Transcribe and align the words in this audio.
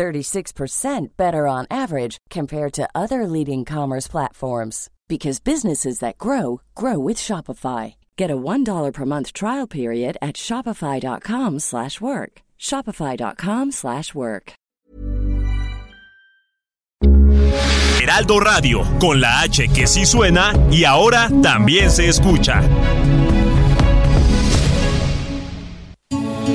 36% 0.00 1.08
better 1.18 1.46
on 1.46 1.66
average 1.70 2.16
compared 2.30 2.72
to 2.72 2.88
other 2.94 3.26
leading 3.26 3.66
commerce 3.66 4.08
platforms 4.08 4.88
because 5.08 5.40
businesses 5.40 5.98
that 5.98 6.16
grow 6.16 6.62
grow 6.74 6.98
with 6.98 7.18
Shopify. 7.18 7.94
Get 8.16 8.30
a 8.30 8.36
$1 8.36 8.92
per 8.94 9.04
month 9.04 9.34
trial 9.34 9.66
period 9.66 10.16
at 10.22 10.36
shopify.com/work. 10.36 12.32
shopify.com/work. 12.58 14.52
Heraldo 18.00 18.40
Radio, 18.40 18.82
con 18.98 19.20
la 19.20 19.42
H 19.42 19.68
que 19.68 19.86
sí 19.86 20.06
suena 20.06 20.52
y 20.70 20.84
ahora 20.84 21.28
también 21.42 21.90
se 21.90 22.08
escucha. 22.08 22.62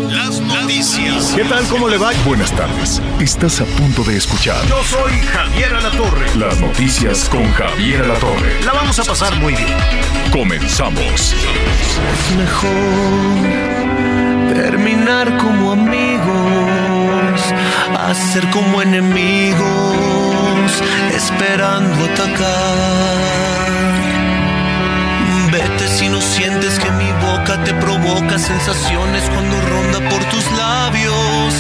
Las 0.10 0.40
noticias. 0.40 1.34
¿Qué 1.36 1.44
tal? 1.46 1.66
¿Cómo 1.68 1.88
le 1.90 1.98
va? 1.98 2.12
Buenas 2.26 2.52
tardes. 2.52 3.02
Estás 3.20 3.62
a 3.62 3.66
punto 3.66 4.04
de 4.04 4.18
escuchar 4.18 4.66
Yo 4.68 4.84
soy 4.84 5.12
Javier 5.22 5.74
Alatorre. 5.74 6.36
las 6.38 6.60
noticias 6.60 7.28
con 7.30 7.52
Javier 7.54 8.04
Alatorre. 8.04 8.64
La 8.64 8.74
vamos 8.74 9.00
a 9.00 9.04
pasar 9.04 9.36
muy 9.40 9.54
bien. 9.54 9.78
Comenzamos. 10.32 11.36
mejor 12.38 13.66
terminar 14.54 15.38
como 15.38 15.72
amigos, 15.74 16.26
hacer 17.98 18.50
como 18.52 18.82
enemigos, 18.82 19.64
esperando 21.14 22.06
atacar. 22.06 23.26
Vete 25.52 25.88
si 25.88 26.10
no 26.10 26.22
sientes 26.22 26.80
que 26.80 26.92
mi 26.92 27.05
boca 27.46 27.64
te 27.64 27.74
provoca 27.76 28.40
sensaciones 28.40 29.24
cuando 29.30 29.62
ronda 29.62 30.10
por 30.10 30.24
tus 30.26 30.52
labios. 30.58 31.54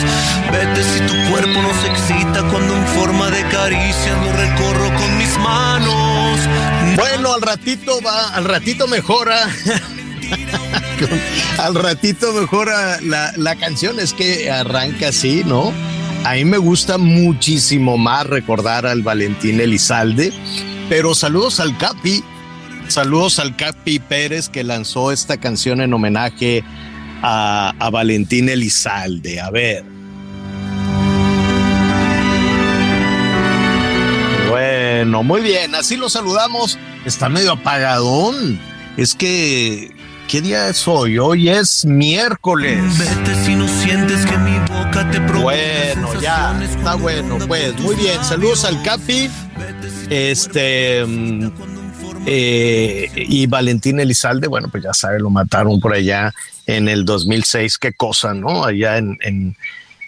Vete 0.51 0.83
si 0.83 0.99
tu 1.01 1.29
cuerpo 1.29 1.61
no 1.61 1.73
se 1.81 1.87
excita 1.87 2.41
cuando 2.49 2.75
en 2.75 2.87
forma 2.87 3.29
de 3.29 3.43
caricias 3.49 4.17
lo 4.23 4.31
recorro 4.33 4.93
con 4.95 5.17
mis 5.17 5.37
manos. 5.37 6.39
Bueno, 6.95 7.33
al 7.33 7.41
ratito 7.41 8.01
va, 8.01 8.29
al 8.29 8.45
ratito 8.45 8.87
mejora. 8.87 9.47
al 11.59 11.75
ratito 11.75 12.33
mejora 12.33 12.99
la, 13.01 13.33
la 13.37 13.55
canción, 13.55 13.99
es 13.99 14.13
que 14.13 14.49
arranca 14.49 15.09
así, 15.09 15.43
¿no? 15.45 15.71
A 16.23 16.33
mí 16.33 16.45
me 16.45 16.57
gusta 16.57 16.97
muchísimo 16.97 17.97
más 17.97 18.25
recordar 18.25 18.87
al 18.87 19.03
Valentín 19.03 19.59
Elizalde, 19.61 20.33
pero 20.89 21.13
saludos 21.13 21.59
al 21.59 21.77
Capi, 21.77 22.23
saludos 22.87 23.39
al 23.39 23.55
Capi 23.55 23.99
Pérez 23.99 24.49
que 24.49 24.63
lanzó 24.63 25.11
esta 25.11 25.37
canción 25.37 25.81
en 25.81 25.93
homenaje 25.93 26.63
a, 27.21 27.73
a 27.79 27.89
Valentín 27.89 28.49
Elizalde. 28.49 29.39
A 29.41 29.49
ver. 29.49 29.83
Bueno, 34.49 35.23
muy 35.23 35.41
bien, 35.41 35.75
así 35.75 35.97
lo 35.97 36.09
saludamos. 36.09 36.77
Está 37.05 37.29
medio 37.29 37.53
apagadón. 37.53 38.59
Es 38.97 39.13
que, 39.13 39.93
¿qué 40.27 40.41
día 40.41 40.69
es 40.69 40.87
hoy? 40.87 41.17
Hoy 41.19 41.49
es 41.49 41.85
miércoles. 41.85 42.97
Vete 42.97 43.45
si 43.45 43.55
no 43.55 43.67
sientes 43.67 44.25
que 44.25 44.37
mi 44.37 44.57
boca 44.59 45.09
te 45.11 45.19
Bueno, 45.19 46.21
ya, 46.21 46.57
está 46.63 46.95
bueno, 46.95 47.37
pues, 47.47 47.77
muy 47.79 47.95
bien. 47.95 48.23
Saludos 48.23 48.63
al 48.65 48.81
Capi. 48.83 49.29
Este. 50.09 51.05
Eh, 52.25 53.09
y 53.15 53.45
Valentín 53.47 53.99
Elizalde, 53.99 54.47
bueno, 54.47 54.69
pues 54.69 54.83
ya 54.83 54.93
sabe, 54.93 55.19
lo 55.19 55.29
mataron 55.29 55.79
por 55.79 55.93
allá 55.93 56.33
en 56.65 56.87
el 56.87 57.05
2006. 57.05 57.77
Qué 57.77 57.93
cosa, 57.93 58.33
¿no? 58.33 58.65
Allá 58.65 58.97
en, 58.97 59.17
en, 59.21 59.55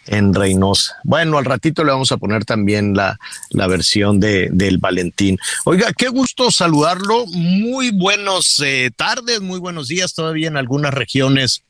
en 0.08 0.34
Reynosa. 0.34 0.96
Bueno, 1.04 1.38
al 1.38 1.46
ratito 1.46 1.84
le 1.84 1.92
vamos 1.92 2.12
a 2.12 2.18
poner 2.18 2.46
también 2.46 2.96
la, 2.96 3.20
la 3.52 3.68
versión 3.68 4.20
de, 4.20 4.50
del 4.52 4.80
Valentín. 4.80 5.38
Oiga, 5.66 5.94
qué 5.96 6.10
gusto 6.10 6.50
saludarlo. 6.50 7.26
Muy 7.28 7.92
buenos 7.92 8.60
eh, 8.66 8.90
tardes, 8.96 9.42
muy 9.42 9.60
buenos 9.60 9.88
días 9.88 10.14
todavía 10.14 10.48
en 10.48 10.58
algunas 10.58 10.94
regiones 10.94 11.64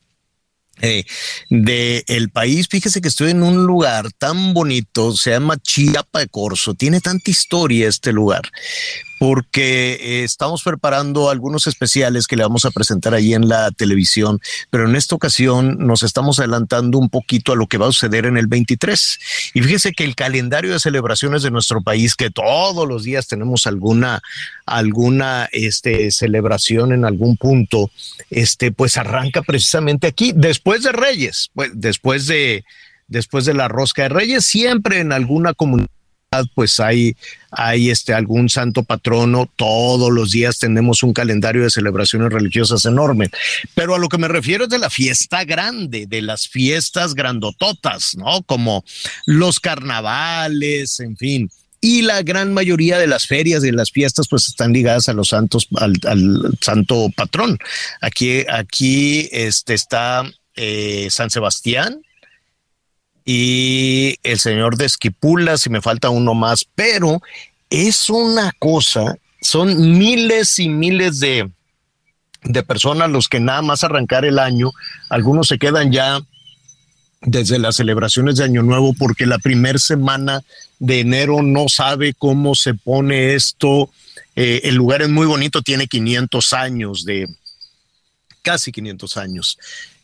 eh, 0.82 1.04
del 1.50 2.30
país. 2.30 2.68
Fíjese 2.70 3.02
que 3.02 3.08
estoy 3.08 3.32
en 3.32 3.44
un 3.44 3.66
lugar 3.66 4.12
tan 4.18 4.54
bonito, 4.54 5.12
se 5.12 5.32
llama 5.32 5.58
Chiapa 5.58 6.20
de 6.20 6.28
Corzo. 6.28 6.74
Tiene 6.74 7.02
tanta 7.02 7.32
historia 7.32 7.90
este 7.90 8.14
lugar 8.14 8.44
porque 9.20 9.94
eh, 9.94 10.24
estamos 10.24 10.64
preparando 10.64 11.30
algunos 11.30 11.68
especiales 11.68 12.28
que 12.28 12.36
le 12.36 12.44
vamos 12.44 12.66
a 12.66 12.72
presentar 12.72 13.14
ahí 13.14 13.34
en 13.34 13.48
la 13.48 13.72
televisión, 13.72 14.40
pero 14.70 14.88
en 14.88 14.96
esta 14.96 15.16
ocasión 15.16 15.78
nos 15.80 16.04
estamos 16.04 16.40
adelantando 16.40 16.98
un 16.98 17.10
poquito 17.10 17.52
a 17.52 17.56
lo 17.56 17.68
que 17.68 17.78
va 17.78 17.88
a 17.88 17.92
suceder 17.92 18.26
en 18.26 18.38
el 18.38 18.48
23. 18.48 19.20
Y 19.54 19.62
fíjese 19.62 19.94
que 19.94 20.04
el 20.04 20.16
calendario 20.16 20.72
de 20.72 20.80
celebraciones 20.80 21.44
de 21.44 21.52
nuestro 21.52 21.82
país, 21.82 22.16
que 22.16 22.30
todos 22.30 22.88
los 22.88 23.04
días 23.04 23.28
tenemos 23.28 23.68
alguna, 23.68 24.22
alguna 24.66 25.50
este, 25.52 26.12
celebración 26.12 26.94
en 26.94 27.06
algún 27.06 27.38
punto, 27.38 27.92
este, 28.30 28.72
pues 28.72 28.98
arranca 28.98 29.42
precisamente 29.42 30.08
aquí, 30.08 30.34
después 30.36 30.84
de 30.84 30.92
Reyes, 30.92 31.50
pues, 31.54 31.72
después 31.74 32.28
de, 32.28 32.64
después 33.08 33.46
de 33.46 33.54
la 33.54 33.68
rosca 33.68 34.04
de 34.04 34.10
Reyes, 34.10 34.46
siempre 34.46 35.00
en 35.00 35.12
alguna 35.12 35.54
comunidad 35.54 35.90
pues 36.54 36.80
hay, 36.80 37.16
hay 37.52 37.90
este, 37.90 38.14
algún 38.14 38.50
santo 38.50 38.84
patrono, 38.84 39.50
todos 39.56 40.12
los 40.12 40.32
días 40.32 40.60
tenemos 40.60 41.04
un 41.04 41.14
calendario 41.14 41.64
de 41.64 41.70
celebraciones 41.70 42.32
religiosas 42.32 42.86
enorme, 42.86 43.30
pero 43.76 43.96
a 43.96 44.00
lo 44.00 44.10
que 44.10 44.18
me 44.18 44.28
refiero 44.28 44.66
es 44.66 44.70
de 44.70 44.80
la 44.80 44.90
fiesta 44.90 45.44
grande, 45.44 46.06
de 46.08 46.22
las 46.22 46.48
fiestas 46.48 47.14
grandototas, 47.14 48.16
¿no? 48.16 48.44
Como 48.44 48.84
los 49.26 49.60
carnavales, 49.60 51.00
en 51.00 51.18
fin. 51.18 51.50
Y 51.80 52.02
la 52.02 52.24
gran 52.24 52.54
mayoría 52.54 52.98
de 52.98 53.08
las 53.08 53.28
ferias 53.28 53.64
y 53.64 53.68
de 53.68 53.74
las 53.74 53.92
fiestas 53.92 54.28
pues 54.28 54.48
están 54.48 54.74
ligadas 54.74 55.10
a 55.10 55.14
los 55.14 55.30
santos, 55.30 55.68
al, 55.76 55.94
santo 56.60 57.10
patrón. 57.16 57.60
Aquí, 58.02 58.44
aquí 58.50 59.30
este, 59.32 59.76
está 59.76 60.24
eh, 60.56 61.08
San 61.12 61.30
Sebastián, 61.30 62.02
y 63.30 64.16
el 64.24 64.40
señor 64.40 64.78
de 64.78 64.86
Esquipula, 64.86 65.58
si 65.58 65.70
me 65.70 65.82
falta 65.82 66.10
uno 66.10 66.34
más, 66.34 66.66
pero 66.76 67.22
es 67.70 68.10
una 68.10 68.54
cosa, 68.58 69.18
son 69.42 69.98
miles 69.98 70.58
y 70.60 70.70
miles 70.70 71.20
de, 71.20 71.52
de 72.46 72.64
personas 72.64 73.10
los 73.10 73.28
que 73.28 73.42
nada 73.42 73.62
más 73.62 73.84
arrancar 73.84 74.24
el 74.24 74.40
año, 74.40 74.72
algunos 75.10 75.50
se 75.50 75.60
quedan 75.60 75.92
ya 75.92 76.22
desde 77.22 77.60
las 77.60 77.76
celebraciones 77.76 78.38
de 78.38 78.46
Año 78.46 78.64
Nuevo 78.64 78.94
porque 78.94 79.26
la 79.26 79.40
primera 79.40 79.78
semana 79.78 80.42
de 80.80 81.02
enero 81.02 81.42
no 81.44 81.68
sabe 81.68 82.14
cómo 82.14 82.56
se 82.56 82.76
pone 82.76 83.36
esto. 83.36 83.90
Eh, 84.38 84.62
el 84.64 84.76
lugar 84.76 85.02
es 85.02 85.10
muy 85.10 85.26
bonito, 85.26 85.62
tiene 85.62 85.88
500 85.88 86.54
años 86.54 87.04
de, 87.04 87.28
casi 88.42 88.72
500 88.72 89.18
años 89.18 89.58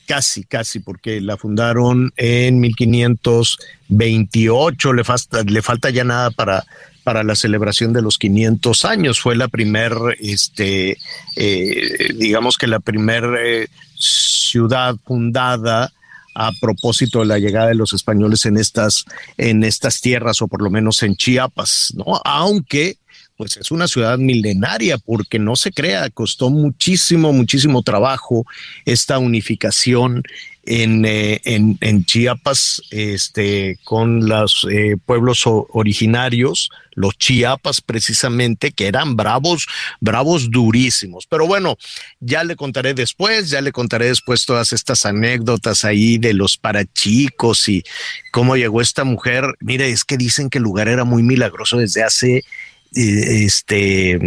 casi, 0.07 0.43
casi, 0.43 0.79
porque 0.79 1.21
la 1.21 1.37
fundaron 1.37 2.11
en 2.17 2.59
1528, 2.59 4.93
le 4.93 5.03
falta, 5.03 5.43
le 5.43 5.61
falta 5.61 5.89
ya 5.89 6.03
nada 6.03 6.31
para, 6.31 6.65
para 7.03 7.23
la 7.23 7.35
celebración 7.35 7.93
de 7.93 8.01
los 8.01 8.17
500 8.17 8.85
años. 8.85 9.19
Fue 9.19 9.35
la 9.35 9.47
primer, 9.47 9.93
este, 10.19 10.97
eh, 11.35 12.13
digamos 12.15 12.57
que 12.57 12.67
la 12.67 12.79
primer 12.79 13.23
eh, 13.43 13.67
ciudad 13.97 14.95
fundada 15.05 15.91
a 16.35 16.51
propósito 16.59 17.19
de 17.19 17.27
la 17.27 17.37
llegada 17.37 17.67
de 17.67 17.75
los 17.75 17.93
españoles 17.93 18.45
en 18.45 18.57
estas, 18.57 19.05
en 19.37 19.63
estas 19.63 20.01
tierras, 20.01 20.41
o 20.41 20.47
por 20.47 20.63
lo 20.63 20.69
menos 20.69 21.03
en 21.03 21.15
Chiapas, 21.15 21.93
¿no? 21.95 22.19
Aunque 22.25 22.97
pues 23.37 23.57
es 23.57 23.71
una 23.71 23.87
ciudad 23.87 24.17
milenaria, 24.17 24.97
porque 24.97 25.39
no 25.39 25.55
se 25.55 25.71
crea, 25.71 26.09
costó 26.09 26.49
muchísimo, 26.49 27.33
muchísimo 27.33 27.81
trabajo 27.81 28.45
esta 28.85 29.17
unificación 29.17 30.23
en, 30.65 31.03
eh, 31.05 31.41
en, 31.43 32.05
Chiapas, 32.05 32.81
este, 32.89 33.77
con 33.83 34.27
los 34.27 34.65
eh, 34.71 34.95
pueblos 35.05 35.43
originarios, 35.45 36.69
los 36.93 37.17
Chiapas 37.17 37.81
precisamente, 37.81 38.71
que 38.71 38.87
eran 38.87 39.15
bravos, 39.15 39.67
bravos 39.99 40.49
durísimos. 40.51 41.27
Pero 41.27 41.47
bueno, 41.47 41.77
ya 42.19 42.43
le 42.43 42.55
contaré 42.55 42.93
después, 42.93 43.49
ya 43.49 43.61
le 43.61 43.71
contaré 43.71 44.05
después 44.05 44.45
todas 44.45 44.71
estas 44.71 45.05
anécdotas 45.05 45.83
ahí 45.83 46.17
de 46.17 46.33
los 46.33 46.57
parachicos 46.57 47.67
y 47.67 47.83
cómo 48.31 48.55
llegó 48.55 48.79
esta 48.79 49.03
mujer. 49.03 49.43
Mire, 49.59 49.89
es 49.89 50.05
que 50.05 50.17
dicen 50.17 50.49
que 50.49 50.59
el 50.59 50.63
lugar 50.63 50.87
era 50.87 51.03
muy 51.03 51.23
milagroso 51.23 51.77
desde 51.77 52.03
hace 52.03 52.43
este, 52.93 54.19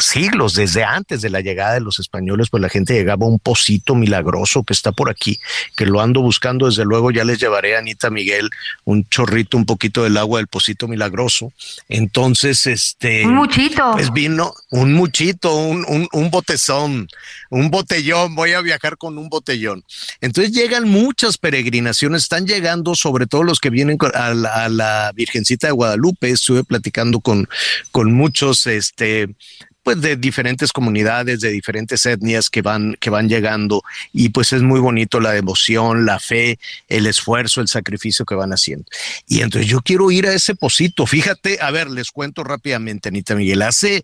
siglos, 0.00 0.54
desde 0.54 0.84
antes 0.84 1.22
de 1.22 1.30
la 1.30 1.40
llegada 1.40 1.74
de 1.74 1.80
los 1.80 1.98
españoles, 1.98 2.48
pues 2.50 2.60
la 2.60 2.68
gente 2.68 2.94
llegaba 2.94 3.26
a 3.26 3.28
un 3.28 3.38
pocito 3.38 3.94
milagroso 3.94 4.62
que 4.64 4.72
está 4.72 4.92
por 4.92 5.10
aquí, 5.10 5.38
que 5.76 5.86
lo 5.86 6.00
ando 6.00 6.20
buscando, 6.20 6.66
desde 6.66 6.84
luego 6.84 7.10
ya 7.10 7.24
les 7.24 7.38
llevaré 7.38 7.76
a 7.76 7.80
Anita 7.80 8.10
Miguel 8.10 8.50
un 8.84 9.08
chorrito, 9.08 9.56
un 9.56 9.66
poquito 9.66 10.02
del 10.02 10.16
agua 10.16 10.38
del 10.38 10.46
pocito 10.46 10.88
milagroso. 10.88 11.52
Entonces, 11.88 12.66
este... 12.66 13.24
Un 13.26 13.34
muchito. 13.34 13.92
Pues 13.92 14.12
vino 14.12 14.54
un 14.70 14.92
muchito, 14.94 15.54
un, 15.54 15.84
un, 15.88 16.08
un 16.12 16.30
botezón, 16.30 17.08
un 17.50 17.70
botellón, 17.70 18.34
voy 18.34 18.52
a 18.52 18.60
viajar 18.60 18.96
con 18.96 19.18
un 19.18 19.28
botellón. 19.28 19.84
Entonces 20.20 20.52
llegan 20.52 20.88
muchas 20.88 21.38
peregrinaciones, 21.38 22.22
están 22.22 22.46
llegando 22.46 22.94
sobre 22.94 23.26
todo 23.26 23.42
los 23.42 23.60
que 23.60 23.70
vienen 23.70 23.98
a 24.14 24.34
la, 24.34 24.64
a 24.64 24.68
la 24.68 25.12
Virgencita 25.14 25.66
de 25.66 25.72
Guadalupe, 25.72 26.30
estuve 26.30 26.64
platicando 26.64 27.20
con, 27.20 27.48
con 27.90 28.05
muchos, 28.12 28.66
este, 28.66 29.28
pues 29.86 30.00
de 30.00 30.16
diferentes 30.16 30.72
comunidades, 30.72 31.40
de 31.40 31.50
diferentes 31.50 32.04
etnias 32.06 32.50
que 32.50 32.60
van, 32.60 32.96
que 32.98 33.08
van 33.08 33.28
llegando 33.28 33.82
y 34.12 34.30
pues 34.30 34.52
es 34.52 34.62
muy 34.62 34.80
bonito 34.80 35.20
la 35.20 35.30
devoción, 35.30 36.04
la 36.04 36.18
fe, 36.18 36.58
el 36.88 37.06
esfuerzo, 37.06 37.60
el 37.60 37.68
sacrificio 37.68 38.24
que 38.24 38.34
van 38.34 38.50
haciendo. 38.50 38.84
Y 39.28 39.42
entonces 39.42 39.70
yo 39.70 39.80
quiero 39.82 40.10
ir 40.10 40.26
a 40.26 40.32
ese 40.32 40.56
pocito. 40.56 41.06
Fíjate, 41.06 41.58
a 41.60 41.70
ver, 41.70 41.88
les 41.88 42.10
cuento 42.10 42.42
rápidamente, 42.42 43.10
Anita 43.10 43.36
Miguel, 43.36 43.62
hace 43.62 44.02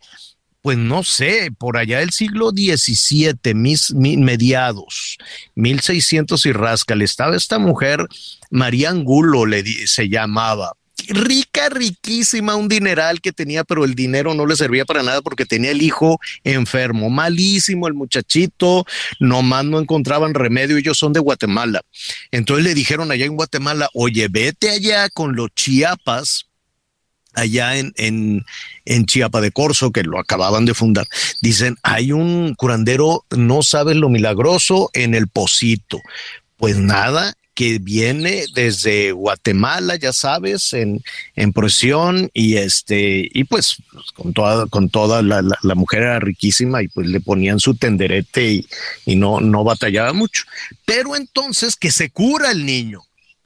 pues 0.63 0.79
no 0.79 1.03
sé, 1.03 1.51
por 1.59 1.77
allá 1.77 1.99
del 1.99 2.13
siglo 2.13 2.51
XVII, 2.51 3.53
mis, 3.53 3.93
mis, 3.93 4.17
mediados, 4.19 5.19
1600 5.57 6.47
y 6.47 6.53
rasca, 6.53 6.95
estaba 6.95 7.35
esta 7.35 7.59
mujer, 7.59 8.07
María 8.49 8.91
Angulo 8.91 9.45
le 9.45 9.65
se 9.89 10.09
llamaba, 10.09 10.75
rica, 11.09 11.69
riquísima, 11.69 12.57
un 12.57 12.69
dineral 12.69 13.21
que 13.21 13.33
tenía, 13.33 13.65
pero 13.65 13.85
el 13.85 13.95
dinero 13.95 14.35
no 14.35 14.47
le 14.47 14.57
servía 14.57 14.85
para 14.85 15.03
nada 15.03 15.23
porque 15.23 15.47
tenía 15.47 15.71
el 15.71 15.83
hijo 15.83 16.21
enfermo, 16.45 17.11
malísimo 17.11 17.89
el 17.89 17.95
muchachito, 17.95 18.85
nomás 19.21 19.65
no 19.65 19.79
encontraban 19.79 20.35
remedio, 20.35 20.77
ellos 20.77 20.99
son 20.99 21.13
de 21.13 21.21
Guatemala. 21.21 21.83
Entonces 22.31 22.65
le 22.65 22.75
dijeron 22.75 23.11
allá 23.11 23.25
en 23.25 23.37
Guatemala, 23.37 23.89
oye, 23.95 24.29
vete 24.29 24.71
allá 24.71 25.09
con 25.09 25.37
los 25.37 25.51
chiapas, 25.55 26.47
allá 27.35 27.77
en, 27.77 27.93
en, 27.97 28.45
en 28.85 29.07
Chiapa 29.07 29.41
de 29.41 29.53
Corzo, 29.53 29.91
que 29.91 30.03
lo 30.03 30.19
acababan 30.19 30.65
de 30.65 30.75
fundar, 30.75 31.07
dicen, 31.41 31.77
hay 31.83 32.13
un 32.13 32.55
curandero, 32.55 33.25
no 33.31 33.63
sabes 33.63 33.97
lo 33.97 34.09
milagroso, 34.09 34.91
en 34.93 35.15
el 35.15 35.29
Pocito. 35.29 35.99
Pues 36.57 36.77
nada, 36.77 37.35
que 37.55 37.79
viene 37.79 38.45
desde 38.55 39.13
Guatemala, 39.13 39.97
ya 39.97 40.13
sabes, 40.13 40.73
en, 40.73 41.03
en 41.37 41.53
y 42.33 42.57
este, 42.57 43.29
y 43.33 43.45
pues 43.45 43.77
con 44.15 44.33
toda, 44.33 44.67
con 44.67 44.89
toda 44.89 45.23
la, 45.23 45.43
la, 45.43 45.59
la, 45.63 45.75
mujer 45.75 46.03
era 46.03 46.19
riquísima 46.19 46.83
y 46.83 46.89
pues 46.89 47.07
le 47.07 47.21
ponían 47.21 47.61
su 47.61 47.75
tenderete 47.75 48.53
y, 48.53 48.67
y 49.05 49.17
no, 49.17 49.41
no 49.41 49.65
batallaba 49.65 50.13
mucho. 50.13 50.45
Pero 50.85 51.15
entonces 51.15 51.77
que 51.77 51.91
se 51.91 52.11
cura 52.11 52.51
el 52.51 52.65
niño 52.65 53.03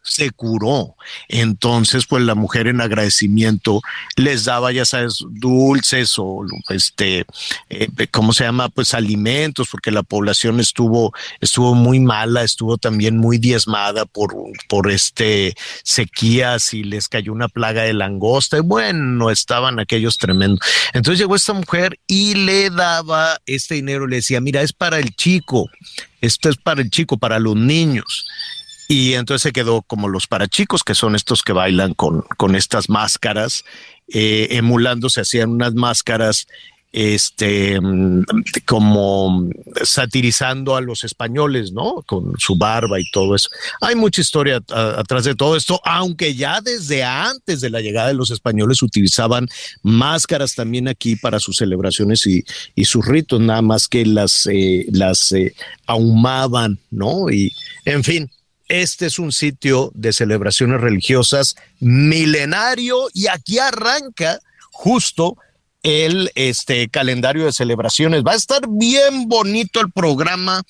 se 0.06 0.31
curó. 0.31 0.94
Entonces, 1.29 2.06
pues 2.06 2.23
la 2.23 2.35
mujer 2.35 2.69
en 2.69 2.81
agradecimiento 2.81 3.82
les 4.17 4.44
daba, 4.44 4.73
ya 4.73 4.85
sabes, 4.85 5.25
dulces 5.29 6.14
o 6.19 6.44
este, 6.69 7.26
eh, 7.69 7.88
¿cómo 8.11 8.32
se 8.32 8.44
llama? 8.44 8.69
Pues 8.69 8.94
alimentos, 8.94 9.69
porque 9.70 9.91
la 9.91 10.03
población 10.03 10.61
estuvo, 10.61 11.12
estuvo 11.41 11.75
muy 11.75 12.00
mala, 12.00 12.43
estuvo 12.43 12.79
también 12.79 13.19
muy 13.19 13.38
diezmada 13.38 14.06
por, 14.06 14.35
por 14.69 14.91
este 14.91 15.55
sequías 15.82 16.73
y 16.73 16.85
les 16.85 17.09
cayó 17.09 17.32
una 17.32 17.49
plaga 17.49 17.82
de 17.82 17.93
langosta 17.93 18.59
y 18.59 18.61
bueno, 18.61 19.31
estaban 19.31 19.79
aquellos 19.81 20.19
tremendos. 20.19 20.61
Entonces 20.93 21.19
llegó 21.19 21.37
esta 21.37 21.52
mujer 21.52 21.99
y 22.06 22.35
le 22.35 22.70
daba 22.70 23.41
este 23.47 23.75
dinero, 23.75 24.06
le 24.06 24.17
decía, 24.17 24.41
mira, 24.41 24.62
es 24.62 24.73
para 24.73 24.99
el 24.99 25.14
chico, 25.14 25.69
esto 26.20 26.49
es 26.49 26.56
para 26.56 26.81
el 26.81 26.91
chico, 26.91 27.19
para 27.19 27.38
los 27.38 27.56
niños. 27.56 28.26
Y 28.88 29.15
entonces 29.15 29.43
se 29.43 29.53
quedó 29.53 29.83
como 29.83 30.09
los 30.09 30.27
parachicos, 30.27 30.85
que 30.85 30.94
son 30.94 31.17
estos 31.17 31.43
que 31.43 31.53
bailan 31.53 31.94
con, 31.94 32.23
con 32.37 32.55
estas 32.55 32.88
máscaras, 32.88 33.65
eh, 34.09 34.49
emulando, 34.53 35.11
se 35.11 35.23
hacían 35.23 35.50
unas 35.50 35.75
máscaras 35.75 36.47
este 36.97 37.79
como 38.65 39.50
satirizando 39.85 40.77
a 40.77 40.81
los 40.81 41.05
españoles, 41.05 41.73
¿no? 41.73 42.03
Con 42.06 42.33
su 42.38 42.56
barba 42.56 42.99
y 42.99 43.11
todo 43.11 43.35
eso. 43.35 43.50
Hay 43.83 43.94
mucha 43.94 44.23
historia 44.23 44.62
atrás 44.69 45.25
de 45.25 45.35
todo 45.35 45.56
esto, 45.56 45.79
aunque 45.85 46.35
ya 46.35 46.62
desde 46.62 47.05
antes 47.05 47.61
de 47.61 47.69
la 47.69 47.83
llegada 47.83 48.09
de 48.09 48.15
los 48.15 48.31
españoles 48.31 48.83
utilizaban 48.83 49.47
máscaras 49.83 50.55
también 50.55 50.88
aquí 50.88 51.17
para 51.17 51.38
sus 51.38 51.59
celebraciones 51.59 52.27
y, 52.27 52.43
y 52.75 52.87
sus 52.87 53.05
ritos, 53.05 53.41
nada 53.41 53.61
más 53.61 53.88
que 53.88 54.06
las, 54.06 54.47
eh, 54.47 54.87
las 54.91 55.33
eh, 55.33 55.55
ahumaban, 55.87 56.79
¿no? 56.91 57.31
Y 57.31 57.53
en 57.85 58.05
fin, 58.05 58.31
este 58.69 59.07
es 59.07 59.19
un 59.19 59.33
sitio 59.33 59.93
de 59.95 60.13
celebraciones 60.13 60.81
religiosas 60.81 61.57
milenario 61.81 63.09
y 63.15 63.29
aquí 63.29 63.59
arranca 63.59 64.41
justo 64.73 65.37
el 65.83 66.31
este 66.35 66.89
calendario 66.89 67.45
de 67.45 67.53
celebraciones. 67.53 68.25
Va 68.25 68.33
a 68.33 68.37
estar 68.37 68.63
bien 68.69 69.29
bonito 69.29 69.81
el 69.81 69.93
programa 69.93 70.63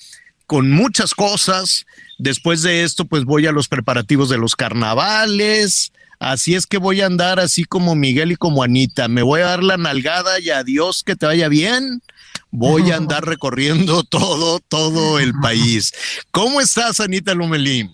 con 0.45 0.71
muchas 0.71 1.15
cosas. 1.15 1.85
Después 2.19 2.61
de 2.61 2.83
esto, 2.83 3.05
pues 3.05 3.25
voy 3.25 3.47
a 3.47 3.51
los 3.51 3.67
preparativos 3.67 4.29
de 4.29 4.37
los 4.37 4.55
carnavales. 4.55 5.91
Así 6.19 6.55
es 6.55 6.65
que 6.65 6.77
voy 6.77 7.01
a 7.01 7.07
andar 7.07 7.39
así 7.39 7.63
como 7.63 7.95
Miguel 7.95 8.31
y 8.31 8.35
como 8.35 8.63
Anita. 8.63 9.07
Me 9.07 9.23
voy 9.23 9.41
a 9.41 9.45
dar 9.47 9.63
la 9.63 9.77
nalgada 9.77 10.39
y 10.39 10.49
adiós, 10.49 11.03
que 11.03 11.15
te 11.15 11.25
vaya 11.25 11.47
bien 11.47 12.01
voy 12.51 12.91
a 12.91 12.97
andar 12.97 13.25
recorriendo 13.25 14.03
todo, 14.09 14.59
todo 14.59 15.19
el 15.19 15.33
país. 15.33 15.93
¿Cómo 16.31 16.61
estás, 16.61 16.99
Anita 16.99 17.33
Lumelín? 17.33 17.91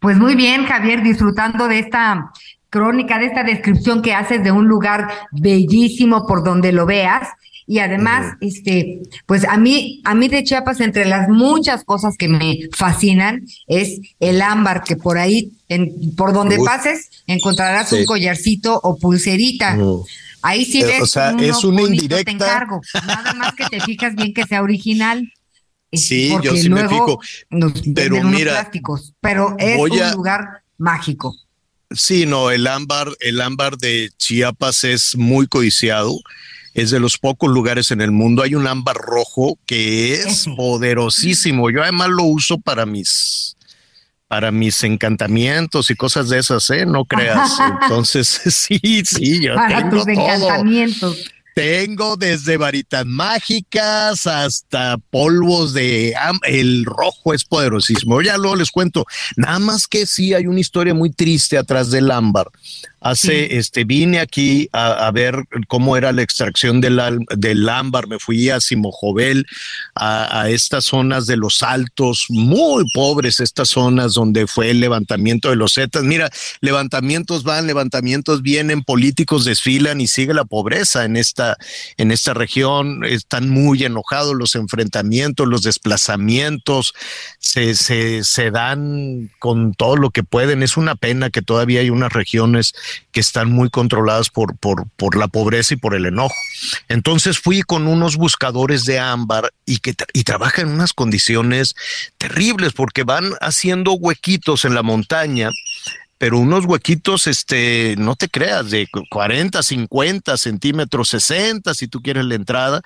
Pues 0.00 0.16
muy 0.16 0.34
bien, 0.34 0.64
Javier, 0.64 1.02
disfrutando 1.02 1.68
de 1.68 1.80
esta 1.80 2.32
crónica, 2.70 3.18
de 3.18 3.26
esta 3.26 3.42
descripción 3.42 4.00
que 4.00 4.14
haces 4.14 4.42
de 4.42 4.52
un 4.52 4.66
lugar 4.66 5.08
bellísimo 5.32 6.26
por 6.26 6.42
donde 6.42 6.72
lo 6.72 6.86
veas. 6.86 7.28
Y 7.66 7.78
además, 7.78 8.34
uh 8.34 8.44
-huh. 8.44 8.48
este, 8.48 9.02
pues 9.26 9.44
a 9.44 9.56
mí, 9.56 10.00
a 10.04 10.14
mí 10.14 10.28
de 10.28 10.42
Chiapas, 10.42 10.80
entre 10.80 11.04
las 11.04 11.28
muchas 11.28 11.84
cosas 11.84 12.16
que 12.16 12.26
me 12.26 12.58
fascinan, 12.76 13.44
es 13.68 14.00
el 14.18 14.42
ámbar, 14.42 14.82
que 14.82 14.96
por 14.96 15.18
ahí, 15.18 15.52
en, 15.68 16.16
por 16.16 16.32
donde 16.32 16.56
uh 16.58 16.62
-huh. 16.62 16.64
pases, 16.64 17.22
encontrarás 17.26 17.90
sí. 17.90 17.96
un 17.96 18.06
collarcito 18.06 18.80
o 18.82 18.96
pulserita. 18.96 19.76
Uh 19.76 19.80
-huh. 19.80 20.06
Ahí 20.42 20.64
sí 20.64 20.82
ves 20.82 21.02
o 21.02 21.06
sea, 21.06 21.32
uno 21.32 21.42
es 21.42 21.64
una 21.64 21.82
indirecta. 21.82 22.24
te 22.24 22.30
encargo. 22.30 22.80
Nada 23.06 23.34
más 23.34 23.54
que 23.54 23.66
te 23.66 23.80
fijas 23.80 24.14
bien 24.14 24.32
que 24.34 24.44
sea 24.44 24.62
original. 24.62 25.30
Sí, 25.92 26.28
porque 26.30 26.46
yo 26.46 26.54
sí 26.56 26.70
me 26.70 26.84
luego 26.84 27.20
fijo. 27.20 27.20
Nos 27.50 27.72
Pero 27.96 28.22
mira, 28.22 28.52
plásticos, 28.52 29.12
pero 29.20 29.56
es 29.58 29.76
un 29.76 30.00
a- 30.00 30.14
lugar 30.14 30.62
mágico. 30.78 31.34
Sí, 31.90 32.26
no, 32.26 32.52
el 32.52 32.68
ámbar, 32.68 33.08
el 33.18 33.40
ámbar 33.40 33.76
de 33.76 34.08
Chiapas 34.16 34.84
es 34.84 35.16
muy 35.16 35.48
codiciado. 35.48 36.16
Es 36.74 36.90
de 36.92 37.00
los 37.00 37.18
pocos 37.18 37.50
lugares 37.50 37.90
en 37.90 38.00
el 38.00 38.12
mundo. 38.12 38.44
Hay 38.44 38.54
un 38.54 38.68
ámbar 38.68 38.94
rojo 38.98 39.58
que 39.66 40.12
es 40.12 40.46
poderosísimo. 40.56 41.70
Yo 41.70 41.82
además 41.82 42.10
lo 42.10 42.22
uso 42.22 42.58
para 42.60 42.86
mis 42.86 43.56
para 44.30 44.52
mis 44.52 44.84
encantamientos 44.84 45.90
y 45.90 45.96
cosas 45.96 46.28
de 46.28 46.38
esas, 46.38 46.70
¿eh? 46.70 46.86
No 46.86 47.04
creas. 47.04 47.58
Entonces, 47.82 48.28
sí, 48.46 48.78
sí, 49.04 49.42
yo 49.42 49.56
Para 49.56 49.78
tengo 49.78 49.90
tus 49.90 50.04
todo. 50.04 50.24
encantamientos. 50.24 51.24
Tengo 51.52 52.16
desde 52.16 52.56
varitas 52.56 53.04
mágicas 53.04 54.28
hasta 54.28 54.98
polvos 54.98 55.74
de 55.74 56.14
el 56.46 56.84
rojo 56.84 57.34
es 57.34 57.44
poderosísimo. 57.44 58.22
Ya 58.22 58.38
luego 58.38 58.54
les 58.54 58.70
cuento. 58.70 59.04
Nada 59.34 59.58
más 59.58 59.88
que 59.88 60.06
sí 60.06 60.32
hay 60.32 60.46
una 60.46 60.60
historia 60.60 60.94
muy 60.94 61.10
triste 61.10 61.58
atrás 61.58 61.90
del 61.90 62.08
ámbar. 62.12 62.52
Hace, 63.00 63.48
Sí. 63.48 63.56
este, 63.56 63.84
vine 63.84 64.20
aquí 64.20 64.68
a, 64.72 65.06
a 65.06 65.10
ver 65.10 65.44
cómo 65.68 65.96
era 65.96 66.12
la 66.12 66.22
extracción 66.22 66.80
del, 66.80 67.00
del 67.36 67.68
ámbar. 67.68 68.08
Me 68.08 68.18
fui 68.18 68.50
a 68.50 68.60
Simojovel, 68.60 69.46
a, 69.94 70.40
a 70.42 70.50
estas 70.50 70.84
zonas 70.84 71.26
de 71.26 71.36
los 71.36 71.62
altos, 71.62 72.26
muy 72.28 72.84
pobres, 72.92 73.40
estas 73.40 73.70
zonas 73.70 74.14
donde 74.14 74.46
fue 74.46 74.70
el 74.70 74.80
levantamiento 74.80 75.48
de 75.50 75.56
los 75.56 75.74
Zetas. 75.74 76.02
Mira, 76.04 76.30
levantamientos 76.60 77.42
van, 77.42 77.66
levantamientos 77.66 78.42
vienen, 78.42 78.82
políticos 78.82 79.44
desfilan 79.44 80.00
y 80.00 80.06
sigue 80.06 80.34
la 80.34 80.44
pobreza 80.44 81.04
en 81.04 81.16
esta, 81.16 81.56
en 81.96 82.10
esta 82.10 82.34
región. 82.34 83.04
Están 83.04 83.48
muy 83.48 83.82
enojados 83.84 84.34
los 84.34 84.54
enfrentamientos, 84.54 85.48
los 85.48 85.62
desplazamientos, 85.62 86.92
se, 87.38 87.74
se, 87.74 88.24
se 88.24 88.50
dan 88.50 89.30
con 89.38 89.74
todo 89.74 89.96
lo 89.96 90.10
que 90.10 90.22
pueden. 90.22 90.62
Es 90.62 90.76
una 90.76 90.96
pena 90.96 91.30
que 91.30 91.42
todavía 91.42 91.80
hay 91.80 91.90
unas 91.90 92.12
regiones 92.12 92.74
que 93.12 93.20
están 93.20 93.50
muy 93.50 93.70
controladas 93.70 94.30
por, 94.30 94.56
por, 94.56 94.88
por 94.96 95.16
la 95.16 95.28
pobreza 95.28 95.74
y 95.74 95.76
por 95.76 95.94
el 95.94 96.06
enojo. 96.06 96.34
Entonces 96.88 97.38
fui 97.38 97.62
con 97.62 97.86
unos 97.86 98.16
buscadores 98.16 98.84
de 98.84 98.98
ámbar 98.98 99.52
y 99.66 99.78
que 99.78 99.94
y 100.12 100.24
trabajan 100.24 100.68
en 100.68 100.74
unas 100.74 100.92
condiciones 100.92 101.74
terribles 102.18 102.72
porque 102.72 103.02
van 103.02 103.32
haciendo 103.40 103.92
huequitos 103.92 104.64
en 104.64 104.74
la 104.74 104.82
montaña 104.82 105.50
pero 106.20 106.38
unos 106.38 106.66
huequitos, 106.66 107.26
este, 107.26 107.94
no 107.96 108.14
te 108.14 108.28
creas, 108.28 108.70
de 108.70 108.86
40, 109.08 109.62
50 109.62 110.36
centímetros, 110.36 111.08
60, 111.08 111.72
si 111.72 111.88
tú 111.88 112.02
quieres 112.02 112.26
la 112.26 112.34
entrada, 112.34 112.82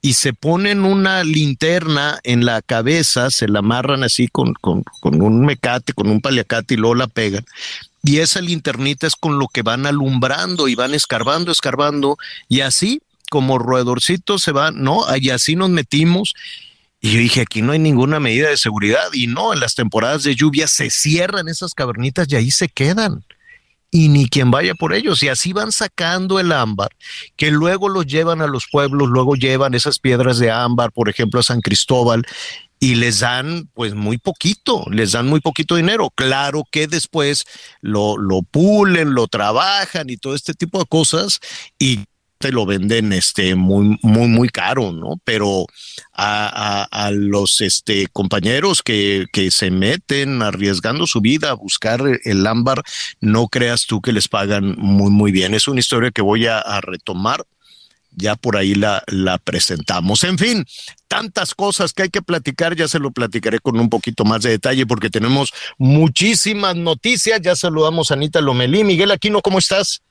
y 0.00 0.14
se 0.14 0.32
ponen 0.32 0.84
una 0.84 1.22
linterna 1.22 2.18
en 2.24 2.44
la 2.44 2.60
cabeza, 2.60 3.30
se 3.30 3.46
la 3.46 3.60
amarran 3.60 4.02
así 4.02 4.26
con, 4.26 4.54
con, 4.54 4.82
con 4.98 5.22
un 5.22 5.46
mecate, 5.46 5.92
con 5.92 6.10
un 6.10 6.20
paliacate 6.20 6.74
y 6.74 6.76
luego 6.76 6.96
la 6.96 7.06
pegan. 7.06 7.44
Y 8.02 8.18
esa 8.18 8.40
linternita 8.40 9.06
es 9.06 9.14
con 9.14 9.38
lo 9.38 9.48
que 9.48 9.62
van 9.62 9.86
alumbrando 9.86 10.68
y 10.68 10.74
van 10.74 10.94
escarbando, 10.94 11.52
escarbando, 11.52 12.16
y 12.48 12.60
así 12.60 13.00
como 13.30 13.58
roedorcitos 13.58 14.42
se 14.42 14.52
van, 14.52 14.82
¿no? 14.82 15.04
Y 15.16 15.30
así 15.30 15.56
nos 15.56 15.70
metimos 15.70 16.34
y 17.04 17.10
yo 17.10 17.18
dije, 17.18 17.40
aquí 17.40 17.62
no 17.62 17.72
hay 17.72 17.80
ninguna 17.80 18.20
medida 18.20 18.48
de 18.48 18.56
seguridad. 18.56 19.12
Y 19.12 19.26
no, 19.26 19.52
en 19.52 19.58
las 19.58 19.74
temporadas 19.74 20.22
de 20.22 20.36
lluvia 20.36 20.68
se 20.68 20.88
cierran 20.88 21.48
esas 21.48 21.74
cavernitas 21.74 22.28
y 22.30 22.36
ahí 22.36 22.52
se 22.52 22.68
quedan. 22.68 23.24
Y 23.90 24.08
ni 24.08 24.28
quien 24.28 24.52
vaya 24.52 24.76
por 24.76 24.94
ellos. 24.94 25.20
Y 25.24 25.28
así 25.28 25.52
van 25.52 25.72
sacando 25.72 26.38
el 26.38 26.52
ámbar, 26.52 26.90
que 27.36 27.50
luego 27.50 27.88
los 27.88 28.06
llevan 28.06 28.40
a 28.40 28.46
los 28.46 28.68
pueblos, 28.70 29.08
luego 29.08 29.34
llevan 29.34 29.74
esas 29.74 29.98
piedras 29.98 30.38
de 30.38 30.52
ámbar, 30.52 30.92
por 30.92 31.08
ejemplo, 31.08 31.40
a 31.40 31.42
San 31.42 31.60
Cristóbal, 31.60 32.24
y 32.82 32.96
les 32.96 33.20
dan 33.20 33.70
pues 33.74 33.94
muy 33.94 34.18
poquito, 34.18 34.84
les 34.90 35.12
dan 35.12 35.28
muy 35.28 35.38
poquito 35.38 35.76
dinero. 35.76 36.10
Claro 36.16 36.64
que 36.68 36.88
después 36.88 37.44
lo, 37.80 38.18
lo 38.18 38.42
pulen, 38.42 39.14
lo 39.14 39.28
trabajan 39.28 40.10
y 40.10 40.16
todo 40.16 40.34
este 40.34 40.52
tipo 40.52 40.80
de 40.80 40.86
cosas 40.86 41.38
y 41.78 42.00
te 42.38 42.50
lo 42.50 42.66
venden 42.66 43.12
este 43.12 43.54
muy 43.54 44.00
muy 44.02 44.26
muy 44.26 44.48
caro 44.48 44.90
no 44.90 45.14
pero 45.22 45.64
a, 46.12 46.88
a, 46.90 47.10
los 47.12 47.60
este 47.60 48.08
compañeros 48.08 48.82
que, 48.82 49.26
que, 49.32 49.52
se 49.52 49.70
meten 49.70 50.42
arriesgando 50.42 51.06
su 51.06 51.20
vida 51.20 51.50
a 51.50 51.54
buscar 51.54 52.02
el 52.24 52.44
ámbar 52.48 52.82
no 53.20 53.46
creas 53.46 53.86
tú 53.86 54.00
que 54.00 54.10
les 54.10 54.26
pagan 54.26 54.74
muy 54.76 55.12
muy 55.12 55.30
bien 55.30 55.54
es 55.54 55.68
una 55.68 55.78
historia 55.78 56.10
que 56.10 56.20
voy 56.20 56.48
a, 56.48 56.58
a 56.58 56.80
retomar 56.80 57.44
ya 58.14 58.36
por 58.36 58.56
ahí 58.56 58.74
la, 58.74 59.02
la 59.08 59.38
presentamos. 59.38 60.24
En 60.24 60.38
fin, 60.38 60.64
tantas 61.08 61.54
cosas 61.54 61.92
que 61.92 62.04
hay 62.04 62.10
que 62.10 62.22
platicar, 62.22 62.76
ya 62.76 62.88
se 62.88 62.98
lo 62.98 63.10
platicaré 63.10 63.58
con 63.58 63.78
un 63.78 63.88
poquito 63.88 64.24
más 64.24 64.42
de 64.42 64.50
detalle 64.50 64.86
porque 64.86 65.10
tenemos 65.10 65.52
muchísimas 65.78 66.76
noticias. 66.76 67.40
Ya 67.42 67.56
saludamos 67.56 68.10
a 68.10 68.14
Anita 68.14 68.40
Lomelí. 68.40 68.84
Miguel 68.84 69.10
Aquino, 69.10 69.40
¿cómo 69.40 69.58
estás? 69.58 70.02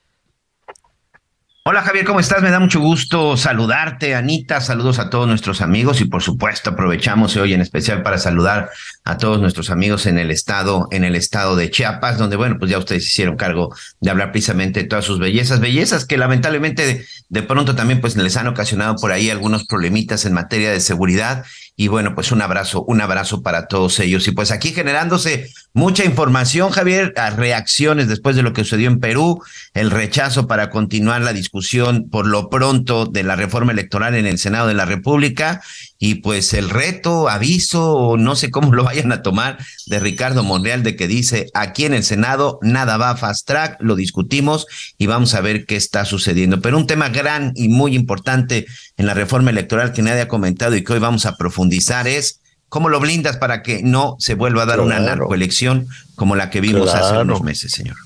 Hola 1.64 1.84
Javier, 1.84 2.06
¿cómo 2.06 2.20
estás? 2.20 2.42
Me 2.42 2.50
da 2.50 2.60
mucho 2.60 2.80
gusto 2.80 3.38
saludarte, 3.38 4.16
Anita. 4.16 4.62
Saludos 4.62 4.98
a 4.98 5.12
todos 5.12 5.28
nuestros 5.28 5.62
amigos 5.62 6.02
y 6.02 6.06
por 6.06 6.24
supuesto 6.24 6.72
aprovechamos 6.72 7.38
hoy 7.38 7.54
en 7.54 7.62
especial 7.62 8.02
para 8.02 8.18
saludar 8.18 8.72
a 9.04 9.18
todos 9.20 9.40
nuestros 9.40 9.70
amigos 9.70 10.08
en 10.08 10.18
el 10.18 10.32
estado, 10.32 10.88
en 10.90 11.04
el 11.04 11.16
estado 11.16 11.56
de 11.56 11.70
Chiapas, 11.70 12.18
donde 12.18 12.36
bueno, 12.36 12.58
pues 12.58 12.72
ya 12.72 12.80
ustedes 12.80 13.06
hicieron 13.06 13.38
cargo 13.38 13.76
de 14.00 14.10
hablar 14.10 14.32
precisamente 14.32 14.82
de 14.82 14.88
todas 14.88 15.06
sus 15.06 15.20
bellezas, 15.20 15.60
bellezas 15.60 16.06
que 16.06 16.18
lamentablemente 16.18 17.06
de, 17.30 17.44
pronto 17.44 17.76
también 17.76 18.02
pues 18.02 18.18
les 18.18 18.38
han 18.38 18.48
ocasionado 18.48 18.96
por 18.96 19.12
ahí 19.12 19.30
algunos 19.30 19.68
problemitas 19.68 20.26
en 20.26 20.34
materia 20.34 20.72
de 20.72 20.80
seguridad 20.80 21.46
y 21.82 21.88
bueno, 21.88 22.14
pues 22.14 22.32
un 22.32 22.44
abrazo, 22.44 22.84
un 22.84 23.02
abrazo 23.02 23.42
para 23.42 23.66
todos 23.66 24.00
ellos. 24.00 24.28
Y 24.28 24.34
pues 24.34 24.52
aquí 24.52 24.72
generándose 24.72 25.50
mucha 25.74 26.06
información, 26.06 26.70
Javier, 26.70 27.12
reacciones 27.36 28.08
después 28.08 28.36
de 28.36 28.44
lo 28.44 28.54
que 28.54 28.64
sucedió 28.64 28.88
en 28.88 29.00
Perú, 29.00 29.42
el 29.74 29.90
rechazo 29.90 30.46
para 30.46 30.70
continuar 30.70 31.24
la 31.24 31.34
discusión 31.34 32.08
por 32.12 32.28
lo 32.28 32.52
pronto 32.52 33.08
de 33.08 33.24
la 33.24 33.36
reforma 33.36 33.72
electoral 33.72 34.14
en 34.14 34.28
el 34.28 34.38
Senado 34.38 34.68
de 34.68 34.76
la 34.76 34.86
República 34.86 35.64
y 36.04 36.16
pues 36.16 36.56
el 36.56 36.72
reto, 36.72 37.30
aviso, 37.30 38.16
no 38.18 38.36
sé 38.36 38.50
cómo 38.50 38.74
lo 38.74 38.84
vayan 38.84 39.12
a 39.12 39.22
tomar, 39.22 39.60
de 39.86 40.00
Ricardo 40.00 40.44
Monreal, 40.44 40.82
de 40.82 40.96
que 40.96 41.08
dice, 41.08 41.52
aquí 41.54 41.86
en 41.86 41.94
el 41.94 42.04
Senado 42.04 42.58
nada 42.64 42.98
va 42.98 43.12
a 43.12 43.18
fast 43.18 43.48
track, 43.48 43.78
lo 43.80 43.96
discutimos 43.96 44.66
y 44.98 45.06
vamos 45.06 45.36
a 45.36 45.42
ver 45.42 45.68
qué 45.68 45.76
está 45.76 46.04
sucediendo. 46.04 46.60
Pero 46.60 46.78
un 46.78 46.88
tema 46.88 47.10
gran 47.10 47.54
y 47.56 47.70
muy 47.70 47.96
importante 47.96 48.66
en 48.98 49.06
la 49.06 49.14
reforma 49.14 49.52
electoral 49.52 49.94
que 49.94 50.02
nadie 50.02 50.22
ha 50.22 50.28
comentado 50.28 50.76
y 50.76 50.84
que 50.84 50.94
hoy 50.94 51.00
vamos 51.00 51.28
a 51.28 51.38
profundizar 51.38 52.08
es 52.08 52.42
cómo 52.68 52.90
lo 52.90 53.00
blindas 53.00 53.38
para 53.38 53.62
que 53.62 53.84
no 53.84 54.16
se 54.18 54.34
vuelva 54.34 54.64
a 54.64 54.66
dar 54.66 54.80
una 54.80 55.00
narcoelección 55.00 55.88
como 56.16 56.36
la 56.36 56.50
que 56.50 56.62
vimos 56.62 56.96
hace 56.96 57.16
unos 57.20 57.44
meses, 57.44 57.74
señor. 57.74 57.98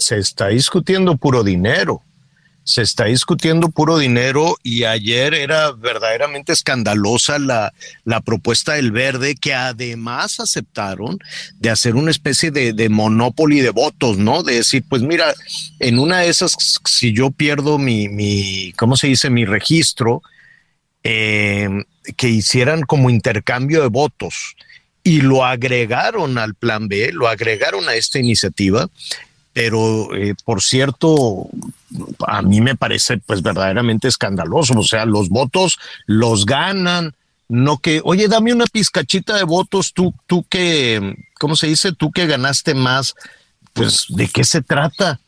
Se 0.00 0.18
está 0.18 0.48
discutiendo 0.48 1.16
puro 1.16 1.44
dinero 1.44 2.02
se 2.64 2.80
está 2.80 3.04
discutiendo 3.04 3.68
puro 3.68 3.98
dinero 3.98 4.56
y 4.62 4.84
ayer 4.84 5.34
era 5.34 5.72
verdaderamente 5.72 6.52
escandalosa 6.52 7.38
la, 7.38 7.74
la 8.04 8.22
propuesta 8.22 8.72
del 8.72 8.90
verde 8.90 9.34
que 9.34 9.54
además 9.54 10.40
aceptaron 10.40 11.18
de 11.58 11.70
hacer 11.70 11.94
una 11.94 12.10
especie 12.10 12.50
de, 12.50 12.72
de 12.72 12.88
monopoly 12.88 13.60
de 13.60 13.70
votos, 13.70 14.16
¿no? 14.16 14.42
De 14.42 14.54
decir, 14.54 14.82
pues 14.88 15.02
mira, 15.02 15.34
en 15.78 15.98
una 15.98 16.20
de 16.20 16.30
esas, 16.30 16.56
si 16.86 17.12
yo 17.12 17.30
pierdo 17.30 17.78
mi, 17.78 18.08
mi 18.08 18.72
¿cómo 18.76 18.96
se 18.96 19.08
dice? 19.08 19.28
Mi 19.28 19.44
registro, 19.44 20.22
eh, 21.02 21.68
que 22.16 22.28
hicieran 22.28 22.82
como 22.82 23.10
intercambio 23.10 23.82
de 23.82 23.88
votos 23.88 24.56
y 25.02 25.20
lo 25.20 25.44
agregaron 25.44 26.38
al 26.38 26.54
plan 26.54 26.88
B, 26.88 27.12
lo 27.12 27.28
agregaron 27.28 27.88
a 27.90 27.94
esta 27.94 28.18
iniciativa 28.18 28.88
pero 29.54 30.14
eh, 30.14 30.34
por 30.44 30.60
cierto, 30.62 31.48
a 32.26 32.42
mí 32.42 32.60
me 32.60 32.74
parece 32.74 33.18
pues 33.18 33.40
verdaderamente 33.40 34.08
escandaloso, 34.08 34.78
o 34.78 34.82
sea, 34.82 35.06
los 35.06 35.30
votos 35.30 35.78
los 36.06 36.44
ganan, 36.44 37.14
no 37.48 37.78
que, 37.78 38.00
oye, 38.04 38.26
dame 38.26 38.52
una 38.52 38.66
pizcachita 38.66 39.36
de 39.36 39.44
votos, 39.44 39.92
tú, 39.94 40.12
tú 40.26 40.44
que, 40.50 41.14
¿cómo 41.38 41.56
se 41.56 41.68
dice? 41.68 41.92
Tú 41.92 42.10
que 42.10 42.26
ganaste 42.26 42.74
más, 42.74 43.14
pues, 43.72 44.06
¿de 44.08 44.28
qué 44.28 44.44
se 44.44 44.60
trata? 44.60 45.20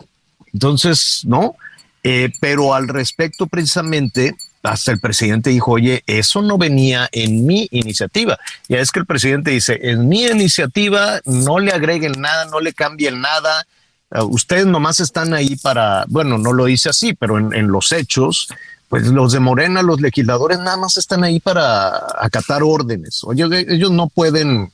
Entonces, 0.52 1.22
¿no? 1.24 1.54
Eh, 2.02 2.32
pero 2.40 2.74
al 2.74 2.88
respecto, 2.88 3.46
precisamente, 3.46 4.34
hasta 4.62 4.90
el 4.90 4.98
presidente 4.98 5.50
dijo, 5.50 5.72
oye, 5.72 6.02
eso 6.06 6.42
no 6.42 6.58
venía 6.58 7.08
en 7.12 7.46
mi 7.46 7.68
iniciativa. 7.70 8.38
Ya 8.68 8.78
es 8.78 8.90
que 8.90 9.00
el 9.00 9.06
presidente 9.06 9.52
dice, 9.52 9.78
en 9.82 10.08
mi 10.08 10.24
iniciativa 10.24 11.20
no 11.24 11.60
le 11.60 11.70
agreguen 11.70 12.20
nada, 12.20 12.46
no 12.46 12.60
le 12.60 12.72
cambien 12.72 13.20
nada, 13.20 13.66
Uh, 14.10 14.22
ustedes 14.22 14.66
nomás 14.66 15.00
están 15.00 15.34
ahí 15.34 15.56
para, 15.56 16.04
bueno, 16.08 16.38
no 16.38 16.52
lo 16.52 16.66
dice 16.66 16.88
así, 16.88 17.14
pero 17.14 17.38
en, 17.38 17.68
los 17.68 17.90
hechos, 17.90 18.48
pues 18.88 19.06
los 19.08 19.32
de 19.32 19.40
Morena, 19.40 19.82
los 19.82 20.00
legisladores 20.00 20.58
nada 20.58 20.76
más 20.76 20.96
están 20.96 21.24
ahí 21.24 21.40
para 21.40 22.06
acatar 22.20 22.62
órdenes. 22.62 23.24
Oye, 23.24 23.44
ellos 23.68 23.90
no 23.90 24.08
pueden 24.08 24.72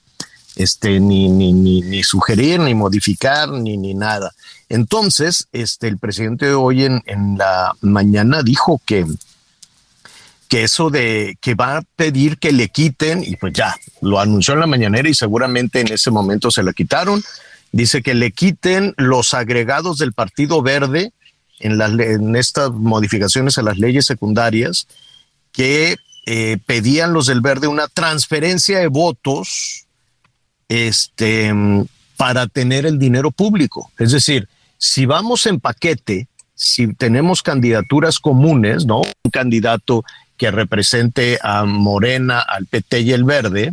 este, 0.57 1.01
ni, 1.01 1.31
ni, 1.31 1.53
ni, 1.53 2.03
sugerir, 2.03 2.61
ni 2.61 2.75
modificar, 2.75 3.49
ni, 3.49 3.79
ni 3.79 3.95
nada. 3.95 4.33
Entonces, 4.69 5.49
este, 5.53 5.89
el 5.89 5.97
presidente 5.97 6.53
hoy 6.53 6.85
en, 6.85 7.03
en 7.07 7.39
la 7.39 7.73
mañana 7.81 8.43
dijo 8.43 8.83
que, 8.85 9.07
que 10.49 10.65
eso 10.65 10.91
de 10.91 11.39
que 11.41 11.55
va 11.55 11.79
a 11.79 11.83
pedir 11.97 12.37
que 12.37 12.53
le 12.53 12.69
quiten, 12.69 13.25
y 13.25 13.37
pues 13.37 13.55
ya, 13.55 13.75
lo 14.03 14.21
anunció 14.21 14.53
en 14.53 14.61
la 14.61 14.67
mañanera 14.67 15.09
y 15.09 15.15
seguramente 15.15 15.81
en 15.81 15.91
ese 15.91 16.11
momento 16.11 16.51
se 16.51 16.63
la 16.63 16.75
quitaron 16.75 17.25
dice 17.73 18.03
que 18.03 18.15
le 18.15 18.31
quiten 18.31 18.95
los 18.97 19.35
agregados 19.35 19.99
del 19.99 20.13
Partido 20.13 20.63
Verde 20.63 21.13
en, 21.59 21.81
en 21.81 22.37
estas 22.37 22.71
modificaciones 22.71 23.59
a 23.59 23.63
las 23.63 23.79
leyes 23.79 24.07
secundarias 24.07 24.87
que 25.53 25.97
eh, 26.27 26.59
pedían 26.67 27.13
los 27.13 27.27
del 27.27 27.41
Verde 27.41 27.67
una 27.67 27.89
transferencia 27.89 28.79
de 28.79 28.87
votos 28.87 29.87
este, 30.69 31.53
para 32.17 32.47
tener 32.47 32.87
el 32.87 32.99
dinero 32.99 33.31
público. 33.31 33.91
Es 33.99 34.13
decir, 34.13 34.49
si 34.79 35.07
vamos 35.07 35.47
en 35.47 35.61
paquete, 35.61 36.29
si 36.55 36.95
tenemos 36.95 37.43
candidaturas 37.43 38.19
comunes, 38.19 38.87
¿no? 38.87 38.99
Un 38.99 39.31
candidato 39.33 40.05
que 40.37 40.51
represente 40.51 41.39
a 41.43 41.65
Morena, 41.65 42.41
al 42.41 42.67
PT 42.67 43.01
y 43.01 43.13
el 43.13 43.25
Verde, 43.25 43.73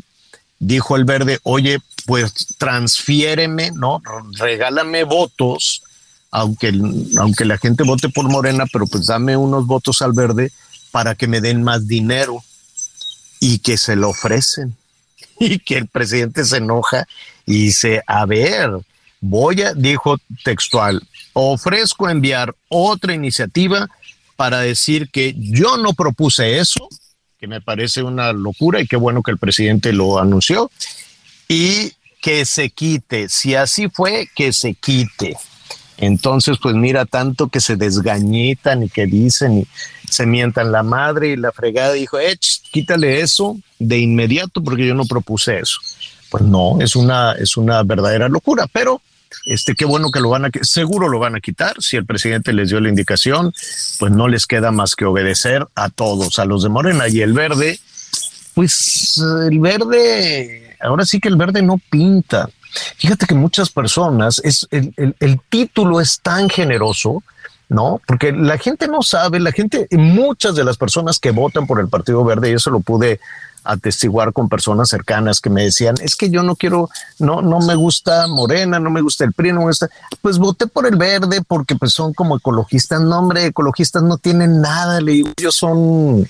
dijo 0.60 0.96
el 0.96 1.06
Verde, 1.06 1.40
oye, 1.44 1.80
pues 2.10 2.34
transfiéreme, 2.58 3.70
¿no? 3.70 4.02
Regálame 4.32 5.04
votos, 5.04 5.84
aunque, 6.32 6.74
aunque 7.20 7.46
la 7.46 7.60
gente 7.60 7.84
vote 7.84 8.10
por 8.10 8.28
Morena, 8.28 8.66
pero 8.74 8.88
pues 8.88 9.06
dame 9.06 9.38
unos 9.38 9.68
votos 9.68 10.02
al 10.02 10.14
verde 10.14 10.52
para 10.90 11.14
que 11.14 11.28
me 11.28 11.40
den 11.40 11.62
más 11.62 11.88
dinero 11.88 12.44
y 13.40 13.60
que 13.60 13.78
se 13.78 13.96
lo 13.96 14.10
ofrecen. 14.10 14.76
Y 15.40 15.60
que 15.60 15.78
el 15.78 15.88
presidente 15.88 16.44
se 16.44 16.58
enoja 16.58 17.08
y 17.46 17.66
dice, 17.66 18.02
a 18.08 18.26
ver, 18.26 18.72
voy 19.22 19.62
a, 19.62 19.74
dijo 19.76 20.18
textual, 20.44 21.02
ofrezco 21.34 22.10
enviar 22.10 22.56
otra 22.70 23.14
iniciativa 23.14 23.88
para 24.36 24.62
decir 24.62 25.10
que 25.12 25.36
yo 25.38 25.78
no 25.78 25.94
propuse 25.94 26.58
eso, 26.58 26.90
que 27.40 27.48
me 27.48 27.62
parece 27.62 28.02
una 28.02 28.34
locura 28.34 28.82
y 28.82 28.88
qué 28.88 28.98
bueno 28.98 29.22
que 29.22 29.32
el 29.32 29.38
presidente 29.38 29.94
lo 29.94 30.20
anunció, 30.20 30.70
y 31.48 31.94
que 32.22 32.46
se 32.46 32.70
quite. 32.70 33.30
Si 33.30 33.56
así 33.56 33.90
fue, 33.90 34.28
que 34.36 34.54
se 34.54 34.74
quite. 34.74 35.36
Entonces, 35.98 36.58
pues 36.62 36.76
mira, 36.76 37.06
tanto 37.06 37.50
que 37.50 37.60
se 37.60 37.76
desgañitan 37.76 38.84
y 38.84 38.90
que 38.90 39.06
dicen 39.06 39.60
y 39.60 39.68
se 40.10 40.26
mientan 40.26 40.72
la 40.72 40.82
madre 40.82 41.30
y 41.30 41.36
la 41.36 41.52
fregada 41.52 41.94
dijo, 41.94 42.20
eh, 42.20 42.38
quítale 42.72 43.20
eso 43.20 43.58
de 43.80 43.98
inmediato 44.00 44.64
porque 44.64 44.88
yo 44.88 44.96
no 44.96 45.06
propuse 45.06 45.60
eso. 45.60 45.80
Pues 46.30 46.44
no, 46.44 46.78
es 46.80 46.96
una, 46.96 47.34
es 47.34 47.58
una 47.58 47.84
verdadera 47.84 48.30
locura, 48.30 48.68
pero 48.72 49.02
Este, 49.46 49.76
qué 49.76 49.86
bueno 49.86 50.10
que 50.12 50.20
lo 50.20 50.30
van 50.30 50.46
a, 50.46 50.50
seguro 50.62 51.08
lo 51.08 51.20
van 51.20 51.36
a 51.36 51.40
quitar. 51.40 51.76
Si 51.82 51.98
el 51.98 52.06
presidente 52.06 52.52
les 52.54 52.70
dio 52.70 52.80
la 52.80 52.90
indicación, 52.90 53.54
pues 54.00 54.12
no 54.12 54.28
les 54.28 54.46
queda 54.48 54.72
más 54.72 54.96
que 54.96 55.06
obedecer 55.06 55.68
a 55.76 55.90
todos, 55.90 56.40
a 56.40 56.46
los 56.46 56.64
de 56.64 56.70
Morena 56.70 57.08
y 57.08 57.22
el 57.22 57.34
verde. 57.34 57.80
Pues 58.54 59.22
el 59.48 59.60
verde, 59.60 60.69
ahora 60.80 61.06
sí 61.06 61.20
que 61.20 61.30
el 61.30 61.36
verde 61.36 61.62
no 61.62 61.80
pinta. 61.90 62.50
Fíjate 62.98 63.26
que 63.26 63.36
muchas 63.36 63.70
personas, 63.70 64.42
es 64.44 64.68
el, 64.72 65.16
el 65.20 65.42
título 65.50 66.00
es 66.00 66.20
tan 66.20 66.50
generoso, 66.50 67.24
¿no? 67.68 68.02
Porque 68.06 68.32
la 68.32 68.58
gente 68.58 68.88
no 68.88 69.02
sabe, 69.02 69.40
la 69.40 69.52
gente, 69.52 69.88
muchas 69.92 70.56
de 70.56 70.64
las 70.64 70.78
personas 70.78 71.20
que 71.20 71.32
votan 71.32 71.68
por 71.68 71.80
el 71.80 71.88
Partido 71.88 72.24
Verde, 72.24 72.50
y 72.50 72.54
eso 72.54 72.72
lo 72.72 72.80
pude 72.80 73.20
atestiguar 73.64 74.34
con 74.34 74.50
personas 74.50 74.90
cercanas 74.90 75.42
que 75.42 75.50
me 75.50 75.64
decían, 75.64 75.96
es 76.02 76.16
que 76.16 76.30
yo 76.30 76.44
no 76.44 76.56
quiero, 76.56 76.90
no, 77.20 77.42
no 77.42 77.60
me 77.60 77.76
gusta 77.76 78.28
Morena, 78.28 78.80
no 78.80 78.90
me 78.90 79.02
gusta 79.02 79.26
el 79.26 79.34
PRI, 79.34 79.54
no 79.54 79.60
me 79.60 79.68
gusta, 79.68 79.90
pues 80.22 80.38
voté 80.38 80.66
por 80.68 80.88
el 80.88 80.96
verde 80.96 81.42
porque 81.48 81.76
pues 81.76 81.94
son 81.94 82.14
como 82.14 82.38
ecologistas, 82.38 83.02
no 83.02 83.20
hombre, 83.20 83.46
ecologistas 83.46 84.02
no 84.02 84.18
tienen 84.18 84.62
nada, 84.62 85.02
le 85.02 85.12
digo, 85.12 85.30
ellos 85.38 85.56
son, 85.56 86.28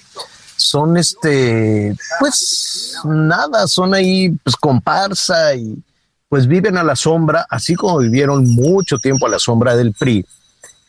son 0.59 0.97
este, 0.97 1.95
pues 2.19 2.97
nada, 3.05 3.67
son 3.67 3.93
ahí 3.93 4.29
pues 4.43 4.55
comparsa 4.55 5.55
y 5.55 5.81
pues 6.27 6.47
viven 6.47 6.77
a 6.77 6.83
la 6.83 6.95
sombra, 6.95 7.47
así 7.49 7.75
como 7.75 7.97
vivieron 7.97 8.47
mucho 8.53 8.99
tiempo 8.99 9.25
a 9.25 9.29
la 9.29 9.39
sombra 9.39 9.75
del 9.75 9.93
PRI, 9.93 10.25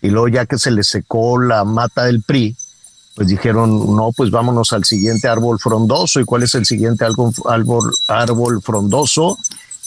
y 0.02 0.08
luego 0.08 0.28
ya 0.28 0.44
que 0.44 0.58
se 0.58 0.70
les 0.70 0.88
secó 0.88 1.40
la 1.40 1.64
mata 1.64 2.04
del 2.04 2.22
PRI, 2.22 2.56
pues 3.14 3.28
dijeron, 3.28 3.96
no, 3.96 4.12
pues 4.16 4.30
vámonos 4.30 4.72
al 4.72 4.84
siguiente 4.84 5.28
árbol 5.28 5.58
frondoso. 5.58 6.20
¿Y 6.20 6.24
cuál 6.24 6.42
es 6.42 6.54
el 6.54 6.64
siguiente 6.64 7.04
árbol, 7.04 7.32
árbol, 7.44 7.92
árbol 8.08 8.62
frondoso? 8.62 9.36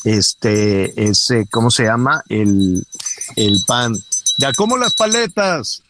Este, 0.04 1.10
ese, 1.10 1.48
¿cómo 1.50 1.72
se 1.72 1.86
llama? 1.86 2.24
El, 2.30 2.86
el 3.36 3.63
pan. 3.66 3.96
Ya 4.38 4.54
como 4.54 4.78
las 4.78 4.94
paletas. 4.94 5.82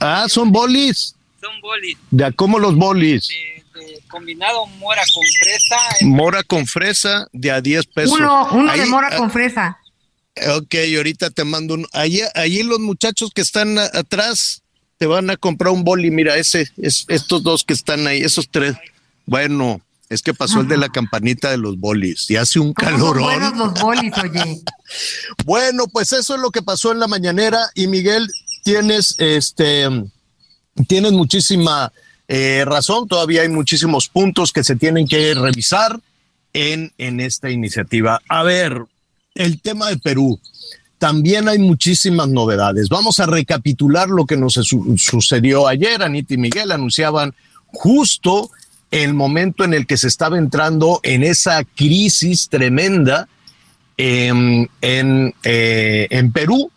Ah, 0.00 0.26
son 0.28 0.52
bolis. 0.52 1.14
Son 1.44 1.60
bolis. 1.60 1.98
Ya 2.10 2.32
como 2.32 2.58
los 2.58 2.74
bolis. 2.74 3.28
De, 3.28 4.00
combinado 4.08 4.66
mora 4.66 5.02
con 5.12 5.24
fresa. 5.24 5.76
Mora 6.00 6.42
con 6.42 6.66
fresa 6.66 7.28
de 7.32 7.50
a 7.50 7.60
10 7.60 7.86
pesos. 7.86 8.18
Uno, 8.18 8.48
uno 8.52 8.72
de 8.72 8.86
mora 8.86 9.10
ah, 9.12 9.16
con 9.16 9.30
fresa. 9.30 9.78
Ok, 10.56 10.74
ahorita 10.96 11.28
te 11.30 11.44
mando 11.44 11.74
un. 11.74 11.86
Allí, 11.92 12.22
allí 12.34 12.62
los 12.62 12.80
muchachos 12.80 13.30
que 13.34 13.42
están 13.42 13.78
atrás 13.78 14.62
te 14.96 15.06
van 15.06 15.28
a 15.28 15.36
comprar 15.36 15.72
un 15.74 15.84
boli, 15.84 16.10
mira, 16.10 16.36
ese, 16.36 16.66
es, 16.78 17.04
estos 17.08 17.42
dos 17.42 17.62
que 17.62 17.74
están 17.74 18.06
ahí, 18.06 18.22
esos 18.22 18.48
tres. 18.48 18.74
Bueno, 19.26 19.82
es 20.08 20.22
que 20.22 20.32
pasó 20.32 20.60
el 20.60 20.68
de 20.68 20.78
la 20.78 20.88
campanita 20.88 21.50
de 21.50 21.58
los 21.58 21.78
bolis 21.78 22.30
y 22.30 22.36
hace 22.36 22.58
un 22.58 22.72
calor. 22.72 23.20
buenos 23.20 23.54
los 23.56 23.80
bolis, 23.80 24.16
oye. 24.16 24.62
bueno, 25.44 25.88
pues 25.88 26.12
eso 26.12 26.36
es 26.36 26.40
lo 26.40 26.50
que 26.50 26.62
pasó 26.62 26.92
en 26.92 27.00
la 27.00 27.08
mañanera 27.08 27.70
y 27.74 27.86
Miguel, 27.86 28.30
tienes 28.62 29.14
este, 29.18 29.88
tienes 30.86 31.12
muchísima 31.12 31.92
eh, 32.28 32.64
razón, 32.66 33.06
todavía 33.08 33.42
hay 33.42 33.48
muchísimos 33.48 34.08
puntos 34.08 34.52
que 34.52 34.64
se 34.64 34.76
tienen 34.76 35.06
que 35.06 35.34
revisar 35.34 36.00
en, 36.52 36.92
en 36.98 37.20
esta 37.20 37.50
iniciativa. 37.50 38.20
A 38.28 38.42
ver, 38.42 38.84
el 39.34 39.60
tema 39.60 39.88
de 39.88 39.98
Perú 39.98 40.40
también 40.98 41.48
hay 41.48 41.58
muchísimas 41.58 42.28
novedades. 42.28 42.88
Vamos 42.88 43.20
a 43.20 43.26
recapitular 43.26 44.08
lo 44.08 44.24
que 44.24 44.36
nos 44.36 44.54
sucedió 44.54 45.68
ayer. 45.68 46.02
Anita 46.02 46.32
y 46.32 46.38
Miguel 46.38 46.72
anunciaban 46.72 47.34
justo 47.66 48.50
el 48.90 49.12
momento 49.12 49.64
en 49.64 49.74
el 49.74 49.86
que 49.86 49.98
se 49.98 50.08
estaba 50.08 50.38
entrando 50.38 51.00
en 51.02 51.24
esa 51.24 51.64
crisis 51.64 52.48
tremenda 52.48 53.28
en, 53.96 54.70
eh, 54.80 56.06
en 56.10 56.32
Perú, 56.32 56.70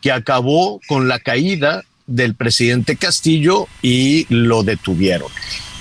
que 0.00 0.12
acabó 0.12 0.80
con 0.88 1.08
la 1.08 1.20
caída 1.20 1.84
del 2.06 2.34
presidente 2.34 2.96
Castillo 2.96 3.68
y 3.82 4.26
lo 4.28 4.62
detuvieron. 4.62 5.28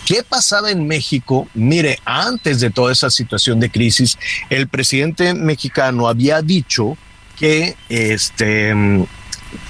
¿Qué 0.06 0.24
pasaba 0.24 0.72
en 0.72 0.88
México? 0.88 1.48
Mire, 1.53 2.00
antes 2.05 2.60
de 2.60 2.70
toda 2.70 2.92
esa 2.92 3.10
situación 3.10 3.60
de 3.60 3.70
crisis, 3.70 4.18
el 4.50 4.68
presidente 4.68 5.34
mexicano 5.34 6.07
había 6.07 6.42
dicho 6.42 6.98
que 7.38 7.75
este 7.90 8.74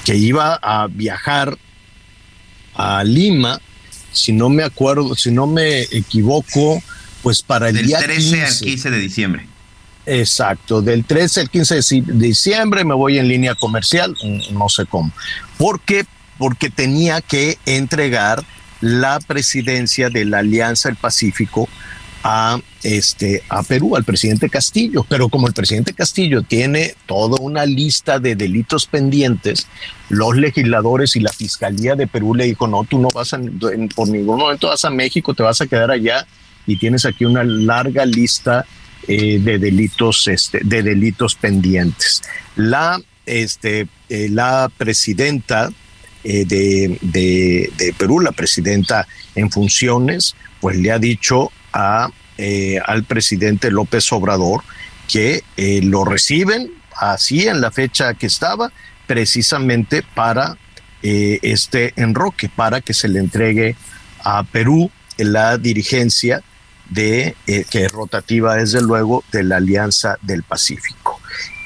que 0.03 0.15
iba 0.15 0.55
a 0.61 0.87
viajar 0.87 1.57
a 2.73 3.03
Lima, 3.03 3.59
si 4.11 4.31
no 4.31 4.49
me 4.49 4.63
acuerdo, 4.63 5.15
si 5.15 5.31
no 5.31 5.47
me 5.47 5.81
equivoco, 5.81 6.81
pues 7.21 7.41
para 7.41 7.69
el 7.69 7.75
del 7.75 7.87
día 7.87 7.99
13 7.99 8.43
al 8.43 8.57
15 8.57 8.91
de 8.91 8.97
diciembre. 8.99 9.47
Exacto, 10.05 10.81
del 10.81 11.05
13 11.05 11.41
al 11.41 11.49
15 11.49 11.75
de 11.75 12.27
diciembre 12.27 12.83
me 12.83 12.95
voy 12.95 13.19
en 13.19 13.27
línea 13.27 13.55
comercial, 13.55 14.17
no 14.51 14.69
sé 14.69 14.85
cómo. 14.85 15.11
¿Por 15.57 15.81
qué? 15.81 16.05
Porque 16.41 16.71
tenía 16.71 17.21
que 17.21 17.59
entregar 17.67 18.43
la 18.79 19.19
presidencia 19.19 20.09
de 20.09 20.25
la 20.25 20.39
Alianza 20.39 20.89
del 20.89 20.95
Pacífico 20.97 21.69
a 22.23 22.59
este 22.81 23.43
a 23.47 23.61
Perú 23.61 23.95
al 23.95 24.03
presidente 24.03 24.49
Castillo, 24.49 25.05
pero 25.07 25.29
como 25.29 25.47
el 25.47 25.53
presidente 25.53 25.93
Castillo 25.93 26.41
tiene 26.41 26.95
toda 27.05 27.37
una 27.39 27.63
lista 27.67 28.17
de 28.17 28.35
delitos 28.35 28.87
pendientes, 28.87 29.67
los 30.09 30.35
legisladores 30.35 31.15
y 31.15 31.19
la 31.19 31.31
fiscalía 31.31 31.95
de 31.95 32.07
Perú 32.07 32.33
le 32.33 32.45
dijo, 32.45 32.67
"No, 32.67 32.85
tú 32.85 32.97
no 32.97 33.09
vas 33.13 33.35
a 33.35 33.39
por 33.95 34.09
ningún 34.09 34.39
momento 34.39 34.69
vas 34.69 34.83
a 34.83 34.89
México, 34.89 35.35
te 35.35 35.43
vas 35.43 35.61
a 35.61 35.67
quedar 35.67 35.91
allá 35.91 36.25
y 36.65 36.77
tienes 36.77 37.05
aquí 37.05 37.23
una 37.23 37.43
larga 37.43 38.03
lista 38.05 38.65
eh, 39.07 39.37
de 39.39 39.59
delitos 39.59 40.27
este 40.27 40.61
de 40.63 40.81
delitos 40.81 41.35
pendientes." 41.35 42.23
La 42.55 42.99
este 43.27 43.87
eh, 44.09 44.27
la 44.29 44.71
presidenta 44.75 45.69
eh, 46.23 46.45
de, 46.45 46.99
de, 47.01 47.93
Perú, 47.97 48.19
la 48.19 48.31
presidenta 48.31 49.07
en 49.35 49.49
funciones, 49.49 50.35
pues 50.59 50.77
le 50.77 50.91
ha 50.91 50.99
dicho 50.99 51.51
a, 51.73 52.09
eh, 52.37 52.79
al 52.85 53.03
presidente 53.03 53.71
López 53.71 54.11
Obrador 54.11 54.61
que 55.07 55.43
eh, 55.57 55.81
lo 55.83 56.05
reciben 56.05 56.71
así 56.95 57.47
en 57.47 57.61
la 57.61 57.71
fecha 57.71 58.13
que 58.13 58.27
estaba, 58.27 58.71
precisamente 59.07 60.03
para 60.13 60.57
este 61.03 61.93
enroque, 61.95 62.47
para 62.47 62.79
que 62.79 62.93
se 62.93 63.07
le 63.07 63.17
entregue 63.17 63.75
a 64.23 64.43
Perú 64.43 64.91
la 65.17 65.57
dirigencia 65.57 66.43
de 66.91 67.35
que 67.45 67.85
es 67.85 67.91
rotativa 67.91 68.55
desde 68.55 68.81
luego 68.81 69.23
de 69.31 69.43
la 69.43 69.57
Alianza 69.57 70.17
del 70.21 70.43
Pacífico. 70.43 71.19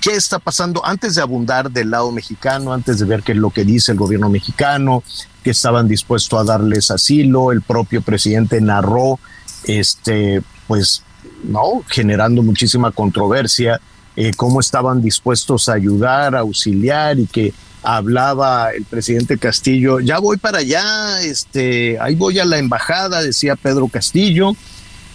¿Qué 0.06 0.12
está 0.12 0.38
pasando? 0.38 0.86
Antes 0.86 1.16
de 1.16 1.24
abundar 1.24 1.72
del 1.72 1.90
lado 1.90 2.12
mexicano, 2.12 2.72
antes 2.72 3.00
de 3.00 3.06
ver 3.06 3.24
qué 3.24 3.32
es 3.32 3.40
lo 3.40 3.50
que 3.50 3.66
dice 3.66 3.92
el 3.92 3.98
gobierno 3.98 4.30
mexicano, 4.30 5.02
que 5.44 5.50
estaban 5.50 5.88
dispuestos 5.88 6.40
a 6.40 6.44
darles 6.44 6.92
asilo, 6.92 7.52
el 7.52 7.64
propio 7.64 8.04
presidente 8.04 8.62
narró 8.62 9.20
este, 9.64 10.44
pues, 10.68 11.02
no, 11.44 11.84
generando 11.88 12.44
muchísima 12.44 12.92
controversia, 12.92 13.82
eh, 14.16 14.32
cómo 14.38 14.60
estaban 14.60 15.02
dispuestos 15.02 15.70
a 15.70 15.74
ayudar, 15.74 16.36
a 16.36 16.42
auxiliar 16.42 17.18
y 17.18 17.26
que 17.26 17.54
hablaba 17.82 18.72
el 18.72 18.86
presidente 18.86 19.40
Castillo, 19.40 20.00
ya 20.00 20.20
voy 20.20 20.38
para 20.38 20.60
allá, 20.60 21.22
este, 21.22 22.00
ahí 22.00 22.14
voy 22.14 22.38
a 22.38 22.46
la 22.46 22.58
embajada, 22.60 23.24
decía 23.24 23.56
Pedro 23.56 23.88
Castillo, 23.88 24.56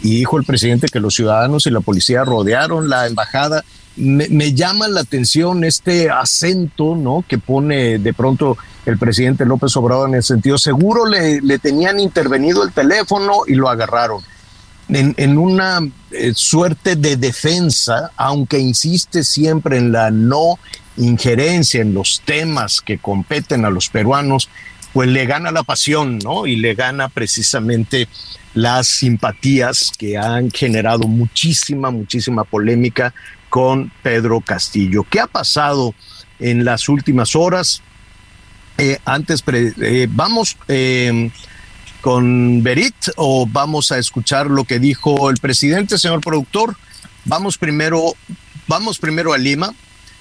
y 0.03 0.17
dijo 0.17 0.39
el 0.39 0.45
presidente 0.45 0.89
que 0.89 1.01
los 1.01 1.15
ciudadanos 1.15 1.67
y 1.67 1.71
la 1.71 1.81
policía 1.81 2.25
rodearon 2.25 2.89
la 2.89 3.07
embajada. 3.07 3.65
Me, 3.97 4.29
me, 4.29 4.55
llama 4.55 4.89
la 4.89 5.01
atención 5.01 5.65
este 5.65 6.11
acento, 6.11 6.95
¿no? 6.97 7.25
Que 7.29 7.39
pone 7.39 7.99
de 7.99 8.15
pronto 8.15 8.57
el 8.87 8.99
presidente 8.99 9.45
López 9.45 9.77
Obrador 9.77 10.09
en 10.09 10.15
el 10.15 10.23
sentido, 10.23 10.57
seguro 10.59 11.07
le, 11.07 11.41
le 11.41 11.59
tenían 11.59 12.01
intervenido 12.01 12.63
el 12.63 12.73
teléfono 12.73 13.41
y 13.47 13.55
lo 13.55 13.69
agarraron 13.69 14.23
en, 14.93 15.39
una 15.39 15.81
eh, 16.11 16.33
suerte 16.35 16.97
de 16.97 17.17
defensa, 17.17 18.11
aunque 18.17 18.59
insiste 18.59 19.23
siempre 19.25 19.79
en 19.79 19.93
la 19.93 20.11
no 20.11 20.59
injerencia 20.97 21.81
en 21.81 21.95
los 21.95 22.23
temas 22.25 22.81
que 22.81 22.99
competen 22.99 23.65
a 23.65 23.71
los 23.71 23.89
peruanos, 23.89 24.49
pues 24.93 25.09
le 25.09 25.25
gana 25.27 25.53
la 25.53 25.63
pasión, 25.63 26.19
¿no? 26.19 26.47
Y 26.47 26.57
le 26.57 26.75
gana 26.75 27.09
precisamente 27.09 28.09
las 28.55 28.89
simpatías 28.89 29.93
que 29.97 30.17
han 30.17 30.51
generado 30.51 31.07
muchísima, 31.07 31.91
muchísima 31.91 32.45
polémica 32.45 33.15
con 33.49 33.93
Pedro 34.03 34.41
Castillo. 34.41 35.05
¿Qué 35.09 35.21
ha 35.21 35.27
pasado 35.27 35.95
en 36.39 36.65
las 36.65 36.89
últimas 36.89 37.37
horas? 37.37 37.83
Eh, 38.79 38.99
antes, 39.05 39.45
eh, 39.47 40.09
vamos 40.11 40.57
con 42.01 42.63
Berit 42.63 42.95
o 43.17 43.47
vamos 43.47 43.93
a 43.93 43.99
escuchar 43.99 44.47
lo 44.47 44.65
que 44.65 44.79
dijo 44.79 45.31
el 45.31 45.37
presidente, 45.37 45.99
señor 45.99 46.21
productor? 46.21 46.77
Vamos 47.25 47.59
primero, 47.59 48.15
vamos 48.67 48.99
primero 48.99 49.33
a 49.33 49.39
Lima. 49.39 49.75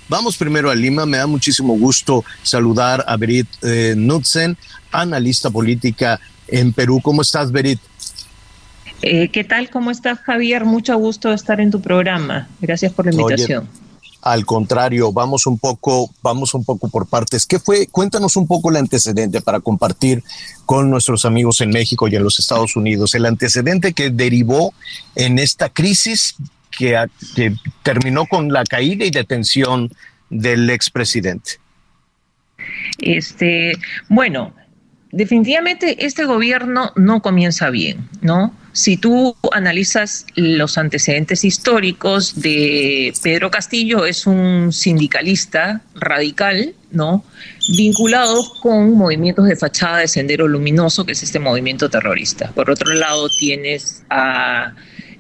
Vamos 0.10 0.38
primero 0.38 0.70
a 0.70 0.76
Lima. 0.76 1.06
Me 1.06 1.18
da 1.18 1.28
muchísimo 1.28 1.78
gusto 1.78 2.26
saludar 2.44 3.06
a 3.08 3.16
Berit 3.16 3.48
eh, 3.62 3.94
Nutzen, 3.96 4.58
analista 4.92 5.50
política 5.50 6.20
en 6.48 6.74
Perú. 6.74 7.00
¿Cómo 7.02 7.22
estás, 7.22 7.52
Berit? 7.52 7.80
Eh, 9.02 9.30
¿Qué 9.30 9.44
tal? 9.44 9.70
¿Cómo 9.70 9.92
estás, 9.92 10.20
Javier? 10.20 10.66
Mucho 10.66 10.98
gusto 10.98 11.32
estar 11.32 11.62
en 11.62 11.72
tu 11.72 11.82
programa. 11.82 12.48
Gracias 12.62 12.92
por 12.92 13.06
la 13.06 13.12
invitación. 13.12 13.68
al 14.22 14.46
contrario, 14.46 15.14
vamos 15.14 15.48
un 15.48 15.58
poco, 15.58 16.10
vamos 16.22 16.54
un 16.54 16.66
poco 16.66 16.90
por 16.90 17.08
partes. 17.08 17.46
¿Qué 17.46 17.60
fue? 17.60 17.88
Cuéntanos 17.88 18.36
un 18.36 18.48
poco 18.48 18.70
el 18.70 18.76
antecedente 18.76 19.40
para 19.40 19.62
compartir 19.62 20.24
con 20.66 20.90
nuestros 20.90 21.24
amigos 21.24 21.62
en 21.62 21.70
México 21.70 22.08
y 22.08 22.16
en 22.16 22.24
los 22.24 22.40
Estados 22.40 22.76
Unidos, 22.76 23.16
el 23.16 23.26
antecedente 23.26 23.94
que 23.94 24.10
derivó 24.10 24.74
en 25.16 25.40
esta 25.40 25.70
crisis 25.70 26.36
que, 26.70 27.02
que 27.36 27.54
terminó 27.84 28.26
con 28.26 28.52
la 28.52 28.66
caída 28.66 29.06
y 29.06 29.12
detención 29.12 29.90
del 30.30 30.70
expresidente. 30.70 31.52
Este, 32.98 33.78
bueno, 34.10 34.54
definitivamente 35.12 36.06
este 36.06 36.26
gobierno 36.26 36.92
no 36.96 37.22
comienza 37.22 37.70
bien, 37.70 38.10
¿no? 38.22 38.54
Si 38.72 38.98
tú 38.98 39.36
analizas 39.52 40.26
los 40.36 40.78
antecedentes 40.78 41.44
históricos 41.44 42.40
de 42.40 43.14
Pedro 43.22 43.50
Castillo, 43.50 44.06
es 44.06 44.28
un 44.28 44.72
sindicalista 44.72 45.82
radical, 45.96 46.76
¿no? 46.92 47.24
Vinculado 47.76 48.44
con 48.62 48.94
movimientos 48.94 49.48
de 49.48 49.56
fachada 49.56 50.00
de 50.00 50.08
Sendero 50.08 50.48
Luminoso, 50.48 51.06
que 51.06 51.14
es 51.14 51.24
este 51.24 51.40
movimiento 51.40 51.90
terrorista. 51.90 52.52
Por 52.52 52.70
otro 52.70 52.94
lado, 52.94 53.28
tienes 53.40 54.04
a 54.10 54.74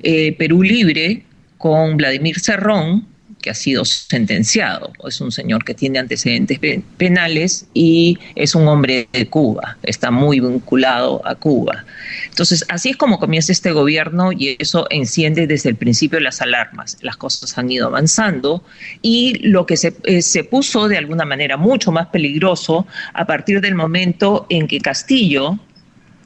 eh, 0.04 0.36
Perú 0.38 0.64
Libre 0.64 1.24
con 1.58 1.98
Vladimir 1.98 2.40
Cerrón, 2.40 3.06
que 3.42 3.50
ha 3.50 3.54
sido 3.54 3.86
sentenciado. 3.86 4.92
Es 5.08 5.22
un 5.22 5.32
señor 5.32 5.64
que 5.64 5.74
tiene 5.74 6.00
antecedentes 6.00 6.60
penales 6.98 7.68
y 7.74 8.18
es 8.36 8.56
un 8.56 8.68
hombre 8.68 9.08
de 9.14 9.28
Cuba, 9.28 9.78
está 9.84 10.12
muy 10.12 10.40
vinculado 10.40 11.22
a 11.26 11.36
Cuba. 11.36 11.86
Entonces, 12.28 12.66
así 12.70 12.90
es 12.90 12.98
como 12.98 13.20
comienza 13.20 13.52
este 13.52 13.72
gobierno 13.72 14.32
y 14.32 14.56
eso 14.60 14.88
enciende 14.90 15.48
desde 15.48 15.70
el 15.70 15.76
principio 15.76 16.20
las 16.20 16.42
alarmas. 16.42 16.98
Las 17.02 17.18
cosas 17.18 17.58
han 17.58 17.72
ido 17.72 17.88
avanzando 17.88 18.64
y 19.02 19.40
lo 19.48 19.66
que 19.66 19.78
se, 19.78 19.96
eh, 20.04 20.22
se 20.22 20.44
puso 20.44 20.88
de 20.88 20.98
alguna 20.98 21.26
manera 21.26 21.58
mucho 21.58 21.92
más 21.92 22.08
peligroso 22.08 22.86
a 23.14 23.26
partir 23.26 23.62
del 23.62 23.76
momento 23.76 24.46
en 24.50 24.68
que 24.68 24.80
Castillo 24.80 25.60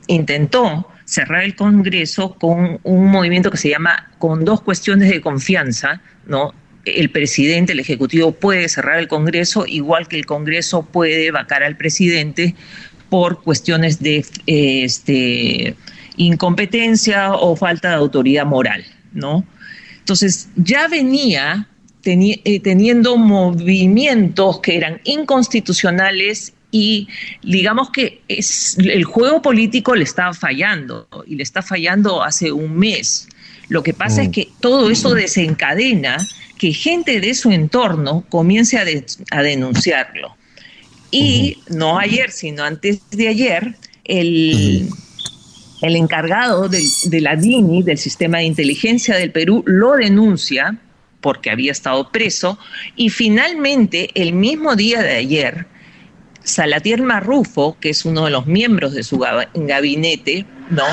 intentó 0.08 0.88
cerrar 1.06 1.44
el 1.44 1.56
Congreso 1.56 2.36
con 2.36 2.80
un 2.84 3.12
movimiento 3.12 3.52
que 3.52 3.58
se 3.58 3.70
llama 3.70 4.12
con 4.20 4.46
dos 4.46 4.62
cuestiones 4.62 5.10
de 5.10 5.22
confianza, 5.22 6.02
¿no? 6.26 6.54
El 6.86 7.10
presidente, 7.10 7.74
el 7.74 7.80
Ejecutivo 7.80 8.32
puede 8.32 8.68
cerrar 8.70 9.00
el 9.00 9.08
Congreso, 9.08 9.66
igual 9.66 10.08
que 10.08 10.18
el 10.18 10.26
Congreso 10.26 10.84
puede 10.84 11.32
vacar 11.32 11.64
al 11.64 11.78
presidente 11.78 12.56
por 13.10 13.42
cuestiones 13.44 14.00
de 14.02 14.26
este, 14.48 15.76
incompetencia 16.18 17.34
o 17.34 17.56
falta 17.56 17.90
de 17.90 17.96
autoridad 17.96 18.46
moral, 18.46 18.84
¿no? 19.14 19.46
Entonces, 20.00 20.50
ya 20.56 20.88
venía 20.88 21.68
eh, 22.06 22.60
teniendo 22.60 23.16
movimientos 23.16 24.60
que 24.60 24.76
eran 24.76 25.00
inconstitucionales 25.06 26.54
y 26.70 27.08
digamos 27.44 27.92
que 27.92 28.22
es, 28.28 28.78
el 28.78 29.06
juego 29.06 29.42
político 29.42 29.96
le 29.96 30.04
estaba 30.04 30.34
fallando 30.34 31.08
y 31.26 31.36
le 31.36 31.44
está 31.44 31.62
fallando 31.62 32.24
hace 32.24 32.52
un 32.52 32.78
mes. 32.78 33.30
Lo 33.70 33.84
que 33.84 33.94
pasa 33.94 34.24
es 34.24 34.30
mm. 34.30 34.32
que 34.32 34.50
todo 34.60 34.90
eso 34.90 35.14
desencadena 35.14 36.18
que 36.64 36.72
gente 36.72 37.20
de 37.20 37.34
su 37.34 37.52
entorno 37.52 38.24
comience 38.30 38.78
a, 38.78 39.44
denunciarlo. 39.44 40.38
Y 41.12 41.58
no 41.68 42.00
ayer, 42.00 42.32
sino 42.32 42.64
antes 42.64 43.02
de 43.10 43.28
ayer, 43.28 43.76
el, 44.06 44.88
el 45.82 45.96
encargado 45.98 46.70
de 46.70 47.20
la 47.20 47.36
DINI, 47.36 47.84
del 47.84 47.98
Sistema 47.98 48.38
de 48.38 48.46
Inteligencia 48.46 49.18
del 49.18 49.34
Perú, 49.34 49.66
lo 49.68 49.98
denuncia 49.98 50.78
porque 51.20 51.50
había 51.50 51.74
estado 51.74 52.10
preso. 52.14 52.58
Y 52.96 53.10
finalmente 53.10 54.10
el 54.16 54.32
mismo 54.32 54.78
día 54.78 55.02
de 55.02 55.18
ayer, 55.18 55.66
Salatier 56.44 57.02
Marrufo, 57.02 57.78
que 57.80 57.90
es 57.90 58.06
uno 58.06 58.26
de 58.26 58.32
los 58.32 58.46
miembros 58.46 58.94
de 58.94 59.04
su 59.04 59.18
gabinete, 59.54 60.46
¿no? 60.70 60.84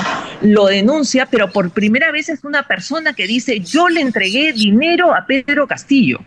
Lo 0.41 0.67
denuncia, 0.67 1.25
pero 1.25 1.51
por 1.51 1.71
primera 1.71 2.11
vez 2.11 2.29
es 2.29 2.43
una 2.43 2.67
persona 2.67 3.13
que 3.13 3.27
dice, 3.27 3.59
yo 3.59 3.89
le 3.89 4.01
entregué 4.01 4.53
dinero 4.53 5.13
a 5.13 5.25
Pedro 5.25 5.67
Castillo. 5.67 6.19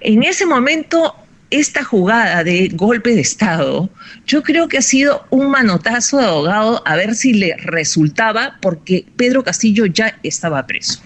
En 0.00 0.22
ese 0.22 0.46
momento, 0.46 1.14
esta 1.50 1.82
jugada 1.82 2.44
de 2.44 2.68
golpe 2.72 3.14
de 3.14 3.20
Estado, 3.20 3.90
yo 4.26 4.42
creo 4.42 4.68
que 4.68 4.78
ha 4.78 4.82
sido 4.82 5.24
un 5.30 5.50
manotazo 5.50 6.18
de 6.18 6.26
abogado 6.26 6.82
a 6.86 6.94
ver 6.94 7.14
si 7.14 7.32
le 7.32 7.56
resultaba, 7.56 8.58
porque 8.60 9.06
Pedro 9.16 9.42
Castillo 9.42 9.86
ya 9.86 10.18
estaba 10.22 10.64
preso. 10.66 11.00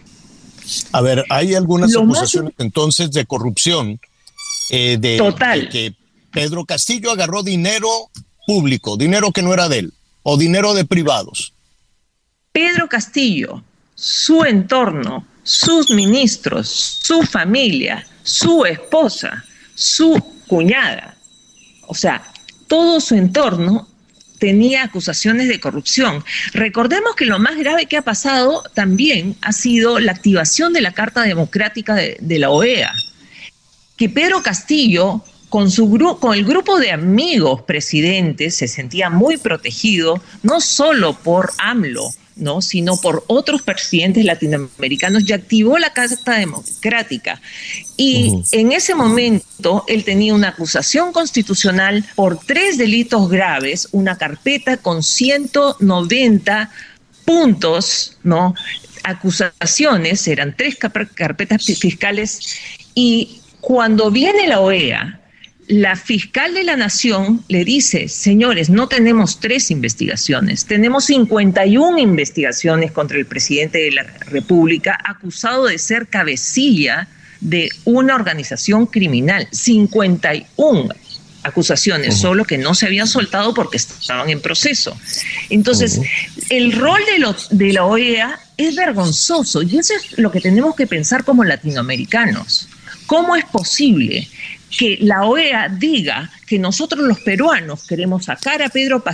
A 0.93 1.01
ver, 1.01 1.25
hay 1.31 1.55
algunas 1.55 1.97
acusaciones 1.97 2.53
entonces 2.59 3.11
de 3.13 3.25
corrupción. 3.25 3.99
Eh, 4.71 4.97
de, 4.99 5.17
Total. 5.19 5.63
De 5.63 5.69
que 5.69 6.02
Pedro 6.33 6.65
Castillo 6.65 7.13
agarró 7.13 7.43
dinero 7.43 7.89
público, 8.47 8.97
dinero 8.97 9.31
que 9.33 9.43
no 9.43 9.53
era 9.53 9.69
de 9.69 9.81
él 9.81 9.95
o 10.23 10.37
dinero 10.37 10.75
de 10.75 10.85
privados? 10.85 11.53
Pedro 12.53 12.89
Castillo, 12.89 13.63
su 13.95 14.45
entorno, 14.45 15.27
sus 15.43 15.91
ministros, 15.91 16.69
su 17.03 17.23
familia, 17.23 18.07
su 18.23 18.65
esposa, 18.65 19.45
su 19.75 20.15
cuñada, 20.47 21.17
o 21.87 21.95
sea, 21.95 22.23
todo 22.69 23.01
su 23.01 23.15
entorno 23.15 23.89
tenía 24.39 24.85
acusaciones 24.85 25.49
de 25.49 25.61
corrupción. 25.61 26.25
Recordemos 26.53 27.15
que 27.15 27.27
lo 27.27 27.39
más 27.39 27.57
grave 27.57 27.87
que 27.87 27.97
ha 27.97 28.03
pasado 28.03 28.65
también 28.75 29.37
ha 29.41 29.53
sido 29.53 30.01
la 30.01 30.13
activación 30.13 30.73
de 30.73 30.81
la 30.81 30.93
Carta 30.93 31.23
Democrática 31.23 31.95
de, 31.95 32.17
de 32.21 32.39
la 32.39 32.51
OEA, 32.51 32.93
que 33.97 34.09
Pedro 34.09 34.43
Castillo 34.43 35.23
con, 35.53 35.71
su 35.71 35.87
con 36.19 36.33
el 36.33 36.47
grupo 36.47 36.79
de 36.79 36.93
amigos 36.93 37.61
presidentes 37.61 38.57
se 38.57 38.67
sentía 38.67 39.11
muy 39.11 39.37
protegido, 39.37 40.19
no 40.43 40.63
solo 40.63 41.13
por 41.13 41.53
AMLO, 41.59 42.09
¿no? 42.37 42.63
sino 42.63 42.97
por 42.97 43.23
otros 43.27 43.61
presidentes 43.61 44.25
latinoamericanos 44.25 45.29
y 45.29 45.35
activó 45.35 45.77
la 45.77 45.93
Carta 45.93 46.39
Democrática. 46.39 47.39
Y 47.99 48.43
en 48.53 48.73
ese 48.73 48.95
momento 48.95 49.85
él 49.89 50.05
tenía 50.05 50.33
una 50.33 50.49
acusación 50.49 51.13
constitucional 51.13 52.03
por 52.15 52.39
tres 52.39 52.79
delitos 52.79 53.29
graves, 53.29 53.91
una 53.93 54.17
carpeta 54.17 54.79
con 54.79 55.03
190 55.03 56.71
puntos, 57.27 58.17
¿no? 58.23 58.55
acusaciones, 59.05 60.27
eran 60.29 60.57
tres 60.57 60.79
carpetas 61.15 61.63
fiscales, 61.63 62.41
y 62.95 63.43
cuando 63.61 64.11
viene 64.11 64.49
la 64.49 64.61
OEA 64.61 65.19
la 65.69 65.97
fiscal 65.97 66.55
de 66.55 66.65
la 66.65 66.77
nación 66.77 67.45
le 67.49 67.65
dice, 67.65 68.09
señores, 68.09 68.69
no 68.69 68.89
tenemos 68.89 69.39
tres 69.41 69.71
investigaciones, 69.71 70.65
tenemos 70.65 71.05
51 71.07 71.99
investigaciones 71.99 72.91
contra 72.91 73.19
el 73.19 73.27
presidente 73.27 73.79
de 73.79 73.93
la 73.93 74.03
República 74.03 74.99
acusado 75.05 75.67
de 75.67 75.79
ser 75.79 76.09
cabecilla 76.09 77.09
de 77.41 77.69
una 77.85 78.15
organización 78.15 78.87
criminal. 78.87 79.49
51 79.51 80.95
acusaciones, 81.45 82.19
solo 82.19 82.45
que 82.45 82.59
no 82.59 82.75
se 82.75 82.87
habían 82.87 83.09
soltado 83.09 83.53
porque 83.53 83.77
estaban 83.77 84.31
en 84.31 84.41
proceso. 84.41 84.97
Entonces, 85.51 86.01
el 86.51 86.73
rol 86.73 87.01
de, 87.07 87.57
de 87.57 87.73
la 87.73 87.85
OEA 87.85 88.39
es 88.57 88.77
vergonzoso 88.77 89.63
y 89.63 89.79
eso 89.79 89.95
es 89.95 90.19
lo 90.19 90.31
que 90.31 90.41
tenemos 90.41 90.77
que 90.77 90.87
pensar 90.87 91.25
como 91.25 91.43
latinoamericanos. 91.43 92.69
¿Cómo 93.07 93.35
es 93.35 93.45
posible 93.45 94.29
que 94.77 94.99
la 95.01 95.25
OEA 95.25 95.69
diga 95.69 96.31
que 96.47 96.59
nosotros 96.59 97.07
los 97.07 97.21
peruanos 97.21 97.87
queremos 97.87 98.25
sacar 98.25 98.63
a 98.63 98.69
Pedro 98.69 99.05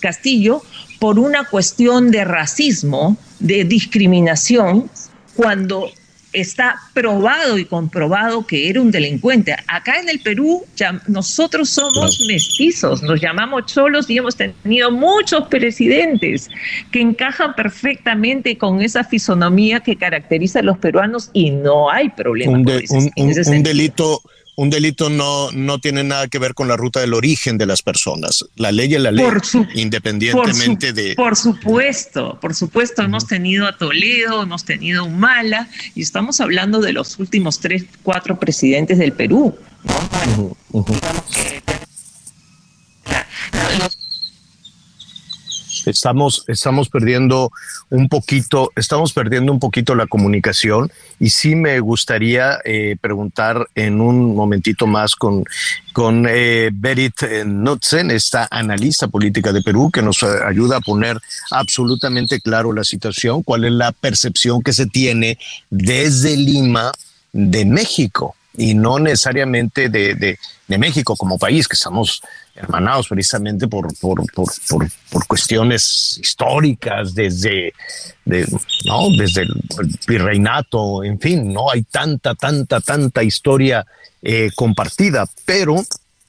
Castillo 0.00 0.62
por 0.98 1.18
una 1.18 1.44
cuestión 1.44 2.10
de 2.10 2.24
racismo, 2.24 3.16
de 3.38 3.64
discriminación, 3.64 4.90
cuando 5.34 5.90
está 6.32 6.76
probado 6.92 7.56
y 7.56 7.64
comprobado 7.64 8.46
que 8.46 8.68
era 8.68 8.80
un 8.82 8.90
delincuente. 8.90 9.56
Acá 9.68 10.00
en 10.00 10.10
el 10.10 10.20
Perú 10.20 10.64
ya, 10.76 11.00
nosotros 11.06 11.70
somos 11.70 12.26
mestizos, 12.28 13.02
nos 13.02 13.20
llamamos 13.20 13.66
cholos 13.66 14.10
y 14.10 14.18
hemos 14.18 14.36
tenido 14.36 14.90
muchos 14.90 15.48
presidentes 15.48 16.50
que 16.90 17.00
encajan 17.00 17.54
perfectamente 17.54 18.58
con 18.58 18.82
esa 18.82 19.02
fisonomía 19.02 19.80
que 19.80 19.96
caracteriza 19.96 20.58
a 20.58 20.62
los 20.62 20.76
peruanos 20.76 21.30
y 21.32 21.50
no 21.50 21.90
hay 21.90 22.10
problema. 22.10 22.52
Un, 22.52 23.12
un 23.16 23.62
delito 23.62 24.20
un 24.56 24.70
delito 24.70 25.10
no, 25.10 25.52
no 25.52 25.78
tiene 25.78 26.02
nada 26.02 26.28
que 26.28 26.38
ver 26.38 26.54
con 26.54 26.66
la 26.66 26.76
ruta 26.76 27.00
del 27.00 27.12
origen 27.14 27.58
de 27.58 27.66
las 27.66 27.82
personas. 27.82 28.44
La 28.56 28.72
ley 28.72 28.94
es 28.94 29.00
la 29.00 29.12
ley, 29.12 29.26
independientemente 29.74 30.94
de... 30.94 31.14
Por 31.14 31.36
supuesto, 31.36 32.38
por 32.40 32.54
supuesto, 32.54 33.02
hemos 33.02 33.26
tenido 33.26 33.66
a 33.66 33.76
Toledo, 33.76 34.42
hemos 34.42 34.64
tenido 34.64 35.02
a 35.02 35.04
Humala, 35.04 35.68
y 35.94 36.02
estamos 36.02 36.40
hablando 36.40 36.80
de 36.80 36.94
los 36.94 37.18
últimos 37.18 37.60
tres, 37.60 37.84
cuatro 38.02 38.38
presidentes 38.38 38.98
del 38.98 39.12
Perú. 39.12 39.54
Estamos, 45.86 46.44
estamos 46.46 46.88
perdiendo 46.88 47.50
un 47.90 48.08
poquito, 48.08 48.70
estamos 48.76 49.12
perdiendo 49.12 49.52
un 49.52 49.58
poquito 49.58 49.94
la 49.94 50.06
comunicación 50.06 50.90
y 51.18 51.30
sí 51.30 51.56
me 51.56 51.80
gustaría 51.80 52.58
eh, 52.64 52.96
preguntar 53.00 53.68
en 53.74 54.00
un 54.00 54.34
momentito 54.34 54.86
más 54.86 55.16
con, 55.16 55.44
con 55.92 56.26
eh, 56.28 56.70
Berit 56.72 57.22
Nutzen, 57.44 58.10
esta 58.10 58.46
analista 58.50 59.08
política 59.08 59.52
de 59.52 59.62
Perú, 59.62 59.90
que 59.90 60.02
nos 60.02 60.22
ayuda 60.22 60.76
a 60.76 60.80
poner 60.80 61.18
absolutamente 61.50 62.40
claro 62.40 62.72
la 62.72 62.84
situación, 62.84 63.42
cuál 63.42 63.64
es 63.64 63.72
la 63.72 63.92
percepción 63.92 64.62
que 64.62 64.72
se 64.72 64.86
tiene 64.86 65.38
desde 65.70 66.36
Lima 66.36 66.92
de 67.32 67.64
México 67.64 68.35
y 68.56 68.74
no 68.74 68.98
necesariamente 68.98 69.88
de, 69.88 70.14
de, 70.14 70.78
México 70.78 71.16
como 71.16 71.38
país, 71.38 71.68
que 71.68 71.74
estamos 71.74 72.22
hermanados 72.54 73.08
precisamente 73.08 73.68
por, 73.68 73.96
por, 73.98 74.30
por, 74.32 74.48
por, 75.10 75.26
cuestiones 75.26 76.18
históricas, 76.20 77.14
desde, 77.14 77.72
de, 78.24 78.46
¿no? 78.84 79.10
desde 79.16 79.42
el, 79.42 79.54
virreinato, 80.06 81.04
en 81.04 81.20
fin, 81.20 81.52
no 81.52 81.70
hay 81.70 81.82
tanta, 81.82 82.34
tanta, 82.34 82.80
tanta 82.80 83.22
historia 83.22 83.86
eh, 84.22 84.50
compartida, 84.54 85.26
pero 85.44 85.76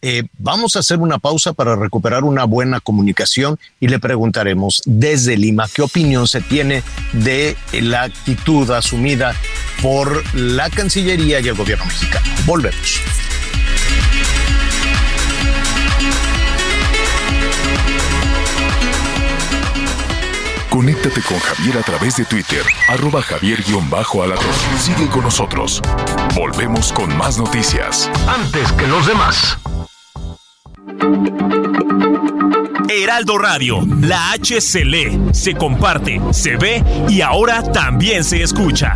eh, 0.01 0.23
vamos 0.37 0.75
a 0.75 0.79
hacer 0.79 0.99
una 0.99 1.17
pausa 1.17 1.53
para 1.53 1.75
recuperar 1.75 2.23
una 2.23 2.43
buena 2.45 2.79
comunicación 2.79 3.59
y 3.79 3.87
le 3.87 3.99
preguntaremos 3.99 4.81
desde 4.85 5.37
Lima 5.37 5.67
qué 5.73 5.81
opinión 5.81 6.27
se 6.27 6.41
tiene 6.41 6.83
de 7.13 7.55
la 7.73 8.03
actitud 8.03 8.69
asumida 8.71 9.35
por 9.81 10.23
la 10.35 10.69
Cancillería 10.69 11.39
y 11.39 11.47
el 11.47 11.55
gobierno 11.55 11.85
mexicano. 11.85 12.25
Volvemos. 12.45 13.01
Conéctate 20.69 21.21
con 21.21 21.39
Javier 21.39 21.77
a 21.79 21.81
través 21.81 22.17
de 22.17 22.25
Twitter, 22.25 22.61
arroba 22.87 23.21
javier-alatón. 23.23 24.45
Sigue 24.79 25.07
con 25.07 25.23
nosotros. 25.23 25.81
Volvemos 26.37 26.93
con 26.93 27.17
más 27.17 27.39
noticias. 27.39 28.11
Antes 28.27 28.71
que 28.73 28.85
los 28.85 29.07
demás. 29.07 29.57
Heraldo 32.87 33.39
Radio, 33.39 33.79
la 34.01 34.33
H 34.33 34.61
se 34.61 34.85
lee, 34.85 35.19
se 35.31 35.55
comparte, 35.55 36.21
se 36.31 36.55
ve 36.57 36.83
y 37.09 37.21
ahora 37.21 37.63
también 37.63 38.23
se 38.23 38.43
escucha. 38.43 38.93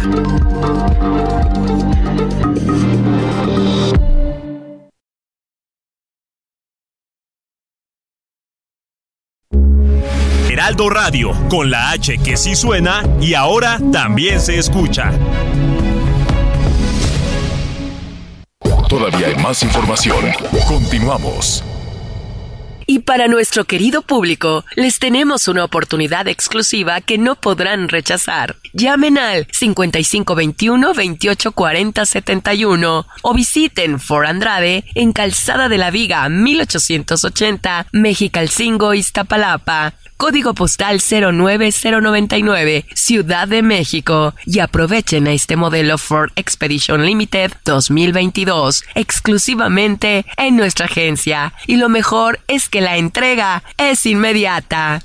Heraldo 10.48 10.92
Radio, 10.92 11.32
con 11.50 11.72
la 11.72 11.90
H 11.90 12.20
que 12.20 12.38
sí 12.38 12.54
suena 12.54 13.04
y 13.20 13.34
ahora 13.34 13.80
también 13.92 14.40
se 14.40 14.60
escucha. 14.60 15.12
Todavía 18.92 19.28
hay 19.28 19.36
más 19.36 19.64
información. 19.64 20.20
Continuamos. 20.68 21.64
Y 22.88 23.00
para 23.00 23.30
nuestro 23.30 23.64
querido 23.64 24.02
público, 24.02 24.66
les 24.76 25.00
tenemos 25.00 25.48
una 25.48 25.64
oportunidad 25.64 26.28
exclusiva 26.28 27.00
que 27.00 27.18
no 27.18 27.38
podrán 27.38 27.88
rechazar. 27.88 28.58
Llamen 28.74 29.18
al 29.18 29.48
5521 29.50 30.88
2840 30.88 32.06
71 32.06 33.08
o 33.22 33.34
visiten 33.34 33.98
For 33.98 34.26
Andrade 34.26 34.84
en 34.94 35.14
Calzada 35.14 35.70
de 35.70 35.78
la 35.78 35.90
Viga 35.90 36.28
1880, 36.28 37.88
Mexicalcingo, 37.94 38.94
Iztapalapa 38.94 39.94
código 40.22 40.54
postal 40.54 41.02
09099, 41.02 42.86
Ciudad 42.94 43.48
de 43.48 43.64
México, 43.64 44.36
y 44.46 44.60
aprovechen 44.60 45.26
a 45.26 45.32
este 45.32 45.56
modelo 45.56 45.98
Ford 45.98 46.30
Expedition 46.36 47.04
Limited 47.04 47.52
2022 47.66 48.84
exclusivamente 48.94 50.24
en 50.38 50.58
nuestra 50.58 50.86
agencia. 50.86 51.56
Y 51.66 51.78
lo 51.78 51.90
mejor 51.90 52.40
es 52.48 52.70
que 52.70 52.82
la 52.82 52.98
entrega 52.98 53.64
es 53.78 54.06
inmediata. 54.06 55.02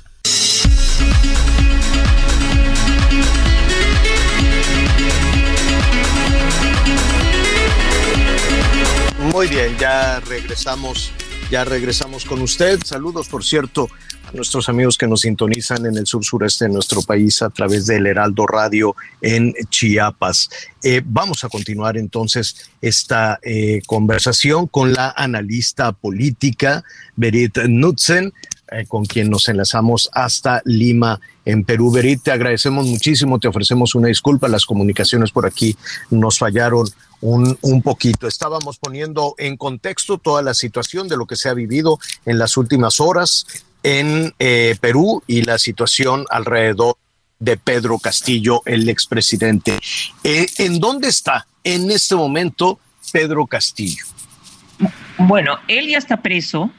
Muy 9.33 9.47
bien, 9.47 9.75
ya 9.79 10.19
regresamos, 10.19 11.11
ya 11.49 11.65
regresamos 11.65 12.23
con 12.23 12.39
usted. 12.43 12.79
Saludos, 12.85 13.27
por 13.27 13.43
cierto, 13.43 13.89
nuestros 14.33 14.69
amigos 14.69 14.97
que 14.97 15.07
nos 15.07 15.21
sintonizan 15.21 15.85
en 15.85 15.97
el 15.97 16.05
sur 16.05 16.23
sureste 16.23 16.65
de 16.65 16.73
nuestro 16.73 17.01
país 17.01 17.41
a 17.41 17.49
través 17.49 17.87
del 17.87 18.07
Heraldo 18.07 18.45
Radio 18.45 18.95
en 19.21 19.53
Chiapas. 19.69 20.49
Eh, 20.83 21.01
vamos 21.03 21.43
a 21.43 21.49
continuar 21.49 21.97
entonces 21.97 22.69
esta 22.81 23.39
eh, 23.41 23.81
conversación 23.85 24.67
con 24.67 24.93
la 24.93 25.13
analista 25.15 25.91
política 25.91 26.83
Berit 27.15 27.57
Nutzen, 27.67 28.33
eh, 28.69 28.85
con 28.85 29.05
quien 29.05 29.29
nos 29.29 29.47
enlazamos 29.47 30.09
hasta 30.11 30.61
Lima, 30.65 31.19
en 31.45 31.63
Perú. 31.63 31.89
Berit, 31.91 32.23
te 32.23 32.31
agradecemos 32.31 32.85
muchísimo, 32.85 33.39
te 33.39 33.47
ofrecemos 33.47 33.95
una 33.95 34.09
disculpa, 34.09 34.49
las 34.49 34.65
comunicaciones 34.65 35.31
por 35.31 35.45
aquí 35.45 35.77
nos 36.09 36.37
fallaron 36.39 36.87
un, 37.21 37.57
un, 37.61 37.81
poquito. 37.81 38.27
Estábamos 38.27 38.77
poniendo 38.77 39.33
en 39.37 39.55
contexto 39.55 40.17
toda 40.17 40.41
la 40.41 40.53
situación 40.53 41.07
de 41.07 41.15
lo 41.15 41.25
que 41.25 41.37
se 41.37 41.47
ha 41.47 41.53
vivido 41.53 41.97
en 42.25 42.37
las 42.37 42.57
últimas 42.57 42.99
horas 42.99 43.47
en 43.87 44.33
eh, 44.37 44.75
Perú 44.81 45.23
y 45.27 45.43
la 45.43 45.57
situación 45.57 46.25
alrededor 46.29 46.97
de 47.39 47.55
Pedro 47.55 47.99
Castillo, 47.99 48.61
el 48.65 48.89
expresidente. 48.89 49.79
Eh, 50.25 50.45
¿En 50.57 50.81
dónde 50.81 51.07
está 51.07 51.47
en 51.63 51.89
este 51.89 52.13
momento 52.15 52.79
Pedro 53.13 53.47
Castillo? 53.47 54.03
Bueno, 55.17 55.59
él 55.69 55.87
ya 55.87 55.99
está 55.99 56.17
preso 56.17 56.69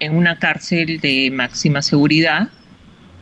en 0.00 0.14
una 0.14 0.38
cárcel 0.38 1.00
de 1.00 1.30
máxima 1.32 1.80
seguridad, 1.80 2.50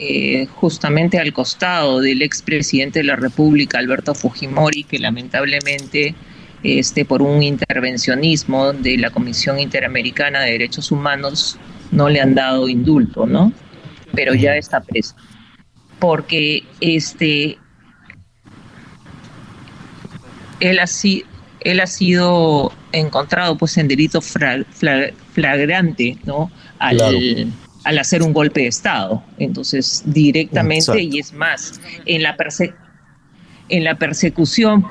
eh, 0.01 0.48
justamente 0.57 1.20
al 1.20 1.33
costado 1.33 2.01
del 2.01 2.22
expresidente 2.22 2.98
de 2.98 3.05
la 3.05 3.14
República, 3.14 3.79
Alberto 3.79 4.16
Fujimori, 4.16 4.83
que 4.83 4.98
lamentablemente 4.98 6.16
este, 6.64 7.05
por 7.05 7.22
un 7.22 7.44
intervencionismo 7.44 8.72
de 8.72 8.98
la 8.98 9.11
Comisión 9.11 9.61
Interamericana 9.61 10.40
de 10.40 10.53
Derechos 10.53 10.90
Humanos 10.90 11.57
no 11.90 12.09
le 12.09 12.20
han 12.20 12.35
dado 12.35 12.68
indulto, 12.68 13.27
¿no? 13.27 13.53
Pero 14.14 14.35
ya 14.35 14.57
está 14.57 14.81
preso. 14.81 15.14
Porque 15.98 16.64
este 16.81 17.59
él 20.61 20.79
ha, 20.79 20.87
él 21.61 21.81
ha 21.81 21.87
sido 21.87 22.72
encontrado 22.92 23.57
pues 23.57 23.77
en 23.79 23.88
delito 23.88 24.20
flagrante, 24.20 26.16
¿no? 26.24 26.51
Al, 26.79 27.01
al, 27.85 27.98
hacer 27.98 28.22
un 28.22 28.33
golpe 28.33 28.62
de 28.62 28.68
Estado. 28.68 29.22
Entonces, 29.38 30.03
directamente, 30.07 31.03
y 31.03 31.18
es 31.18 31.33
más, 31.33 31.81
en 32.07 32.22
la, 32.22 32.37
en 33.68 33.85
la 33.85 33.94
persecución, 33.96 34.87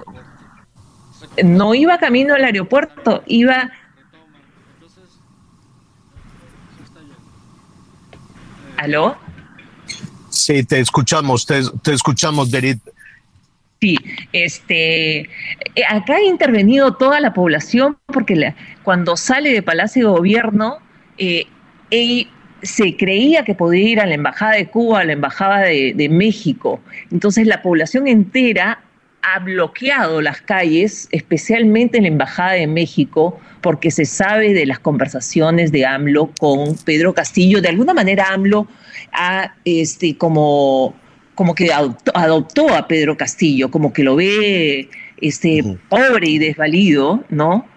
no 1.43 1.75
iba 1.75 1.97
camino 1.97 2.35
al 2.35 2.43
aeropuerto, 2.43 3.23
iba 3.27 3.71
¿Aló? 8.77 9.17
Sí, 10.29 10.63
te 10.63 10.79
escuchamos, 10.79 11.45
te, 11.45 11.59
escuchamos, 11.91 12.51
Derit. 12.51 12.79
Sí, 13.81 13.97
este, 14.31 15.19
eh, 15.19 15.27
acá 15.89 16.15
ha 16.15 16.23
intervenido 16.23 16.95
toda 16.95 17.19
la 17.19 17.33
población 17.33 17.97
porque 18.07 18.53
cuando 18.83 19.17
sale 19.17 19.51
de 19.51 19.61
Palacio 19.61 20.07
de 20.07 20.17
Gobierno, 20.17 20.77
eh, 21.17 21.47
se 22.61 22.97
creía 22.97 23.43
que 23.43 23.53
podía 23.53 23.89
ir 23.89 23.99
a 23.99 24.05
la 24.05 24.15
Embajada 24.15 24.53
de 24.53 24.67
Cuba, 24.67 25.01
a 25.01 25.03
la 25.03 25.13
Embajada 25.13 25.59
de, 25.59 25.93
de 25.95 26.09
México. 26.09 26.79
Entonces 27.11 27.45
la 27.45 27.61
población 27.61 28.07
entera 28.07 28.79
ha 29.33 29.39
bloqueado 29.39 30.21
las 30.21 30.41
calles, 30.41 31.07
especialmente 31.11 31.97
en 31.97 32.03
la 32.03 32.09
Embajada 32.09 32.53
de 32.53 32.67
México, 32.67 33.39
porque 33.61 33.91
se 33.91 34.05
sabe 34.05 34.53
de 34.53 34.65
las 34.65 34.79
conversaciones 34.79 35.71
de 35.71 35.85
AMLO 35.85 36.31
con 36.39 36.75
Pedro 36.85 37.13
Castillo. 37.13 37.61
De 37.61 37.69
alguna 37.69 37.93
manera 37.93 38.27
AMLO 38.31 38.67
ha, 39.11 39.55
este, 39.65 40.17
como, 40.17 40.95
como 41.35 41.55
que 41.55 41.71
adoptó, 41.73 42.73
a 42.73 42.87
Pedro 42.87 43.17
Castillo, 43.17 43.69
como 43.69 43.91
que 43.91 44.03
lo 44.03 44.15
ve 44.15 44.89
este, 45.19 45.77
pobre 45.89 46.29
y 46.29 46.37
desvalido, 46.37 47.23
¿no? 47.29 47.67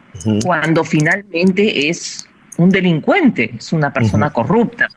Cuando 0.45 0.85
finalmente 0.85 1.89
es 1.89 2.29
un 2.59 2.71
delincuente, 2.71 3.53
es 3.57 3.73
una 3.73 3.93
persona 3.93 4.31
corrupta, 4.31 4.89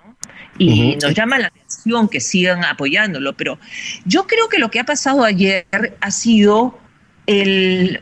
Y 0.57 0.97
nos 1.01 1.13
llama 1.13 1.39
la 1.39 1.47
atención 1.47 2.07
que 2.07 2.19
sigan 2.19 2.63
apoyándolo, 2.63 3.33
pero 3.33 3.57
yo 4.05 4.27
creo 4.27 4.49
que 4.49 4.59
lo 4.59 4.69
que 4.69 4.79
ha 4.79 4.83
pasado 4.83 5.23
ayer 5.23 5.65
ha 5.99 6.11
sido 6.11 6.77
el 7.25 8.01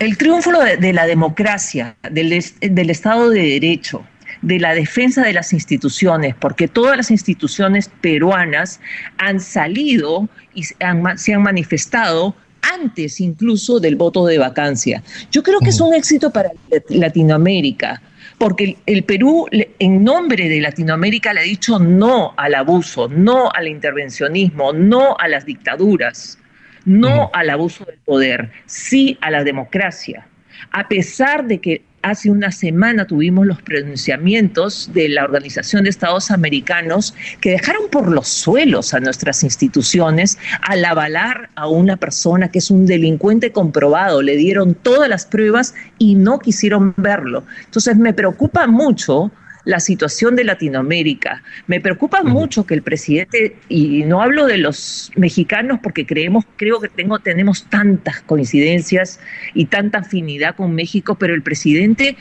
el 0.00 0.16
triunfo 0.16 0.50
de, 0.52 0.92
la 0.94 1.06
democracia, 1.06 1.94
del, 2.10 2.32
Estado 2.32 3.28
de 3.28 3.42
Derecho, 3.42 4.02
de 4.40 4.58
la 4.58 4.74
defensa 4.74 5.22
de 5.22 5.34
las 5.34 5.52
instituciones, 5.52 6.34
porque 6.34 6.68
todas 6.68 6.96
las 6.96 7.10
instituciones 7.10 7.90
peruanas 8.00 8.80
han 9.18 9.40
salido 9.40 10.28
y 10.54 10.64
se 10.64 10.74
han, 10.80 11.02
manifestado 11.42 12.34
antes 12.62 13.20
incluso 13.20 13.78
del 13.78 13.96
voto 13.96 14.24
de 14.24 14.38
vacancia. 14.38 15.02
Yo 15.30 15.42
creo 15.42 15.60
que 15.60 15.68
es 15.68 15.80
un 15.80 15.92
éxito 15.94 16.30
para 16.30 16.50
Latinoamérica, 16.88 18.00
porque 18.40 18.78
el 18.86 19.04
Perú, 19.04 19.46
en 19.50 20.02
nombre 20.02 20.48
de 20.48 20.62
Latinoamérica, 20.62 21.34
le 21.34 21.40
ha 21.40 21.42
dicho 21.42 21.78
no 21.78 22.32
al 22.38 22.54
abuso, 22.54 23.06
no 23.06 23.50
al 23.52 23.68
intervencionismo, 23.68 24.72
no 24.72 25.14
a 25.18 25.28
las 25.28 25.44
dictaduras, 25.44 26.38
no 26.86 27.30
al 27.34 27.50
abuso 27.50 27.84
del 27.84 27.98
poder, 27.98 28.50
sí 28.64 29.18
a 29.20 29.30
la 29.30 29.44
democracia. 29.44 30.26
A 30.70 30.88
pesar 30.88 31.44
de 31.44 31.58
que 31.58 31.82
hace 32.02 32.30
una 32.30 32.50
semana 32.50 33.06
tuvimos 33.06 33.46
los 33.46 33.60
pronunciamientos 33.62 34.90
de 34.92 35.08
la 35.08 35.24
Organización 35.24 35.84
de 35.84 35.90
Estados 35.90 36.30
Americanos 36.30 37.14
que 37.40 37.50
dejaron 37.50 37.88
por 37.90 38.10
los 38.10 38.28
suelos 38.28 38.94
a 38.94 39.00
nuestras 39.00 39.42
instituciones 39.42 40.38
al 40.62 40.84
avalar 40.84 41.50
a 41.54 41.68
una 41.68 41.96
persona 41.96 42.50
que 42.50 42.58
es 42.58 42.70
un 42.70 42.86
delincuente 42.86 43.52
comprobado. 43.52 44.22
Le 44.22 44.36
dieron 44.36 44.74
todas 44.74 45.08
las 45.08 45.26
pruebas 45.26 45.74
y 45.98 46.14
no 46.14 46.38
quisieron 46.38 46.94
verlo. 46.96 47.44
Entonces 47.64 47.96
me 47.96 48.14
preocupa 48.14 48.66
mucho 48.66 49.30
la 49.64 49.80
situación 49.80 50.36
de 50.36 50.44
Latinoamérica. 50.44 51.42
Me 51.66 51.80
preocupa 51.80 52.22
mucho 52.22 52.64
que 52.66 52.74
el 52.74 52.82
presidente, 52.82 53.56
y 53.68 54.04
no 54.04 54.22
hablo 54.22 54.46
de 54.46 54.58
los 54.58 55.12
mexicanos 55.16 55.80
porque 55.82 56.06
creemos, 56.06 56.44
creo 56.56 56.80
que 56.80 56.88
tengo, 56.88 57.18
tenemos 57.18 57.64
tantas 57.64 58.20
coincidencias 58.22 59.20
y 59.54 59.66
tanta 59.66 59.98
afinidad 59.98 60.56
con 60.56 60.74
México, 60.74 61.16
pero 61.16 61.34
el 61.34 61.42
presidente 61.42 62.16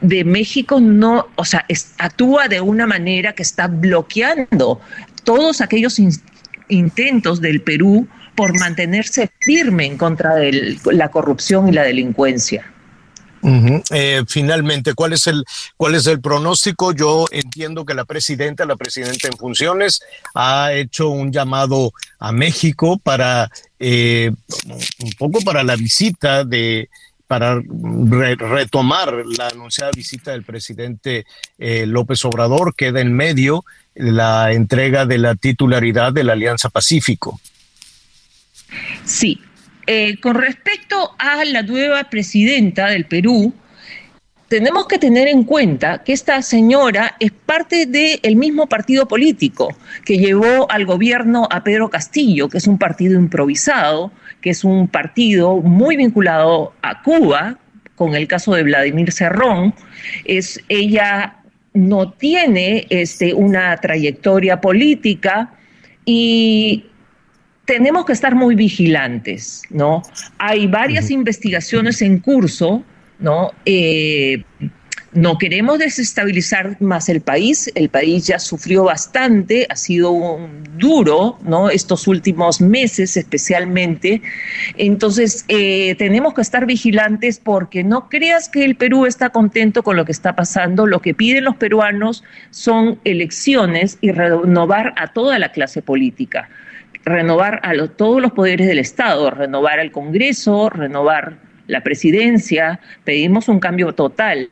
de 0.00 0.24
México 0.24 0.80
no, 0.80 1.28
o 1.36 1.44
sea, 1.44 1.64
actúa 1.98 2.48
de 2.48 2.60
una 2.60 2.86
manera 2.86 3.32
que 3.32 3.42
está 3.42 3.66
bloqueando 3.66 4.80
todos 5.24 5.60
aquellos 5.60 6.00
intentos 6.68 7.40
del 7.40 7.60
Perú 7.62 8.06
por 8.34 8.58
mantenerse 8.60 9.30
firme 9.40 9.86
en 9.86 9.96
contra 9.96 10.34
de 10.36 10.76
la 10.92 11.08
corrupción 11.10 11.68
y 11.68 11.72
la 11.72 11.82
delincuencia. 11.82 12.64
Eh, 13.42 14.22
finalmente, 14.26 14.94
¿cuál 14.94 15.12
es 15.12 15.26
el 15.26 15.44
cuál 15.76 15.94
es 15.94 16.06
el 16.06 16.20
pronóstico? 16.20 16.92
Yo 16.92 17.26
entiendo 17.30 17.84
que 17.84 17.94
la 17.94 18.04
presidenta, 18.04 18.64
la 18.64 18.76
presidenta 18.76 19.28
en 19.28 19.36
funciones, 19.36 20.00
ha 20.34 20.72
hecho 20.72 21.08
un 21.10 21.32
llamado 21.32 21.92
a 22.18 22.32
México 22.32 22.98
para 22.98 23.50
eh, 23.78 24.32
un 25.00 25.12
poco 25.18 25.40
para 25.42 25.62
la 25.62 25.76
visita 25.76 26.44
de 26.44 26.88
para 27.26 27.60
retomar 27.60 29.24
la 29.36 29.48
anunciada 29.48 29.90
visita 29.90 30.30
del 30.30 30.44
presidente 30.44 31.26
eh, 31.58 31.84
López 31.86 32.24
Obrador, 32.24 32.74
queda 32.74 33.00
en 33.00 33.12
medio 33.12 33.64
la 33.94 34.52
entrega 34.52 35.06
de 35.06 35.18
la 35.18 35.34
titularidad 35.34 36.12
de 36.12 36.24
la 36.24 36.34
Alianza 36.34 36.68
Pacífico. 36.68 37.40
Sí, 39.04 39.40
eh, 39.86 40.18
con 40.20 40.34
respecto 40.34 41.14
a 41.18 41.44
la 41.44 41.62
nueva 41.62 42.04
presidenta 42.04 42.88
del 42.88 43.06
Perú, 43.06 43.52
tenemos 44.48 44.86
que 44.86 44.98
tener 44.98 45.26
en 45.28 45.42
cuenta 45.42 46.04
que 46.04 46.12
esta 46.12 46.40
señora 46.42 47.16
es 47.18 47.32
parte 47.32 47.86
del 47.86 48.36
mismo 48.36 48.68
partido 48.68 49.08
político 49.08 49.74
que 50.04 50.18
llevó 50.18 50.70
al 50.70 50.86
gobierno 50.86 51.48
a 51.50 51.64
Pedro 51.64 51.90
Castillo, 51.90 52.48
que 52.48 52.58
es 52.58 52.66
un 52.66 52.78
partido 52.78 53.18
improvisado, 53.18 54.12
que 54.40 54.50
es 54.50 54.62
un 54.62 54.86
partido 54.86 55.56
muy 55.56 55.96
vinculado 55.96 56.74
a 56.82 57.02
Cuba, 57.02 57.58
con 57.96 58.14
el 58.14 58.28
caso 58.28 58.54
de 58.54 58.62
Vladimir 58.62 59.10
Cerrón. 59.10 59.74
Es, 60.24 60.60
ella 60.68 61.38
no 61.74 62.12
tiene 62.12 62.86
este, 62.88 63.34
una 63.34 63.76
trayectoria 63.78 64.60
política 64.60 65.52
y 66.04 66.84
tenemos 67.66 68.06
que 68.06 68.12
estar 68.12 68.34
muy 68.34 68.54
vigilantes, 68.54 69.62
¿no? 69.70 70.02
Hay 70.38 70.66
varias 70.66 71.10
investigaciones 71.10 72.00
en 72.00 72.20
curso, 72.20 72.82
¿no? 73.18 73.50
Eh, 73.64 74.44
no 75.12 75.38
queremos 75.38 75.78
desestabilizar 75.78 76.80
más 76.80 77.08
el 77.08 77.22
país, 77.22 77.72
el 77.74 77.88
país 77.88 78.26
ya 78.26 78.38
sufrió 78.38 78.84
bastante, 78.84 79.66
ha 79.70 79.74
sido 79.74 80.10
un 80.10 80.62
duro, 80.76 81.38
¿no? 81.42 81.70
Estos 81.70 82.06
últimos 82.06 82.60
meses 82.60 83.16
especialmente. 83.16 84.20
Entonces, 84.76 85.44
eh, 85.48 85.94
tenemos 85.96 86.34
que 86.34 86.42
estar 86.42 86.66
vigilantes 86.66 87.40
porque 87.42 87.82
no 87.82 88.08
creas 88.08 88.48
que 88.48 88.64
el 88.64 88.76
Perú 88.76 89.06
está 89.06 89.30
contento 89.30 89.82
con 89.82 89.96
lo 89.96 90.04
que 90.04 90.12
está 90.12 90.36
pasando. 90.36 90.86
Lo 90.86 91.00
que 91.00 91.14
piden 91.14 91.44
los 91.44 91.56
peruanos 91.56 92.22
son 92.50 93.00
elecciones 93.04 93.98
y 94.02 94.12
renovar 94.12 94.92
a 94.96 95.08
toda 95.08 95.38
la 95.38 95.50
clase 95.50 95.82
política 95.82 96.48
renovar 97.06 97.60
a 97.62 97.72
todos 97.86 98.20
los 98.20 98.32
poderes 98.32 98.66
del 98.66 98.80
Estado, 98.80 99.30
renovar 99.30 99.78
al 99.78 99.92
Congreso, 99.92 100.68
renovar 100.68 101.36
la 101.68 101.82
presidencia, 101.82 102.80
pedimos 103.04 103.48
un 103.48 103.60
cambio 103.60 103.92
total. 103.92 104.50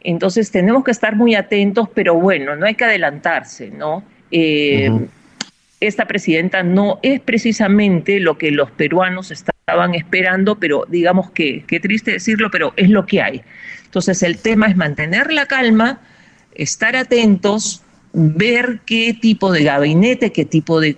Entonces 0.00 0.50
tenemos 0.50 0.82
que 0.82 0.90
estar 0.90 1.14
muy 1.14 1.34
atentos, 1.34 1.88
pero 1.94 2.14
bueno, 2.14 2.56
no 2.56 2.66
hay 2.66 2.74
que 2.74 2.84
adelantarse, 2.84 3.70
¿no? 3.70 4.02
Eh, 4.30 4.90
esta 5.80 6.06
presidenta 6.06 6.62
no 6.62 6.98
es 7.02 7.20
precisamente 7.20 8.18
lo 8.18 8.38
que 8.38 8.50
los 8.50 8.70
peruanos 8.70 9.30
estaban 9.30 9.94
esperando, 9.94 10.58
pero 10.58 10.86
digamos 10.88 11.30
que, 11.30 11.64
qué 11.66 11.80
triste 11.80 12.12
decirlo, 12.12 12.50
pero 12.50 12.72
es 12.76 12.88
lo 12.88 13.04
que 13.04 13.20
hay. 13.20 13.42
Entonces 13.84 14.22
el 14.22 14.38
tema 14.38 14.68
es 14.68 14.76
mantener 14.76 15.30
la 15.32 15.44
calma, 15.46 16.00
estar 16.54 16.96
atentos, 16.96 17.82
ver 18.12 18.80
qué 18.86 19.16
tipo 19.20 19.52
de 19.52 19.64
gabinete, 19.64 20.32
qué 20.32 20.44
tipo 20.44 20.80
de 20.80 20.96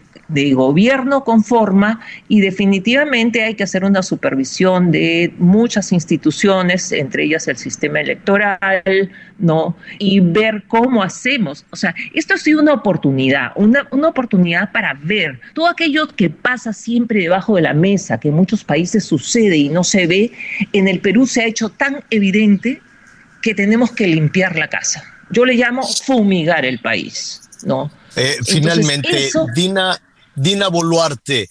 gobierno 0.54 1.24
conforma 1.24 2.00
y 2.28 2.40
definitivamente 2.40 3.42
hay 3.42 3.54
que 3.54 3.64
hacer 3.64 3.84
una 3.84 4.02
supervisión 4.02 4.90
de 4.90 5.32
muchas 5.38 5.92
instituciones, 5.92 6.90
entre 6.92 7.24
ellas 7.24 7.48
el 7.48 7.56
sistema 7.56 8.00
electoral, 8.00 9.10
¿no? 9.38 9.76
Y 9.98 10.20
ver 10.20 10.64
cómo 10.68 11.02
hacemos. 11.02 11.66
O 11.70 11.76
sea, 11.76 11.94
esto 12.14 12.34
ha 12.34 12.38
sido 12.38 12.62
una 12.62 12.72
oportunidad, 12.72 13.52
una, 13.56 13.86
una 13.90 14.08
oportunidad 14.08 14.72
para 14.72 14.94
ver 14.94 15.40
todo 15.54 15.68
aquello 15.68 16.08
que 16.08 16.30
pasa 16.30 16.72
siempre 16.72 17.20
debajo 17.20 17.56
de 17.56 17.62
la 17.62 17.74
mesa, 17.74 18.18
que 18.18 18.28
en 18.28 18.34
muchos 18.34 18.64
países 18.64 19.04
sucede 19.04 19.56
y 19.56 19.68
no 19.68 19.84
se 19.84 20.06
ve, 20.06 20.32
en 20.72 20.88
el 20.88 21.00
Perú 21.00 21.26
se 21.26 21.42
ha 21.42 21.46
hecho 21.46 21.68
tan 21.68 22.02
evidente 22.10 22.80
que 23.42 23.54
tenemos 23.54 23.92
que 23.92 24.06
limpiar 24.06 24.56
la 24.56 24.68
casa. 24.68 25.04
Yo 25.32 25.44
le 25.44 25.54
llamo 25.54 25.82
fumigar 25.82 26.64
el 26.64 26.78
país, 26.80 27.40
¿no? 27.64 27.90
Eh, 28.16 28.36
finalmente, 28.44 29.30
Dina, 29.54 30.00
Dina 30.34 30.68
Boluarte 30.68 31.48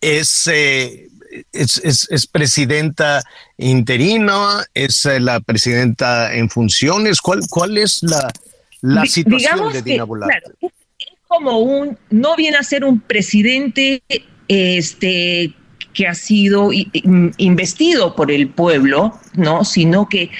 es, 0.00 0.46
eh, 0.48 1.08
es, 1.52 2.26
presidenta 2.30 3.22
interina, 3.56 4.64
es 4.74 5.06
eh, 5.06 5.20
la 5.20 5.40
presidenta 5.40 6.34
en 6.34 6.50
funciones. 6.50 7.20
¿Cuál, 7.20 7.40
cuál 7.48 7.78
es 7.78 8.02
la, 8.02 8.32
la 8.80 9.06
situación 9.06 9.72
de 9.72 9.82
Dina 9.82 10.04
Boluarte? 10.04 10.52
es 10.60 10.72
como 11.28 11.58
un, 11.58 11.96
no 12.10 12.34
viene 12.34 12.56
a 12.56 12.62
ser 12.64 12.84
un 12.84 13.00
presidente 13.00 14.02
este, 14.48 15.54
que 15.92 16.06
ha 16.06 16.14
sido 16.14 16.70
investido 16.72 18.16
por 18.16 18.30
el 18.30 18.48
pueblo, 18.48 19.18
¿no? 19.34 19.64
Sino 19.64 20.08
que 20.08 20.30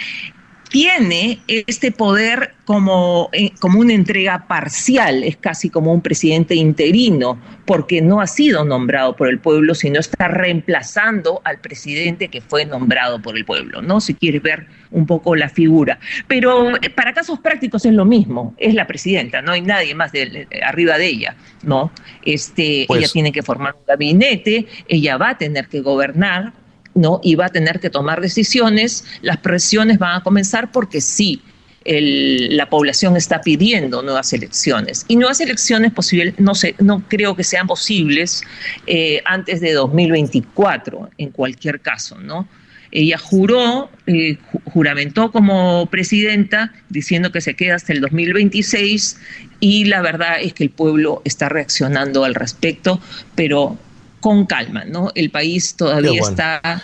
tiene 0.70 1.40
este 1.48 1.90
poder 1.90 2.54
como, 2.64 3.28
eh, 3.32 3.50
como 3.58 3.80
una 3.80 3.92
entrega 3.92 4.46
parcial, 4.46 5.24
es 5.24 5.36
casi 5.36 5.68
como 5.68 5.92
un 5.92 6.00
presidente 6.00 6.54
interino, 6.54 7.40
porque 7.66 8.00
no 8.00 8.20
ha 8.20 8.28
sido 8.28 8.64
nombrado 8.64 9.16
por 9.16 9.28
el 9.28 9.40
pueblo, 9.40 9.74
sino 9.74 9.98
está 9.98 10.28
reemplazando 10.28 11.40
al 11.44 11.60
presidente 11.60 12.28
que 12.28 12.40
fue 12.40 12.64
nombrado 12.64 13.20
por 13.20 13.36
el 13.36 13.44
pueblo, 13.44 13.82
¿no? 13.82 14.00
Si 14.00 14.14
quieres 14.14 14.42
ver 14.42 14.68
un 14.92 15.06
poco 15.06 15.34
la 15.34 15.48
figura. 15.48 15.98
Pero 16.28 16.76
eh, 16.76 16.90
para 16.90 17.12
casos 17.12 17.40
prácticos 17.40 17.84
es 17.84 17.92
lo 17.92 18.04
mismo, 18.04 18.54
es 18.56 18.74
la 18.74 18.86
presidenta, 18.86 19.42
no 19.42 19.50
hay 19.50 19.62
nadie 19.62 19.94
más 19.96 20.12
de, 20.12 20.46
arriba 20.64 20.98
de 20.98 21.06
ella, 21.06 21.34
¿no? 21.64 21.90
Este, 22.24 22.82
ella 22.82 22.86
pues 22.86 23.12
tiene 23.12 23.32
que 23.32 23.42
formar 23.42 23.74
un 23.74 23.86
gabinete, 23.86 24.66
ella 24.86 25.16
va 25.16 25.30
a 25.30 25.38
tener 25.38 25.66
que 25.66 25.80
gobernar, 25.80 26.52
¿no? 26.94 27.20
Y 27.22 27.34
va 27.34 27.46
a 27.46 27.50
tener 27.50 27.80
que 27.80 27.90
tomar 27.90 28.20
decisiones, 28.20 29.04
las 29.22 29.38
presiones 29.38 29.98
van 29.98 30.16
a 30.16 30.22
comenzar 30.22 30.72
porque 30.72 31.00
sí, 31.00 31.42
la 31.84 32.68
población 32.68 33.16
está 33.16 33.40
pidiendo 33.40 34.02
nuevas 34.02 34.32
elecciones. 34.32 35.04
Y 35.08 35.16
nuevas 35.16 35.40
elecciones 35.40 35.92
posibles, 35.92 36.34
no, 36.38 36.54
sé, 36.54 36.74
no 36.78 37.02
creo 37.08 37.34
que 37.34 37.44
sean 37.44 37.66
posibles 37.66 38.42
eh, 38.86 39.22
antes 39.24 39.60
de 39.60 39.72
2024, 39.72 41.10
en 41.16 41.30
cualquier 41.30 41.80
caso, 41.80 42.18
¿no? 42.18 42.46
Ella 42.92 43.18
juró, 43.18 43.88
eh, 44.06 44.36
juramentó 44.64 45.30
como 45.30 45.86
presidenta 45.86 46.72
diciendo 46.88 47.30
que 47.30 47.40
se 47.40 47.54
queda 47.54 47.76
hasta 47.76 47.92
el 47.92 48.00
2026 48.00 49.16
y 49.60 49.84
la 49.84 50.02
verdad 50.02 50.40
es 50.40 50.54
que 50.54 50.64
el 50.64 50.70
pueblo 50.70 51.22
está 51.24 51.48
reaccionando 51.48 52.24
al 52.24 52.34
respecto, 52.34 53.00
pero 53.36 53.78
con 54.20 54.46
calma, 54.46 54.84
¿no? 54.84 55.10
El 55.14 55.30
país 55.30 55.74
todavía 55.76 56.20
está 56.20 56.82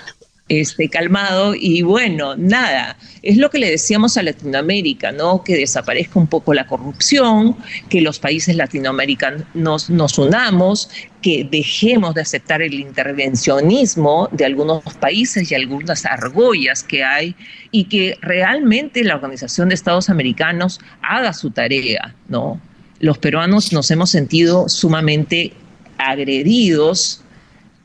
este, 0.48 0.88
calmado 0.88 1.56
y 1.56 1.82
bueno, 1.82 2.36
nada, 2.36 2.96
es 3.22 3.36
lo 3.36 3.50
que 3.50 3.58
le 3.58 3.68
decíamos 3.68 4.16
a 4.16 4.22
Latinoamérica, 4.22 5.10
¿no? 5.10 5.42
Que 5.42 5.56
desaparezca 5.56 6.20
un 6.20 6.28
poco 6.28 6.54
la 6.54 6.68
corrupción, 6.68 7.56
que 7.88 8.00
los 8.00 8.20
países 8.20 8.54
latinoamericanos 8.54 9.42
nos, 9.54 9.90
nos 9.90 10.18
unamos, 10.18 10.88
que 11.20 11.46
dejemos 11.50 12.14
de 12.14 12.20
aceptar 12.20 12.62
el 12.62 12.74
intervencionismo 12.74 14.28
de 14.30 14.44
algunos 14.44 14.84
países 15.00 15.50
y 15.50 15.54
algunas 15.56 16.06
argollas 16.06 16.84
que 16.84 17.02
hay 17.02 17.34
y 17.72 17.84
que 17.84 18.16
realmente 18.20 19.02
la 19.02 19.16
Organización 19.16 19.70
de 19.70 19.74
Estados 19.74 20.08
Americanos 20.08 20.78
haga 21.02 21.32
su 21.32 21.50
tarea, 21.50 22.14
¿no? 22.28 22.60
Los 23.00 23.18
peruanos 23.18 23.72
nos 23.72 23.90
hemos 23.90 24.10
sentido 24.10 24.68
sumamente 24.68 25.52
agredidos 25.98 27.22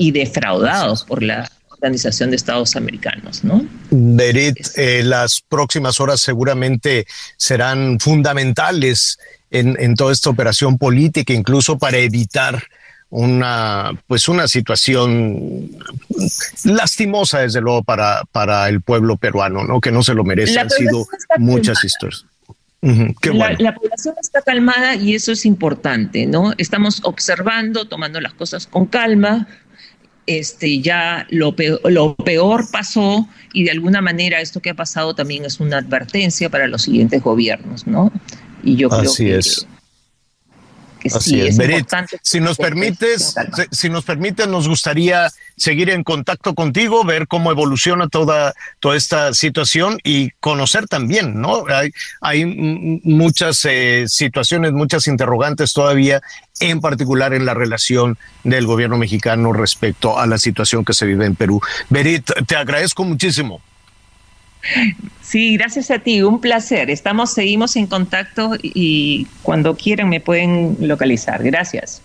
y 0.02 0.10
defraudados 0.10 1.04
por 1.04 1.22
la 1.22 1.48
Organización 1.70 2.32
de 2.32 2.36
Estados 2.36 2.76
Americanos, 2.76 3.44
¿no? 3.44 3.64
Berit, 3.92 4.58
eh, 4.76 5.04
las 5.04 5.42
próximas 5.48 6.00
horas 6.00 6.22
seguramente 6.22 7.06
serán 7.38 8.00
fundamentales 8.00 9.20
en, 9.52 9.78
en, 9.80 9.94
toda 9.94 10.12
esta 10.12 10.32
operación 10.32 10.80
política, 10.80 11.34
incluso 11.34 11.78
para 11.78 11.98
evitar 12.00 12.64
una 13.12 13.92
pues 14.08 14.28
una 14.28 14.48
situación 14.48 15.70
lastimosa 16.64 17.40
desde 17.40 17.62
luego 17.62 17.84
para 17.84 18.24
para 18.32 18.68
el 18.70 18.82
pueblo 18.82 19.18
peruano, 19.18 19.64
¿no? 19.64 19.82
Que 19.82 19.92
no 19.92 20.02
se 20.02 20.16
lo 20.16 20.24
merece. 20.24 20.60
Han 20.60 20.70
sido 20.70 21.06
muchas 21.38 21.84
historias. 21.84 22.26
la, 22.82 23.56
la, 23.60 23.76
población 23.76 24.16
está 24.20 24.42
calmada 24.42 24.96
y 24.96 25.14
eso 25.14 25.32
es 25.32 25.46
importante, 25.46 26.26
¿no? 26.26 26.54
Estamos 26.58 27.02
observando, 27.04 27.86
tomando 27.88 28.20
las 28.20 28.34
cosas 28.34 28.66
con 28.66 28.88
calma, 28.88 29.48
este, 30.28 30.82
ya 30.82 31.26
lo 31.30 31.56
peor, 31.56 31.80
lo 31.92 32.16
peor 32.16 32.70
pasó 32.72 33.28
y 33.54 33.64
de 33.64 33.72
alguna 33.72 34.02
manera 34.02 34.40
esto 34.40 34.62
que 34.62 34.70
ha 34.70 34.76
pasado 34.76 35.16
también 35.16 35.46
es 35.46 35.60
una 35.60 35.78
advertencia 35.78 36.50
para 36.50 36.68
los 36.68 36.84
siguientes 36.84 37.22
gobiernos, 37.22 37.88
¿no? 37.88 38.12
Y 38.64 38.76
yo 38.76 38.90
creo 38.90 39.02
Así 39.12 39.26
que, 39.26 39.38
es. 39.38 39.68
Que 41.02 41.10
Así 41.10 41.32
sí 41.32 41.42
es. 41.42 41.58
es 41.58 41.70
importante. 41.70 42.20
si 42.22 42.40
nos 42.40 42.58
permites, 42.58 43.36
si, 43.56 43.64
si 43.76 43.90
nos 43.90 44.06
permites, 44.06 44.48
nos 44.48 44.68
gustaría 44.68 45.32
seguir 45.58 45.90
en 45.90 46.04
contacto 46.04 46.56
contigo, 46.56 47.04
ver 47.04 47.28
cómo 47.28 47.52
evoluciona 47.52 48.08
toda, 48.08 48.54
toda 48.80 48.96
esta 48.96 49.34
situación 49.34 50.00
y 50.04 50.32
conocer 50.40 50.88
también, 50.88 51.40
¿no? 51.40 51.66
Hay, 51.68 51.92
hay 52.22 52.46
muchas 53.04 53.66
eh, 53.66 54.06
situaciones, 54.08 54.72
muchas 54.72 55.08
interrogantes 55.08 55.74
todavía, 55.74 56.22
en 56.60 56.82
particular 56.82 57.34
en 57.34 57.46
la 57.46 57.54
relación 57.54 58.18
del 58.44 58.66
gobierno 58.66 58.98
mexicano 58.98 59.54
respecto 59.54 60.20
a 60.20 60.28
la 60.28 60.38
situación 60.38 60.86
que 60.86 60.94
se 60.94 61.06
vive 61.06 61.26
en 61.26 61.36
Perú. 61.36 61.62
Berit, 61.90 62.32
te 62.48 62.56
agradezco 62.56 63.04
muchísimo. 63.04 63.62
Sí, 65.22 65.56
gracias 65.58 65.92
a 65.92 66.00
ti, 66.00 66.22
un 66.22 66.42
placer. 66.42 66.90
Estamos, 66.90 67.34
seguimos 67.34 67.76
en 67.76 67.88
contacto 67.88 68.58
y 68.62 69.28
cuando 69.44 69.76
quieran 69.76 70.10
me 70.10 70.20
pueden 70.20 70.78
localizar. 70.80 71.42
Gracias. 71.44 72.02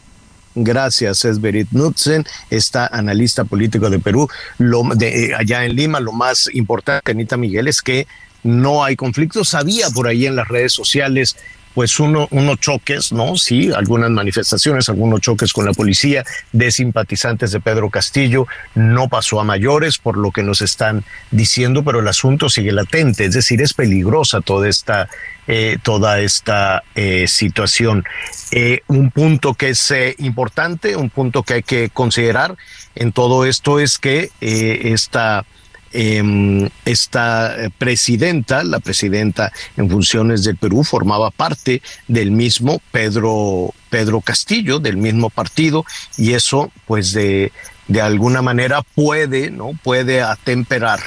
Gracias, 0.59 1.25
es 1.27 1.39
Berit 1.39 1.69
Knudsen, 1.71 2.25
esta 2.49 2.87
analista 2.87 3.45
político 3.45 3.91
de 3.91 3.99
Perú. 3.99 4.29
Lo, 4.57 4.85
de, 4.95 5.35
allá 5.35 5.65
en 5.65 5.77
Lima, 5.77 6.01
lo 6.01 6.13
más 6.13 6.49
importante, 6.55 7.11
Anita 7.11 7.37
Miguel, 7.37 7.69
es 7.69 7.83
que 7.83 8.07
no 8.43 8.83
hay 8.83 8.97
conflictos. 8.97 9.53
Había 9.55 9.91
por 9.91 10.09
ahí 10.09 10.25
en 10.25 10.35
las 10.35 10.49
redes 10.49 10.73
sociales 10.73 11.37
pues 11.77 12.01
uno, 12.01 12.27
unos 12.31 12.59
choques, 12.59 13.13
¿no? 13.13 13.37
Sí, 13.37 13.71
algunas 13.71 14.09
manifestaciones, 14.11 14.89
algunos 14.89 15.21
choques 15.21 15.53
con 15.53 15.67
la 15.67 15.75
policía 15.75 16.25
de 16.51 16.71
simpatizantes 16.71 17.53
de 17.53 17.61
Pedro 17.61 17.91
Castillo. 17.91 18.47
No 18.75 19.11
pasó 19.11 19.41
a 19.41 19.45
mayores 19.45 19.99
por 19.99 20.17
lo 20.17 20.31
que 20.31 20.43
nos 20.43 20.63
están 20.63 21.05
diciendo, 21.31 21.85
pero 21.85 22.01
el 22.01 22.09
asunto 22.09 22.49
sigue 22.49 22.73
latente, 22.73 23.27
es 23.27 23.35
decir, 23.35 23.61
es 23.61 23.75
peligrosa 23.75 24.41
toda 24.41 24.71
esta, 24.71 25.11
eh, 25.47 25.77
toda 25.83 26.21
esta 26.21 26.83
eh, 26.95 27.29
situación. 27.29 28.07
Eh, 28.53 28.81
un 28.87 29.11
punto 29.11 29.53
que 29.53 29.69
es 29.69 29.93
importante, 30.17 30.97
un 30.97 31.11
punto 31.11 31.43
que 31.43 31.53
hay 31.53 31.63
que 31.63 31.91
considerar 31.91 32.57
en 32.95 33.13
todo 33.13 33.45
esto 33.45 33.81
es 33.81 33.99
que 33.99 34.31
esta 34.41 35.45
eh, 35.93 36.69
esta 36.85 37.57
presidenta, 37.79 38.65
la 38.65 38.81
presidenta 38.81 39.53
en 39.77 39.89
funciones 39.91 40.45
del 40.45 40.57
Perú, 40.57 40.85
formaba 40.85 41.31
parte 41.31 41.83
del 42.09 42.31
mismo 42.31 42.81
Pedro, 42.91 43.75
Pedro 43.91 44.21
Castillo, 44.21 44.79
del 44.79 44.97
mismo 44.97 45.31
partido, 45.31 45.85
y 46.17 46.35
eso, 46.35 46.71
pues, 46.87 47.13
de, 47.13 47.53
de 47.89 48.01
alguna 48.01 48.43
manera 48.43 48.83
puede, 48.83 49.51
¿no? 49.51 49.73
Puede 49.83 50.23
atemperar 50.23 51.01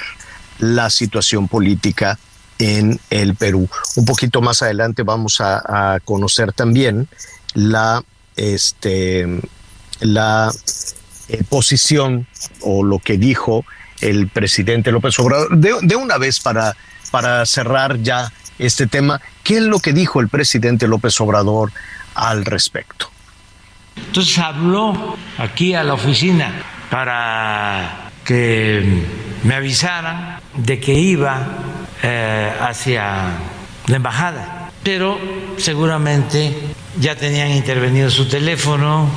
la 0.59 0.89
situación 0.89 1.47
política 1.47 2.19
en 2.57 2.99
el 3.09 3.35
Perú. 3.35 3.69
Un 3.95 4.05
poquito 4.05 4.41
más 4.41 4.61
adelante 4.61 5.03
vamos 5.03 5.39
a, 5.39 5.93
a 5.95 5.99
conocer 6.01 6.51
también 6.51 7.07
la, 7.53 8.03
este, 8.35 9.25
la 10.01 10.51
eh, 11.29 11.43
posición 11.47 12.27
o 12.61 12.83
lo 12.83 12.99
que 12.99 13.17
dijo 13.17 13.65
el 14.01 14.27
presidente 14.27 14.91
López 14.91 15.17
Obrador. 15.19 15.57
De, 15.57 15.75
de, 15.81 15.95
una 15.95 16.17
vez 16.17 16.39
para, 16.39 16.75
para 17.11 17.45
cerrar 17.45 18.01
ya 18.01 18.31
este 18.57 18.87
tema, 18.87 19.21
¿qué 19.43 19.57
es 19.57 19.63
lo 19.63 19.79
que 19.79 19.93
dijo 19.93 20.19
el 20.19 20.29
presidente 20.29 20.87
López 20.87 21.19
Obrador 21.21 21.71
al 22.15 22.45
respecto? 22.45 23.09
Entonces 23.95 24.37
habló 24.37 25.17
aquí 25.37 25.73
a 25.73 25.83
la 25.83 25.93
oficina 25.93 26.53
para 26.89 28.11
que 28.25 29.03
me 29.43 29.55
avisaran 29.55 30.39
de 30.55 30.79
que 30.79 30.93
iba 30.93 31.47
eh, 32.03 32.51
hacia 32.61 33.37
la 33.87 33.95
embajada, 33.95 34.71
pero 34.83 35.19
seguramente 35.57 36.55
ya 36.99 37.15
tenían 37.15 37.51
intervenido 37.51 38.09
su 38.09 38.27
teléfono 38.27 39.09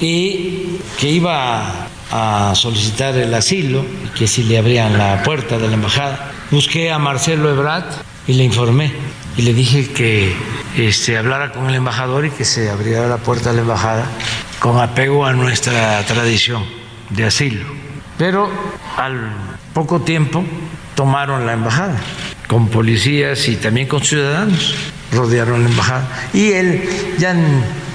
y 0.00 0.78
que 0.98 1.08
iba 1.08 1.88
a 2.10 2.52
solicitar 2.54 3.16
el 3.16 3.32
asilo, 3.34 3.84
que 4.16 4.26
si 4.26 4.42
le 4.44 4.58
abrían 4.58 4.98
la 4.98 5.22
puerta 5.22 5.58
de 5.58 5.68
la 5.68 5.74
embajada. 5.74 6.32
Busqué 6.50 6.90
a 6.90 6.98
Marcelo 6.98 7.50
Ebrard 7.50 7.84
y 8.26 8.34
le 8.34 8.44
informé 8.44 8.92
y 9.36 9.42
le 9.42 9.54
dije 9.54 9.90
que 9.92 10.34
este, 10.76 11.16
hablara 11.16 11.52
con 11.52 11.68
el 11.68 11.74
embajador 11.74 12.26
y 12.26 12.30
que 12.30 12.44
se 12.44 12.70
abriera 12.70 13.08
la 13.08 13.18
puerta 13.18 13.50
de 13.50 13.56
la 13.56 13.62
embajada 13.62 14.04
con 14.58 14.78
apego 14.80 15.24
a 15.24 15.32
nuestra 15.32 16.04
tradición 16.04 16.64
de 17.10 17.24
asilo. 17.24 17.64
Pero 18.18 18.50
al 18.96 19.32
poco 19.72 20.00
tiempo 20.00 20.44
tomaron 20.94 21.46
la 21.46 21.54
embajada 21.54 21.98
con 22.46 22.68
policías 22.68 23.48
y 23.48 23.56
también 23.56 23.86
con 23.86 24.02
ciudadanos, 24.02 24.74
rodearon 25.12 25.62
la 25.62 25.70
embajada 25.70 26.08
y 26.34 26.50
él 26.50 26.88
ya 27.18 27.34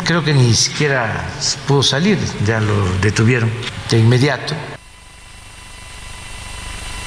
creo 0.06 0.24
que 0.24 0.34
ni 0.34 0.53
siquiera 0.53 1.26
pudo 1.68 1.84
salir, 1.84 2.18
ya 2.45 2.62
lo 2.62 2.89
detuvieron 3.01 3.49
de 3.89 3.99
inmediato. 3.99 4.53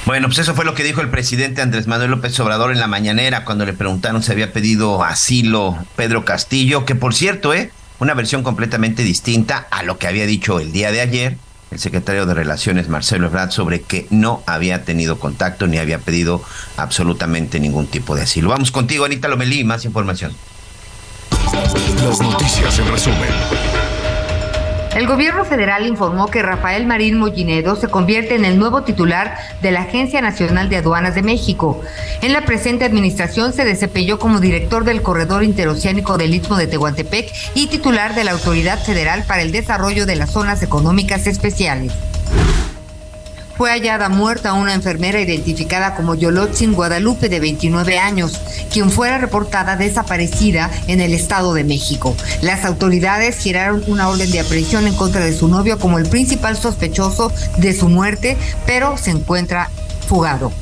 Bueno, 0.05 0.29
pues 0.29 0.39
eso 0.39 0.55
fue 0.55 0.65
lo 0.65 0.75
que 0.75 0.85
dijo 0.85 1.01
el 1.01 1.11
presidente 1.11 1.63
Andrés 1.63 1.87
Manuel 1.87 2.11
López 2.11 2.39
Obrador 2.41 2.73
en 2.73 2.81
la 2.81 2.87
mañanera 2.87 3.45
cuando 3.45 3.65
le 3.67 3.75
preguntaron 3.75 4.23
si 4.23 4.33
había 4.33 4.53
pedido 4.53 5.05
asilo 5.05 5.79
Pedro 5.97 6.25
Castillo, 6.25 6.85
que 6.85 6.95
por 6.95 7.15
cierto, 7.15 7.53
¿eh? 7.55 7.71
una 7.99 8.15
versión 8.15 8.43
completamente 8.43 9.03
distinta 9.03 9.67
a 9.71 9.83
lo 9.83 9.99
que 9.99 10.07
había 10.07 10.27
dicho 10.27 10.61
el 10.61 10.73
día 10.73 10.93
de 10.93 11.01
ayer 11.01 11.39
el 11.71 11.79
secretario 11.79 12.25
de 12.25 12.33
Relaciones 12.33 12.89
Marcelo 12.89 13.27
Ebrard 13.27 13.51
sobre 13.51 13.83
que 13.83 14.07
no 14.11 14.43
había 14.47 14.85
tenido 14.85 15.19
contacto 15.19 15.67
ni 15.67 15.77
había 15.77 15.99
pedido 15.99 16.43
absolutamente 16.79 17.61
ningún 17.61 17.87
tipo 17.87 18.17
de 18.17 18.23
asilo. 18.23 18.49
Vamos 18.49 18.71
contigo, 18.71 19.05
Anita 19.05 19.29
Lomelí, 19.29 19.65
más 19.65 19.85
información. 19.85 20.33
Las 22.05 22.20
noticias 22.20 22.79
en 22.79 22.89
resumen. 22.89 23.29
El 24.95 25.07
gobierno 25.07 25.45
federal 25.45 25.87
informó 25.87 26.26
que 26.26 26.43
Rafael 26.43 26.87
Marín 26.87 27.18
Mollinedo 27.18 27.76
se 27.76 27.89
convierte 27.89 28.35
en 28.35 28.45
el 28.45 28.59
nuevo 28.59 28.83
titular 28.83 29.37
de 29.62 29.70
la 29.70 29.83
Agencia 29.83 30.20
Nacional 30.20 30.68
de 30.68 30.79
Aduanas 30.79 31.14
de 31.14 31.22
México. 31.22 31.81
En 32.22 32.33
la 32.33 32.45
presente 32.45 32.85
administración 32.85 33.53
se 33.53 33.64
desempeñó 33.64 34.18
como 34.18 34.41
director 34.41 34.85
del 34.85 35.03
Corredor 35.03 35.45
Interoceánico 35.45 36.18
del 36.18 36.35
Istmo 36.35 36.57
de 36.57 36.66
Tehuantepec 36.66 37.33
y 37.55 37.68
titular 37.68 38.14
de 38.14 38.24
la 38.24 38.33
Autoridad 38.33 38.83
Federal 38.83 39.24
para 39.24 39.43
el 39.43 39.53
Desarrollo 39.53 40.07
de 40.07 40.16
las 40.16 40.31
Zonas 40.33 40.62
Económicas 40.62 41.26
Especiales 41.26 41.93
fue 43.59 43.70
hallada 43.70 44.09
muerta 44.09 44.53
una 44.53 44.72
enfermera 44.72 45.20
identificada 45.20 45.97
como 45.97 46.14
Yolotzin 46.14 46.74
Guadalupe 46.74 47.29
de 47.29 47.41
29 47.41 47.99
años, 47.99 48.41
quien 48.73 48.91
fuera 48.91 49.19
reportada 49.19 49.77
desaparecida 49.77 50.71
en 50.87 51.01
el 51.01 51.14
Estado 51.14 51.55
de 51.55 51.64
México. 51.64 52.14
Las 52.43 52.64
autoridades 52.64 53.39
giraron 53.39 53.83
una 53.87 54.09
orden 54.09 54.31
de 54.31 54.41
aprehensión 54.41 54.87
en 54.87 54.95
contra 54.95 55.25
de 55.25 55.37
su 55.37 55.49
novio 55.49 55.79
como 55.79 55.99
el 55.99 56.09
principal 56.09 56.57
sospechoso 56.57 57.33
de 57.57 57.75
su 57.75 57.89
muerte, 57.89 58.37
pero 58.66 58.97
se 58.97 59.11
encuentra 59.11 59.71
fugado. 60.07 60.53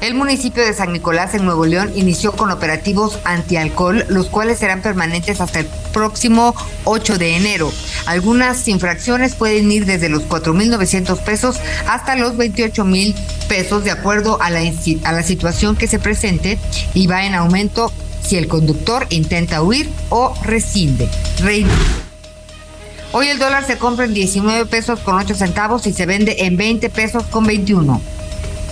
El 0.00 0.14
municipio 0.14 0.64
de 0.64 0.72
San 0.74 0.92
Nicolás 0.92 1.34
en 1.34 1.44
Nuevo 1.44 1.66
León 1.66 1.90
inició 1.96 2.30
con 2.30 2.52
operativos 2.52 3.18
antialcohol, 3.24 4.04
los 4.08 4.28
cuales 4.28 4.58
serán 4.58 4.80
permanentes 4.80 5.40
hasta 5.40 5.60
el 5.60 5.66
próximo 5.92 6.54
8 6.84 7.18
de 7.18 7.36
enero. 7.36 7.72
Algunas 8.06 8.68
infracciones 8.68 9.34
pueden 9.34 9.70
ir 9.72 9.86
desde 9.86 10.08
los 10.08 10.22
4.900 10.22 11.18
pesos 11.18 11.56
hasta 11.88 12.14
los 12.14 12.36
28.000 12.36 13.14
pesos 13.48 13.82
de 13.82 13.90
acuerdo 13.90 14.40
a 14.40 14.50
la, 14.50 15.22
situación 15.24 15.74
que 15.74 15.88
se 15.88 15.98
presente 15.98 16.60
y 16.94 17.08
va 17.08 17.26
en 17.26 17.34
aumento 17.34 17.92
si 18.22 18.36
el 18.36 18.46
conductor 18.46 19.04
intenta 19.10 19.62
huir 19.62 19.90
o 20.10 20.32
rescinde. 20.44 21.08
Hoy 23.10 23.26
el 23.26 23.38
dólar 23.38 23.66
se 23.66 23.78
compra 23.78 24.04
en 24.04 24.14
19 24.14 24.66
pesos 24.66 25.00
con 25.00 25.16
8 25.16 25.34
centavos 25.34 25.88
y 25.88 25.92
se 25.92 26.06
vende 26.06 26.36
en 26.44 26.56
20 26.56 26.88
pesos 26.90 27.24
con 27.24 27.44
21. 27.44 28.17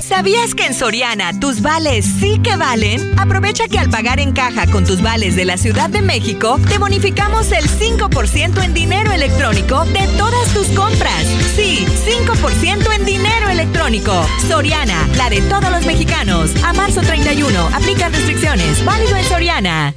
¿Sabías 0.08 0.54
que 0.54 0.66
en 0.66 0.72
Soriana 0.72 1.40
tus 1.40 1.62
vales 1.62 2.06
sí 2.20 2.38
que 2.40 2.54
valen? 2.54 3.18
Aprovecha 3.18 3.66
que 3.66 3.76
al 3.76 3.90
pagar 3.90 4.20
en 4.20 4.30
caja 4.30 4.70
con 4.70 4.84
tus 4.84 5.02
vales 5.02 5.34
de 5.34 5.44
la 5.44 5.56
Ciudad 5.56 5.90
de 5.90 6.00
México, 6.00 6.60
te 6.68 6.78
bonificamos 6.78 7.50
el 7.50 7.64
5% 7.68 8.62
en 8.62 8.72
dinero 8.72 9.10
electrónico 9.10 9.84
de 9.86 10.06
todas 10.16 10.54
tus 10.54 10.68
compras. 10.68 11.24
Sí, 11.56 11.84
5% 12.24 12.94
en 12.94 13.04
dinero 13.04 13.48
electrónico. 13.48 14.12
Soriana, 14.46 15.08
la 15.16 15.28
de 15.28 15.40
todos 15.42 15.72
los 15.72 15.84
mexicanos. 15.86 16.52
A 16.62 16.72
marzo 16.72 17.00
31, 17.00 17.58
aplica 17.74 18.08
restricciones. 18.08 18.84
Válido 18.84 19.16
en 19.16 19.24
Soriana. 19.24 19.94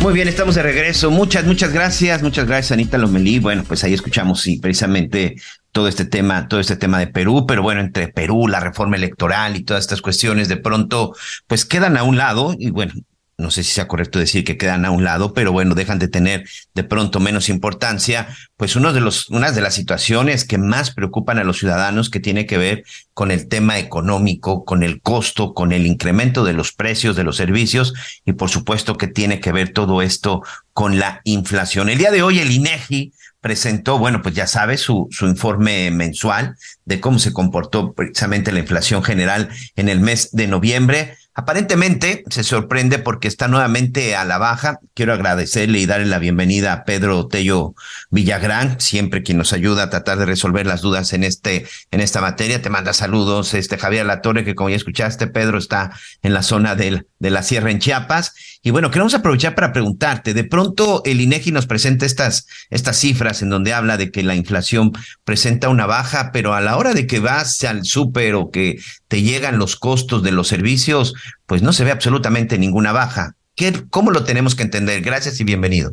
Muy 0.00 0.14
bien, 0.14 0.28
estamos 0.28 0.54
de 0.54 0.62
regreso. 0.62 1.10
Muchas, 1.10 1.44
muchas 1.44 1.72
gracias. 1.72 2.22
Muchas 2.22 2.46
gracias, 2.46 2.70
Anita 2.70 2.98
Lomelí. 2.98 3.40
Bueno, 3.40 3.64
pues 3.66 3.82
ahí 3.82 3.94
escuchamos, 3.94 4.40
sí, 4.40 4.58
precisamente 4.58 5.36
todo 5.72 5.88
este 5.88 6.04
tema, 6.04 6.48
todo 6.48 6.60
este 6.60 6.76
tema 6.76 6.98
de 6.98 7.06
Perú, 7.06 7.46
pero 7.46 7.62
bueno, 7.62 7.80
entre 7.80 8.08
Perú, 8.08 8.46
la 8.46 8.60
reforma 8.60 8.96
electoral 8.96 9.56
y 9.56 9.64
todas 9.64 9.82
estas 9.84 10.02
cuestiones 10.02 10.48
de 10.48 10.58
pronto, 10.58 11.14
pues 11.46 11.64
quedan 11.64 11.96
a 11.96 12.02
un 12.02 12.18
lado 12.18 12.54
y 12.58 12.70
bueno, 12.70 12.92
no 13.38 13.50
sé 13.50 13.64
si 13.64 13.72
sea 13.72 13.88
correcto 13.88 14.18
decir 14.18 14.44
que 14.44 14.56
quedan 14.56 14.84
a 14.84 14.90
un 14.90 15.02
lado, 15.02 15.32
pero 15.32 15.50
bueno, 15.50 15.74
dejan 15.74 15.98
de 15.98 16.08
tener 16.08 16.44
de 16.74 16.84
pronto 16.84 17.18
menos 17.20 17.48
importancia, 17.48 18.28
pues 18.56 18.76
uno 18.76 18.92
de 18.92 19.00
los, 19.00 19.28
una 19.30 19.50
de 19.50 19.60
las 19.60 19.74
situaciones 19.74 20.44
que 20.44 20.58
más 20.58 20.94
preocupan 20.94 21.38
a 21.38 21.44
los 21.44 21.58
ciudadanos 21.58 22.10
que 22.10 22.20
tiene 22.20 22.46
que 22.46 22.58
ver 22.58 22.84
con 23.14 23.30
el 23.30 23.48
tema 23.48 23.78
económico, 23.78 24.64
con 24.64 24.82
el 24.82 25.00
costo, 25.00 25.54
con 25.54 25.72
el 25.72 25.86
incremento 25.86 26.44
de 26.44 26.52
los 26.52 26.72
precios 26.72 27.16
de 27.16 27.24
los 27.24 27.36
servicios 27.36 27.94
y 28.24 28.34
por 28.34 28.50
supuesto 28.50 28.96
que 28.96 29.08
tiene 29.08 29.40
que 29.40 29.52
ver 29.52 29.72
todo 29.72 30.02
esto 30.02 30.42
con 30.72 30.98
la 30.98 31.20
inflación. 31.24 31.88
El 31.88 31.98
día 31.98 32.10
de 32.10 32.22
hoy 32.22 32.38
el 32.38 32.52
INEGI 32.52 33.12
presentó, 33.42 33.98
bueno, 33.98 34.22
pues 34.22 34.34
ya 34.34 34.46
sabe, 34.46 34.78
su, 34.78 35.08
su 35.10 35.26
informe 35.26 35.90
mensual 35.90 36.56
de 36.86 37.00
cómo 37.00 37.18
se 37.18 37.32
comportó 37.32 37.92
precisamente 37.92 38.52
la 38.52 38.60
inflación 38.60 39.02
general 39.02 39.50
en 39.76 39.90
el 39.90 40.00
mes 40.00 40.30
de 40.32 40.46
noviembre. 40.46 41.18
Aparentemente 41.34 42.24
se 42.28 42.44
sorprende 42.44 42.98
porque 42.98 43.26
está 43.26 43.48
nuevamente 43.48 44.14
a 44.14 44.24
la 44.24 44.38
baja. 44.38 44.78
Quiero 44.94 45.12
agradecerle 45.12 45.78
y 45.78 45.86
darle 45.86 46.06
la 46.06 46.18
bienvenida 46.18 46.72
a 46.72 46.84
Pedro 46.84 47.26
Tello 47.26 47.74
Villagrán, 48.10 48.78
siempre 48.80 49.22
quien 49.22 49.38
nos 49.38 49.52
ayuda 49.52 49.84
a 49.84 49.90
tratar 49.90 50.18
de 50.18 50.26
resolver 50.26 50.66
las 50.66 50.82
dudas 50.82 51.12
en 51.14 51.24
este, 51.24 51.66
en 51.90 52.00
esta 52.00 52.20
materia. 52.20 52.62
Te 52.62 52.70
manda 52.70 52.92
saludos, 52.92 53.54
este 53.54 53.78
Javier 53.78 54.06
Latorre, 54.06 54.44
que 54.44 54.54
como 54.54 54.70
ya 54.70 54.76
escuchaste, 54.76 55.26
Pedro 55.26 55.58
está 55.58 55.92
en 56.22 56.34
la 56.34 56.42
zona 56.42 56.76
del, 56.76 57.08
de 57.18 57.30
la 57.30 57.42
Sierra 57.42 57.70
en 57.70 57.80
Chiapas. 57.80 58.34
Y 58.64 58.70
bueno, 58.70 58.92
queremos 58.92 59.14
aprovechar 59.14 59.56
para 59.56 59.72
preguntarte, 59.72 60.34
de 60.34 60.44
pronto 60.44 61.02
el 61.04 61.20
INEGI 61.20 61.50
nos 61.50 61.66
presenta 61.66 62.06
estas, 62.06 62.46
estas 62.70 62.96
cifras 62.96 63.42
en 63.42 63.50
donde 63.50 63.72
habla 63.72 63.96
de 63.96 64.12
que 64.12 64.22
la 64.22 64.36
inflación 64.36 64.92
presenta 65.24 65.68
una 65.68 65.86
baja, 65.86 66.30
pero 66.32 66.54
a 66.54 66.60
la 66.60 66.76
hora 66.76 66.94
de 66.94 67.08
que 67.08 67.18
vas 67.18 67.64
al 67.64 67.84
súper 67.84 68.36
o 68.36 68.52
que 68.52 68.76
te 69.08 69.22
llegan 69.22 69.58
los 69.58 69.74
costos 69.74 70.22
de 70.22 70.30
los 70.30 70.46
servicios, 70.46 71.12
pues 71.46 71.62
no 71.62 71.72
se 71.72 71.84
ve 71.84 71.90
absolutamente 71.90 72.56
ninguna 72.56 72.92
baja. 72.92 73.34
¿Qué, 73.56 73.72
¿Cómo 73.90 74.12
lo 74.12 74.22
tenemos 74.22 74.54
que 74.54 74.62
entender? 74.62 75.02
Gracias 75.02 75.40
y 75.40 75.44
bienvenido. 75.44 75.92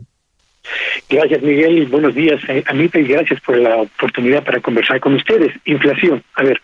Gracias, 1.09 1.41
Miguel, 1.41 1.87
buenos 1.87 2.13
días, 2.13 2.39
eh, 2.49 2.63
Anita, 2.67 2.99
y 2.99 3.05
gracias 3.05 3.41
por 3.41 3.57
la 3.57 3.77
oportunidad 3.77 4.43
para 4.43 4.61
conversar 4.61 4.99
con 4.99 5.15
ustedes. 5.15 5.51
Inflación, 5.65 6.23
a 6.35 6.43
ver, 6.43 6.61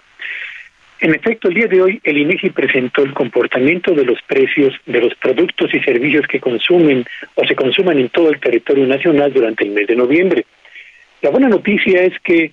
en 1.00 1.14
efecto, 1.14 1.50
el 1.50 1.56
día 1.56 1.68
de 1.68 1.82
hoy 1.82 2.00
el 2.04 2.18
INEGI 2.18 2.52
presentó 2.52 3.04
el 3.04 3.14
comportamiento 3.14 3.94
de 3.94 4.06
los 4.06 4.22
precios 4.22 4.74
de 4.86 5.02
los 5.02 5.14
productos 5.16 5.74
y 5.74 5.80
servicios 5.82 6.26
que 6.28 6.40
consumen 6.40 7.06
o 7.36 7.46
se 7.46 7.56
consuman 7.56 8.00
en 8.00 8.10
todo 8.10 8.30
el 8.30 8.40
territorio 8.40 8.88
nacional 8.88 9.34
durante 9.34 9.66
el 9.66 9.72
mes 9.72 9.88
de 9.88 9.96
noviembre. 9.96 10.46
La 11.22 11.30
buena 11.30 11.50
noticia 11.50 12.02
es 12.04 12.14
que 12.20 12.52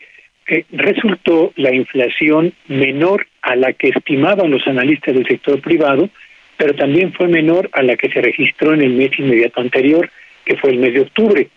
resultó 0.73 1.53
la 1.57 1.73
inflación 1.73 2.53
menor 2.67 3.27
a 3.43 3.55
la 3.55 3.73
que 3.73 3.89
estimaban 3.89 4.51
los 4.51 4.67
analistas 4.67 5.15
del 5.15 5.27
sector 5.27 5.61
privado, 5.61 6.11
pero 6.57 6.75
también 6.75 7.13
fue 7.13 7.29
menor 7.29 7.71
a 7.73 7.83
la 7.83 7.97
que 7.97 8.11
se 8.11 8.21
registró 8.21 8.75
en 8.75 8.83
el 8.83 8.91
mes 8.91 9.17
inmediato 9.19 9.61
anterior, 9.61 10.11
que 10.45 10.57
fue 10.57 10.71
el 10.71 10.79
mes 10.79 10.95
de 10.95 11.01
octubre. 11.01 11.49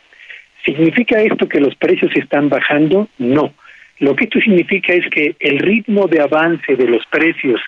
¿Significa 0.64 1.22
esto 1.22 1.50
que 1.50 1.60
los 1.60 1.76
precios 1.76 2.12
están 2.16 2.50
bajando? 2.50 3.08
No. 3.18 3.54
Lo 4.00 4.16
que 4.16 4.26
esto 4.26 4.40
significa 4.40 4.94
es 4.94 5.10
que 5.10 5.36
el 5.40 5.60
ritmo 5.60 6.08
de 6.08 6.22
avance 6.22 6.76
de 6.76 6.88
los 6.88 7.06
precios 7.08 7.62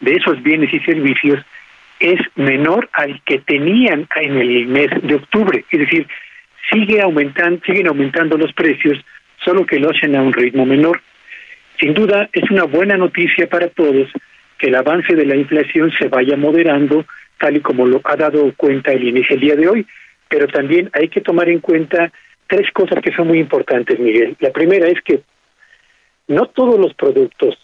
de 0.00 0.12
esos 0.12 0.42
bienes 0.42 0.72
y 0.72 0.80
servicios 0.80 1.44
es 2.00 2.20
menor 2.36 2.88
al 2.92 3.22
que 3.24 3.38
tenían 3.38 4.08
en 4.16 4.36
el 4.36 4.66
mes 4.66 4.90
de 5.02 5.14
octubre. 5.14 5.64
Es 5.70 5.78
decir, 5.78 6.06
sigue 6.72 7.00
aumentando, 7.00 7.60
siguen 7.64 7.88
aumentando 7.88 8.36
los 8.36 8.52
precios, 8.52 8.98
solo 9.44 9.66
que 9.66 9.78
lo 9.78 9.90
hacen 9.90 10.16
a 10.16 10.22
un 10.22 10.32
ritmo 10.32 10.64
menor. 10.66 11.00
Sin 11.78 11.94
duda, 11.94 12.28
es 12.32 12.50
una 12.50 12.64
buena 12.64 12.96
noticia 12.96 13.48
para 13.48 13.68
todos 13.68 14.10
que 14.58 14.68
el 14.68 14.74
avance 14.74 15.14
de 15.14 15.26
la 15.26 15.36
inflación 15.36 15.92
se 15.98 16.08
vaya 16.08 16.36
moderando, 16.36 17.04
tal 17.38 17.56
y 17.56 17.60
como 17.60 17.86
lo 17.86 18.00
ha 18.04 18.16
dado 18.16 18.52
cuenta 18.56 18.92
el 18.92 19.06
inicio 19.08 19.34
el 19.34 19.42
día 19.42 19.56
de 19.56 19.68
hoy, 19.68 19.86
pero 20.28 20.46
también 20.46 20.90
hay 20.92 21.08
que 21.08 21.20
tomar 21.20 21.48
en 21.48 21.60
cuenta 21.60 22.12
tres 22.46 22.70
cosas 22.72 23.02
que 23.02 23.12
son 23.12 23.28
muy 23.28 23.38
importantes, 23.38 23.98
Miguel. 23.98 24.36
La 24.40 24.50
primera 24.50 24.86
es 24.86 25.00
que 25.02 25.20
no 26.26 26.46
todos 26.46 26.78
los 26.78 26.94
productos 26.94 27.58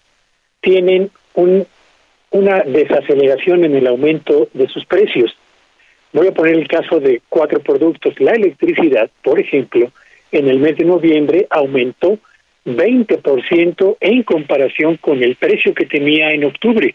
tienen 0.61 1.11
un, 1.35 1.67
una 2.31 2.61
desaceleración 2.61 3.65
en 3.65 3.75
el 3.75 3.87
aumento 3.87 4.49
de 4.53 4.69
sus 4.69 4.85
precios. 4.85 5.37
Voy 6.13 6.27
a 6.27 6.35
poner 6.35 6.55
el 6.55 6.69
caso 6.69 7.01
de 7.01 7.23
cuatro 7.29 7.61
productos. 7.61 8.19
La 8.21 8.33
electricidad, 8.33 9.11
por 9.23 9.39
ejemplo, 9.39 9.93
en 10.33 10.49
el 10.49 10.59
mes 10.59 10.77
de 10.77 10.85
noviembre 10.85 11.47
aumentó 11.51 12.19
20% 12.67 13.97
en 14.01 14.23
comparación 14.23 14.97
con 14.97 15.23
el 15.23 15.37
precio 15.37 15.75
que 15.75 15.87
tenía 15.87 16.33
en 16.33 16.45
octubre. 16.45 16.95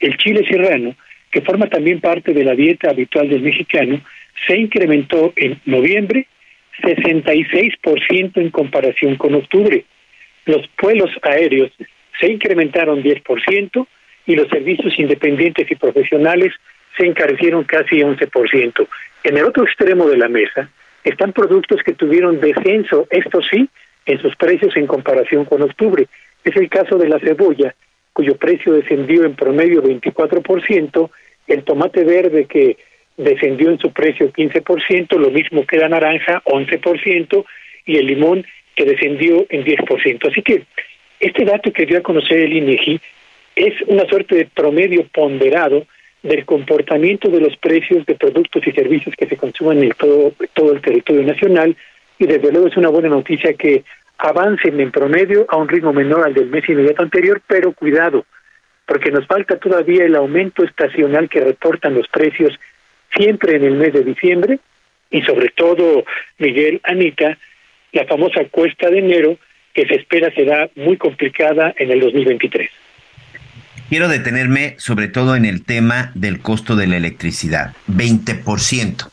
El 0.00 0.16
chile 0.18 0.46
serrano, 0.48 0.94
que 1.30 1.42
forma 1.42 1.68
también 1.68 2.00
parte 2.00 2.32
de 2.32 2.44
la 2.44 2.54
dieta 2.54 2.90
habitual 2.90 3.28
del 3.28 3.42
mexicano, 3.42 4.00
se 4.46 4.58
incrementó 4.58 5.32
en 5.36 5.60
noviembre 5.66 6.26
66% 6.82 8.36
en 8.36 8.50
comparación 8.50 9.16
con 9.16 9.34
octubre. 9.34 9.84
Los 10.50 10.68
vuelos 10.82 11.10
aéreos 11.22 11.70
se 12.18 12.26
incrementaron 12.26 13.04
10% 13.04 13.86
y 14.26 14.34
los 14.34 14.48
servicios 14.48 14.98
independientes 14.98 15.70
y 15.70 15.76
profesionales 15.76 16.52
se 16.96 17.06
encarecieron 17.06 17.62
casi 17.62 18.00
11%. 18.00 18.88
En 19.22 19.36
el 19.36 19.44
otro 19.44 19.62
extremo 19.62 20.08
de 20.08 20.16
la 20.16 20.28
mesa 20.28 20.68
están 21.04 21.32
productos 21.32 21.80
que 21.84 21.92
tuvieron 21.92 22.40
descenso, 22.40 23.06
esto 23.10 23.40
sí, 23.48 23.68
en 24.06 24.20
sus 24.20 24.34
precios 24.34 24.76
en 24.76 24.88
comparación 24.88 25.44
con 25.44 25.62
octubre. 25.62 26.08
Es 26.42 26.56
el 26.56 26.68
caso 26.68 26.98
de 26.98 27.08
la 27.08 27.20
cebolla, 27.20 27.72
cuyo 28.12 28.36
precio 28.36 28.72
descendió 28.72 29.24
en 29.24 29.36
promedio 29.36 29.84
24%, 29.84 31.10
el 31.46 31.62
tomate 31.62 32.02
verde 32.02 32.46
que 32.46 32.76
descendió 33.16 33.70
en 33.70 33.78
su 33.78 33.92
precio 33.92 34.32
15%, 34.32 35.16
lo 35.16 35.30
mismo 35.30 35.64
que 35.64 35.78
la 35.78 35.88
naranja 35.88 36.42
11% 36.44 37.44
y 37.86 37.98
el 37.98 38.06
limón 38.06 38.44
que 38.74 38.84
descendió 38.84 39.46
en 39.48 39.64
10%. 39.64 40.28
Así 40.30 40.42
que 40.42 40.64
este 41.18 41.44
dato 41.44 41.72
que 41.72 41.86
dio 41.86 41.98
a 41.98 42.02
conocer 42.02 42.38
el 42.40 42.52
INEGI 42.52 43.00
es 43.56 43.74
una 43.86 44.06
suerte 44.06 44.36
de 44.36 44.46
promedio 44.46 45.06
ponderado 45.12 45.86
del 46.22 46.44
comportamiento 46.44 47.28
de 47.28 47.40
los 47.40 47.56
precios 47.56 48.04
de 48.06 48.14
productos 48.14 48.66
y 48.66 48.72
servicios 48.72 49.14
que 49.16 49.26
se 49.26 49.36
consumen 49.36 49.82
en 49.82 49.90
todo, 49.90 50.32
todo 50.54 50.72
el 50.72 50.80
territorio 50.80 51.22
nacional 51.22 51.76
y 52.18 52.26
desde 52.26 52.52
luego 52.52 52.68
es 52.68 52.76
una 52.76 52.90
buena 52.90 53.08
noticia 53.08 53.54
que 53.54 53.84
avancen 54.18 54.78
en 54.78 54.90
promedio 54.90 55.46
a 55.48 55.56
un 55.56 55.68
ritmo 55.68 55.92
menor 55.92 56.26
al 56.26 56.34
del 56.34 56.50
mes 56.50 56.68
inmediato 56.68 57.02
anterior, 57.02 57.40
pero 57.46 57.72
cuidado, 57.72 58.26
porque 58.86 59.10
nos 59.10 59.26
falta 59.26 59.58
todavía 59.58 60.04
el 60.04 60.14
aumento 60.14 60.62
estacional 60.62 61.28
que 61.30 61.40
reportan 61.40 61.94
los 61.94 62.06
precios 62.08 62.58
siempre 63.16 63.56
en 63.56 63.64
el 63.64 63.74
mes 63.76 63.94
de 63.94 64.04
diciembre 64.04 64.58
y 65.10 65.22
sobre 65.22 65.48
todo, 65.48 66.04
Miguel, 66.38 66.80
Anita, 66.84 67.38
la 67.92 68.04
famosa 68.06 68.44
cuesta 68.50 68.88
de 68.90 68.98
enero 68.98 69.38
que 69.74 69.86
se 69.86 69.94
espera 69.94 70.32
será 70.34 70.68
muy 70.76 70.96
complicada 70.96 71.74
en 71.78 71.90
el 71.90 72.00
2023. 72.00 72.70
Quiero 73.88 74.08
detenerme 74.08 74.76
sobre 74.78 75.08
todo 75.08 75.34
en 75.34 75.44
el 75.44 75.64
tema 75.64 76.12
del 76.14 76.40
costo 76.40 76.76
de 76.76 76.86
la 76.86 76.96
electricidad, 76.96 77.74
20%. 77.88 79.10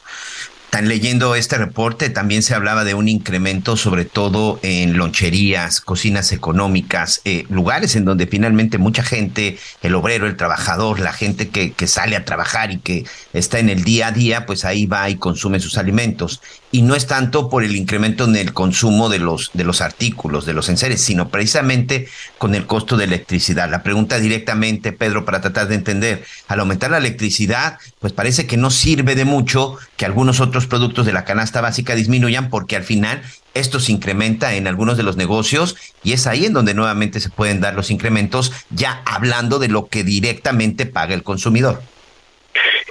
Tan 0.70 0.90
leyendo 0.90 1.34
este 1.34 1.58
reporte, 1.58 2.10
también 2.10 2.44
se 2.44 2.54
hablaba 2.54 2.84
de 2.84 2.94
un 2.94 3.08
incremento, 3.08 3.78
sobre 3.78 4.04
todo 4.04 4.60
en 4.64 4.98
loncherías, 4.98 5.80
cocinas 5.80 6.34
económicas, 6.34 7.22
eh, 7.24 7.46
lugares 7.50 7.96
en 7.96 8.04
donde 8.04 8.28
finalmente 8.28 8.78
mucha 8.78 9.02
gente, 9.02 9.58
el 9.82 9.96
obrero, 9.96 10.28
el 10.28 10.36
trabajador, 10.36 11.00
la 11.00 11.14
gente 11.14 11.48
que, 11.48 11.72
que 11.72 11.88
sale 11.88 12.18
a 12.18 12.26
trabajar 12.26 12.72
y 12.72 12.80
que 12.80 13.06
está 13.34 13.60
en 13.60 13.70
el 13.70 13.84
día 13.84 14.08
a 14.08 14.12
día, 14.12 14.46
pues 14.46 14.66
ahí 14.66 14.86
va 14.86 15.10
y 15.10 15.16
consume 15.16 15.62
sus 15.62 15.78
alimentos. 15.78 16.42
Y 16.70 16.82
no 16.82 16.96
es 16.96 17.08
tanto 17.08 17.50
por 17.50 17.64
el 17.64 17.76
incremento 17.78 18.26
en 18.26 18.36
el 18.36 18.54
consumo 18.54 19.08
de 19.08 19.20
los, 19.20 19.52
de 19.54 19.64
los 19.64 19.80
artículos, 19.80 20.46
de 20.46 20.54
los 20.54 20.68
enseres, 20.68 21.02
sino 21.02 21.30
precisamente 21.30 22.10
con 22.38 22.56
el 22.56 22.66
costo 22.66 22.98
de 22.98 23.06
electricidad. 23.06 23.70
La 23.70 23.84
pregunta 23.84 24.20
directamente, 24.20 24.92
Pedro, 24.92 25.24
para 25.24 25.40
tratar 25.40 25.70
de 25.70 25.76
entender, 25.76 26.26
al 26.50 26.60
aumentar 26.60 26.92
la 26.92 26.98
electricidad, 26.98 27.78
pues 28.00 28.12
parece 28.12 28.48
que 28.48 28.58
no 28.58 28.70
sirve 28.70 29.16
de 29.16 29.24
mucho 29.24 29.78
que 29.96 30.06
algunos 30.06 30.42
otros 30.42 30.68
productos 30.68 31.06
de 31.06 31.14
la 31.14 31.24
canasta 31.24 31.62
básica 31.62 31.96
disminuyan 31.96 32.50
porque 32.50 32.76
al 32.76 32.84
final 32.84 33.22
esto 33.54 33.80
se 33.80 33.92
incrementa 33.92 34.56
en 34.56 34.68
algunos 34.68 34.98
de 34.98 35.04
los 35.04 35.18
negocios 35.18 35.76
y 36.04 36.14
es 36.14 36.28
ahí 36.28 36.46
en 36.46 36.54
donde 36.54 36.74
nuevamente 36.74 37.20
se 37.20 37.30
pueden 37.30 37.60
dar 37.60 37.76
los 37.76 37.92
incrementos, 37.92 38.52
ya 38.70 39.02
hablando 39.06 39.58
de 39.58 39.68
lo 39.68 39.88
que 39.88 40.04
directamente 40.04 40.86
paga 40.86 41.14
el 41.14 41.24
consumidor. 41.24 41.82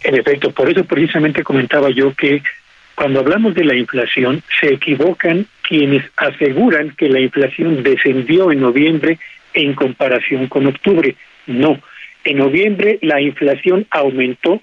En 0.03 0.15
efecto, 0.15 0.53
por 0.53 0.71
eso 0.71 0.85
precisamente 0.85 1.43
comentaba 1.43 1.91
yo 1.91 2.15
que 2.15 2.43
cuando 2.97 3.21
hablamos 3.21 3.55
de 3.55 3.65
la 3.65 3.77
inflación 3.77 4.43
se 4.59 4.73
equivocan 4.73 5.47
quienes 5.63 6.03
aseguran 6.17 6.97
que 6.97 7.11
la 7.11 7.21
inflación 7.21 7.83
descendió 7.83 8.51
en 8.51 8.61
noviembre 8.61 9.19
en 9.53 9.75
comparación 9.75 10.49
con 10.49 10.67
octubre. 10.67 11.15
No, 11.47 11.79
en 12.25 12.39
noviembre 12.39 12.99
la 13.03 13.21
inflación 13.21 13.87
aumentó 13.91 14.63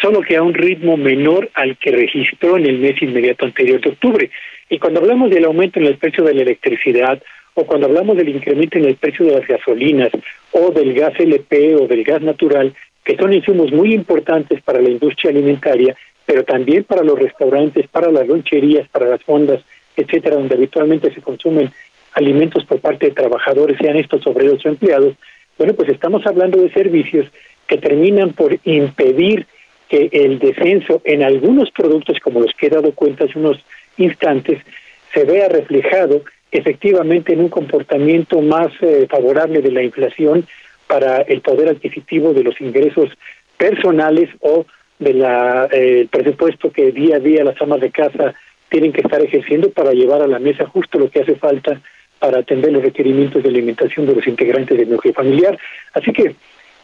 solo 0.00 0.22
que 0.22 0.36
a 0.36 0.42
un 0.42 0.54
ritmo 0.54 0.96
menor 0.96 1.50
al 1.54 1.76
que 1.76 1.90
registró 1.90 2.56
en 2.56 2.66
el 2.66 2.78
mes 2.78 3.00
inmediato 3.02 3.44
anterior 3.44 3.80
de 3.80 3.90
octubre. 3.90 4.30
Y 4.70 4.78
cuando 4.78 5.00
hablamos 5.00 5.30
del 5.30 5.44
aumento 5.44 5.78
en 5.78 5.86
el 5.86 5.96
precio 5.96 6.24
de 6.24 6.34
la 6.34 6.42
electricidad, 6.42 7.22
o 7.54 7.66
cuando 7.66 7.86
hablamos 7.86 8.16
del 8.16 8.30
incremento 8.30 8.78
en 8.78 8.86
el 8.86 8.96
precio 8.96 9.26
de 9.26 9.32
las 9.32 9.46
gasolinas, 9.46 10.10
o 10.52 10.70
del 10.70 10.94
gas 10.94 11.12
LP 11.18 11.76
o 11.76 11.86
del 11.86 12.04
gas 12.04 12.22
natural, 12.22 12.74
que 13.04 13.16
son 13.16 13.32
insumos 13.32 13.70
muy 13.70 13.94
importantes 13.94 14.60
para 14.62 14.80
la 14.80 14.90
industria 14.90 15.30
alimentaria, 15.30 15.94
pero 16.26 16.44
también 16.44 16.84
para 16.84 17.02
los 17.02 17.18
restaurantes, 17.18 17.86
para 17.88 18.10
las 18.10 18.26
loncherías, 18.26 18.88
para 18.88 19.06
las 19.06 19.22
fondas, 19.22 19.62
etcétera, 19.96 20.36
donde 20.36 20.56
habitualmente 20.56 21.14
se 21.14 21.22
consumen 21.22 21.70
alimentos 22.12 22.64
por 22.64 22.80
parte 22.80 23.06
de 23.06 23.12
trabajadores, 23.12 23.78
sean 23.78 23.96
estos 23.96 24.26
obreros 24.26 24.64
o 24.64 24.68
empleados, 24.68 25.14
bueno, 25.58 25.74
pues 25.74 25.88
estamos 25.88 26.26
hablando 26.26 26.60
de 26.60 26.70
servicios 26.70 27.26
que 27.66 27.78
terminan 27.78 28.32
por 28.32 28.58
impedir 28.64 29.46
que 29.88 30.08
el 30.12 30.38
descenso 30.38 31.00
en 31.04 31.22
algunos 31.22 31.70
productos, 31.70 32.18
como 32.20 32.40
los 32.40 32.52
que 32.54 32.66
he 32.66 32.70
dado 32.70 32.92
cuenta 32.92 33.24
hace 33.24 33.38
unos 33.38 33.58
instantes, 33.96 34.60
se 35.14 35.24
vea 35.24 35.48
reflejado 35.48 36.22
efectivamente 36.50 37.32
en 37.32 37.40
un 37.40 37.48
comportamiento 37.48 38.40
más 38.40 38.68
eh, 38.80 39.06
favorable 39.08 39.62
de 39.62 39.72
la 39.72 39.82
inflación 39.82 40.46
para 40.86 41.22
el 41.22 41.40
poder 41.40 41.68
adquisitivo 41.68 42.32
de 42.32 42.44
los 42.44 42.60
ingresos 42.60 43.10
personales 43.56 44.28
o 44.40 44.66
del 44.98 45.24
eh, 45.72 46.06
presupuesto 46.10 46.70
que 46.70 46.92
día 46.92 47.16
a 47.16 47.20
día 47.20 47.44
las 47.44 47.60
amas 47.60 47.80
de 47.80 47.90
casa 47.90 48.34
tienen 48.68 48.92
que 48.92 49.02
estar 49.02 49.20
ejerciendo 49.22 49.70
para 49.70 49.92
llevar 49.92 50.22
a 50.22 50.26
la 50.26 50.38
mesa 50.38 50.66
justo 50.66 50.98
lo 50.98 51.10
que 51.10 51.20
hace 51.20 51.36
falta 51.36 51.80
para 52.18 52.40
atender 52.40 52.72
los 52.72 52.82
requerimientos 52.82 53.42
de 53.42 53.48
alimentación 53.48 54.06
de 54.06 54.14
los 54.14 54.26
integrantes 54.26 54.76
del 54.76 54.90
núcleo 54.90 55.14
familiar. 55.14 55.58
Así 55.92 56.12
que 56.12 56.34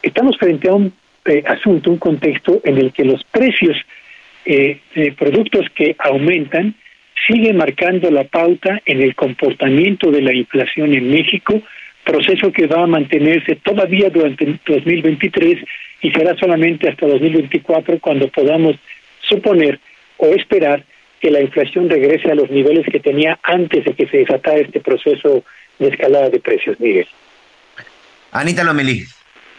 estamos 0.01 0.37
frente 0.37 0.69
a 0.69 0.73
un 0.73 0.93
eh, 1.25 1.43
asunto, 1.47 1.89
un 1.89 1.97
contexto 1.97 2.61
en 2.63 2.77
el 2.77 2.93
que 2.93 3.03
los 3.03 3.23
precios 3.23 3.77
eh, 4.45 4.79
de 4.93 5.11
productos 5.13 5.65
que 5.73 5.95
aumentan 5.99 6.75
siguen 7.27 7.57
marcando 7.57 8.11
la 8.11 8.25
pauta 8.25 8.81
en 8.85 9.01
el 9.01 9.15
comportamiento 9.15 10.11
de 10.11 10.21
la 10.21 10.33
inflación 10.33 10.93
en 10.93 11.09
México, 11.09 11.61
proceso 12.03 12.51
que 12.51 12.67
va 12.67 12.83
a 12.83 12.87
mantenerse 12.87 13.55
todavía 13.57 14.09
durante 14.09 14.59
2023 14.65 15.59
y 16.01 16.11
será 16.11 16.35
solamente 16.37 16.89
hasta 16.89 17.07
2024 17.07 17.99
cuando 17.99 18.27
podamos 18.29 18.75
suponer 19.21 19.79
o 20.17 20.27
esperar 20.27 20.83
que 21.21 21.31
la 21.31 21.41
inflación 21.41 21.89
regrese 21.89 22.29
a 22.29 22.35
los 22.35 22.49
niveles 22.49 22.85
que 22.91 22.99
tenía 22.99 23.39
antes 23.43 23.85
de 23.85 23.93
que 23.93 24.07
se 24.07 24.17
desatara 24.17 24.57
este 24.57 24.81
proceso 24.81 25.43
de 25.79 25.87
escalada 25.87 26.29
de 26.29 26.39
precios, 26.39 26.79
Miguel. 26.79 27.07
Anita 28.31 28.63
Lomelí. 28.63 29.03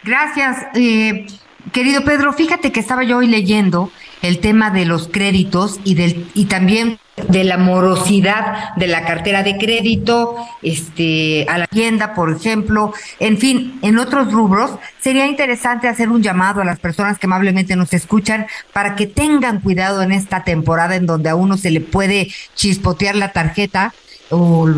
Gracias. 0.03 0.67
Eh, 0.75 1.25
Querido 1.73 2.05
Pedro, 2.05 2.33
fíjate 2.33 2.73
que 2.73 2.81
estaba 2.81 3.05
yo 3.05 3.19
hoy 3.19 3.27
leyendo 3.27 3.91
el 4.25 4.39
tema 4.39 4.71
de 4.71 4.87
los 4.87 5.09
créditos 5.09 5.81
y 5.85 5.95
del 5.95 6.27
y 6.35 6.47
también 6.47 6.99
de 7.29 7.45
la 7.45 7.59
morosidad 7.59 8.75
de 8.77 8.87
la 8.87 9.05
cartera 9.05 9.43
de 9.43 9.57
crédito, 9.57 10.35
este, 10.63 11.47
a 11.49 11.59
la 11.59 11.67
tienda, 11.67 12.15
por 12.15 12.33
ejemplo, 12.33 12.93
en 13.21 13.39
fin, 13.39 13.79
en 13.83 13.99
otros 13.99 14.33
rubros, 14.33 14.73
sería 14.99 15.27
interesante 15.27 15.89
hacer 15.89 16.09
un 16.09 16.23
llamado 16.23 16.63
a 16.63 16.65
las 16.65 16.81
personas 16.81 17.19
que 17.19 17.27
amablemente 17.27 17.77
nos 17.77 17.93
escuchan 17.93 18.47
para 18.73 18.97
que 18.97 19.07
tengan 19.07 19.61
cuidado 19.61 20.03
en 20.03 20.11
esta 20.11 20.43
temporada 20.43 20.97
en 20.97 21.07
donde 21.07 21.29
a 21.29 21.37
uno 21.37 21.57
se 21.57 21.71
le 21.71 21.81
puede 21.81 22.33
chispotear 22.55 23.15
la 23.17 23.33
tarjeta 23.33 23.93
o 24.31 24.69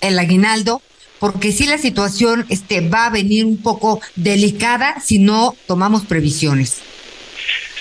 el 0.00 0.18
aguinaldo 0.18 0.80
porque 1.18 1.52
si 1.52 1.66
la 1.66 1.78
situación 1.78 2.46
este, 2.50 2.88
va 2.88 3.06
a 3.06 3.10
venir 3.10 3.46
un 3.46 3.58
poco 3.58 4.00
delicada 4.14 5.00
si 5.00 5.18
no 5.18 5.54
tomamos 5.66 6.04
previsiones. 6.04 6.82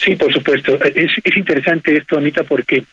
Sí, 0.04 0.16
por 0.16 0.34
supuesto. 0.34 0.78
Es, 0.84 1.12
es 1.24 1.38
interesante 1.38 1.96
esto, 1.96 2.18
Anita, 2.18 2.44
porque 2.44 2.84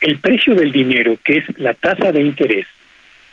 el 0.00 0.18
precio 0.18 0.54
del 0.54 0.70
dinero, 0.70 1.16
que 1.24 1.38
es 1.38 1.44
la 1.58 1.74
tasa 1.74 2.12
de 2.12 2.20
interés, 2.20 2.66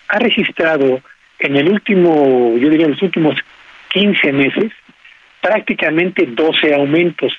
ha 0.08 0.20
registrado 0.20 1.02
en 1.40 1.56
el 1.56 1.70
último, 1.70 2.58
yo 2.58 2.70
diría, 2.70 2.88
los 2.88 3.02
últimos 3.02 3.36
15 3.94 4.32
meses, 4.32 4.72
prácticamente 5.42 6.26
12 6.26 6.74
aumentos. 6.74 7.34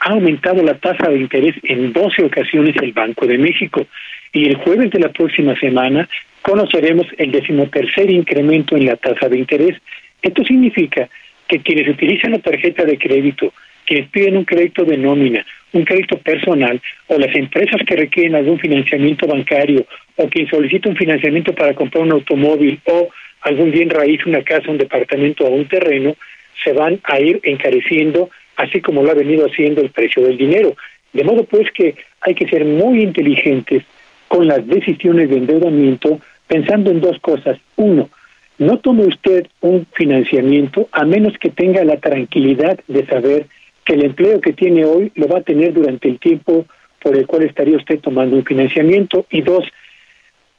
Ha 0.00 0.10
aumentado 0.10 0.62
la 0.62 0.74
tasa 0.74 1.08
de 1.08 1.18
interés 1.18 1.54
en 1.62 1.92
12 1.92 2.24
ocasiones 2.24 2.76
el 2.80 2.92
Banco 2.92 3.26
de 3.26 3.38
México 3.38 3.86
y 4.32 4.46
el 4.46 4.56
jueves 4.56 4.90
de 4.90 5.00
la 5.00 5.08
próxima 5.08 5.58
semana 5.58 6.08
conoceremos 6.42 7.06
el 7.18 7.32
decimotercer 7.32 8.10
incremento 8.10 8.76
en 8.76 8.86
la 8.86 8.96
tasa 8.96 9.28
de 9.28 9.38
interés. 9.38 9.80
Esto 10.22 10.44
significa 10.44 11.08
que 11.48 11.60
quienes 11.60 11.88
utilizan 11.88 12.32
la 12.32 12.38
tarjeta 12.38 12.84
de 12.84 12.98
crédito, 12.98 13.52
quienes 13.86 14.10
piden 14.10 14.36
un 14.36 14.44
crédito 14.44 14.84
de 14.84 14.96
nómina, 14.98 15.46
un 15.72 15.84
crédito 15.84 16.18
personal, 16.18 16.80
o 17.06 17.18
las 17.18 17.34
empresas 17.34 17.80
que 17.86 17.96
requieren 17.96 18.34
algún 18.34 18.58
financiamiento 18.58 19.26
bancario, 19.26 19.86
o 20.16 20.28
quien 20.28 20.48
solicita 20.48 20.88
un 20.88 20.96
financiamiento 20.96 21.54
para 21.54 21.74
comprar 21.74 22.04
un 22.04 22.12
automóvil 22.12 22.80
o 22.84 23.08
algún 23.42 23.70
bien 23.70 23.90
raíz, 23.90 24.24
una 24.26 24.42
casa, 24.42 24.70
un 24.70 24.78
departamento 24.78 25.44
o 25.44 25.50
un 25.50 25.68
terreno, 25.68 26.16
se 26.64 26.72
van 26.72 27.00
a 27.04 27.20
ir 27.20 27.40
encareciendo, 27.44 28.30
así 28.56 28.80
como 28.80 29.02
lo 29.02 29.10
ha 29.10 29.14
venido 29.14 29.46
haciendo 29.46 29.82
el 29.82 29.90
precio 29.90 30.22
del 30.22 30.36
dinero. 30.36 30.74
De 31.12 31.24
modo 31.24 31.44
pues 31.44 31.70
que 31.72 31.94
hay 32.20 32.34
que 32.34 32.48
ser 32.48 32.64
muy 32.64 33.02
inteligentes 33.02 33.84
con 34.28 34.46
las 34.46 34.66
decisiones 34.66 35.30
de 35.30 35.36
endeudamiento 35.36 36.20
pensando 36.46 36.90
en 36.90 37.00
dos 37.00 37.18
cosas. 37.20 37.58
Uno, 37.76 38.10
no 38.58 38.78
tome 38.78 39.04
usted 39.04 39.46
un 39.60 39.86
financiamiento 39.92 40.88
a 40.92 41.04
menos 41.04 41.34
que 41.38 41.50
tenga 41.50 41.84
la 41.84 41.98
tranquilidad 41.98 42.78
de 42.88 43.06
saber 43.06 43.46
que 43.86 43.94
el 43.94 44.04
empleo 44.04 44.40
que 44.40 44.52
tiene 44.52 44.84
hoy 44.84 45.12
lo 45.14 45.28
va 45.28 45.38
a 45.38 45.42
tener 45.42 45.72
durante 45.72 46.08
el 46.08 46.18
tiempo 46.18 46.66
por 47.00 47.16
el 47.16 47.26
cual 47.26 47.44
estaría 47.44 47.76
usted 47.76 48.00
tomando 48.00 48.36
un 48.36 48.44
financiamiento. 48.44 49.26
Y 49.30 49.42
dos, 49.42 49.64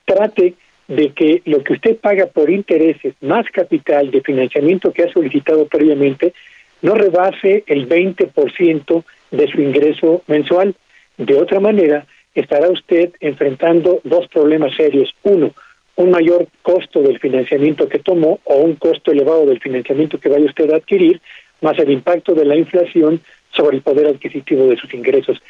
trate 0.06 0.54
de 0.88 1.10
que 1.10 1.42
lo 1.44 1.62
que 1.62 1.74
usted 1.74 1.98
paga 1.98 2.28
por 2.28 2.50
intereses 2.50 3.14
más 3.20 3.46
capital 3.52 4.10
de 4.12 4.22
financiamiento 4.22 4.94
que 4.94 5.04
ha 5.04 5.12
solicitado 5.12 5.68
previamente 5.68 6.34
no 6.82 6.96
rebase 6.96 7.66
el 7.68 7.90
20% 7.90 9.04
de 9.32 9.48
su 9.52 9.62
ingreso 9.62 10.24
mensual. 10.28 10.74
De 11.18 11.36
otra 11.36 11.60
manera, 11.60 12.08
estará 12.34 12.70
usted 12.70 13.12
enfrentando 13.20 14.00
dos 14.06 14.28
problemas 14.30 14.74
serios. 14.78 15.14
Uno, 15.24 15.54
un 15.98 16.12
mayor 16.12 16.48
costo 16.62 17.02
del 17.02 17.20
financiamiento 17.20 17.90
que 17.90 18.00
tomó 18.00 18.40
o 18.46 18.56
un 18.58 18.76
costo 18.76 19.12
elevado 19.12 19.46
del 19.48 19.60
financiamiento 19.60 20.18
que 20.18 20.30
vaya 20.30 20.46
usted 20.46 20.72
a 20.72 20.78
adquirir, 20.78 21.20
más 21.62 21.78
el 21.80 21.92
impacto 21.92 22.34
de 22.34 22.46
la 22.46 22.56
inflación 22.56 23.22
sobre 23.52 23.78
el 23.78 23.82
poder 23.82 24.08
adquisitivo 24.08 24.68
de 24.68 24.78
sus 24.78 24.94
ingresos. 24.94 25.42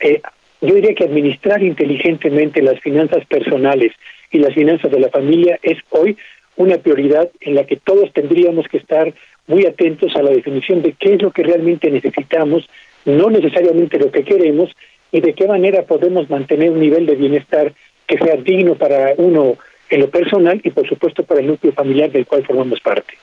Eh, 0.00 0.20
yo 0.60 0.74
diría 0.74 0.94
que 0.94 1.04
administrar 1.04 1.62
inteligentemente 1.62 2.62
las 2.62 2.80
finanzas 2.80 3.24
personales 3.26 3.92
y 4.30 4.38
las 4.38 4.54
finanzas 4.54 4.90
de 4.90 5.00
la 5.00 5.10
familia 5.10 5.58
es 5.62 5.78
hoy 5.90 6.16
una 6.56 6.78
prioridad 6.78 7.30
en 7.40 7.54
la 7.54 7.64
que 7.64 7.76
todos 7.76 8.12
tendríamos 8.12 8.66
que 8.68 8.78
estar 8.78 9.12
muy 9.46 9.66
atentos 9.66 10.16
a 10.16 10.22
la 10.22 10.30
definición 10.30 10.82
de 10.82 10.92
qué 10.92 11.14
es 11.14 11.22
lo 11.22 11.30
que 11.30 11.42
realmente 11.42 11.90
necesitamos, 11.90 12.68
no 13.04 13.30
necesariamente 13.30 13.98
lo 13.98 14.10
que 14.10 14.24
queremos, 14.24 14.70
y 15.12 15.20
de 15.20 15.34
qué 15.34 15.46
manera 15.46 15.82
podemos 15.82 16.28
mantener 16.28 16.70
un 16.70 16.80
nivel 16.80 17.06
de 17.06 17.14
bienestar 17.14 17.72
que 18.06 18.18
sea 18.18 18.36
digno 18.36 18.74
para 18.74 19.14
uno 19.16 19.56
en 19.88 20.00
lo 20.00 20.10
personal 20.10 20.60
y 20.62 20.70
por 20.70 20.88
supuesto 20.88 21.22
para 21.24 21.40
el 21.40 21.46
núcleo 21.46 21.72
familiar 21.72 22.10
del 22.10 22.26
cual 22.26 22.44
formamos 22.44 22.80
parte. 22.80 23.14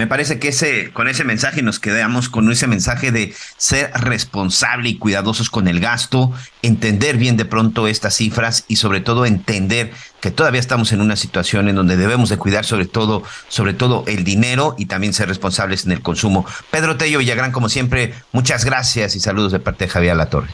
Me 0.00 0.06
parece 0.06 0.38
que 0.38 0.48
ese, 0.48 0.94
con 0.94 1.08
ese 1.08 1.24
mensaje 1.24 1.60
nos 1.60 1.78
quedamos 1.78 2.30
con 2.30 2.50
ese 2.50 2.66
mensaje 2.66 3.12
de 3.12 3.34
ser 3.58 3.90
responsable 3.92 4.88
y 4.88 4.96
cuidadosos 4.96 5.50
con 5.50 5.68
el 5.68 5.78
gasto, 5.78 6.32
entender 6.62 7.18
bien 7.18 7.36
de 7.36 7.44
pronto 7.44 7.86
estas 7.86 8.16
cifras 8.16 8.64
y 8.66 8.76
sobre 8.76 9.02
todo 9.02 9.26
entender 9.26 9.90
que 10.22 10.30
todavía 10.30 10.58
estamos 10.58 10.94
en 10.94 11.02
una 11.02 11.16
situación 11.16 11.68
en 11.68 11.76
donde 11.76 11.98
debemos 11.98 12.30
de 12.30 12.38
cuidar 12.38 12.64
sobre 12.64 12.86
todo, 12.86 13.24
sobre 13.48 13.74
todo 13.74 14.04
el 14.06 14.24
dinero 14.24 14.74
y 14.78 14.86
también 14.86 15.12
ser 15.12 15.28
responsables 15.28 15.84
en 15.84 15.92
el 15.92 16.00
consumo. 16.00 16.46
Pedro 16.70 16.96
Tello 16.96 17.18
Villagrán, 17.18 17.52
como 17.52 17.68
siempre, 17.68 18.14
muchas 18.32 18.64
gracias 18.64 19.14
y 19.16 19.20
saludos 19.20 19.52
de 19.52 19.58
parte 19.58 19.84
de 19.84 19.90
Javier 19.90 20.16
Latorre. 20.16 20.48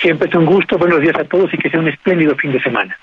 Siempre 0.00 0.30
es 0.30 0.34
un 0.34 0.46
gusto, 0.46 0.78
buenos 0.78 1.02
días 1.02 1.16
a 1.16 1.24
todos 1.24 1.52
y 1.52 1.58
que 1.58 1.68
sea 1.68 1.78
un 1.78 1.88
espléndido 1.88 2.34
fin 2.36 2.52
de 2.52 2.62
semana. 2.62 2.96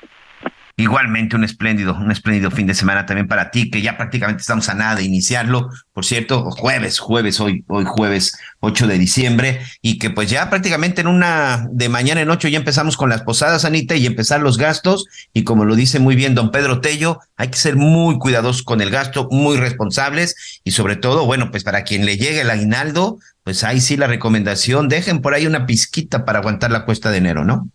Igualmente 0.80 1.36
un 1.36 1.44
espléndido, 1.44 1.94
un 1.94 2.10
espléndido 2.10 2.52
fin 2.52 2.66
de 2.66 2.74
semana 2.74 3.06
también 3.06 3.28
para 3.28 3.52
ti, 3.52 3.70
que 3.70 3.82
ya 3.82 3.98
prácticamente 3.98 4.40
estamos 4.40 4.70
a 4.70 4.76
nada 4.76 4.96
de 4.96 5.04
iniciarlo, 5.04 5.70
por 5.92 6.06
cierto, 6.06 6.50
jueves, 6.52 7.00
jueves, 7.00 7.42
hoy, 7.42 7.66
hoy 7.68 7.84
jueves 7.86 8.40
8 8.62 8.88
de 8.88 8.98
diciembre, 8.98 9.60
y 9.82 10.00
que 10.00 10.10
pues 10.10 10.30
ya 10.30 10.50
prácticamente 10.50 11.02
en 11.02 11.08
una 11.08 11.68
de 11.70 11.90
mañana 11.90 12.22
en 12.22 12.30
ocho 12.30 12.48
ya 12.48 12.58
empezamos 12.58 12.96
con 12.96 13.10
las 13.10 13.24
posadas, 13.24 13.66
Anita, 13.66 13.98
y 13.98 14.06
empezar 14.06 14.40
los 14.40 14.58
gastos, 14.58 15.06
y 15.34 15.44
como 15.44 15.66
lo 15.66 15.76
dice 15.76 16.00
muy 16.00 16.16
bien 16.16 16.34
don 16.34 16.50
Pedro 16.50 16.80
Tello, 16.80 17.20
hay 17.36 17.50
que 17.50 17.58
ser 17.58 17.76
muy 17.76 18.18
cuidadosos 18.18 18.64
con 18.64 18.80
el 18.80 18.90
gasto, 18.90 19.28
muy 19.32 19.58
responsables, 19.58 20.62
y 20.64 20.72
sobre 20.72 20.96
todo, 20.96 21.26
bueno, 21.26 21.52
pues 21.52 21.66
para 21.66 21.84
quien 21.84 22.06
le 22.06 22.16
llegue 22.16 22.40
el 22.40 22.50
aguinaldo, 22.50 23.20
pues 23.44 23.66
ahí 23.66 23.82
sí 23.82 23.98
la 23.98 24.08
recomendación, 24.08 24.88
dejen 24.88 25.20
por 25.20 25.34
ahí 25.34 25.46
una 25.46 25.66
pizquita 25.66 26.24
para 26.24 26.40
aguantar 26.40 26.72
la 26.72 26.86
cuesta 26.86 27.12
de 27.12 27.18
enero, 27.18 27.44
¿no? 27.44 27.70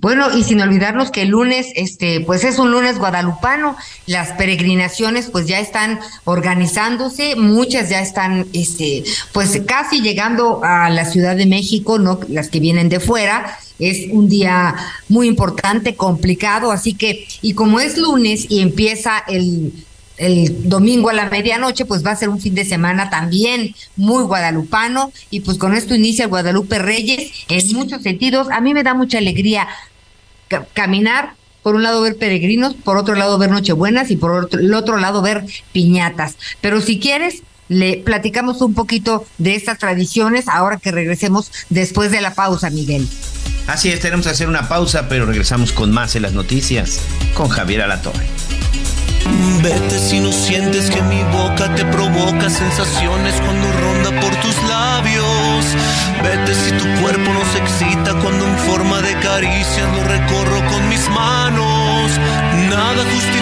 Bueno, 0.00 0.36
y 0.36 0.44
sin 0.44 0.60
olvidarnos 0.60 1.10
que 1.10 1.22
el 1.22 1.30
lunes, 1.30 1.68
este, 1.74 2.20
pues 2.20 2.44
es 2.44 2.58
un 2.58 2.70
lunes 2.70 2.98
guadalupano, 2.98 3.76
las 4.06 4.30
peregrinaciones 4.32 5.28
pues 5.30 5.46
ya 5.46 5.58
están 5.58 5.98
organizándose, 6.24 7.34
muchas 7.34 7.88
ya 7.88 8.00
están, 8.00 8.46
este, 8.52 9.02
pues 9.32 9.60
casi 9.66 10.00
llegando 10.00 10.60
a 10.62 10.88
la 10.90 11.04
Ciudad 11.04 11.34
de 11.34 11.46
México, 11.46 11.98
no 11.98 12.20
las 12.28 12.48
que 12.48 12.60
vienen 12.60 12.88
de 12.88 13.00
fuera, 13.00 13.58
es 13.80 14.08
un 14.12 14.28
día 14.28 14.74
muy 15.08 15.26
importante, 15.26 15.96
complicado, 15.96 16.70
así 16.70 16.94
que, 16.94 17.26
y 17.42 17.54
como 17.54 17.80
es 17.80 17.98
lunes 17.98 18.46
y 18.48 18.60
empieza 18.60 19.18
el 19.26 19.72
el 20.18 20.68
domingo 20.68 21.10
a 21.10 21.14
la 21.14 21.28
medianoche, 21.30 21.84
pues 21.84 22.04
va 22.04 22.12
a 22.12 22.16
ser 22.16 22.28
un 22.28 22.40
fin 22.40 22.54
de 22.54 22.64
semana 22.64 23.10
también 23.10 23.74
muy 23.96 24.24
guadalupano 24.24 25.12
y 25.30 25.40
pues 25.40 25.58
con 25.58 25.74
esto 25.74 25.94
inicia 25.94 26.24
el 26.24 26.30
Guadalupe 26.30 26.78
Reyes 26.78 27.30
en 27.48 27.72
muchos 27.74 28.02
sentidos. 28.02 28.48
A 28.50 28.60
mí 28.60 28.74
me 28.74 28.82
da 28.82 28.94
mucha 28.94 29.18
alegría 29.18 29.68
caminar, 30.74 31.34
por 31.62 31.74
un 31.74 31.82
lado 31.82 32.00
ver 32.00 32.16
peregrinos, 32.16 32.74
por 32.74 32.96
otro 32.96 33.14
lado 33.14 33.38
ver 33.38 33.50
Nochebuenas 33.50 34.10
y 34.10 34.16
por 34.16 34.48
el 34.52 34.74
otro 34.74 34.98
lado 34.98 35.22
ver 35.22 35.44
piñatas. 35.72 36.36
Pero 36.60 36.80
si 36.80 36.98
quieres, 36.98 37.42
le 37.68 37.98
platicamos 37.98 38.62
un 38.62 38.74
poquito 38.74 39.26
de 39.36 39.54
estas 39.54 39.78
tradiciones 39.78 40.48
ahora 40.48 40.78
que 40.78 40.90
regresemos 40.90 41.52
después 41.68 42.10
de 42.10 42.20
la 42.20 42.34
pausa, 42.34 42.70
Miguel. 42.70 43.06
Así 43.66 43.90
es, 43.90 44.00
tenemos 44.00 44.24
que 44.24 44.32
hacer 44.32 44.48
una 44.48 44.66
pausa, 44.66 45.08
pero 45.10 45.26
regresamos 45.26 45.72
con 45.72 45.92
más 45.92 46.16
en 46.16 46.22
las 46.22 46.32
noticias 46.32 47.00
con 47.34 47.48
Javier 47.48 47.82
Alatorre. 47.82 48.24
Vete 49.62 49.98
si 49.98 50.20
no 50.20 50.32
sientes 50.32 50.90
que 50.90 51.02
mi 51.02 51.22
boca 51.24 51.74
te 51.74 51.84
provoca 51.84 52.48
sensaciones 52.48 53.34
cuando 53.40 53.72
ronda 53.72 54.20
por 54.20 54.34
tus 54.36 54.56
labios. 54.68 55.64
Vete 56.22 56.54
si 56.54 56.70
tu 56.72 57.02
cuerpo 57.02 57.32
no 57.32 57.44
se 57.52 57.58
excita 57.58 58.14
cuando 58.20 58.46
en 58.46 58.58
forma 58.58 59.00
de 59.00 59.14
caricia 59.20 59.84
lo 59.94 60.04
recorro 60.04 60.64
con 60.70 60.88
mis 60.88 61.08
manos. 61.10 62.10
Nada 62.70 63.04
justifica 63.12 63.37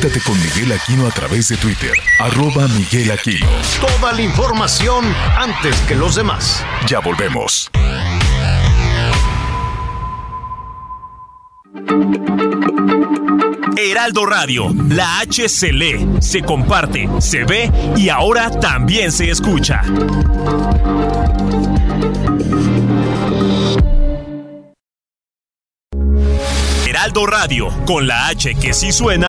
Conéctate 0.00 0.24
con 0.24 0.40
Miguel 0.40 0.70
Aquino 0.70 1.08
a 1.08 1.10
través 1.10 1.48
de 1.48 1.56
Twitter, 1.56 1.90
arroba 2.20 2.68
Miguel 2.68 3.10
Aquino. 3.10 3.48
Toda 3.80 4.12
la 4.12 4.22
información 4.22 5.04
antes 5.36 5.74
que 5.88 5.96
los 5.96 6.14
demás. 6.14 6.64
Ya 6.86 7.00
volvemos. 7.00 7.68
Heraldo 13.76 14.24
Radio, 14.24 14.72
la 14.88 15.18
H 15.18 15.48
se 15.48 15.72
lee, 15.72 16.08
se 16.20 16.42
comparte, 16.42 17.08
se 17.18 17.42
ve 17.42 17.68
y 17.96 18.08
ahora 18.08 18.50
también 18.50 19.10
se 19.10 19.28
escucha. 19.32 19.82
Heraldo 26.86 27.26
Radio, 27.26 27.68
con 27.84 28.06
la 28.06 28.28
H 28.28 28.54
que 28.54 28.72
sí 28.72 28.92
suena. 28.92 29.28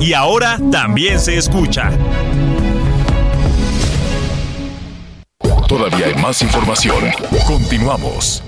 Y 0.00 0.12
ahora 0.12 0.58
también 0.70 1.18
se 1.18 1.36
escucha. 1.36 1.90
Todavía 5.68 6.06
hay 6.06 6.14
más 6.14 6.42
información. 6.42 7.04
Continuamos. 7.46 8.42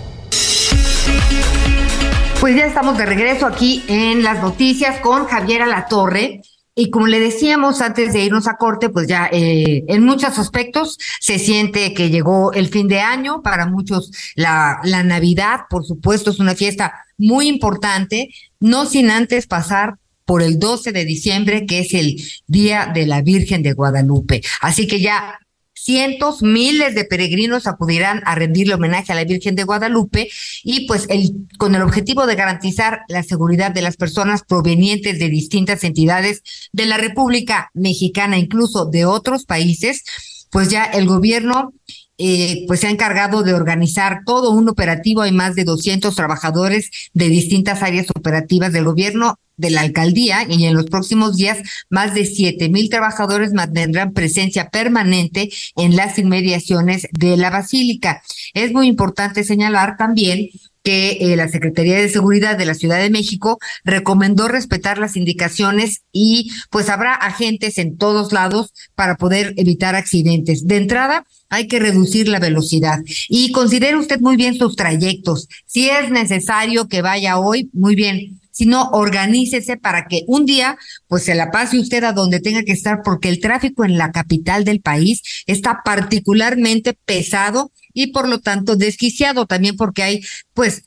Pues 2.40 2.54
ya 2.54 2.66
estamos 2.66 2.98
de 2.98 3.06
regreso 3.06 3.46
aquí 3.46 3.82
en 3.88 4.22
las 4.22 4.42
noticias 4.42 5.00
con 5.00 5.26
Javier 5.26 5.62
Alatorre. 5.62 6.42
Y 6.74 6.90
como 6.90 7.06
le 7.06 7.18
decíamos 7.18 7.80
antes 7.80 8.12
de 8.12 8.22
irnos 8.22 8.46
a 8.46 8.58
corte, 8.58 8.90
pues 8.90 9.08
ya 9.08 9.30
eh, 9.32 9.84
en 9.88 10.04
muchos 10.04 10.38
aspectos 10.38 10.98
se 11.20 11.38
siente 11.38 11.94
que 11.94 12.10
llegó 12.10 12.52
el 12.52 12.68
fin 12.68 12.86
de 12.86 13.00
año. 13.00 13.40
Para 13.40 13.66
muchos 13.66 14.12
la, 14.34 14.78
la 14.84 15.02
Navidad, 15.02 15.60
por 15.70 15.86
supuesto, 15.86 16.30
es 16.30 16.38
una 16.38 16.54
fiesta 16.54 16.92
muy 17.16 17.48
importante, 17.48 18.28
no 18.60 18.84
sin 18.84 19.10
antes 19.10 19.46
pasar 19.46 19.96
por 20.26 20.42
el 20.42 20.58
12 20.58 20.92
de 20.92 21.06
diciembre, 21.06 21.64
que 21.64 21.78
es 21.78 21.94
el 21.94 22.22
Día 22.46 22.90
de 22.92 23.06
la 23.06 23.22
Virgen 23.22 23.62
de 23.62 23.72
Guadalupe. 23.72 24.42
Así 24.60 24.86
que 24.86 25.00
ya 25.00 25.38
cientos, 25.72 26.42
miles 26.42 26.96
de 26.96 27.04
peregrinos 27.04 27.68
acudirán 27.68 28.20
a 28.26 28.34
rendirle 28.34 28.74
homenaje 28.74 29.12
a 29.12 29.14
la 29.14 29.24
Virgen 29.24 29.54
de 29.54 29.62
Guadalupe 29.62 30.28
y 30.64 30.86
pues 30.88 31.06
el, 31.08 31.46
con 31.58 31.76
el 31.76 31.82
objetivo 31.82 32.26
de 32.26 32.34
garantizar 32.34 33.02
la 33.08 33.22
seguridad 33.22 33.70
de 33.70 33.82
las 33.82 33.96
personas 33.96 34.42
provenientes 34.42 35.20
de 35.20 35.28
distintas 35.28 35.84
entidades 35.84 36.42
de 36.72 36.86
la 36.86 36.96
República 36.96 37.70
Mexicana, 37.72 38.36
incluso 38.36 38.86
de 38.86 39.04
otros 39.04 39.44
países, 39.44 40.02
pues 40.50 40.70
ya 40.70 40.84
el 40.84 41.06
gobierno 41.06 41.72
eh, 42.18 42.64
pues 42.66 42.80
se 42.80 42.86
ha 42.86 42.90
encargado 42.90 43.42
de 43.42 43.54
organizar 43.54 44.20
todo 44.24 44.50
un 44.50 44.68
operativo. 44.68 45.22
Hay 45.22 45.32
más 45.32 45.54
de 45.54 45.64
200 45.64 46.14
trabajadores 46.14 46.90
de 47.12 47.28
distintas 47.28 47.82
áreas 47.82 48.06
operativas 48.10 48.72
del 48.72 48.84
gobierno, 48.84 49.38
de 49.56 49.70
la 49.70 49.82
alcaldía, 49.82 50.46
y 50.48 50.64
en 50.64 50.74
los 50.74 50.86
próximos 50.86 51.36
días 51.36 51.58
más 51.90 52.14
de 52.14 52.26
siete 52.26 52.68
mil 52.68 52.88
trabajadores 52.88 53.52
mantendrán 53.52 54.12
presencia 54.12 54.68
permanente 54.70 55.50
en 55.76 55.96
las 55.96 56.18
inmediaciones 56.18 57.06
de 57.12 57.36
la 57.36 57.50
basílica. 57.50 58.22
Es 58.54 58.72
muy 58.72 58.86
importante 58.86 59.44
señalar 59.44 59.96
también 59.96 60.48
que 60.86 61.18
eh, 61.20 61.34
la 61.34 61.48
Secretaría 61.48 61.96
de 61.96 62.08
Seguridad 62.08 62.56
de 62.56 62.64
la 62.64 62.74
Ciudad 62.74 63.00
de 63.00 63.10
México 63.10 63.58
recomendó 63.82 64.46
respetar 64.46 64.98
las 64.98 65.16
indicaciones 65.16 66.02
y 66.12 66.52
pues 66.70 66.88
habrá 66.90 67.12
agentes 67.12 67.78
en 67.78 67.96
todos 67.96 68.32
lados 68.32 68.72
para 68.94 69.16
poder 69.16 69.52
evitar 69.56 69.96
accidentes. 69.96 70.64
De 70.68 70.76
entrada, 70.76 71.26
hay 71.48 71.66
que 71.66 71.80
reducir 71.80 72.28
la 72.28 72.38
velocidad 72.38 73.00
y 73.28 73.50
considere 73.50 73.96
usted 73.96 74.20
muy 74.20 74.36
bien 74.36 74.56
sus 74.56 74.76
trayectos. 74.76 75.48
Si 75.66 75.88
es 75.88 76.10
necesario 76.12 76.86
que 76.86 77.02
vaya 77.02 77.40
hoy, 77.40 77.68
muy 77.72 77.96
bien. 77.96 78.38
Si 78.56 78.64
no, 78.64 78.88
organícese 78.92 79.76
para 79.76 80.06
que 80.06 80.22
un 80.28 80.46
día, 80.46 80.78
pues 81.08 81.24
se 81.24 81.34
la 81.34 81.50
pase 81.50 81.78
usted 81.78 82.02
a 82.04 82.14
donde 82.14 82.40
tenga 82.40 82.62
que 82.62 82.72
estar, 82.72 83.02
porque 83.04 83.28
el 83.28 83.38
tráfico 83.38 83.84
en 83.84 83.98
la 83.98 84.12
capital 84.12 84.64
del 84.64 84.80
país 84.80 85.20
está 85.44 85.82
particularmente 85.84 86.94
pesado 87.04 87.70
y 87.92 88.12
por 88.12 88.26
lo 88.26 88.40
tanto 88.40 88.74
desquiciado 88.74 89.44
también 89.44 89.76
porque 89.76 90.02
hay, 90.02 90.22
pues, 90.54 90.84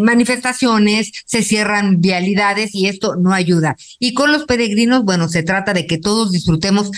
manifestaciones, 0.00 1.10
se 1.26 1.42
cierran 1.42 2.00
vialidades 2.00 2.72
y 2.72 2.86
esto 2.86 3.16
no 3.16 3.32
ayuda. 3.32 3.74
Y 3.98 4.14
con 4.14 4.30
los 4.30 4.44
peregrinos, 4.44 5.02
bueno, 5.02 5.28
se 5.28 5.42
trata 5.42 5.72
de 5.72 5.88
que 5.88 5.98
todos 5.98 6.30
disfrutemos 6.30 6.92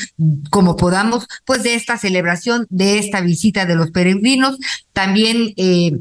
como 0.50 0.76
podamos, 0.76 1.26
pues 1.46 1.62
de 1.62 1.76
esta 1.76 1.96
celebración, 1.96 2.66
de 2.68 2.98
esta 2.98 3.22
visita 3.22 3.64
de 3.64 3.76
los 3.76 3.90
peregrinos. 3.90 4.58
También 4.92 5.54
eh, 5.56 5.92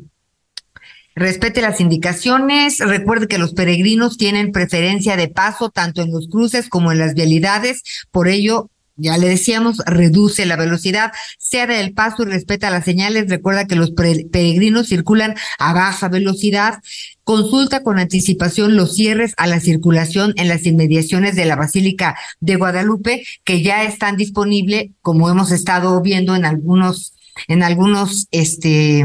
respete 1.15 1.61
las 1.61 1.81
indicaciones, 1.81 2.79
recuerde 2.79 3.27
que 3.27 3.37
los 3.37 3.53
peregrinos 3.53 4.17
tienen 4.17 4.51
preferencia 4.51 5.15
de 5.17 5.27
paso 5.27 5.69
tanto 5.69 6.01
en 6.01 6.11
los 6.11 6.27
cruces 6.27 6.69
como 6.69 6.91
en 6.91 6.99
las 6.99 7.13
vialidades, 7.13 7.83
por 8.11 8.27
ello 8.27 8.69
ya 9.01 9.17
le 9.17 9.29
decíamos, 9.29 9.77
reduce 9.85 10.45
la 10.45 10.57
velocidad, 10.57 11.11
cede 11.39 11.79
el 11.79 11.93
paso 11.93 12.21
y 12.21 12.25
respeta 12.27 12.69
las 12.69 12.85
señales. 12.85 13.29
Recuerda 13.29 13.65
que 13.65 13.75
los 13.75 13.91
peregrinos 13.91 14.89
circulan 14.89 15.33
a 15.57 15.73
baja 15.73 16.07
velocidad. 16.07 16.79
Consulta 17.23 17.81
con 17.81 17.97
anticipación 17.97 18.75
los 18.75 18.95
cierres 18.95 19.33
a 19.37 19.47
la 19.47 19.59
circulación 19.59 20.33
en 20.37 20.47
las 20.47 20.65
inmediaciones 20.67 21.35
de 21.35 21.45
la 21.45 21.55
Basílica 21.55 22.15
de 22.41 22.57
Guadalupe, 22.57 23.23
que 23.43 23.63
ya 23.63 23.83
están 23.83 24.17
disponibles, 24.17 24.91
como 25.01 25.29
hemos 25.29 25.51
estado 25.51 25.99
viendo 26.01 26.35
en 26.35 26.45
algunos, 26.45 27.13
en 27.47 27.63
algunos, 27.63 28.27
este, 28.29 29.03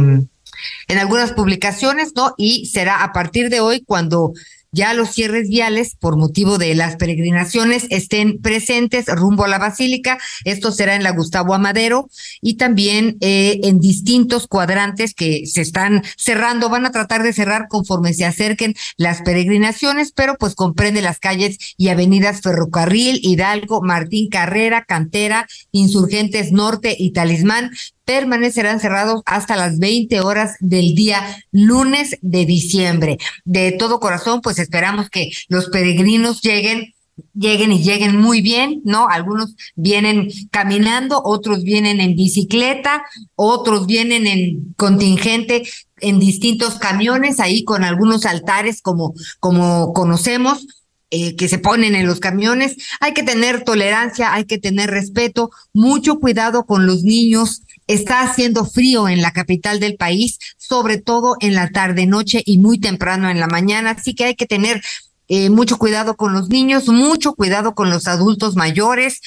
en 0.88 0.98
algunas 0.98 1.32
publicaciones, 1.32 2.12
¿no? 2.14 2.34
Y 2.36 2.66
será 2.66 3.02
a 3.02 3.12
partir 3.12 3.50
de 3.50 3.60
hoy 3.60 3.82
cuando 3.84 4.32
ya 4.76 4.92
los 4.92 5.10
cierres 5.10 5.48
viales 5.48 5.96
por 5.98 6.16
motivo 6.18 6.58
de 6.58 6.74
las 6.74 6.96
peregrinaciones 6.96 7.86
estén 7.88 8.42
presentes 8.42 9.06
rumbo 9.06 9.44
a 9.44 9.48
la 9.48 9.58
basílica. 9.58 10.18
Esto 10.44 10.70
será 10.70 10.94
en 10.94 11.02
la 11.02 11.12
Gustavo 11.12 11.54
Amadero 11.54 12.10
y 12.42 12.56
también 12.56 13.16
eh, 13.20 13.60
en 13.64 13.80
distintos 13.80 14.46
cuadrantes 14.46 15.14
que 15.14 15.46
se 15.46 15.62
están 15.62 16.02
cerrando. 16.18 16.68
Van 16.68 16.84
a 16.84 16.90
tratar 16.90 17.22
de 17.22 17.32
cerrar 17.32 17.68
conforme 17.68 18.12
se 18.12 18.26
acerquen 18.26 18.74
las 18.98 19.22
peregrinaciones, 19.22 20.12
pero 20.12 20.36
pues 20.38 20.54
comprende 20.54 21.00
las 21.00 21.20
calles 21.20 21.56
y 21.78 21.88
avenidas 21.88 22.42
Ferrocarril, 22.42 23.20
Hidalgo, 23.22 23.80
Martín 23.80 24.28
Carrera, 24.28 24.84
Cantera, 24.84 25.46
Insurgentes 25.72 26.52
Norte 26.52 26.94
y 26.98 27.12
Talismán 27.12 27.70
permanecerán 28.06 28.80
cerrados 28.80 29.22
hasta 29.26 29.56
las 29.56 29.78
20 29.78 30.20
horas 30.20 30.56
del 30.60 30.94
día 30.94 31.22
lunes 31.50 32.16
de 32.22 32.46
diciembre. 32.46 33.18
De 33.44 33.72
todo 33.72 34.00
corazón, 34.00 34.40
pues 34.40 34.58
esperamos 34.58 35.10
que 35.10 35.30
los 35.48 35.66
peregrinos 35.66 36.40
lleguen 36.40 36.94
lleguen 37.32 37.72
y 37.72 37.82
lleguen 37.82 38.16
muy 38.16 38.42
bien, 38.42 38.82
¿no? 38.84 39.08
Algunos 39.08 39.54
vienen 39.74 40.28
caminando, 40.50 41.22
otros 41.24 41.62
vienen 41.62 42.00
en 42.00 42.14
bicicleta, 42.14 43.04
otros 43.34 43.86
vienen 43.86 44.26
en 44.26 44.74
contingente 44.76 45.62
en 46.00 46.18
distintos 46.18 46.74
camiones, 46.74 47.40
ahí 47.40 47.64
con 47.64 47.84
algunos 47.84 48.26
altares 48.26 48.82
como, 48.82 49.14
como 49.40 49.94
conocemos, 49.94 50.66
eh, 51.10 51.36
que 51.36 51.48
se 51.48 51.58
ponen 51.58 51.94
en 51.94 52.06
los 52.06 52.20
camiones. 52.20 52.76
Hay 53.00 53.14
que 53.14 53.22
tener 53.22 53.64
tolerancia, 53.64 54.34
hay 54.34 54.44
que 54.44 54.58
tener 54.58 54.90
respeto, 54.90 55.50
mucho 55.72 56.18
cuidado 56.18 56.66
con 56.66 56.86
los 56.86 57.02
niños, 57.02 57.62
Está 57.86 58.22
haciendo 58.22 58.64
frío 58.64 59.08
en 59.08 59.22
la 59.22 59.32
capital 59.32 59.80
del 59.80 59.96
país, 59.96 60.38
sobre 60.56 60.98
todo 60.98 61.36
en 61.40 61.54
la 61.54 61.70
tarde, 61.70 62.06
noche 62.06 62.42
y 62.44 62.58
muy 62.58 62.78
temprano 62.78 63.30
en 63.30 63.40
la 63.40 63.46
mañana, 63.46 63.90
así 63.90 64.14
que 64.14 64.24
hay 64.24 64.34
que 64.34 64.46
tener 64.46 64.82
eh, 65.28 65.50
mucho 65.50 65.76
cuidado 65.76 66.16
con 66.16 66.32
los 66.32 66.50
niños, 66.50 66.88
mucho 66.88 67.34
cuidado 67.34 67.74
con 67.74 67.90
los 67.90 68.06
adultos 68.06 68.54
mayores, 68.54 69.20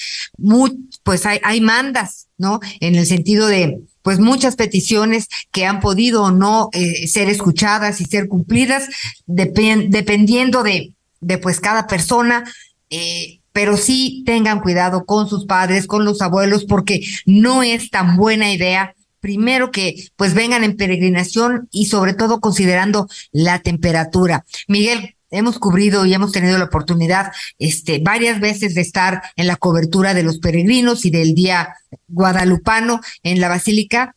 pues 1.02 1.26
hay, 1.26 1.40
hay 1.42 1.60
mandas, 1.60 2.28
¿no? 2.38 2.60
En 2.80 2.94
el 2.94 3.06
sentido 3.06 3.46
de, 3.46 3.80
pues 4.02 4.18
muchas 4.18 4.56
peticiones 4.56 5.28
que 5.52 5.66
han 5.66 5.80
podido 5.80 6.22
o 6.22 6.30
no 6.30 6.70
eh, 6.72 7.06
ser 7.06 7.28
escuchadas 7.28 8.00
y 8.00 8.06
ser 8.06 8.28
cumplidas, 8.28 8.88
dependiendo 9.26 10.62
de, 10.62 10.94
de 11.20 11.38
pues 11.38 11.60
cada 11.60 11.86
persona. 11.86 12.44
Eh, 12.88 13.39
pero 13.52 13.76
sí 13.76 14.22
tengan 14.26 14.60
cuidado 14.60 15.04
con 15.04 15.28
sus 15.28 15.46
padres, 15.46 15.86
con 15.86 16.04
los 16.04 16.22
abuelos, 16.22 16.64
porque 16.64 17.00
no 17.26 17.62
es 17.62 17.90
tan 17.90 18.16
buena 18.16 18.52
idea 18.52 18.94
primero 19.20 19.70
que 19.70 20.08
pues 20.16 20.34
vengan 20.34 20.64
en 20.64 20.76
peregrinación 20.76 21.68
y 21.70 21.86
sobre 21.86 22.14
todo 22.14 22.40
considerando 22.40 23.06
la 23.32 23.60
temperatura. 23.60 24.44
Miguel, 24.66 25.16
hemos 25.30 25.58
cubrido 25.58 26.06
y 26.06 26.14
hemos 26.14 26.32
tenido 26.32 26.58
la 26.58 26.64
oportunidad 26.64 27.32
este 27.58 28.00
varias 28.02 28.40
veces 28.40 28.74
de 28.74 28.80
estar 28.80 29.22
en 29.36 29.46
la 29.46 29.56
cobertura 29.56 30.14
de 30.14 30.22
los 30.22 30.38
peregrinos 30.38 31.04
y 31.04 31.10
del 31.10 31.34
día 31.34 31.74
guadalupano 32.08 33.00
en 33.22 33.40
la 33.40 33.48
basílica 33.48 34.16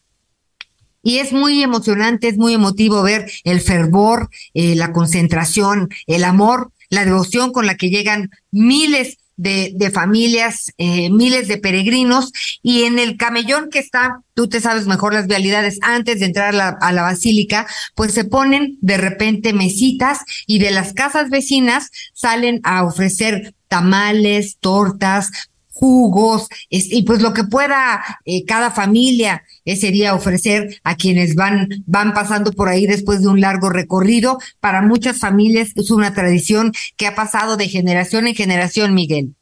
y 1.06 1.18
es 1.18 1.34
muy 1.34 1.62
emocionante, 1.62 2.30
es 2.30 2.38
muy 2.38 2.54
emotivo 2.54 3.04
ver 3.04 3.30
el 3.44 3.60
fervor, 3.60 4.30
eh, 4.54 4.74
la 4.76 4.94
concentración, 4.94 5.90
el 6.08 6.24
amor, 6.24 6.72
la 6.90 7.04
devoción 7.04 7.52
con 7.52 7.66
la 7.66 7.76
que 7.76 7.90
llegan 7.90 8.32
miles 8.52 9.18
de, 9.36 9.92
familias, 9.94 10.72
eh, 10.78 11.10
miles 11.10 11.48
de 11.48 11.58
peregrinos, 11.58 12.32
y 12.62 12.84
en 12.84 13.00
el 13.00 13.18
camellón 13.18 13.70
que 13.70 13.80
está, 13.80 14.22
tú 14.34 14.48
te 14.48 14.62
sabes 14.62 14.88
mejor 14.88 15.14
las 15.14 15.28
vialidades, 15.28 15.80
antes 15.82 16.20
de 16.20 16.26
entrar 16.26 16.50
a 16.50 16.58
la, 16.58 16.70
a 16.82 16.92
la 16.92 17.02
basílica, 17.02 17.68
pues 17.96 18.14
se 18.14 18.26
ponen 18.26 18.78
de 18.82 18.98
repente 18.98 19.54
mesitas 19.54 20.20
y 20.48 20.60
de 20.60 20.72
las 20.72 20.94
casas 20.94 21.30
vecinas 21.30 21.90
salen 22.14 22.60
a 22.64 22.84
ofrecer 22.84 23.56
tamales, 23.68 24.58
tortas, 24.60 25.32
jugos, 25.74 26.48
y 26.70 27.04
pues 27.04 27.22
lo 27.22 27.34
que 27.34 27.44
pueda 27.44 28.02
eh, 28.26 28.46
cada 28.46 28.72
familia 28.72 29.44
ese 29.66 29.92
día 29.92 30.16
ofrecer 30.16 30.80
a 30.84 30.96
quienes 30.96 31.36
van, 31.36 31.68
van 31.86 32.14
pasando 32.14 32.52
por 32.52 32.70
ahí 32.70 32.86
después 32.86 33.22
de 33.22 33.28
un 33.28 33.42
largo 33.42 33.70
recorrido. 33.70 34.38
Para 34.60 34.82
muchas 34.82 35.20
familias 35.20 35.70
es 35.76 35.92
una 35.92 36.14
tradición 36.14 36.72
que 36.96 37.08
ha 37.08 37.16
pasado 37.16 37.58
de 37.58 37.68
generación 37.68 38.28
en 38.28 38.36
generación, 38.36 38.94
Miguel. 38.94 39.36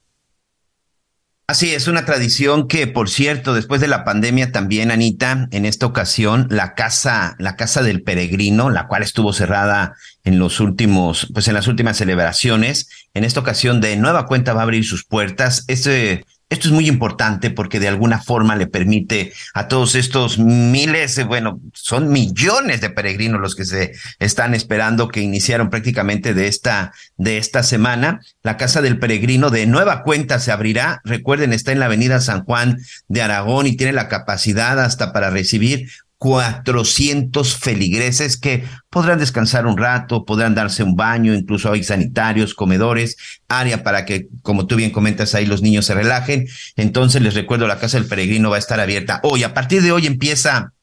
Así 1.51 1.73
es, 1.73 1.89
una 1.89 2.05
tradición 2.05 2.69
que, 2.69 2.87
por 2.87 3.09
cierto, 3.09 3.53
después 3.53 3.81
de 3.81 3.89
la 3.89 4.05
pandemia 4.05 4.53
también, 4.53 4.89
Anita, 4.89 5.49
en 5.51 5.65
esta 5.65 5.85
ocasión, 5.85 6.47
la 6.49 6.75
casa, 6.75 7.35
la 7.39 7.57
casa 7.57 7.83
del 7.83 8.03
peregrino, 8.03 8.69
la 8.69 8.87
cual 8.87 9.03
estuvo 9.03 9.33
cerrada 9.33 9.97
en 10.23 10.39
los 10.39 10.61
últimos, 10.61 11.27
pues 11.33 11.49
en 11.49 11.53
las 11.55 11.67
últimas 11.67 11.97
celebraciones, 11.97 12.87
en 13.13 13.25
esta 13.25 13.41
ocasión 13.41 13.81
de 13.81 13.97
nueva 13.97 14.27
cuenta 14.27 14.53
va 14.53 14.61
a 14.61 14.63
abrir 14.63 14.85
sus 14.85 15.03
puertas. 15.03 15.65
Este 15.67 16.23
esto 16.51 16.67
es 16.67 16.73
muy 16.73 16.89
importante 16.89 17.49
porque 17.49 17.79
de 17.79 17.87
alguna 17.87 18.21
forma 18.21 18.57
le 18.57 18.67
permite 18.67 19.31
a 19.53 19.69
todos 19.69 19.95
estos 19.95 20.37
miles, 20.37 21.25
bueno, 21.25 21.61
son 21.73 22.09
millones 22.09 22.81
de 22.81 22.89
peregrinos 22.89 23.39
los 23.39 23.55
que 23.55 23.63
se 23.63 23.93
están 24.19 24.53
esperando 24.53 25.07
que 25.07 25.21
iniciaron 25.21 25.69
prácticamente 25.69 26.33
de 26.33 26.47
esta, 26.47 26.91
de 27.15 27.37
esta 27.37 27.63
semana. 27.63 28.19
La 28.43 28.57
Casa 28.57 28.81
del 28.81 28.99
Peregrino 28.99 29.49
de 29.49 29.65
nueva 29.65 30.03
cuenta 30.03 30.39
se 30.39 30.51
abrirá. 30.51 30.99
Recuerden, 31.05 31.53
está 31.53 31.71
en 31.71 31.79
la 31.79 31.85
Avenida 31.85 32.19
San 32.19 32.43
Juan 32.43 32.79
de 33.07 33.21
Aragón 33.21 33.65
y 33.65 33.77
tiene 33.77 33.93
la 33.93 34.09
capacidad 34.09 34.77
hasta 34.81 35.13
para 35.13 35.29
recibir 35.29 35.87
400 36.21 37.57
feligreses 37.57 38.37
que 38.37 38.63
podrán 38.91 39.17
descansar 39.17 39.65
un 39.65 39.75
rato, 39.75 40.23
podrán 40.23 40.53
darse 40.53 40.83
un 40.83 40.95
baño, 40.95 41.33
incluso 41.33 41.71
hay 41.71 41.83
sanitarios, 41.83 42.53
comedores, 42.53 43.17
área 43.47 43.81
para 43.81 44.05
que, 44.05 44.27
como 44.43 44.67
tú 44.67 44.75
bien 44.75 44.91
comentas 44.91 45.33
ahí, 45.33 45.47
los 45.47 45.63
niños 45.63 45.87
se 45.87 45.95
relajen. 45.95 46.47
Entonces 46.75 47.23
les 47.23 47.33
recuerdo, 47.33 47.67
la 47.67 47.79
Casa 47.79 47.97
del 47.97 48.07
Peregrino 48.07 48.51
va 48.51 48.57
a 48.57 48.59
estar 48.59 48.79
abierta 48.79 49.19
hoy. 49.23 49.41
A 49.41 49.55
partir 49.55 49.81
de 49.81 49.91
hoy 49.91 50.05
empieza, 50.05 50.73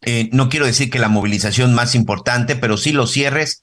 eh, 0.00 0.28
no 0.32 0.48
quiero 0.48 0.66
decir 0.66 0.90
que 0.90 0.98
la 0.98 1.08
movilización 1.08 1.72
más 1.72 1.94
importante, 1.94 2.56
pero 2.56 2.76
sí 2.76 2.90
los 2.90 3.12
cierres 3.12 3.62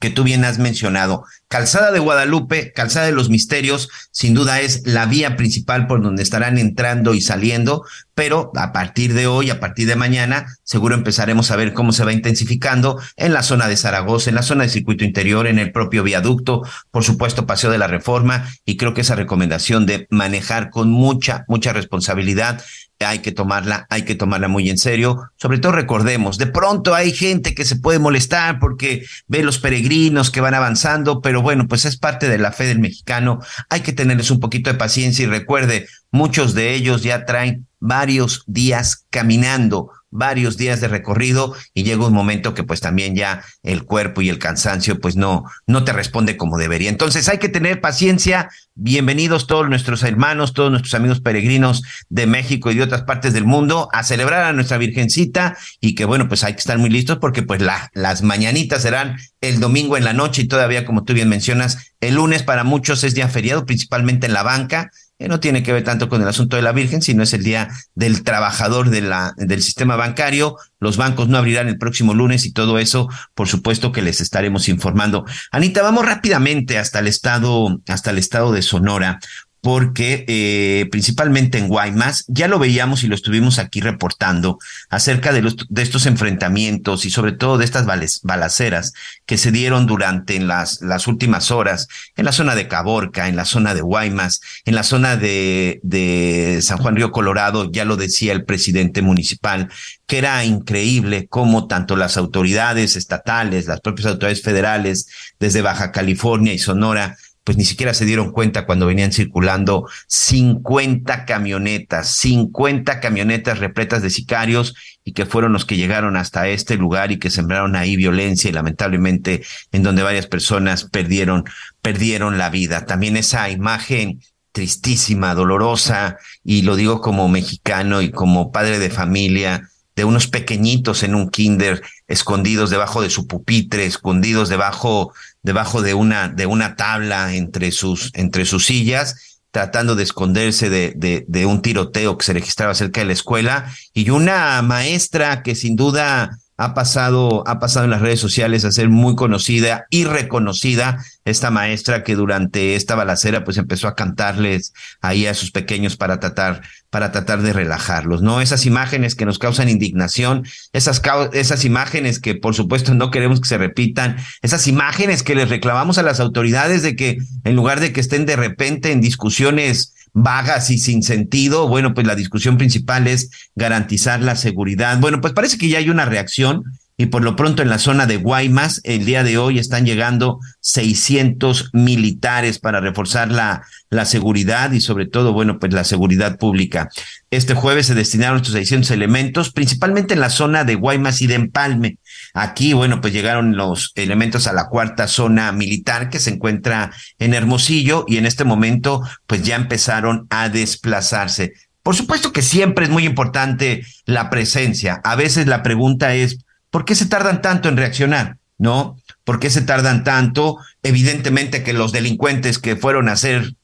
que 0.00 0.10
tú 0.10 0.24
bien 0.24 0.44
has 0.44 0.58
mencionado. 0.58 1.24
Calzada 1.48 1.92
de 1.92 1.98
Guadalupe, 1.98 2.72
Calzada 2.72 3.06
de 3.06 3.12
los 3.12 3.28
Misterios, 3.28 3.88
sin 4.10 4.34
duda 4.34 4.60
es 4.60 4.86
la 4.86 5.06
vía 5.06 5.36
principal 5.36 5.86
por 5.86 6.02
donde 6.02 6.22
estarán 6.22 6.58
entrando 6.58 7.14
y 7.14 7.20
saliendo, 7.20 7.84
pero 8.14 8.50
a 8.56 8.72
partir 8.72 9.14
de 9.14 9.26
hoy, 9.26 9.50
a 9.50 9.60
partir 9.60 9.86
de 9.86 9.96
mañana, 9.96 10.46
seguro 10.64 10.94
empezaremos 10.94 11.50
a 11.50 11.56
ver 11.56 11.72
cómo 11.72 11.92
se 11.92 12.04
va 12.04 12.12
intensificando 12.12 13.00
en 13.16 13.32
la 13.32 13.42
zona 13.42 13.68
de 13.68 13.76
Zaragoza, 13.76 14.30
en 14.30 14.36
la 14.36 14.42
zona 14.42 14.64
de 14.64 14.70
circuito 14.70 15.04
interior, 15.04 15.46
en 15.46 15.58
el 15.58 15.72
propio 15.72 16.02
viaducto, 16.02 16.62
por 16.90 17.04
supuesto, 17.04 17.46
Paseo 17.46 17.70
de 17.70 17.78
la 17.78 17.86
Reforma, 17.86 18.48
y 18.64 18.76
creo 18.76 18.94
que 18.94 19.02
esa 19.02 19.14
recomendación 19.14 19.86
de 19.86 20.06
manejar 20.10 20.70
con 20.70 20.90
mucha, 20.90 21.44
mucha 21.48 21.72
responsabilidad 21.72 22.62
hay 23.04 23.20
que 23.20 23.32
tomarla, 23.32 23.86
hay 23.90 24.02
que 24.02 24.14
tomarla 24.14 24.48
muy 24.48 24.70
en 24.70 24.78
serio. 24.78 25.30
Sobre 25.36 25.58
todo 25.58 25.72
recordemos, 25.72 26.38
de 26.38 26.46
pronto 26.46 26.94
hay 26.94 27.12
gente 27.12 27.54
que 27.54 27.64
se 27.64 27.76
puede 27.76 27.98
molestar 27.98 28.58
porque 28.58 29.04
ve 29.26 29.42
los 29.42 29.58
peregrinos 29.58 30.30
que 30.30 30.40
van 30.40 30.54
avanzando, 30.54 31.20
pero 31.20 31.42
bueno, 31.42 31.68
pues 31.68 31.84
es 31.84 31.96
parte 31.96 32.28
de 32.28 32.38
la 32.38 32.52
fe 32.52 32.66
del 32.66 32.78
mexicano. 32.78 33.40
Hay 33.68 33.80
que 33.80 33.92
tenerles 33.92 34.30
un 34.30 34.40
poquito 34.40 34.70
de 34.70 34.78
paciencia 34.78 35.24
y 35.24 35.26
recuerde, 35.26 35.86
muchos 36.10 36.54
de 36.54 36.74
ellos 36.74 37.02
ya 37.02 37.24
traen 37.24 37.66
varios 37.80 38.44
días 38.46 39.06
caminando 39.10 39.90
varios 40.12 40.56
días 40.56 40.80
de 40.80 40.88
recorrido 40.88 41.56
y 41.74 41.82
llega 41.82 42.06
un 42.06 42.12
momento 42.12 42.54
que 42.54 42.62
pues 42.62 42.80
también 42.80 43.16
ya 43.16 43.42
el 43.62 43.84
cuerpo 43.84 44.20
y 44.20 44.28
el 44.28 44.38
cansancio 44.38 45.00
pues 45.00 45.16
no, 45.16 45.44
no 45.66 45.82
te 45.82 45.92
responde 45.92 46.36
como 46.36 46.58
debería. 46.58 46.90
Entonces 46.90 47.28
hay 47.28 47.38
que 47.38 47.48
tener 47.48 47.80
paciencia. 47.80 48.50
Bienvenidos 48.74 49.46
todos 49.46 49.68
nuestros 49.68 50.02
hermanos, 50.02 50.52
todos 50.52 50.70
nuestros 50.70 50.94
amigos 50.94 51.20
peregrinos 51.20 51.82
de 52.08 52.26
México 52.26 52.70
y 52.70 52.74
de 52.74 52.82
otras 52.82 53.02
partes 53.02 53.32
del 53.32 53.44
mundo 53.44 53.88
a 53.92 54.04
celebrar 54.04 54.44
a 54.44 54.52
nuestra 54.52 54.78
Virgencita 54.78 55.56
y 55.80 55.94
que 55.94 56.04
bueno, 56.04 56.28
pues 56.28 56.44
hay 56.44 56.52
que 56.52 56.60
estar 56.60 56.78
muy 56.78 56.90
listos 56.90 57.18
porque 57.18 57.42
pues 57.42 57.60
la, 57.60 57.90
las 57.94 58.22
mañanitas 58.22 58.82
serán 58.82 59.16
el 59.40 59.60
domingo 59.60 59.96
en 59.96 60.04
la 60.04 60.12
noche 60.12 60.42
y 60.42 60.48
todavía 60.48 60.84
como 60.84 61.04
tú 61.04 61.14
bien 61.14 61.28
mencionas, 61.28 61.92
el 62.00 62.16
lunes 62.16 62.42
para 62.42 62.64
muchos 62.64 63.02
es 63.02 63.14
día 63.14 63.28
feriado, 63.28 63.64
principalmente 63.64 64.26
en 64.26 64.34
la 64.34 64.42
banca 64.42 64.90
no 65.28 65.40
tiene 65.40 65.62
que 65.62 65.72
ver 65.72 65.84
tanto 65.84 66.08
con 66.08 66.22
el 66.22 66.28
asunto 66.28 66.56
de 66.56 66.62
la 66.62 66.72
Virgen, 66.72 67.02
sino 67.02 67.22
es 67.22 67.32
el 67.32 67.42
día 67.42 67.68
del 67.94 68.22
trabajador 68.22 68.90
del 68.90 69.62
sistema 69.62 69.96
bancario. 69.96 70.56
Los 70.80 70.96
bancos 70.96 71.28
no 71.28 71.38
abrirán 71.38 71.68
el 71.68 71.78
próximo 71.78 72.14
lunes 72.14 72.44
y 72.44 72.52
todo 72.52 72.78
eso, 72.78 73.08
por 73.34 73.48
supuesto 73.48 73.92
que 73.92 74.02
les 74.02 74.20
estaremos 74.20 74.68
informando. 74.68 75.24
Anita, 75.50 75.82
vamos 75.82 76.04
rápidamente 76.04 76.78
hasta 76.78 76.98
el 76.98 77.06
estado, 77.06 77.80
hasta 77.86 78.10
el 78.10 78.18
estado 78.18 78.52
de 78.52 78.62
Sonora, 78.62 79.20
porque 79.62 80.24
eh, 80.26 80.88
principalmente 80.90 81.56
en 81.56 81.68
Guaymas, 81.68 82.24
ya 82.26 82.48
lo 82.48 82.58
veíamos 82.58 83.04
y 83.04 83.06
lo 83.06 83.14
estuvimos 83.14 83.60
aquí 83.60 83.80
reportando 83.80 84.58
acerca 84.90 85.32
de, 85.32 85.40
los, 85.40 85.56
de 85.68 85.82
estos 85.82 86.06
enfrentamientos 86.06 87.04
y 87.04 87.10
sobre 87.10 87.30
todo 87.30 87.58
de 87.58 87.64
estas 87.64 87.86
balaceras 88.22 88.92
que 89.24 89.38
se 89.38 89.52
dieron 89.52 89.86
durante 89.86 90.40
las, 90.40 90.82
las 90.82 91.06
últimas 91.06 91.52
horas 91.52 91.86
en 92.16 92.24
la 92.24 92.32
zona 92.32 92.56
de 92.56 92.66
Caborca, 92.66 93.28
en 93.28 93.36
la 93.36 93.44
zona 93.44 93.72
de 93.72 93.82
Guaymas, 93.82 94.40
en 94.64 94.74
la 94.74 94.82
zona 94.82 95.16
de, 95.16 95.78
de 95.84 96.58
San 96.60 96.78
Juan 96.78 96.96
Río 96.96 97.12
Colorado, 97.12 97.70
ya 97.70 97.84
lo 97.84 97.96
decía 97.96 98.32
el 98.32 98.44
presidente 98.44 99.00
municipal, 99.00 99.68
que 100.08 100.18
era 100.18 100.44
increíble 100.44 101.28
cómo 101.28 101.68
tanto 101.68 101.94
las 101.94 102.16
autoridades 102.16 102.96
estatales, 102.96 103.66
las 103.66 103.80
propias 103.80 104.08
autoridades 104.08 104.42
federales, 104.42 105.06
desde 105.38 105.62
Baja 105.62 105.92
California 105.92 106.52
y 106.52 106.58
Sonora, 106.58 107.16
pues 107.44 107.56
ni 107.56 107.64
siquiera 107.64 107.94
se 107.94 108.04
dieron 108.04 108.30
cuenta 108.30 108.66
cuando 108.66 108.86
venían 108.86 109.12
circulando 109.12 109.88
50 110.06 111.24
camionetas, 111.24 112.16
50 112.16 113.00
camionetas 113.00 113.58
repletas 113.58 114.02
de 114.02 114.10
sicarios 114.10 114.74
y 115.04 115.12
que 115.12 115.26
fueron 115.26 115.52
los 115.52 115.64
que 115.64 115.76
llegaron 115.76 116.16
hasta 116.16 116.48
este 116.48 116.76
lugar 116.76 117.10
y 117.10 117.18
que 117.18 117.30
sembraron 117.30 117.74
ahí 117.74 117.96
violencia 117.96 118.48
y 118.48 118.52
lamentablemente 118.52 119.42
en 119.72 119.82
donde 119.82 120.02
varias 120.02 120.26
personas 120.26 120.84
perdieron, 120.84 121.44
perdieron 121.80 122.38
la 122.38 122.50
vida. 122.50 122.86
También 122.86 123.16
esa 123.16 123.50
imagen 123.50 124.20
tristísima, 124.52 125.34
dolorosa, 125.34 126.18
y 126.44 126.62
lo 126.62 126.76
digo 126.76 127.00
como 127.00 127.28
mexicano 127.28 128.02
y 128.02 128.10
como 128.10 128.52
padre 128.52 128.78
de 128.78 128.90
familia, 128.90 129.70
de 129.96 130.04
unos 130.04 130.26
pequeñitos 130.28 131.02
en 131.02 131.14
un 131.14 131.30
kinder 131.30 131.82
escondidos 132.06 132.70
debajo 132.70 133.02
de 133.02 133.10
su 133.10 133.26
pupitre, 133.26 133.84
escondidos 133.86 134.48
debajo 134.48 135.12
debajo 135.42 135.82
de 135.82 135.94
una, 135.94 136.28
de 136.28 136.46
una 136.46 136.76
tabla 136.76 137.34
entre 137.34 137.72
sus, 137.72 138.10
entre 138.14 138.44
sus 138.44 138.66
sillas, 138.66 139.40
tratando 139.50 139.94
de 139.94 140.04
esconderse 140.04 140.70
de, 140.70 140.92
de, 140.96 141.24
de 141.28 141.46
un 141.46 141.60
tiroteo 141.60 142.16
que 142.16 142.24
se 142.24 142.32
registraba 142.32 142.74
cerca 142.74 143.00
de 143.00 143.06
la 143.06 143.12
escuela, 143.12 143.72
y 143.92 144.10
una 144.10 144.60
maestra 144.62 145.42
que 145.42 145.54
sin 145.54 145.76
duda 145.76 146.38
ha 146.62 146.74
pasado, 146.74 147.42
ha 147.48 147.58
pasado 147.58 147.86
en 147.86 147.90
las 147.90 148.02
redes 148.02 148.20
sociales 148.20 148.64
a 148.64 148.70
ser 148.70 148.88
muy 148.88 149.16
conocida 149.16 149.86
y 149.90 150.04
reconocida 150.04 151.04
esta 151.24 151.50
maestra 151.50 152.04
que 152.04 152.14
durante 152.14 152.76
esta 152.76 152.94
balacera 152.94 153.42
pues 153.42 153.56
empezó 153.56 153.88
a 153.88 153.96
cantarles 153.96 154.72
ahí 155.00 155.26
a 155.26 155.34
sus 155.34 155.50
pequeños 155.50 155.96
para 155.96 156.20
tratar, 156.20 156.62
para 156.88 157.10
tratar 157.10 157.42
de 157.42 157.52
relajarlos, 157.52 158.22
¿no? 158.22 158.40
Esas 158.40 158.64
imágenes 158.64 159.16
que 159.16 159.26
nos 159.26 159.40
causan 159.40 159.68
indignación, 159.68 160.46
esas, 160.72 161.02
esas 161.32 161.64
imágenes 161.64 162.20
que 162.20 162.36
por 162.36 162.54
supuesto 162.54 162.94
no 162.94 163.10
queremos 163.10 163.40
que 163.40 163.48
se 163.48 163.58
repitan, 163.58 164.16
esas 164.40 164.68
imágenes 164.68 165.24
que 165.24 165.34
les 165.34 165.48
reclamamos 165.48 165.98
a 165.98 166.04
las 166.04 166.20
autoridades 166.20 166.82
de 166.82 166.94
que 166.94 167.18
en 167.42 167.56
lugar 167.56 167.80
de 167.80 167.92
que 167.92 168.00
estén 168.00 168.24
de 168.24 168.36
repente 168.36 168.92
en 168.92 169.00
discusiones 169.00 169.94
vagas 170.12 170.70
y 170.70 170.78
sin 170.78 171.02
sentido. 171.02 171.68
Bueno, 171.68 171.94
pues 171.94 172.06
la 172.06 172.14
discusión 172.14 172.58
principal 172.58 173.06
es 173.06 173.30
garantizar 173.54 174.20
la 174.20 174.36
seguridad. 174.36 174.98
Bueno, 175.00 175.20
pues 175.20 175.32
parece 175.32 175.58
que 175.58 175.68
ya 175.68 175.78
hay 175.78 175.90
una 175.90 176.04
reacción 176.04 176.64
y 176.96 177.06
por 177.06 177.24
lo 177.24 177.36
pronto 177.36 177.62
en 177.62 177.70
la 177.70 177.78
zona 177.78 178.06
de 178.06 178.18
Guaymas 178.18 178.80
el 178.84 179.04
día 179.04 179.24
de 179.24 179.38
hoy 179.38 179.58
están 179.58 179.86
llegando 179.86 180.38
600 180.60 181.70
militares 181.72 182.58
para 182.58 182.80
reforzar 182.80 183.30
la, 183.30 183.64
la 183.90 184.04
seguridad 184.04 184.70
y 184.72 184.80
sobre 184.80 185.06
todo, 185.06 185.32
bueno, 185.32 185.58
pues 185.58 185.72
la 185.72 185.84
seguridad 185.84 186.38
pública. 186.38 186.90
Este 187.30 187.54
jueves 187.54 187.86
se 187.86 187.94
destinaron 187.94 188.36
estos 188.36 188.52
600 188.52 188.90
elementos, 188.90 189.52
principalmente 189.52 190.14
en 190.14 190.20
la 190.20 190.30
zona 190.30 190.64
de 190.64 190.74
Guaymas 190.74 191.22
y 191.22 191.26
de 191.26 191.34
Empalme. 191.34 191.96
Aquí, 192.34 192.72
bueno, 192.72 193.00
pues 193.00 193.12
llegaron 193.12 193.56
los 193.56 193.92
elementos 193.94 194.46
a 194.46 194.52
la 194.52 194.68
cuarta 194.68 195.06
zona 195.06 195.52
militar 195.52 196.08
que 196.08 196.18
se 196.18 196.30
encuentra 196.30 196.90
en 197.18 197.34
Hermosillo 197.34 198.04
y 198.08 198.16
en 198.16 198.26
este 198.26 198.44
momento, 198.44 199.02
pues 199.26 199.42
ya 199.42 199.56
empezaron 199.56 200.26
a 200.30 200.48
desplazarse. 200.48 201.52
Por 201.82 201.96
supuesto 201.96 202.32
que 202.32 202.42
siempre 202.42 202.84
es 202.84 202.90
muy 202.90 203.04
importante 203.04 203.84
la 204.06 204.30
presencia. 204.30 205.00
A 205.04 205.16
veces 205.16 205.46
la 205.46 205.62
pregunta 205.62 206.14
es, 206.14 206.38
¿por 206.70 206.84
qué 206.84 206.94
se 206.94 207.06
tardan 207.06 207.42
tanto 207.42 207.68
en 207.68 207.76
reaccionar? 207.76 208.38
¿No? 208.56 208.96
¿Por 209.24 209.40
qué 209.40 209.50
se 209.50 209.62
tardan 209.62 210.04
tanto? 210.04 210.58
Evidentemente 210.82 211.64
que 211.64 211.72
los 211.72 211.90
delincuentes 211.92 212.58
que 212.58 212.76
fueron 212.76 213.08
a 213.08 213.12
hacer 213.12 213.56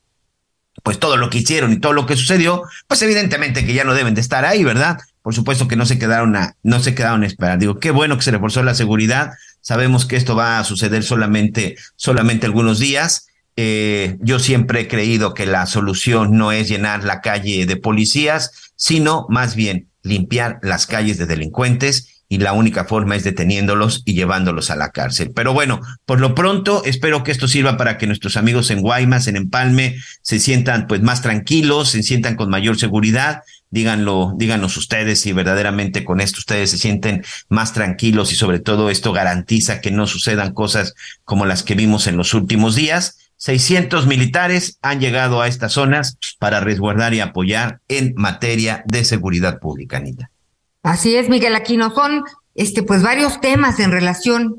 pues 0.83 0.99
todo 0.99 1.17
lo 1.17 1.31
que 1.31 1.39
hicieron 1.39 1.73
y 1.73 1.81
todo 1.81 1.93
lo 1.93 2.07
que 2.07 2.17
sucedió, 2.17 2.63
pues 2.87 3.03
evidentemente 3.03 3.67
que 3.67 3.75
ya 3.75 3.85
no 3.85 3.95
deben 3.95 4.15
de 4.15 4.21
estar 4.21 4.45
ahí, 4.45 4.65
¿verdad? 4.65 4.99
Por 5.29 5.35
supuesto 5.35 5.69
que 5.69 5.77
no 5.77 5.85
se 5.85 5.99
quedaron 5.99 6.37
a, 6.37 6.57
no 6.63 6.81
se 6.81 6.95
quedaron 6.95 7.23
a 7.23 7.27
esperar. 7.27 7.59
Digo, 7.59 7.79
qué 7.81 7.91
bueno 7.91 8.17
que 8.17 8.23
se 8.23 8.31
reforzó 8.31 8.63
la 8.63 8.75
seguridad. 8.75 9.33
Sabemos 9.61 10.07
que 10.07 10.17
esto 10.17 10.35
va 10.35 10.59
a 10.59 10.65
suceder 10.65 11.05
solamente, 11.05 11.77
solamente 11.97 12.47
algunos 12.47 12.79
días. 12.79 13.27
Eh, 13.55 14.17
yo 14.21 14.39
siempre 14.39 14.81
he 14.81 14.89
creído 14.89 15.35
que 15.35 15.45
la 15.45 15.67
solución 15.67 16.39
no 16.39 16.51
es 16.51 16.67
llenar 16.71 17.05
la 17.05 17.21
calle 17.21 17.67
de 17.67 17.77
policías, 17.77 18.73
sino 18.75 19.27
más 19.29 19.55
bien 19.55 19.91
limpiar 20.03 20.61
las 20.63 20.87
calles 20.87 21.19
de 21.19 21.27
delincuentes 21.27 22.25
y 22.31 22.39
la 22.39 22.53
única 22.53 22.85
forma 22.85 23.17
es 23.17 23.25
deteniéndolos 23.25 24.03
y 24.05 24.15
llevándolos 24.15 24.71
a 24.71 24.77
la 24.77 24.91
cárcel. 24.91 25.33
Pero 25.35 25.55
bueno, 25.55 25.81
por 26.05 26.21
lo 26.21 26.35
pronto 26.35 26.83
espero 26.85 27.23
que 27.23 27.33
esto 27.33 27.49
sirva 27.49 27.77
para 27.77 27.97
que 27.97 28.07
nuestros 28.07 28.37
amigos 28.37 28.71
en 28.71 28.83
Guaymas, 28.83 29.27
en 29.27 29.37
Empalme, 29.37 29.97
se 30.23 30.39
sientan 30.39 30.87
pues 30.87 31.03
más 31.03 31.23
tranquilos, 31.23 31.91
se 31.91 32.03
sientan 32.03 32.37
con 32.37 32.51
mayor 32.51 32.79
seguridad. 32.79 33.43
Díganlo, 33.71 34.33
díganos 34.37 34.77
ustedes 34.77 35.21
si 35.21 35.33
verdaderamente 35.33 36.05
con 36.05 36.21
esto 36.21 36.39
ustedes 36.39 36.71
se 36.71 36.79
sienten 36.79 37.25
más 37.49 37.75
tranquilos 37.75 38.33
y 38.33 38.37
sobre 38.37 38.61
todo 38.61 38.89
esto 38.89 39.13
garantiza 39.13 39.81
que 39.81 39.91
no 39.91 40.07
sucedan 40.07 40.55
cosas 40.55 40.95
como 41.25 41.45
las 41.45 41.63
que 41.63 41.75
vimos 41.75 42.07
en 42.07 42.17
los 42.17 42.33
últimos 42.33 42.75
días. 42.75 43.19
600 43.37 44.07
militares 44.07 44.79
han 44.83 45.01
llegado 45.01 45.41
a 45.43 45.49
estas 45.49 45.73
zonas 45.73 46.19
para 46.39 46.61
resguardar 46.61 47.15
y 47.15 47.21
apoyar 47.21 47.81
en 47.89 48.15
materia 48.17 48.83
de 48.87 49.05
seguridad 49.05 49.61
pública, 49.61 49.99
Anita. 49.99 50.31
Así 50.83 51.15
es, 51.15 51.29
Miguel 51.29 51.55
Aquino. 51.55 51.95
Son 51.95 52.25
este, 52.55 52.83
pues 52.83 53.03
varios 53.03 53.41
temas 53.41 53.79
en 53.81 53.93
relación 53.93 54.57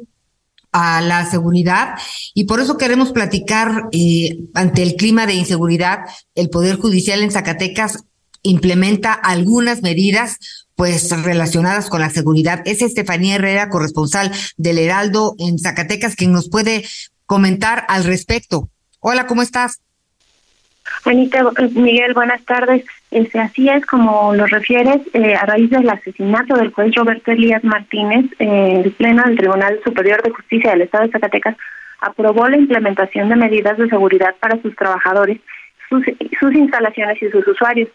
a 0.72 1.01
la 1.01 1.30
seguridad 1.30 1.95
y 2.36 2.43
por 2.43 2.60
eso 2.60 2.78
queremos 2.78 3.12
platicar 3.12 3.89
eh, 3.91 4.38
ante 4.53 4.84
el 4.84 4.95
clima 4.95 5.26
de 5.26 5.34
inseguridad. 5.34 6.01
El 6.36 6.49
Poder 6.49 6.78
Judicial 6.78 7.22
en 7.22 7.32
Zacatecas 7.32 8.05
implementa 8.44 9.14
algunas 9.14 9.82
medidas 9.82 10.68
pues 10.76 11.12
relacionadas 11.24 11.90
con 11.90 12.00
la 12.00 12.10
seguridad. 12.10 12.62
Es 12.66 12.82
Estefanía 12.82 13.36
Herrera, 13.36 13.70
corresponsal 13.70 14.32
del 14.58 14.78
Heraldo 14.78 15.36
en 15.38 15.60
Zacatecas, 15.60 16.16
quien 16.16 16.32
nos 16.32 16.50
puede 16.50 16.86
comentar 17.26 17.86
al 17.90 18.06
respecto. 18.06 18.70
Hola, 19.02 19.28
¿cómo 19.28 19.42
estás? 19.42 19.82
Anita, 21.06 21.44
Miguel, 21.74 22.14
buenas 22.14 22.44
tardes. 22.46 22.86
Este, 23.12 23.40
así 23.40 23.70
es 23.70 23.86
como 23.86 24.34
lo 24.36 24.46
refieres, 24.46 25.02
eh, 25.14 25.36
a 25.36 25.46
raíz 25.46 25.70
del 25.70 25.90
asesinato 25.90 26.56
del 26.56 26.72
juez 26.72 26.94
Roberto 26.96 27.32
Elías 27.32 27.64
Martínez, 27.64 28.26
eh, 28.40 28.82
el 28.84 28.92
Pleno 28.94 29.24
del 29.24 29.38
Tribunal 29.38 29.80
Superior 29.84 30.22
de 30.24 30.32
Justicia 30.32 30.72
del 30.72 30.84
Estado 30.84 31.06
de 31.06 31.12
Zacatecas 31.12 31.56
aprobó 32.02 32.48
la 32.48 32.58
implementación 32.58 33.30
de 33.30 33.36
medidas 33.36 33.78
de 33.78 33.90
seguridad 33.90 34.36
para 34.40 34.62
sus 34.62 34.76
trabajadores, 34.76 35.40
sus, 35.90 36.04
sus 36.40 36.54
instalaciones 36.54 37.22
y 37.22 37.30
sus 37.30 37.46
usuarios. 37.48 37.90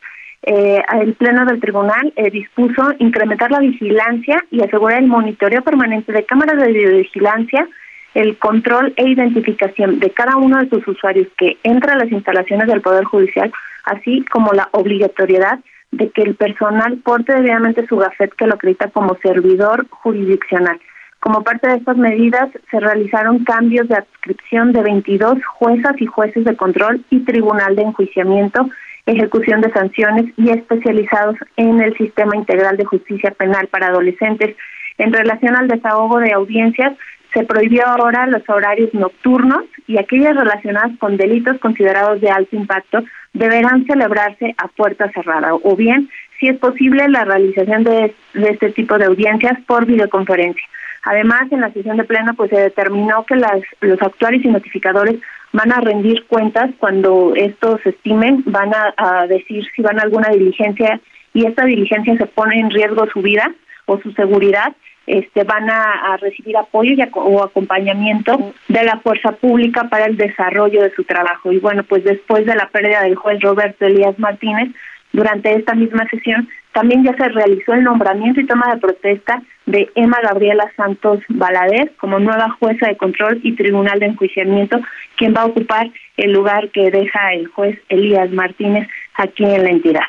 Eh, 0.46 0.82
el 1.00 1.14
Pleno 1.14 1.46
del 1.46 1.60
Tribunal 1.60 2.12
eh, 2.16 2.30
dispuso 2.30 2.92
incrementar 2.98 3.50
la 3.50 3.60
vigilancia 3.60 4.44
y 4.50 4.62
asegurar 4.62 5.02
el 5.02 5.08
monitoreo 5.08 5.62
permanente 5.62 6.12
de 6.12 6.24
cámaras 6.24 6.60
de 6.60 6.70
videovigilancia 6.70 7.66
el 8.14 8.38
control 8.38 8.92
e 8.96 9.08
identificación 9.08 9.98
de 9.98 10.10
cada 10.10 10.36
uno 10.36 10.58
de 10.58 10.68
sus 10.68 10.86
usuarios 10.86 11.28
que 11.36 11.58
entra 11.62 11.94
a 11.94 11.98
las 11.98 12.12
instalaciones 12.12 12.68
del 12.68 12.80
Poder 12.80 13.04
Judicial, 13.04 13.52
así 13.84 14.24
como 14.30 14.52
la 14.52 14.68
obligatoriedad 14.72 15.58
de 15.90 16.10
que 16.10 16.22
el 16.22 16.34
personal 16.34 16.98
porte 16.98 17.34
debidamente 17.34 17.86
su 17.86 17.96
gafet 17.96 18.32
que 18.34 18.46
lo 18.46 18.54
acredita 18.54 18.88
como 18.90 19.16
servidor 19.22 19.86
jurisdiccional. 19.90 20.80
Como 21.20 21.42
parte 21.42 21.68
de 21.68 21.76
estas 21.76 21.96
medidas, 21.96 22.50
se 22.70 22.80
realizaron 22.80 23.44
cambios 23.44 23.88
de 23.88 23.96
adscripción 23.96 24.72
de 24.72 24.82
22 24.82 25.38
juezas 25.46 25.94
y 25.98 26.06
jueces 26.06 26.44
de 26.44 26.56
control 26.56 27.02
y 27.10 27.20
tribunal 27.20 27.74
de 27.76 27.82
enjuiciamiento 27.82 28.68
ejecución 29.06 29.60
de 29.60 29.72
sanciones 29.72 30.26
y 30.36 30.50
especializados 30.50 31.36
en 31.56 31.80
el 31.80 31.96
sistema 31.96 32.36
integral 32.36 32.76
de 32.76 32.84
justicia 32.84 33.30
penal 33.32 33.68
para 33.68 33.88
adolescentes. 33.88 34.56
En 34.98 35.12
relación 35.12 35.56
al 35.56 35.68
desahogo 35.68 36.20
de 36.20 36.32
audiencias, 36.32 36.96
se 37.34 37.44
prohibió 37.44 37.86
ahora 37.86 38.26
los 38.26 38.48
horarios 38.48 38.94
nocturnos 38.94 39.64
y 39.86 39.98
aquellas 39.98 40.36
relacionadas 40.36 40.96
con 40.98 41.16
delitos 41.16 41.58
considerados 41.58 42.20
de 42.20 42.30
alto 42.30 42.56
impacto 42.56 43.02
deberán 43.32 43.84
celebrarse 43.86 44.54
a 44.56 44.68
puerta 44.68 45.10
cerrada 45.10 45.52
o 45.54 45.76
bien, 45.76 46.08
si 46.38 46.48
es 46.48 46.56
posible, 46.58 47.08
la 47.08 47.24
realización 47.24 47.84
de, 47.84 48.14
este 48.34 48.70
tipo 48.70 48.98
de 48.98 49.06
audiencias 49.06 49.58
por 49.66 49.84
videoconferencia. 49.84 50.64
Además, 51.02 51.50
en 51.50 51.60
la 51.60 51.72
sesión 51.72 51.96
de 51.96 52.04
pleno 52.04 52.34
pues 52.34 52.50
se 52.50 52.60
determinó 52.60 53.24
que 53.24 53.36
las, 53.36 53.60
los 53.80 54.00
actuarios 54.00 54.44
y 54.44 54.48
notificadores 54.48 55.16
van 55.54 55.72
a 55.72 55.80
rendir 55.80 56.24
cuentas 56.26 56.70
cuando 56.78 57.32
estos 57.36 57.80
estimen, 57.86 58.42
van 58.46 58.72
a, 58.74 59.26
decir 59.28 59.64
si 59.74 59.82
van 59.82 60.00
a 60.00 60.02
alguna 60.02 60.28
diligencia 60.30 61.00
y 61.32 61.46
esta 61.46 61.64
diligencia 61.64 62.16
se 62.16 62.26
pone 62.26 62.58
en 62.58 62.70
riesgo 62.70 63.06
su 63.12 63.22
vida 63.22 63.54
o 63.86 63.98
su 64.00 64.10
seguridad, 64.12 64.74
este, 65.06 65.44
van 65.44 65.70
a, 65.70 66.16
recibir 66.20 66.56
apoyo 66.56 66.92
y 66.94 67.08
o 67.12 67.44
acompañamiento 67.44 68.52
de 68.66 68.82
la 68.82 68.98
fuerza 68.98 69.30
pública 69.32 69.84
para 69.88 70.06
el 70.06 70.16
desarrollo 70.16 70.82
de 70.82 70.92
su 70.94 71.04
trabajo. 71.04 71.52
Y 71.52 71.58
bueno, 71.58 71.84
pues 71.84 72.02
después 72.02 72.46
de 72.46 72.56
la 72.56 72.68
pérdida 72.70 73.02
del 73.02 73.14
juez 73.14 73.40
Roberto 73.40 73.86
Elías 73.86 74.18
Martínez, 74.18 74.70
durante 75.12 75.54
esta 75.54 75.74
misma 75.74 76.08
sesión 76.08 76.48
también 76.72 77.04
ya 77.04 77.16
se 77.16 77.28
realizó 77.28 77.72
el 77.72 77.84
nombramiento 77.84 78.40
y 78.40 78.46
toma 78.46 78.74
de 78.74 78.80
protesta 78.80 79.40
de 79.64 79.88
Emma 79.94 80.18
Gabriela 80.20 80.70
Santos 80.76 81.20
Balader 81.28 81.92
como 82.00 82.18
nueva 82.18 82.50
jueza 82.58 82.88
de 82.88 82.96
control 82.96 83.38
y 83.44 83.52
tribunal 83.52 84.00
de 84.00 84.06
enjuiciamiento, 84.06 84.80
quien 85.16 85.34
va 85.34 85.42
a 85.42 85.46
ocupar 85.46 85.90
el 86.16 86.32
lugar 86.32 86.70
que 86.70 86.90
deja 86.90 87.32
el 87.32 87.46
juez 87.48 87.78
Elías 87.88 88.30
Martínez 88.30 88.88
aquí 89.14 89.44
en 89.44 89.64
la 89.64 89.70
entidad. 89.70 90.06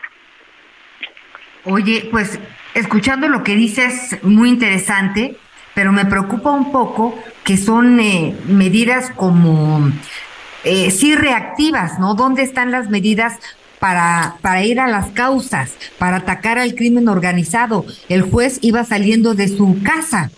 Oye, 1.64 2.08
pues 2.12 2.40
escuchando 2.74 3.28
lo 3.28 3.44
que 3.44 3.56
dices, 3.56 4.18
muy 4.22 4.50
interesante, 4.50 5.36
pero 5.74 5.92
me 5.92 6.06
preocupa 6.06 6.52
un 6.52 6.72
poco 6.72 7.18
que 7.44 7.58
son 7.58 8.00
eh, 8.00 8.36
medidas 8.48 9.12
como 9.16 9.92
eh, 10.64 10.92
sí 10.92 11.16
reactivas, 11.16 12.00
¿no? 12.00 12.16
¿Dónde 12.16 12.44
están 12.44 12.72
las 12.72 12.90
medidas 12.90 13.38
para, 13.80 14.36
para 14.42 14.64
ir 14.64 14.80
a 14.80 14.88
las 14.88 15.08
causas, 15.08 15.76
para 15.98 16.18
atacar 16.18 16.60
al 16.60 16.76
crimen 16.76 17.08
organizado? 17.08 17.86
El 18.10 18.22
juez 18.22 18.60
iba 18.62 18.84
saliendo 18.84 19.36
de 19.36 19.48
su 19.48 19.82
casa. 19.84 20.32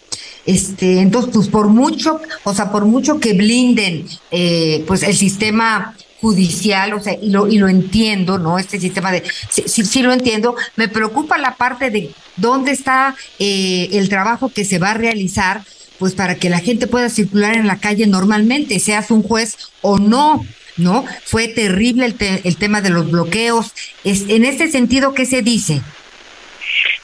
Este, 0.47 1.01
entonces, 1.01 1.31
pues 1.33 1.47
por 1.49 1.67
mucho, 1.67 2.21
o 2.45 2.53
sea, 2.53 2.71
por 2.71 2.85
mucho 2.85 3.19
que 3.19 3.33
blinden, 3.33 4.07
eh, 4.31 4.83
pues 4.87 5.03
el 5.03 5.13
sistema 5.13 5.93
judicial, 6.21 6.93
o 6.93 6.99
sea, 7.01 7.17
y 7.21 7.29
lo, 7.29 7.47
y 7.47 7.57
lo 7.57 7.67
entiendo, 7.67 8.39
¿no? 8.39 8.57
Este 8.57 8.79
sistema 8.79 9.11
de, 9.11 9.23
sí, 9.49 9.67
sí, 9.67 10.01
lo 10.01 10.13
entiendo, 10.13 10.55
me 10.77 10.87
preocupa 10.87 11.37
la 11.37 11.55
parte 11.55 11.91
de 11.91 12.11
dónde 12.37 12.71
está 12.71 13.13
eh, 13.39 13.89
el 13.91 14.07
trabajo 14.07 14.49
que 14.49 14.63
se 14.63 14.79
va 14.79 14.91
a 14.91 14.93
realizar, 14.93 15.63
pues 15.99 16.15
para 16.15 16.35
que 16.35 16.49
la 16.49 16.59
gente 16.59 16.87
pueda 16.87 17.09
circular 17.09 17.55
en 17.55 17.67
la 17.67 17.79
calle 17.79 18.07
normalmente, 18.07 18.79
seas 18.79 19.11
un 19.11 19.23
juez 19.23 19.57
o 19.81 19.99
no, 19.99 20.45
¿no? 20.77 21.03
Fue 21.25 21.49
terrible 21.49 22.05
el, 22.05 22.15
el 22.43 22.55
tema 22.55 22.79
de 22.79 22.89
los 22.89 23.11
bloqueos. 23.11 23.73
Es, 24.05 24.29
en 24.29 24.45
este 24.45 24.71
sentido, 24.71 25.13
¿qué 25.13 25.25
se 25.25 25.41
dice? 25.41 25.81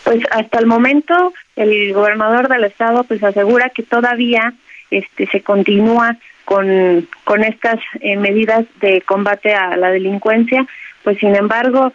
Pues 0.06 0.20
hasta 0.32 0.60
el 0.60 0.66
momento 0.66 1.34
el 1.56 1.94
gobernador 1.94 2.48
del 2.48 2.64
estado 2.66 3.04
pues 3.04 3.24
asegura 3.24 3.70
que 3.70 3.84
todavía 3.84 4.54
este 4.92 5.28
se 5.28 5.42
continúa 5.42 6.18
con, 6.46 7.08
con 7.24 7.44
estas 7.44 7.80
eh, 8.02 8.18
medidas 8.18 8.66
de 8.82 9.02
combate 9.02 9.54
a 9.54 9.76
la 9.78 9.92
delincuencia, 9.92 10.66
pues 11.04 11.18
sin 11.20 11.36
embargo, 11.36 11.94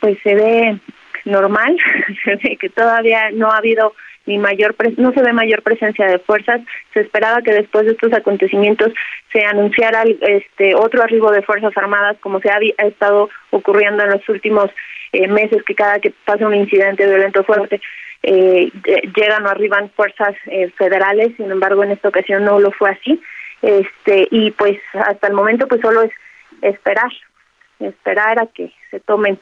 pues 0.00 0.18
se 0.22 0.34
ve 0.34 0.78
normal, 1.24 1.76
se 2.24 2.36
ve 2.36 2.56
que 2.56 2.68
todavía 2.68 3.30
no 3.32 3.50
ha 3.50 3.58
habido 3.58 3.94
ni 4.26 4.38
mayor 4.38 4.74
no 4.96 5.12
se 5.12 5.22
ve 5.22 5.34
mayor 5.34 5.62
presencia 5.62 6.06
de 6.06 6.18
fuerzas. 6.18 6.62
Se 6.94 7.00
esperaba 7.00 7.42
que 7.42 7.52
después 7.52 7.84
de 7.84 7.92
estos 7.92 8.12
acontecimientos 8.14 8.92
se 9.32 9.44
anunciara 9.44 10.04
este 10.20 10.74
otro 10.74 11.02
arribo 11.02 11.30
de 11.30 11.42
fuerzas 11.42 11.76
armadas 11.76 12.16
como 12.20 12.40
se 12.40 12.48
ha, 12.50 12.58
estado 12.78 13.28
ocurriendo 13.50 14.02
en 14.02 14.10
los 14.10 14.26
últimos 14.30 14.70
eh, 15.12 15.28
meses 15.28 15.62
que 15.64 15.74
cada 15.74 15.98
que 16.00 16.12
pasa 16.24 16.46
un 16.46 16.54
incidente 16.54 17.06
violento 17.06 17.44
fuerte 17.44 17.82
eh, 18.26 18.70
llegan 19.14 19.44
o 19.44 19.50
arriban 19.50 19.90
fuerzas 19.90 20.34
eh, 20.46 20.70
federales 20.70 21.36
sin 21.36 21.50
embargo 21.50 21.84
en 21.84 21.90
esta 21.90 22.08
ocasión 22.08 22.44
no 22.44 22.58
lo 22.58 22.70
fue 22.70 22.90
así. 22.90 23.20
Este 23.60 24.28
y 24.30 24.50
pues 24.52 24.78
hasta 24.94 25.26
el 25.26 25.34
momento 25.34 25.68
pues 25.68 25.82
solo 25.82 26.02
es 26.02 26.10
esperar 26.62 27.12
esperar 27.80 28.38
a 28.38 28.46
que 28.46 28.72
se 28.90 29.00
tomen 29.00 29.38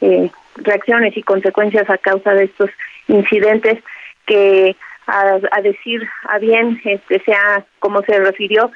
eh, 0.00 0.30
reacciones 0.56 1.14
y 1.16 1.22
consecuencias 1.22 1.90
a 1.90 1.98
causa 1.98 2.32
de 2.32 2.44
estos 2.44 2.70
incidentes 3.08 3.82
que 4.24 4.76
a, 5.06 5.38
decir 5.62 6.08
a 6.28 6.38
bien 6.38 6.80
este 6.84 7.20
sea 7.20 7.64
como 7.80 8.02
se 8.02 8.18
refirió 8.18 8.70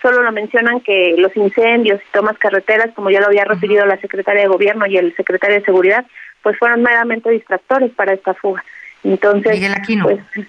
solo 0.00 0.22
lo 0.22 0.32
mencionan 0.32 0.80
que 0.80 1.16
los 1.18 1.36
incendios 1.36 2.00
y 2.00 2.12
tomas 2.12 2.38
carreteras 2.38 2.94
como 2.94 3.10
ya 3.10 3.20
lo 3.20 3.26
había 3.26 3.44
referido 3.44 3.84
la 3.84 4.00
secretaria 4.00 4.42
de 4.42 4.48
gobierno 4.48 4.86
y 4.86 4.96
el 4.96 5.14
secretario 5.16 5.58
de 5.58 5.64
seguridad 5.64 6.06
pues 6.42 6.58
fueron 6.58 6.82
meramente 6.82 7.30
distractores 7.30 7.90
para 7.92 8.14
esta 8.14 8.32
fuga 8.32 8.64
entonces 9.04 9.52
Miguel 9.52 9.74
Aquino. 9.74 10.06
pues 10.06 10.48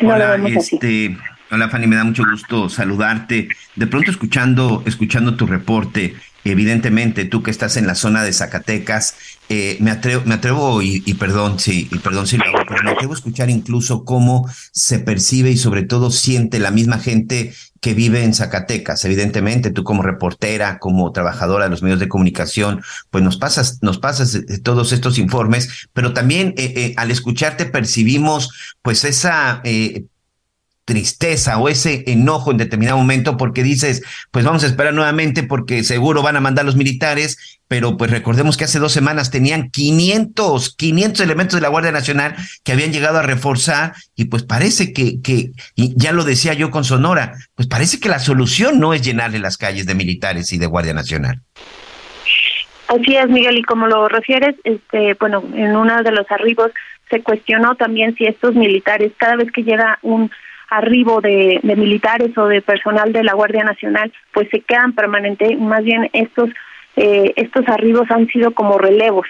no 0.00 0.14
Hola, 0.14 0.36
este 0.46 1.16
Hola 1.52 1.68
Fanny, 1.68 1.88
me 1.88 1.96
da 1.96 2.04
mucho 2.04 2.22
gusto 2.30 2.68
saludarte. 2.68 3.48
De 3.74 3.86
pronto 3.88 4.12
escuchando, 4.12 4.84
escuchando 4.86 5.34
tu 5.34 5.46
reporte, 5.46 6.14
evidentemente 6.44 7.24
tú 7.24 7.42
que 7.42 7.50
estás 7.50 7.76
en 7.76 7.88
la 7.88 7.96
zona 7.96 8.22
de 8.22 8.32
Zacatecas, 8.32 9.16
eh, 9.48 9.76
me 9.80 9.90
atrevo, 9.90 10.22
me 10.26 10.34
atrevo 10.34 10.80
y, 10.80 11.00
perdón 11.14 11.58
si, 11.58 11.88
y 11.90 11.98
perdón 11.98 12.28
si 12.28 12.36
lo 12.36 12.44
hago, 12.44 12.64
pero 12.68 12.84
me 12.84 12.92
atrevo 12.92 13.14
a 13.14 13.16
escuchar 13.16 13.50
incluso 13.50 14.04
cómo 14.04 14.48
se 14.70 15.00
percibe 15.00 15.50
y 15.50 15.56
sobre 15.56 15.82
todo 15.82 16.12
siente 16.12 16.60
la 16.60 16.70
misma 16.70 17.00
gente 17.00 17.52
que 17.80 17.94
vive 17.94 18.22
en 18.22 18.34
Zacatecas. 18.34 19.04
Evidentemente, 19.04 19.70
tú 19.70 19.84
como 19.84 20.02
reportera, 20.02 20.78
como 20.78 21.12
trabajadora 21.12 21.64
de 21.64 21.70
los 21.70 21.82
medios 21.82 22.00
de 22.00 22.08
comunicación, 22.08 22.82
pues 23.10 23.24
nos 23.24 23.36
pasas, 23.36 23.78
nos 23.82 23.98
pasas 23.98 24.34
eh, 24.34 24.58
todos 24.62 24.92
estos 24.92 25.18
informes, 25.18 25.88
pero 25.92 26.12
también 26.12 26.54
eh, 26.56 26.94
al 26.96 27.10
escucharte 27.10 27.66
percibimos 27.66 28.76
pues 28.82 29.04
esa 29.04 29.62
tristeza 30.90 31.56
o 31.58 31.68
ese 31.68 32.02
enojo 32.08 32.50
en 32.50 32.56
determinado 32.56 32.98
momento 32.98 33.36
porque 33.36 33.62
dices, 33.62 34.02
pues 34.32 34.44
vamos 34.44 34.64
a 34.64 34.66
esperar 34.66 34.92
nuevamente 34.92 35.44
porque 35.44 35.84
seguro 35.84 36.20
van 36.20 36.34
a 36.34 36.40
mandar 36.40 36.64
los 36.64 36.74
militares, 36.74 37.60
pero 37.68 37.96
pues 37.96 38.10
recordemos 38.10 38.56
que 38.56 38.64
hace 38.64 38.80
dos 38.80 38.90
semanas 38.90 39.30
tenían 39.30 39.70
500, 39.70 40.74
500 40.74 41.20
elementos 41.24 41.54
de 41.54 41.60
la 41.60 41.68
Guardia 41.68 41.92
Nacional 41.92 42.34
que 42.64 42.72
habían 42.72 42.92
llegado 42.92 43.18
a 43.18 43.22
reforzar 43.22 43.92
y 44.16 44.24
pues 44.24 44.42
parece 44.42 44.92
que, 44.92 45.22
que 45.22 45.52
y 45.76 45.94
ya 45.96 46.10
lo 46.10 46.24
decía 46.24 46.54
yo 46.54 46.72
con 46.72 46.82
Sonora, 46.82 47.34
pues 47.54 47.68
parece 47.68 48.00
que 48.00 48.08
la 48.08 48.18
solución 48.18 48.80
no 48.80 48.92
es 48.92 49.02
llenarle 49.02 49.38
las 49.38 49.58
calles 49.58 49.86
de 49.86 49.94
militares 49.94 50.52
y 50.52 50.58
de 50.58 50.66
Guardia 50.66 50.92
Nacional. 50.92 51.40
Así 52.88 53.14
es, 53.14 53.28
Miguel, 53.28 53.58
y 53.58 53.62
como 53.62 53.86
lo 53.86 54.08
refieres, 54.08 54.56
este, 54.64 55.14
bueno, 55.20 55.44
en 55.54 55.76
uno 55.76 56.02
de 56.02 56.10
los 56.10 56.28
arribos 56.32 56.72
se 57.08 57.22
cuestionó 57.22 57.76
también 57.76 58.16
si 58.16 58.26
estos 58.26 58.56
militares, 58.56 59.12
cada 59.18 59.36
vez 59.36 59.52
que 59.52 59.62
llega 59.62 60.00
un 60.02 60.32
arribo 60.70 61.20
de, 61.20 61.60
militares 61.62 62.36
o 62.38 62.46
de 62.46 62.62
personal 62.62 63.12
de 63.12 63.24
la 63.24 63.34
Guardia 63.34 63.64
Nacional, 63.64 64.12
pues 64.32 64.48
se 64.50 64.60
quedan 64.60 64.94
permanentes. 64.94 65.58
Más 65.58 65.84
bien 65.84 66.08
estos 66.12 66.48
eh, 66.96 67.32
estos 67.36 67.68
arribos 67.68 68.10
han 68.10 68.26
sido 68.28 68.52
como 68.52 68.78
relevos. 68.78 69.26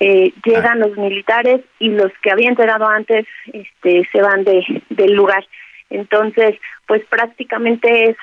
Eh, 0.00 0.32
llegan 0.44 0.78
los 0.78 0.96
militares 0.96 1.60
y 1.80 1.90
los 1.90 2.12
que 2.22 2.30
habían 2.30 2.54
llegado 2.54 2.86
antes 2.86 3.26
este, 3.52 4.08
se 4.12 4.22
van 4.22 4.44
de, 4.44 4.64
del 4.90 5.12
lugar. 5.12 5.44
Entonces, 5.90 6.56
pues 6.86 7.04
prácticamente 7.06 8.10
es 8.10 8.16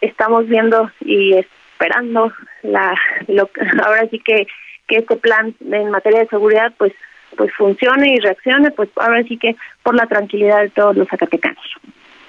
estamos 0.00 0.46
viendo 0.46 0.90
y 1.00 1.34
esperando 1.34 2.32
la 2.62 2.94
lo, 3.26 3.50
ahora 3.84 4.06
sí 4.10 4.18
que 4.20 4.46
que 4.86 4.96
este 4.96 5.16
plan 5.16 5.54
en 5.70 5.90
materia 5.90 6.20
de 6.20 6.28
seguridad 6.28 6.72
pues 6.78 6.92
pues 7.38 7.50
funcione 7.56 8.12
y 8.14 8.18
reaccione, 8.18 8.72
pues 8.72 8.90
ahora 8.96 9.22
sí 9.22 9.38
que 9.38 9.56
por 9.82 9.94
la 9.94 10.06
tranquilidad 10.06 10.60
de 10.60 10.70
todos 10.70 10.96
los 10.96 11.08
zacatecanos. 11.08 11.64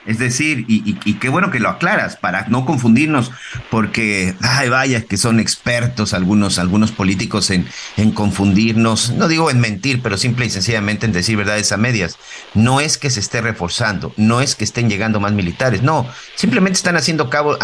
Es 0.05 0.18
decir, 0.18 0.66
y, 0.68 0.95
qué 1.16 1.30
bueno 1.30 1.51
que 1.51 1.60
lo 1.60 1.70
aclaras 1.70 2.16
para 2.16 2.47
no 2.47 2.66
confundirnos, 2.66 3.32
porque, 3.70 4.34
ay, 4.41 4.70
vaya, 4.70 5.01
que 5.01 5.18
son 5.18 5.39
expertos 5.39 6.14
algunos, 6.14 6.57
algunos 6.57 6.91
políticos 6.91 7.51
en, 7.51 7.68
en 7.97 8.12
confundirnos, 8.12 9.12
no 9.12 9.28
digo 9.28 9.51
en 9.51 9.60
mentir, 9.60 10.01
pero 10.01 10.18
simple 10.18 10.45
y 10.45 10.49
sencillamente 10.49 11.05
en 11.05 11.12
decir 11.12 11.38
verdades 11.38 11.72
a 11.74 11.78
medias. 11.78 12.18
No 12.55 12.80
es 12.80 12.98
que 12.98 13.10
se 13.10 13.19
esté 13.19 13.41
reforzando, 13.41 14.14
no 14.15 14.41
es 14.41 14.56
que 14.56 14.64
estén 14.64 14.90
llegando 14.90 15.19
más 15.19 15.34
militares, 15.34 15.84
no, 15.84 16.07
simplemente 16.34 16.77
están 16.77 16.95
haciendo 16.95 17.30
cabo, 17.30 17.57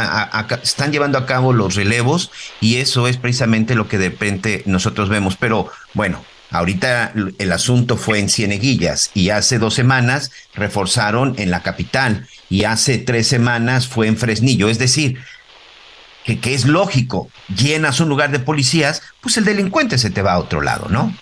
están 0.61 0.91
llevando 0.91 1.17
a 1.17 1.25
cabo 1.25 1.53
los 1.53 1.75
relevos 1.75 2.31
y 2.59 2.77
eso 2.77 3.07
es 3.07 3.17
precisamente 3.17 3.75
lo 3.75 3.87
que 3.87 3.97
de 3.97 4.09
repente 4.09 4.61
nosotros 4.65 5.09
vemos. 5.09 5.37
Pero 5.37 5.69
bueno, 5.93 6.21
Ahorita 6.57 7.11
el 7.37 7.51
asunto 7.51 7.97
fue 7.97 8.19
en 8.19 8.29
Cieneguillas 8.29 9.11
y 9.13 9.29
hace 9.29 9.59
dos 9.59 9.73
semanas 9.73 10.31
reforzaron 10.55 11.35
en 11.37 11.51
la 11.51 11.61
capital 11.61 12.27
y 12.49 12.63
hace 12.63 12.97
tres 12.97 13.27
semanas 13.27 13.87
fue 13.87 14.07
en 14.07 14.15
Fresnillo. 14.15 14.69
Es 14.69 14.79
decir, 14.79 15.17
que, 16.23 16.39
que 16.39 16.53
es 16.53 16.65
lógico, 16.65 17.29
llenas 17.55 17.99
un 17.99 18.09
lugar 18.09 18.31
de 18.31 18.39
policías, 18.39 19.03
pues 19.21 19.37
el 19.37 19.45
delincuente 19.45 19.97
se 19.97 20.09
te 20.09 20.21
va 20.21 20.33
a 20.33 20.39
otro 20.39 20.61
lado, 20.61 20.87
¿no? 20.89 21.13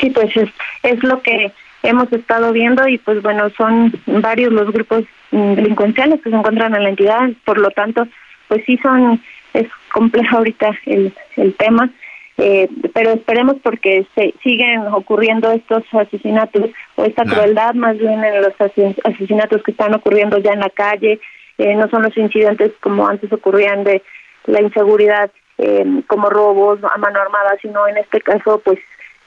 Sí, 0.00 0.10
pues 0.10 0.36
es, 0.36 0.50
es 0.82 1.02
lo 1.02 1.22
que 1.22 1.52
hemos 1.82 2.12
estado 2.12 2.52
viendo 2.52 2.86
y 2.88 2.98
pues 2.98 3.22
bueno, 3.22 3.50
son 3.56 3.92
varios 4.06 4.52
los 4.52 4.72
grupos 4.72 5.04
mm, 5.30 5.54
delincuenciales 5.54 6.20
que 6.22 6.30
se 6.30 6.36
encuentran 6.36 6.74
en 6.74 6.82
la 6.82 6.90
entidad, 6.90 7.30
por 7.44 7.58
lo 7.58 7.70
tanto, 7.70 8.06
pues 8.48 8.62
sí 8.66 8.78
son, 8.82 9.22
es 9.54 9.68
complejo 9.92 10.38
ahorita 10.38 10.76
el, 10.86 11.14
el 11.36 11.54
tema, 11.54 11.90
eh, 12.38 12.68
pero 12.92 13.12
esperemos 13.12 13.56
porque 13.62 14.06
se 14.14 14.34
siguen 14.42 14.86
ocurriendo 14.88 15.50
estos 15.52 15.84
asesinatos 15.92 16.70
o 16.96 17.04
esta 17.04 17.24
crueldad 17.24 17.74
más 17.74 17.96
bien 17.96 18.22
en 18.22 18.42
los 18.42 18.52
asesinatos 18.58 19.62
que 19.62 19.70
están 19.70 19.94
ocurriendo 19.94 20.36
ya 20.38 20.52
en 20.52 20.60
la 20.60 20.68
calle, 20.68 21.18
eh, 21.56 21.74
no 21.74 21.88
son 21.88 22.02
los 22.02 22.16
incidentes 22.16 22.72
como 22.80 23.08
antes 23.08 23.32
ocurrían 23.32 23.84
de 23.84 24.02
la 24.44 24.60
inseguridad 24.60 25.30
eh, 25.56 26.02
como 26.06 26.28
robos 26.28 26.78
a 26.84 26.98
mano 26.98 27.20
armada, 27.20 27.56
sino 27.62 27.88
en 27.88 27.96
este 27.96 28.20
caso 28.20 28.60
pues 28.62 28.78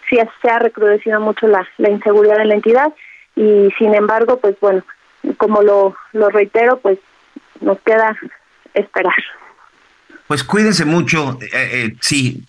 sí 0.07 0.19
se 0.43 0.49
ha 0.49 0.59
recrudecido 0.59 1.19
mucho 1.19 1.47
la, 1.47 1.67
la 1.79 1.89
inseguridad 1.89 2.39
en 2.39 2.49
la 2.49 2.55
entidad. 2.55 2.93
Y 3.35 3.69
sin 3.79 3.95
embargo 3.95 4.39
pues 4.39 4.55
bueno, 4.61 4.83
como 5.37 5.63
lo, 5.63 5.95
lo 6.13 6.29
reitero 6.29 6.77
pues 6.77 6.99
nos 7.59 7.79
queda 7.81 8.15
esperar. 8.75 9.15
Pues 10.27 10.43
cuídense 10.43 10.85
mucho, 10.85 11.39
sí, 12.01 12.43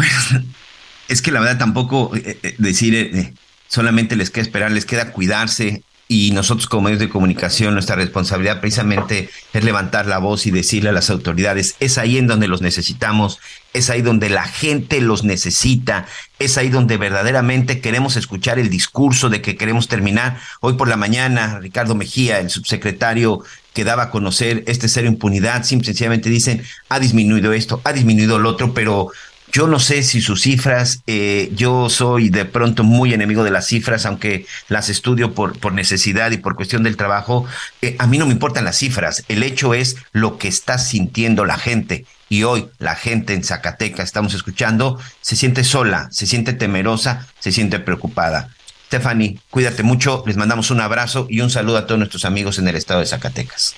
es 1.08 1.22
que 1.22 1.32
la 1.32 1.40
verdad 1.40 1.58
tampoco 1.58 2.12
decir 2.58 3.34
solamente 3.68 4.16
les 4.16 4.30
queda 4.30 4.42
esperar, 4.42 4.72
les 4.72 4.86
queda 4.86 5.12
cuidarse, 5.12 5.82
y 6.12 6.32
nosotros 6.32 6.66
como 6.66 6.82
medios 6.82 6.98
de 6.98 7.08
comunicación, 7.08 7.72
nuestra 7.72 7.94
responsabilidad 7.94 8.60
precisamente 8.60 9.30
es 9.52 9.62
levantar 9.62 10.06
la 10.06 10.18
voz 10.18 10.44
y 10.44 10.50
decirle 10.50 10.88
a 10.88 10.92
las 10.92 11.08
autoridades, 11.08 11.76
es 11.78 11.98
ahí 11.98 12.18
en 12.18 12.26
donde 12.26 12.48
los 12.48 12.62
necesitamos, 12.62 13.38
es 13.74 13.90
ahí 13.90 14.02
donde 14.02 14.28
la 14.28 14.42
gente 14.42 15.00
los 15.00 15.22
necesita, 15.22 16.08
es 16.40 16.58
ahí 16.58 16.68
donde 16.68 16.96
verdaderamente 16.96 17.80
queremos 17.80 18.16
escuchar 18.16 18.58
el 18.58 18.70
discurso 18.70 19.30
de 19.30 19.40
que 19.40 19.54
queremos 19.56 19.86
terminar. 19.86 20.40
Hoy 20.58 20.72
por 20.72 20.88
la 20.88 20.96
mañana, 20.96 21.60
Ricardo 21.60 21.94
Mejía, 21.94 22.40
el 22.40 22.50
subsecretario 22.50 23.44
que 23.72 23.84
daba 23.84 24.02
a 24.02 24.10
conocer 24.10 24.64
este 24.66 24.88
cero 24.88 25.06
impunidad, 25.06 25.62
sencillamente 25.62 26.28
dicen, 26.28 26.64
ha 26.88 26.98
disminuido 26.98 27.52
esto, 27.52 27.80
ha 27.84 27.92
disminuido 27.92 28.40
lo 28.40 28.48
otro, 28.48 28.74
pero 28.74 29.12
yo 29.52 29.66
no 29.66 29.78
sé 29.78 30.02
si 30.02 30.20
sus 30.20 30.42
cifras, 30.42 31.02
eh, 31.06 31.50
yo 31.54 31.88
soy 31.88 32.28
de 32.28 32.44
pronto 32.44 32.84
muy 32.84 33.12
enemigo 33.12 33.44
de 33.44 33.50
las 33.50 33.66
cifras, 33.66 34.06
aunque 34.06 34.46
las 34.68 34.88
estudio 34.88 35.34
por, 35.34 35.58
por 35.58 35.72
necesidad 35.72 36.30
y 36.30 36.38
por 36.38 36.54
cuestión 36.54 36.82
del 36.82 36.96
trabajo. 36.96 37.46
Eh, 37.82 37.96
a 37.98 38.06
mí 38.06 38.18
no 38.18 38.26
me 38.26 38.32
importan 38.32 38.64
las 38.64 38.76
cifras, 38.76 39.24
el 39.28 39.42
hecho 39.42 39.74
es 39.74 39.96
lo 40.12 40.38
que 40.38 40.48
está 40.48 40.78
sintiendo 40.78 41.44
la 41.44 41.58
gente. 41.58 42.04
Y 42.28 42.44
hoy 42.44 42.68
la 42.78 42.94
gente 42.94 43.34
en 43.34 43.42
Zacatecas, 43.42 44.06
estamos 44.06 44.34
escuchando, 44.34 45.00
se 45.20 45.34
siente 45.34 45.64
sola, 45.64 46.08
se 46.12 46.26
siente 46.26 46.52
temerosa, 46.52 47.26
se 47.40 47.50
siente 47.50 47.80
preocupada. 47.80 48.50
Stephanie, 48.86 49.40
cuídate 49.50 49.82
mucho, 49.82 50.22
les 50.26 50.36
mandamos 50.36 50.70
un 50.70 50.80
abrazo 50.80 51.26
y 51.28 51.40
un 51.40 51.50
saludo 51.50 51.78
a 51.78 51.86
todos 51.86 51.98
nuestros 51.98 52.24
amigos 52.24 52.58
en 52.58 52.68
el 52.68 52.76
estado 52.76 53.00
de 53.00 53.06
Zacatecas. 53.06 53.74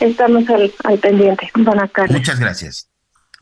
Estamos 0.00 0.48
al, 0.48 0.72
al 0.84 0.98
pendiente. 0.98 1.50
Buenas 1.54 1.92
tardes. 1.92 2.12
Muchas 2.12 2.40
gracias. 2.40 2.88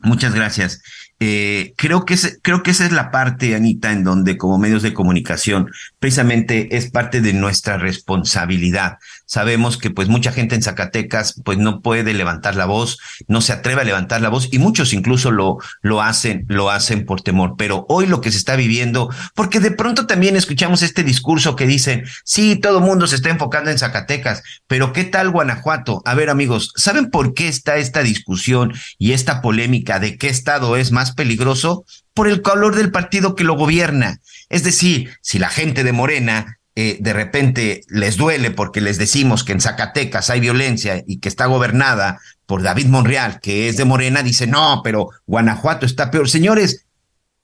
Muchas 0.01 0.33
gracias. 0.33 0.81
Eh, 1.23 1.75
creo, 1.77 2.03
que 2.03 2.15
creo 2.41 2.63
que 2.63 2.71
esa 2.71 2.83
es 2.83 2.91
la 2.91 3.11
parte, 3.11 3.53
Anita, 3.53 3.91
en 3.91 4.03
donde 4.03 4.37
como 4.37 4.57
medios 4.57 4.81
de 4.81 4.95
comunicación 4.95 5.69
precisamente 5.99 6.75
es 6.75 6.89
parte 6.89 7.21
de 7.21 7.33
nuestra 7.33 7.77
responsabilidad. 7.77 8.97
Sabemos 9.31 9.77
que 9.77 9.91
pues 9.91 10.09
mucha 10.09 10.33
gente 10.33 10.55
en 10.55 10.61
Zacatecas 10.61 11.41
pues 11.45 11.57
no 11.57 11.79
puede 11.79 12.13
levantar 12.13 12.57
la 12.57 12.65
voz, 12.65 12.99
no 13.29 13.39
se 13.39 13.53
atreve 13.53 13.79
a 13.79 13.85
levantar 13.85 14.19
la 14.19 14.27
voz 14.27 14.49
y 14.51 14.59
muchos 14.59 14.91
incluso 14.91 15.31
lo, 15.31 15.57
lo 15.81 16.01
hacen, 16.01 16.43
lo 16.49 16.69
hacen 16.69 17.05
por 17.05 17.21
temor. 17.21 17.55
Pero 17.57 17.85
hoy 17.87 18.07
lo 18.07 18.19
que 18.19 18.29
se 18.29 18.37
está 18.37 18.57
viviendo, 18.57 19.09
porque 19.33 19.61
de 19.61 19.71
pronto 19.71 20.05
también 20.05 20.35
escuchamos 20.35 20.81
este 20.81 21.05
discurso 21.05 21.55
que 21.55 21.65
dicen, 21.65 22.03
sí, 22.25 22.57
todo 22.57 22.79
el 22.79 22.83
mundo 22.83 23.07
se 23.07 23.15
está 23.15 23.29
enfocando 23.29 23.71
en 23.71 23.79
Zacatecas, 23.79 24.43
pero 24.67 24.91
¿qué 24.91 25.05
tal 25.05 25.29
Guanajuato? 25.29 26.01
A 26.03 26.13
ver 26.13 26.29
amigos, 26.29 26.73
¿saben 26.75 27.09
por 27.09 27.33
qué 27.33 27.47
está 27.47 27.77
esta 27.77 28.03
discusión 28.03 28.73
y 28.97 29.13
esta 29.13 29.41
polémica 29.41 29.99
de 29.99 30.17
qué 30.17 30.27
estado 30.27 30.75
es 30.75 30.91
más 30.91 31.13
peligroso 31.13 31.85
por 32.13 32.27
el 32.27 32.41
color 32.41 32.75
del 32.75 32.91
partido 32.91 33.35
que 33.35 33.45
lo 33.45 33.55
gobierna. 33.55 34.19
Es 34.49 34.63
decir, 34.63 35.17
si 35.21 35.39
la 35.39 35.47
gente 35.47 35.85
de 35.85 35.93
Morena 35.93 36.59
eh, 36.81 36.97
de 36.99 37.13
repente 37.13 37.83
les 37.89 38.17
duele 38.17 38.49
porque 38.49 38.81
les 38.81 38.97
decimos 38.97 39.43
que 39.43 39.51
en 39.51 39.61
Zacatecas 39.61 40.29
hay 40.29 40.39
violencia 40.39 41.03
y 41.05 41.19
que 41.19 41.29
está 41.29 41.45
gobernada 41.45 42.19
por 42.47 42.63
David 42.63 42.87
Monreal, 42.87 43.39
que 43.39 43.69
es 43.69 43.77
de 43.77 43.85
Morena, 43.85 44.23
dice, 44.23 44.47
no, 44.47 44.81
pero 44.83 45.09
Guanajuato 45.27 45.85
está 45.85 46.09
peor. 46.09 46.27
Señores, 46.27 46.85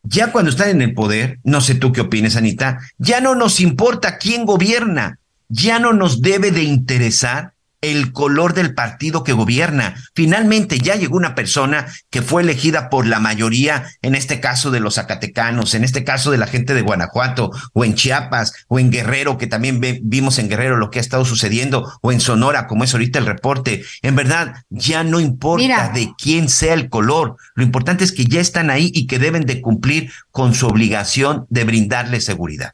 ya 0.02 0.32
cuando 0.32 0.50
están 0.52 0.70
en 0.70 0.82
el 0.82 0.94
poder, 0.94 1.40
no 1.44 1.62
sé 1.62 1.76
tú 1.76 1.92
qué 1.92 2.02
opines, 2.02 2.36
Anita, 2.36 2.80
ya 2.98 3.22
no 3.22 3.36
nos 3.36 3.60
importa 3.60 4.18
quién 4.18 4.46
gobierna, 4.46 5.20
ya 5.50 5.80
no 5.80 5.94
nos 5.94 6.22
debe 6.22 6.52
de 6.52 6.64
interesar 6.64 7.54
el 7.82 8.12
color 8.12 8.54
del 8.54 8.74
partido 8.74 9.24
que 9.24 9.34
gobierna. 9.34 9.96
Finalmente 10.16 10.80
ya 10.80 10.96
llegó 10.96 11.18
una 11.18 11.36
persona 11.36 11.88
que 12.10 12.22
fue 12.22 12.42
elegida 12.42 12.90
por 12.90 13.06
la 13.06 13.20
mayoría, 13.20 13.86
en 14.02 14.16
este 14.16 14.40
caso 14.40 14.72
de 14.72 14.80
los 14.80 14.96
zacatecanos, 14.96 15.74
en 15.76 15.84
este 15.84 16.04
caso 16.04 16.32
de 16.32 16.38
la 16.38 16.48
gente 16.48 16.74
de 16.74 16.82
Guanajuato, 16.82 17.52
o 17.74 17.86
en 17.86 17.96
Chiapas, 17.96 18.54
o 18.68 18.80
en 18.80 18.92
Guerrero, 18.92 19.38
que 19.38 19.48
también 19.48 19.82
vimos 20.04 20.40
en 20.40 20.50
Guerrero 20.50 20.78
lo 20.78 20.90
que 20.90 21.00
ha 21.00 21.02
estado 21.02 21.26
sucediendo, 21.26 21.92
o 22.02 22.12
en 22.12 22.20
Sonora, 22.20 22.68
como 22.68 22.84
es 22.84 22.94
ahorita 22.94 23.20
el 23.20 23.26
reporte. 23.26 23.84
En 24.02 24.16
verdad, 24.16 24.56
ya 24.70 25.04
no 25.04 25.20
importa 25.20 25.90
de 25.90 26.12
quién 26.18 26.50
sea 26.50 26.74
el 26.74 26.90
color, 26.90 27.38
lo 27.56 27.64
importante 27.64 28.04
es 28.04 28.12
que 28.12 28.26
ya 28.26 28.42
están 28.42 28.70
ahí 28.70 28.92
y 28.94 29.08
que 29.08 29.20
deben 29.20 29.46
de 29.46 29.62
cumplir 29.62 30.12
con 30.32 30.54
su 30.54 30.68
obligación 30.68 31.46
de 31.50 31.64
brindarle 31.64 32.22
seguridad. 32.22 32.74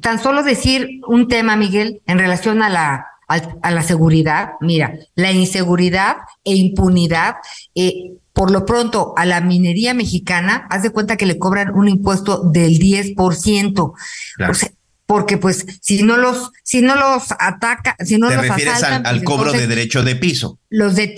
Tan 0.00 0.22
solo 0.22 0.42
decir 0.42 1.00
un 1.06 1.28
tema, 1.28 1.56
Miguel, 1.56 2.00
en 2.06 2.18
relación 2.18 2.62
a 2.62 2.68
la 2.68 3.06
a, 3.28 3.70
la 3.70 3.82
seguridad, 3.82 4.52
mira, 4.60 4.94
la 5.14 5.32
inseguridad 5.32 6.16
e 6.44 6.54
impunidad, 6.54 7.36
eh, 7.74 8.12
por 8.32 8.50
lo 8.50 8.64
pronto 8.64 9.14
a 9.16 9.26
la 9.26 9.40
minería 9.40 9.94
mexicana, 9.94 10.66
haz 10.70 10.82
de 10.82 10.90
cuenta 10.90 11.16
que 11.16 11.26
le 11.26 11.38
cobran 11.38 11.74
un 11.74 11.88
impuesto 11.88 12.42
del 12.44 12.78
10%. 12.78 13.92
porque 15.06 15.38
pues 15.38 15.64
si 15.80 16.02
no 16.02 16.16
los 16.16 16.50
si 16.64 16.82
no 16.82 16.96
los 16.96 17.30
ataca 17.38 17.94
si 18.04 18.18
no 18.18 18.28
Te 18.28 18.34
los 18.34 18.48
refieres 18.48 18.82
al, 18.82 19.02
pues, 19.02 19.22
cobro 19.22 19.52
de 19.52 19.68
derecho 19.68 20.02
de 20.02 20.16
piso. 20.16 20.58
los 20.68 20.96
de 20.96 21.14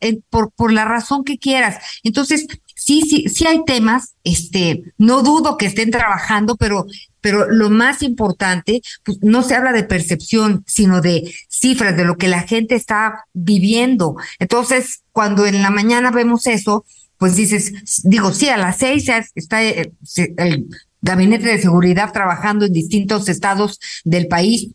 eh, 0.00 0.18
por 0.28 0.50
por 0.50 0.72
la 0.72 0.84
razón 0.84 1.22
que 1.22 1.38
quieras. 1.38 1.76
Entonces 2.02 2.48
sí 2.74 3.02
sí 3.02 3.28
sí 3.28 3.46
hay 3.46 3.64
temas 3.64 4.14
este 4.24 4.82
no 4.98 5.22
dudo 5.22 5.56
que 5.56 5.66
estén 5.66 5.92
trabajando 5.92 6.56
pero 6.56 6.86
pero 7.20 7.50
lo 7.50 7.70
más 7.70 8.02
importante, 8.02 8.82
pues 9.04 9.18
no 9.22 9.42
se 9.42 9.54
habla 9.54 9.72
de 9.72 9.84
percepción, 9.84 10.64
sino 10.66 11.00
de 11.00 11.32
cifras, 11.48 11.96
de 11.96 12.04
lo 12.04 12.16
que 12.16 12.28
la 12.28 12.42
gente 12.42 12.74
está 12.74 13.24
viviendo. 13.32 14.16
Entonces, 14.38 15.02
cuando 15.12 15.46
en 15.46 15.62
la 15.62 15.70
mañana 15.70 16.10
vemos 16.10 16.46
eso, 16.46 16.84
pues 17.18 17.36
dices, 17.36 18.02
digo, 18.04 18.32
sí, 18.32 18.48
a 18.48 18.56
las 18.56 18.78
seis 18.78 19.08
está 19.34 19.64
eh, 19.64 19.92
el 20.36 20.66
gabinete 21.00 21.48
de 21.48 21.60
seguridad 21.60 22.12
trabajando 22.12 22.66
en 22.66 22.72
distintos 22.72 23.28
estados 23.28 23.80
del 24.04 24.28
país, 24.28 24.70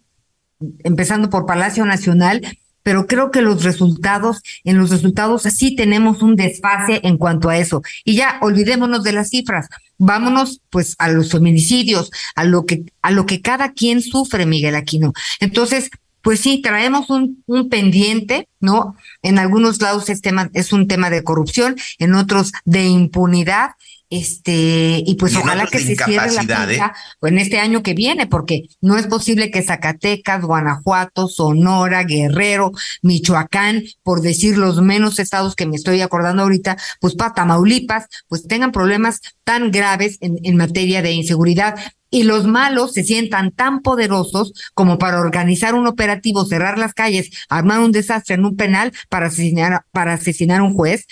empezando 0.84 1.30
por 1.30 1.45
Palacio 1.45 1.86
Nacional, 1.86 2.41
pero 2.84 3.08
creo 3.08 3.32
que 3.32 3.42
los 3.42 3.64
resultados, 3.64 4.42
en 4.64 4.78
los 4.78 4.90
resultados 4.90 5.44
sí 5.44 5.76
tenemos 5.76 6.22
un 6.22 6.36
desfase 6.36 7.00
en 7.04 7.18
cuanto 7.18 7.50
a 7.50 7.58
eso. 7.58 7.82
Y 8.04 8.16
ya 8.16 8.38
olvidémonos 8.42 9.04
de 9.04 9.14
las 9.14 9.30
cifras, 9.30 9.70
vámonos 9.98 10.62
pues 10.70 10.96
a 11.00 11.10
los 11.10 11.32
feminicidios, 11.32 12.12
a 12.36 12.44
lo 12.44 12.66
que, 12.66 12.84
a 13.02 13.12
lo 13.12 13.26
que 13.26 13.42
cada 13.42 13.72
quien 13.72 14.02
sufre, 14.02 14.46
Miguel 14.46 14.76
Aquino. 14.76 15.14
Entonces, 15.40 15.90
pues 16.22 16.40
sí, 16.40 16.62
traemos 16.62 17.10
un, 17.10 17.44
un 17.48 17.68
pendiente, 17.68 18.48
¿no? 18.62 18.96
En 19.22 19.40
algunos 19.40 19.82
lados 19.82 20.10
es, 20.10 20.22
tema, 20.22 20.50
es 20.54 20.72
un 20.72 20.88
tema 20.88 21.10
de 21.10 21.24
corrupción, 21.24 21.76
en 22.00 22.16
otros 22.16 22.54
de 22.64 22.86
impunidad, 22.86 23.72
este, 24.14 25.02
y 25.06 25.15
pues 25.15 25.35
ojalá 25.35 25.65
que 25.65 25.80
se 25.80 25.95
cierre 25.95 26.31
la 26.31 26.44
fecha 26.44 26.94
¿eh? 26.94 27.27
en 27.27 27.40
este 27.40 27.57
año 27.60 27.81
que 27.81 27.95
viene, 27.95 28.27
porque 28.27 28.68
no 28.80 28.95
es 28.95 29.07
posible 29.07 29.49
que 29.49 29.64
Zacatecas, 29.64 30.44
Guanajuato, 30.44 31.27
Sonora, 31.27 32.03
Guerrero, 32.03 32.72
Michoacán, 33.02 33.84
por 34.03 34.22
decir 34.22 34.57
los 34.57 34.81
menos 34.84 35.18
estados 35.18 35.56
que 35.56 35.65
me 35.65 35.76
estoy 35.76 36.02
acordando 36.02 36.44
ahorita, 36.44 36.77
pues 36.99 37.15
para 37.15 37.34
Tamaulipas, 37.34 38.06
pues 38.27 38.48
tengan 38.48 38.72
problemas 38.72 39.22
tan 39.44 39.72
graves 39.72 40.19
en, 40.22 40.38
en 40.44 40.57
materia 40.57 41.02
de 41.02 41.14
inseguridad 41.14 41.76
y 42.11 42.22
los 42.22 42.45
malos 42.45 42.94
se 42.94 43.03
sientan 43.03 43.49
tan 43.49 43.81
poderosos 43.81 44.53
como 44.76 44.99
para 44.99 45.19
organizar 45.19 45.73
un 45.73 45.88
operativo, 45.88 46.45
cerrar 46.45 46.77
las 46.77 46.94
calles, 46.94 47.31
armar 47.49 47.80
un 47.80 47.91
desastre 47.91 48.35
en 48.35 48.45
un 48.45 48.56
penal 48.56 48.94
para 49.10 49.26
asesinar, 49.26 49.85
para 49.91 50.14
asesinar 50.14 50.60
a 50.60 50.64
un 50.64 50.76
juez. 50.76 51.07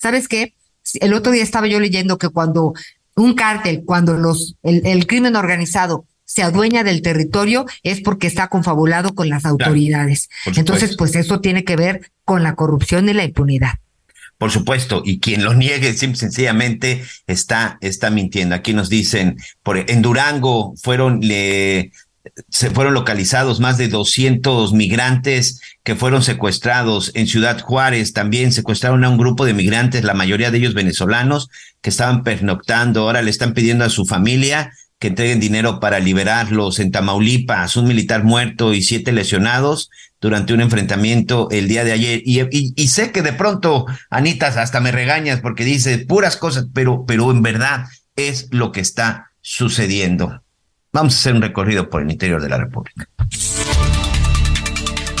¿Sabes 0.00 0.26
qué? 0.26 0.56
El 0.94 1.14
otro 1.14 1.32
día 1.32 1.42
estaba 1.42 1.66
yo 1.66 1.80
leyendo 1.80 2.18
que 2.18 2.28
cuando 2.28 2.74
un 3.14 3.34
cártel, 3.34 3.82
cuando 3.84 4.14
los, 4.14 4.56
el, 4.62 5.06
crimen 5.06 5.36
organizado 5.36 6.06
se 6.24 6.42
adueña 6.42 6.82
del 6.82 7.02
territorio 7.02 7.66
es 7.82 8.00
porque 8.00 8.26
está 8.26 8.48
confabulado 8.48 9.14
con 9.14 9.28
las 9.28 9.44
autoridades. 9.44 10.28
Entonces, 10.56 10.96
pues 10.96 11.14
eso 11.14 11.40
tiene 11.40 11.64
que 11.64 11.76
ver 11.76 12.10
con 12.24 12.42
la 12.42 12.54
corrupción 12.54 13.08
y 13.08 13.12
la 13.12 13.24
impunidad. 13.24 13.74
Por 14.38 14.50
supuesto, 14.50 15.02
y 15.04 15.20
quien 15.20 15.44
lo 15.44 15.54
niegue 15.54 15.92
simple, 15.92 16.18
sencillamente 16.18 17.04
está, 17.26 17.78
está 17.80 18.10
mintiendo. 18.10 18.54
Aquí 18.54 18.72
nos 18.72 18.88
dicen, 18.88 19.36
por, 19.62 19.78
en 19.78 20.02
Durango 20.02 20.74
fueron, 20.82 21.20
le, 21.20 21.92
se 22.48 22.70
fueron 22.70 22.94
localizados 22.94 23.60
más 23.60 23.78
de 23.78 23.88
200 23.88 24.72
migrantes 24.72 25.60
que 25.82 25.96
fueron 25.96 26.22
secuestrados. 26.22 27.10
En 27.14 27.26
Ciudad 27.26 27.60
Juárez 27.60 28.12
también 28.12 28.52
secuestraron 28.52 29.04
a 29.04 29.08
un 29.08 29.18
grupo 29.18 29.44
de 29.44 29.54
migrantes, 29.54 30.04
la 30.04 30.14
mayoría 30.14 30.50
de 30.50 30.58
ellos 30.58 30.74
venezolanos, 30.74 31.48
que 31.80 31.90
estaban 31.90 32.22
pernoctando. 32.22 33.02
Ahora 33.02 33.22
le 33.22 33.30
están 33.30 33.54
pidiendo 33.54 33.84
a 33.84 33.90
su 33.90 34.06
familia 34.06 34.72
que 34.98 35.08
entreguen 35.08 35.40
dinero 35.40 35.80
para 35.80 35.98
liberarlos. 35.98 36.78
En 36.78 36.92
Tamaulipas, 36.92 37.76
un 37.76 37.88
militar 37.88 38.22
muerto 38.22 38.72
y 38.72 38.82
siete 38.82 39.10
lesionados 39.10 39.90
durante 40.20 40.54
un 40.54 40.60
enfrentamiento 40.60 41.48
el 41.50 41.66
día 41.66 41.82
de 41.82 41.92
ayer. 41.92 42.22
Y, 42.24 42.88
sé 42.88 43.10
que 43.10 43.22
de 43.22 43.32
pronto, 43.32 43.86
Anita, 44.10 44.46
hasta 44.46 44.80
me 44.80 44.92
regañas 44.92 45.40
porque 45.40 45.64
dices 45.64 46.06
puras 46.06 46.36
cosas, 46.36 46.66
pero, 46.72 47.04
pero 47.04 47.32
en 47.32 47.42
verdad 47.42 47.86
es 48.14 48.46
lo 48.52 48.70
que 48.70 48.80
está 48.80 49.32
sucediendo. 49.40 50.41
Vamos 50.92 51.14
a 51.14 51.18
hacer 51.18 51.34
un 51.34 51.42
recorrido 51.42 51.88
por 51.88 52.02
el 52.02 52.10
interior 52.10 52.40
de 52.40 52.48
la 52.48 52.58
República. 52.58 53.08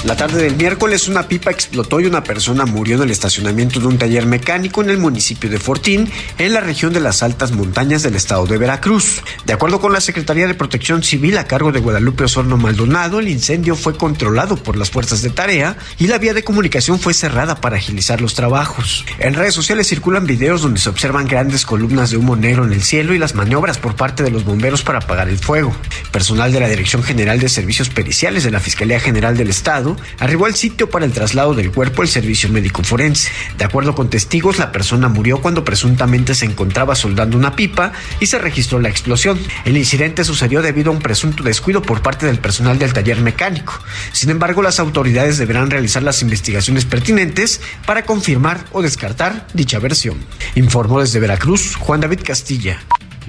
La 0.04 0.16
tarde 0.16 0.42
del 0.42 0.56
miércoles 0.56 1.06
una 1.06 1.28
pipa 1.28 1.52
explotó 1.52 2.00
y 2.00 2.06
una 2.06 2.24
persona 2.24 2.66
murió 2.66 2.96
en 2.96 3.02
el 3.02 3.12
estacionamiento 3.12 3.78
de 3.78 3.86
un 3.86 3.98
taller 3.98 4.26
mecánico 4.26 4.82
en 4.82 4.90
el 4.90 4.98
municipio 4.98 5.48
de 5.48 5.60
Fortín, 5.60 6.10
en 6.38 6.52
la 6.52 6.60
región 6.60 6.92
de 6.92 6.98
las 6.98 7.22
altas 7.22 7.52
montañas 7.52 8.02
del 8.02 8.16
estado 8.16 8.46
de 8.46 8.58
Veracruz. 8.58 9.22
De 9.46 9.52
acuerdo 9.52 9.80
con 9.80 9.92
la 9.92 10.00
Secretaría 10.00 10.48
de 10.48 10.54
Protección 10.54 11.04
Civil 11.04 11.38
a 11.38 11.44
cargo 11.44 11.70
de 11.70 11.78
Guadalupe 11.78 12.24
Osorno 12.24 12.56
Maldonado, 12.56 13.20
el 13.20 13.28
incendio 13.28 13.76
fue 13.76 13.96
controlado 13.96 14.56
por 14.56 14.76
las 14.76 14.90
fuerzas 14.90 15.22
de 15.22 15.30
tarea 15.30 15.76
y 16.00 16.08
la 16.08 16.18
vía 16.18 16.34
de 16.34 16.42
comunicación 16.42 16.98
fue 16.98 17.14
cerrada 17.14 17.60
para 17.60 17.76
agilizar 17.76 18.20
los 18.20 18.34
trabajos. 18.34 19.04
En 19.20 19.34
redes 19.34 19.54
sociales 19.54 19.86
circulan 19.86 20.26
videos 20.26 20.62
donde 20.62 20.80
se 20.80 20.88
observan 20.88 21.28
grandes 21.28 21.64
columnas 21.64 22.10
de 22.10 22.16
humo 22.16 22.34
negro 22.34 22.64
en 22.64 22.72
el 22.72 22.82
cielo 22.82 23.14
y 23.14 23.18
las 23.18 23.36
maniobras 23.36 23.78
por 23.78 23.94
parte 23.94 24.24
de 24.24 24.32
los 24.32 24.44
bomberos 24.44 24.82
para 24.82 24.98
apagar 24.98 25.28
el 25.28 25.38
fuego. 25.38 25.72
Personal 26.10 26.50
de 26.50 26.58
la 26.58 26.68
Dirección 26.68 27.04
General 27.04 27.38
de 27.38 27.48
Servicios 27.48 27.88
Periciales 27.88 28.42
de 28.42 28.50
la 28.50 28.58
Fiscalía 28.58 28.98
General 28.98 29.36
del 29.36 29.48
Estado 29.48 29.91
arribó 30.18 30.46
al 30.46 30.54
sitio 30.54 30.90
para 30.90 31.04
el 31.04 31.12
traslado 31.12 31.54
del 31.54 31.70
cuerpo 31.70 32.02
el 32.02 32.08
servicio 32.08 32.48
médico 32.48 32.82
forense. 32.82 33.30
De 33.58 33.64
acuerdo 33.64 33.94
con 33.94 34.10
testigos, 34.10 34.58
la 34.58 34.72
persona 34.72 35.08
murió 35.08 35.40
cuando 35.40 35.64
presuntamente 35.64 36.34
se 36.34 36.46
encontraba 36.46 36.94
soldando 36.94 37.36
una 37.36 37.56
pipa 37.56 37.92
y 38.20 38.26
se 38.26 38.38
registró 38.38 38.80
la 38.80 38.88
explosión. 38.88 39.38
El 39.64 39.76
incidente 39.76 40.24
sucedió 40.24 40.62
debido 40.62 40.90
a 40.90 40.94
un 40.94 41.02
presunto 41.02 41.42
descuido 41.42 41.82
por 41.82 42.02
parte 42.02 42.26
del 42.26 42.38
personal 42.38 42.78
del 42.78 42.92
taller 42.92 43.20
mecánico. 43.20 43.80
Sin 44.12 44.30
embargo, 44.30 44.62
las 44.62 44.80
autoridades 44.80 45.38
deberán 45.38 45.70
realizar 45.70 46.02
las 46.02 46.22
investigaciones 46.22 46.84
pertinentes 46.84 47.60
para 47.86 48.04
confirmar 48.04 48.64
o 48.72 48.82
descartar 48.82 49.46
dicha 49.54 49.78
versión. 49.78 50.18
Informó 50.54 51.00
desde 51.00 51.20
Veracruz 51.20 51.76
Juan 51.76 52.00
David 52.00 52.20
Castilla. 52.24 52.82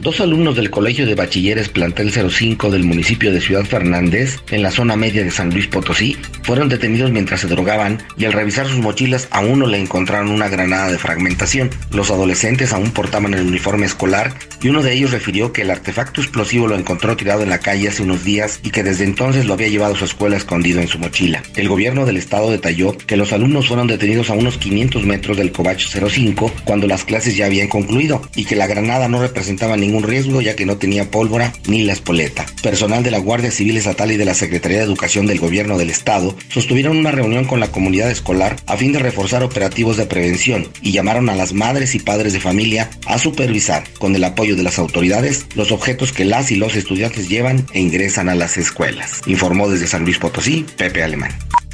Dos 0.04 0.20
alumnos 0.20 0.58
del 0.58 0.70
Colegio 0.70 1.06
de 1.06 1.16
Bachilleres 1.16 1.70
Plantel 1.70 2.12
05 2.12 2.70
del 2.70 2.84
municipio 2.84 3.32
de 3.32 3.40
Ciudad 3.40 3.64
Fernández, 3.64 4.42
en 4.52 4.62
la 4.62 4.70
zona 4.70 4.98
media 4.98 5.24
de 5.24 5.32
San 5.32 5.50
Luis 5.52 5.68
Potosí, 5.68 6.18
fueron 6.42 6.68
detenidos 6.68 7.10
mientras 7.10 7.40
se 7.40 7.48
drogaban 7.48 8.04
y 8.18 8.26
al 8.26 8.34
revisar 8.34 8.68
sus 8.68 8.80
mochilas 8.80 9.30
a 9.32 9.40
uno 9.40 9.66
le 9.66 9.78
encontraron 9.78 10.30
una 10.30 10.50
granada 10.50 10.92
de 10.92 10.98
fragmentación. 10.98 11.70
Los 11.90 12.12
adolescentes 12.12 12.74
aún 12.74 12.92
portaban 12.92 13.34
el 13.34 13.44
uniforme 13.44 13.86
escolar 13.86 14.34
y 14.62 14.68
uno 14.68 14.84
de 14.84 14.92
ellos 14.92 15.12
refirió 15.12 15.54
que 15.54 15.62
el 15.62 15.72
artefacto 15.72 16.20
explosivo 16.20 16.68
lo 16.68 16.76
encontró 16.76 17.16
tirado 17.16 17.42
en 17.42 17.50
la 17.50 17.60
calle 17.60 17.88
hace 17.88 18.04
unos 18.04 18.26
días 18.26 18.60
y 18.62 18.72
que 18.72 18.84
desde 18.84 19.06
entonces 19.06 19.46
lo 19.46 19.54
había 19.54 19.70
llevado 19.70 19.94
a 19.94 19.98
su 19.98 20.04
escuela 20.04 20.36
escondido 20.36 20.82
en 20.82 20.90
su 20.90 21.00
mochila. 21.00 21.44
El 21.56 21.70
gobierno 21.70 22.06
del 22.06 22.18
estado 22.18 22.52
detalló 22.52 22.98
que 22.98 23.16
los 23.16 23.32
alumnos 23.32 23.70
fueron 23.70 23.88
detenidos 23.88 24.30
a 24.30 24.34
unos 24.34 24.58
500 24.58 25.06
metros 25.06 25.38
del 25.38 25.54
Covach 25.54 25.82
05 25.82 26.52
cuando 26.66 26.88
las 26.88 27.06
clases 27.06 27.38
ya 27.38 27.46
habían 27.46 27.70
concluido 27.70 28.22
y 28.36 28.44
que 28.44 28.58
la 28.58 28.68
granada 28.68 29.08
no 29.08 29.22
representaba 29.22 29.78
ningún 29.78 29.93
riesgo 30.02 30.42
ya 30.42 30.56
que 30.56 30.66
no 30.66 30.78
tenía 30.78 31.12
pólvora 31.12 31.54
ni 31.68 31.84
la 31.84 31.94
espoleta. 31.94 32.46
Personal 32.64 33.04
de 33.04 33.12
la 33.12 33.20
Guardia 33.20 33.52
Civil 33.52 33.78
Estatal 33.78 34.12
y 34.12 34.18
de 34.18 34.26
la 34.26 34.34
Secretaría 34.34 34.80
de 34.80 34.86
Educación 34.86 35.28
del 35.28 35.40
Gobierno 35.40 35.78
del 35.78 35.92
Estado 35.92 36.36
sostuvieron 36.50 36.98
una 36.98 37.12
reunión 37.12 37.46
con 37.46 37.60
la 37.60 37.72
comunidad 37.72 38.10
escolar 38.10 38.56
a 38.66 38.78
fin 38.78 38.94
de 38.94 39.00
reforzar 39.00 39.44
operativos 39.44 39.98
de 39.98 40.06
prevención 40.06 40.68
y 40.82 40.92
llamaron 40.92 41.30
a 41.30 41.36
las 41.36 41.54
madres 41.54 41.94
y 41.94 42.00
padres 42.00 42.34
de 42.34 42.40
familia 42.40 42.90
a 43.06 43.20
supervisar, 43.20 43.84
con 44.00 44.16
el 44.16 44.24
apoyo 44.24 44.56
de 44.56 44.64
las 44.64 44.80
autoridades, 44.80 45.46
los 45.56 45.72
objetos 45.72 46.12
que 46.12 46.26
las 46.26 46.52
y 46.52 46.56
los 46.56 46.76
estudiantes 46.76 47.30
llevan 47.30 47.66
e 47.74 47.80
ingresan 47.80 48.30
a 48.30 48.36
las 48.36 48.58
escuelas. 48.58 49.22
Informó 49.28 49.70
desde 49.70 49.88
San 49.88 50.04
Luis 50.04 50.18
Potosí, 50.18 50.66
Pepe 50.78 51.04
Alemán. 51.04 51.32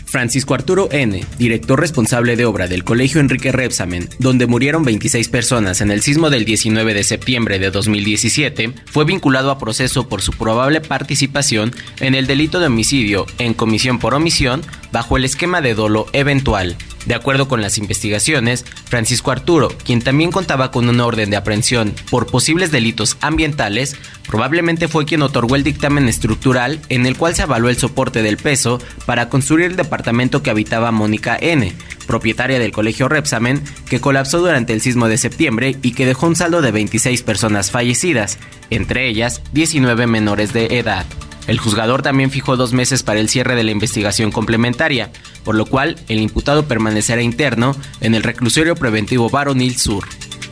Francisco 0.10 0.56
Arturo 0.56 0.90
N., 0.92 1.24
director 1.38 1.80
responsable 1.80 2.36
de 2.36 2.46
obra 2.46 2.68
del 2.68 2.84
Colegio 2.84 3.20
Enrique 3.20 3.52
Repsamen, 3.52 4.10
donde 4.18 4.48
murieron 4.48 4.84
26 4.84 5.30
personas 5.30 5.82
en 5.82 5.92
el 5.92 6.02
sismo 6.02 6.32
del 6.32 6.46
19 6.46 6.96
de 6.96 7.04
septiembre 7.04 7.60
de 7.60 7.70
2017, 7.70 8.74
fue 8.86 9.06
vinculado 9.06 9.52
a 9.52 9.60
proceso 9.60 10.10
por 10.10 10.24
su 10.24 10.32
probable 10.34 10.82
participación 10.82 11.72
en 12.00 12.16
el 12.16 12.26
delito 12.26 12.60
de 12.60 12.66
homicidio 12.66 13.28
en 13.38 13.54
comisión 13.54 14.00
por 14.00 14.16
omisión 14.16 14.62
bajo 14.92 15.18
el 15.18 15.26
esquema 15.26 15.62
de 15.62 15.76
dolo 15.76 16.08
eventual. 16.14 16.78
De 17.06 17.16
acuerdo 17.16 17.48
con 17.48 17.62
las 17.62 17.78
investigaciones, 17.78 18.66
Francisco 18.86 19.32
Arturo, 19.32 19.70
quien 19.84 20.02
también 20.02 20.32
contaba 20.32 20.70
con 20.70 20.90
una 20.90 21.06
orden 21.06 21.30
de 21.30 21.38
aprehensión 21.38 21.94
por 22.10 22.28
posibles 22.28 22.72
delitos 22.72 23.18
ambientales, 23.22 23.96
probablemente 24.28 24.88
fue 24.88 25.06
quien 25.06 25.22
otorgó 25.22 25.56
el 25.56 25.64
dictamen 25.64 26.08
estructural 26.08 26.80
en 26.90 27.06
el 27.06 27.18
cual 27.18 27.36
se 27.36 27.42
avaló 27.42 27.70
el 27.70 27.78
soporte 27.78 28.22
del 28.22 28.38
peso 28.38 28.80
para 29.06 29.30
construir 29.30 29.66
el 29.66 29.76
departamento 29.76 30.44
que 30.44 30.50
habitaba 30.50 30.92
Mónica 30.92 31.38
N., 31.40 31.74
propietaria 32.06 32.60
del 32.60 32.72
colegio 32.72 33.08
Repsamen, 33.08 33.64
que 33.88 34.02
colapsó 34.02 34.40
durante 34.40 34.74
el 34.74 34.82
sismo 34.82 35.08
de 35.08 35.18
septiembre 35.18 35.78
y 35.82 35.94
que 35.94 36.06
dejó 36.06 36.28
un 36.28 36.36
saldo 36.36 36.62
de 36.62 36.72
26 36.72 37.22
personas 37.24 37.72
fallecidas, 37.72 38.40
entre 38.70 39.08
ellas 39.08 39.42
19 39.54 40.06
menores 40.08 40.52
de 40.52 40.66
edad. 40.78 41.06
El 41.50 41.58
juzgador 41.58 42.04
también 42.04 42.30
fijó 42.30 42.58
dos 42.58 42.74
meses 42.74 43.02
para 43.02 43.20
el 43.20 43.28
cierre 43.28 43.56
de 43.56 43.64
la 43.64 43.72
investigación 43.72 44.32
complementaria, 44.32 45.10
por 45.44 45.56
lo 45.56 45.66
cual 45.66 45.98
el 46.08 46.20
imputado 46.20 46.68
permanecerá 46.68 47.24
interno 47.24 47.76
en 48.02 48.14
el 48.14 48.22
reclusorio 48.22 48.76
preventivo 48.76 49.32
Baronil 49.32 49.76
Sur, 49.76 50.08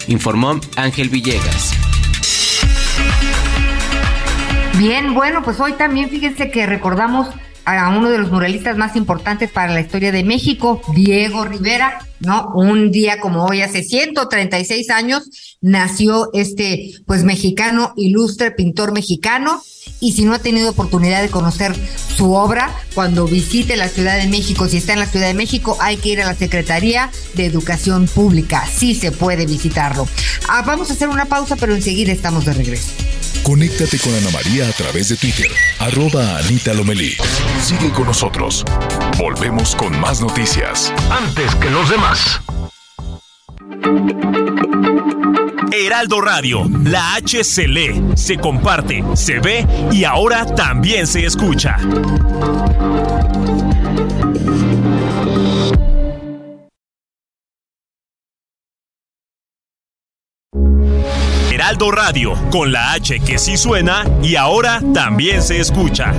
informó 0.08 0.60
Ángel 0.76 1.10
Villegas. 1.10 1.74
Bien, 4.80 5.14
bueno, 5.14 5.44
pues 5.44 5.60
hoy 5.60 5.74
también 5.74 6.10
fíjense 6.10 6.50
que 6.50 6.66
recordamos 6.66 7.28
a 7.66 7.90
uno 7.90 8.10
de 8.10 8.18
los 8.18 8.32
muralistas 8.32 8.76
más 8.76 8.96
importantes 8.96 9.52
para 9.52 9.72
la 9.72 9.82
historia 9.82 10.12
de 10.12 10.24
México, 10.24 10.82
Diego 10.96 11.46
Rivera, 11.46 12.00
¿no? 12.20 12.52
Un 12.54 12.92
día 12.92 13.20
como 13.20 13.46
hoy, 13.46 13.62
hace 13.62 13.84
136 13.84 14.90
años, 14.90 15.58
nació 15.62 16.30
este, 16.34 16.94
pues, 17.06 17.24
mexicano, 17.24 17.94
ilustre 17.96 18.52
pintor 18.52 18.92
mexicano, 18.92 19.62
y 20.00 20.14
si 20.14 20.24
no 20.24 20.34
ha 20.34 20.40
tenido 20.40 20.70
oportunidad 20.70 21.22
de 21.22 21.30
conocer 21.30 21.74
su 22.16 22.34
obra, 22.34 22.74
cuando 22.94 23.26
visite 23.26 23.76
la 23.76 23.90
Ciudad 23.90 24.18
de 24.18 24.28
México, 24.28 24.68
si 24.68 24.78
está 24.78 24.94
en 24.94 25.00
la 25.00 25.08
Ciudad 25.08 25.28
de 25.28 25.34
México, 25.34 25.78
hay 25.80 25.98
que 25.98 26.10
ir 26.10 26.22
a 26.22 26.26
la 26.26 26.36
Secretaría 26.36 27.10
de 27.34 27.46
Educación 27.46 28.08
Pública. 28.08 28.68
Sí 28.68 28.96
se 28.96 29.12
puede 29.12 29.46
visitarlo. 29.46 30.08
Ah, 30.48 30.64
vamos 30.66 30.90
a 30.90 30.94
hacer 30.94 31.10
una 31.10 31.26
pausa, 31.26 31.56
pero 31.56 31.74
enseguida 31.74 32.12
estamos 32.12 32.46
de 32.46 32.54
regreso. 32.54 32.90
Conéctate 33.44 33.98
con 34.00 34.14
Ana 34.14 34.32
María 34.32 34.68
a 34.68 34.72
través 34.74 35.10
de 35.10 35.16
Twitter, 35.16 35.50
arroba 35.80 36.38
Anita 36.38 36.74
Lomelí. 36.74 37.16
Sigue 37.64 37.92
con 37.92 38.06
nosotros. 38.06 38.66
Volvemos 39.18 39.76
con 39.76 40.00
más 40.00 40.22
noticias. 40.22 40.94
Antes 41.10 41.56
que 41.56 41.72
los 41.72 41.90
demás. 41.90 42.40
Heraldo 45.72 46.22
Radio, 46.22 46.70
la 46.84 47.16
H 47.16 47.44
se 47.44 47.68
lee, 47.68 48.00
se 48.16 48.38
comparte, 48.38 49.04
se 49.16 49.40
ve 49.40 49.66
y 49.92 50.04
ahora 50.04 50.46
también 50.46 51.08
se 51.08 51.26
escucha. 51.26 51.78
Heraldo 61.52 61.90
Radio, 61.90 62.34
con 62.52 62.72
la 62.72 62.94
H 62.94 63.20
que 63.22 63.40
sí 63.40 63.58
suena 63.58 64.04
y 64.22 64.36
ahora 64.36 64.80
también 64.94 65.42
se 65.42 65.60
escucha. 65.60 66.14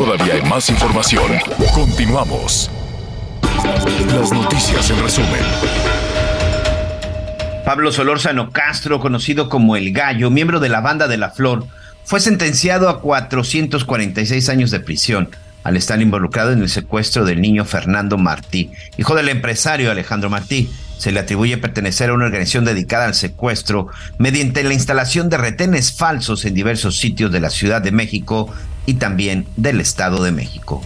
Todavía 0.00 0.32
hay 0.32 0.42
más 0.48 0.70
información. 0.70 1.30
Continuamos. 1.74 2.70
Las 4.06 4.32
noticias 4.32 4.88
en 4.88 5.02
resumen. 5.02 5.42
Pablo 7.66 7.92
Solórzano 7.92 8.50
Castro, 8.50 8.98
conocido 8.98 9.50
como 9.50 9.76
El 9.76 9.92
Gallo, 9.92 10.30
miembro 10.30 10.58
de 10.58 10.70
la 10.70 10.80
Banda 10.80 11.06
de 11.06 11.18
la 11.18 11.28
Flor, 11.28 11.66
fue 12.02 12.18
sentenciado 12.18 12.88
a 12.88 13.02
446 13.02 14.48
años 14.48 14.70
de 14.70 14.80
prisión 14.80 15.28
al 15.64 15.76
estar 15.76 16.00
involucrado 16.00 16.52
en 16.52 16.62
el 16.62 16.70
secuestro 16.70 17.26
del 17.26 17.42
niño 17.42 17.66
Fernando 17.66 18.16
Martí, 18.16 18.70
hijo 18.96 19.14
del 19.14 19.28
empresario 19.28 19.90
Alejandro 19.90 20.30
Martí. 20.30 20.70
se 20.96 21.12
le 21.12 21.20
atribuye 21.20 21.58
pertenecer 21.58 22.08
a 22.08 22.14
una 22.14 22.24
organización 22.24 22.64
dedicada 22.64 23.04
al 23.04 23.14
secuestro 23.14 23.88
mediante 24.18 24.64
la 24.64 24.74
instalación 24.74 25.28
de 25.28 25.38
retenes 25.38 25.92
falsos 25.92 26.46
en 26.46 26.54
diversos 26.54 26.98
sitios 26.98 27.32
de 27.32 27.40
la 27.40 27.48
Ciudad 27.48 27.80
de 27.82 27.90
México 27.90 28.50
y 28.90 28.94
también 28.94 29.46
del 29.56 29.80
Estado 29.80 30.20
de 30.24 30.32
México. 30.32 30.82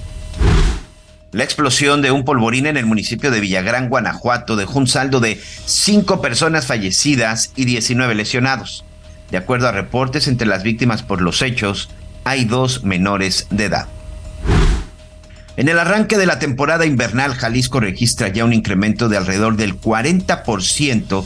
La 1.33 1.43
explosión 1.43 2.03
de 2.03 2.11
un 2.11 2.27
polvorín 2.27 2.67
en 2.67 2.77
el 2.77 2.85
municipio 2.85 3.31
de 3.31 3.41
Villagrán, 3.41 3.89
Guanajuato, 3.89 4.57
dejó 4.57 4.79
un 4.79 4.87
saldo 4.87 5.21
de 5.21 5.41
cinco 5.65 6.21
personas 6.21 6.67
fallecidas 6.67 7.53
y 7.57 7.65
19 7.65 8.15
lesionados. 8.15 8.85
De 9.31 9.39
acuerdo 9.39 9.69
a 9.69 9.73
reportes, 9.73 10.29
entre 10.29 10.47
las 10.47 10.63
víctimas 10.63 11.03
por 11.03 11.23
los 11.23 11.41
hechos 11.41 11.89
hay 12.25 12.45
dos 12.45 12.85
menores 12.85 13.47
de 13.49 13.65
edad. 13.65 13.89
En 15.57 15.71
el 15.71 15.79
arranque 15.79 16.19
de 16.19 16.27
la 16.27 16.39
temporada 16.39 16.85
invernal, 16.85 17.33
Jalisco 17.35 17.81
registra 17.81 18.29
ya 18.29 18.45
un 18.45 18.53
incremento 18.53 19.09
de 19.09 19.17
alrededor 19.17 19.57
del 19.57 19.81
40% 19.81 21.25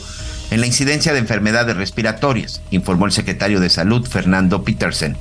en 0.51 0.61
la 0.61 0.65
incidencia 0.65 1.11
de 1.11 1.19
enfermedades 1.19 1.75
respiratorias, 1.75 2.61
informó 2.71 3.05
el 3.05 3.11
secretario 3.11 3.59
de 3.59 3.69
Salud, 3.69 4.07
Fernando 4.07 4.63
Petersen. 4.63 5.17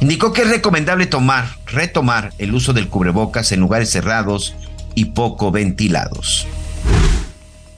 Indicó 0.00 0.32
que 0.32 0.42
es 0.42 0.48
recomendable 0.48 1.06
tomar, 1.06 1.46
retomar 1.66 2.32
el 2.38 2.54
uso 2.54 2.72
del 2.72 2.88
cubrebocas 2.88 3.52
en 3.52 3.60
lugares 3.60 3.90
cerrados 3.90 4.54
y 4.94 5.06
poco 5.06 5.50
ventilados. 5.50 6.46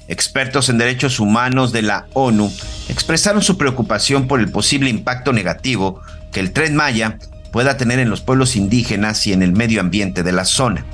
Expertos 0.06 0.68
en 0.68 0.78
derechos 0.78 1.20
humanos 1.20 1.72
de 1.72 1.82
la 1.82 2.06
ONU 2.12 2.52
expresaron 2.88 3.42
su 3.42 3.58
preocupación 3.58 4.28
por 4.28 4.40
el 4.40 4.50
posible 4.50 4.88
impacto 4.88 5.32
negativo 5.32 6.00
que 6.30 6.40
el 6.40 6.52
tren 6.52 6.76
Maya 6.76 7.18
pueda 7.50 7.76
tener 7.76 7.98
en 7.98 8.10
los 8.10 8.20
pueblos 8.20 8.54
indígenas 8.56 9.26
y 9.26 9.32
en 9.32 9.42
el 9.42 9.52
medio 9.52 9.80
ambiente 9.80 10.22
de 10.22 10.32
la 10.32 10.44
zona. 10.44 10.84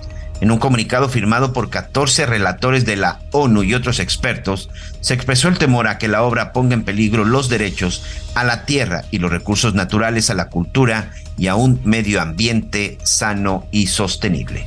En 0.40 0.50
un 0.50 0.58
comunicado 0.58 1.08
firmado 1.08 1.52
por 1.52 1.68
14 1.68 2.26
relatores 2.26 2.84
de 2.84 2.96
la 2.96 3.20
ONU 3.32 3.64
y 3.64 3.74
otros 3.74 3.98
expertos, 3.98 4.70
se 5.00 5.14
expresó 5.14 5.48
el 5.48 5.58
temor 5.58 5.88
a 5.88 5.98
que 5.98 6.08
la 6.08 6.22
obra 6.22 6.52
ponga 6.52 6.74
en 6.74 6.84
peligro 6.84 7.24
los 7.24 7.48
derechos 7.48 8.04
a 8.34 8.44
la 8.44 8.64
tierra 8.64 9.04
y 9.10 9.18
los 9.18 9.32
recursos 9.32 9.74
naturales, 9.74 10.30
a 10.30 10.34
la 10.34 10.48
cultura 10.48 11.10
y 11.36 11.48
a 11.48 11.56
un 11.56 11.80
medio 11.84 12.20
ambiente 12.20 12.98
sano 13.02 13.66
y 13.72 13.88
sostenible. 13.88 14.66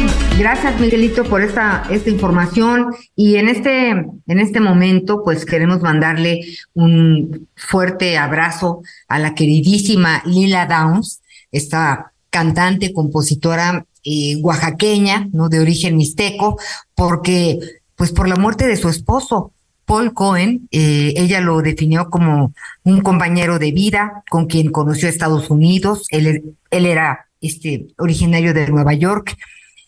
gracias 0.37 0.79
Miguelito 0.79 1.23
por 1.23 1.41
esta, 1.41 1.83
esta 1.89 2.09
información. 2.09 2.93
Y 3.15 3.35
en 3.35 3.49
este, 3.49 3.89
en 3.89 4.39
este 4.39 4.59
momento 4.59 5.23
pues 5.23 5.45
queremos 5.45 5.81
mandarle 5.81 6.41
un 6.73 7.47
fuerte 7.55 8.17
abrazo 8.17 8.81
a 9.07 9.19
la 9.19 9.35
queridísima 9.35 10.21
Lila 10.25 10.65
Downs, 10.65 11.21
esta 11.51 12.11
cantante, 12.29 12.93
compositora 12.93 13.85
eh, 14.03 14.37
oaxaqueña, 14.41 15.27
¿no? 15.31 15.49
De 15.49 15.59
origen 15.59 15.97
mixteco, 15.97 16.57
porque 16.95 17.59
pues 17.95 18.11
por 18.11 18.27
la 18.27 18.35
muerte 18.35 18.65
de 18.67 18.77
su 18.77 18.89
esposo, 18.89 19.53
Paul 19.85 20.13
Cohen, 20.13 20.67
eh, 20.71 21.13
ella 21.17 21.41
lo 21.41 21.61
definió 21.61 22.09
como 22.09 22.53
un 22.83 23.01
compañero 23.01 23.59
de 23.59 23.71
vida 23.71 24.23
con 24.29 24.47
quien 24.47 24.71
conoció 24.71 25.07
Estados 25.07 25.49
Unidos, 25.49 26.07
él, 26.09 26.55
él 26.71 26.85
era 26.85 27.27
este, 27.41 27.87
originario 27.97 28.53
de 28.53 28.67
Nueva 28.69 28.93
York, 28.93 29.37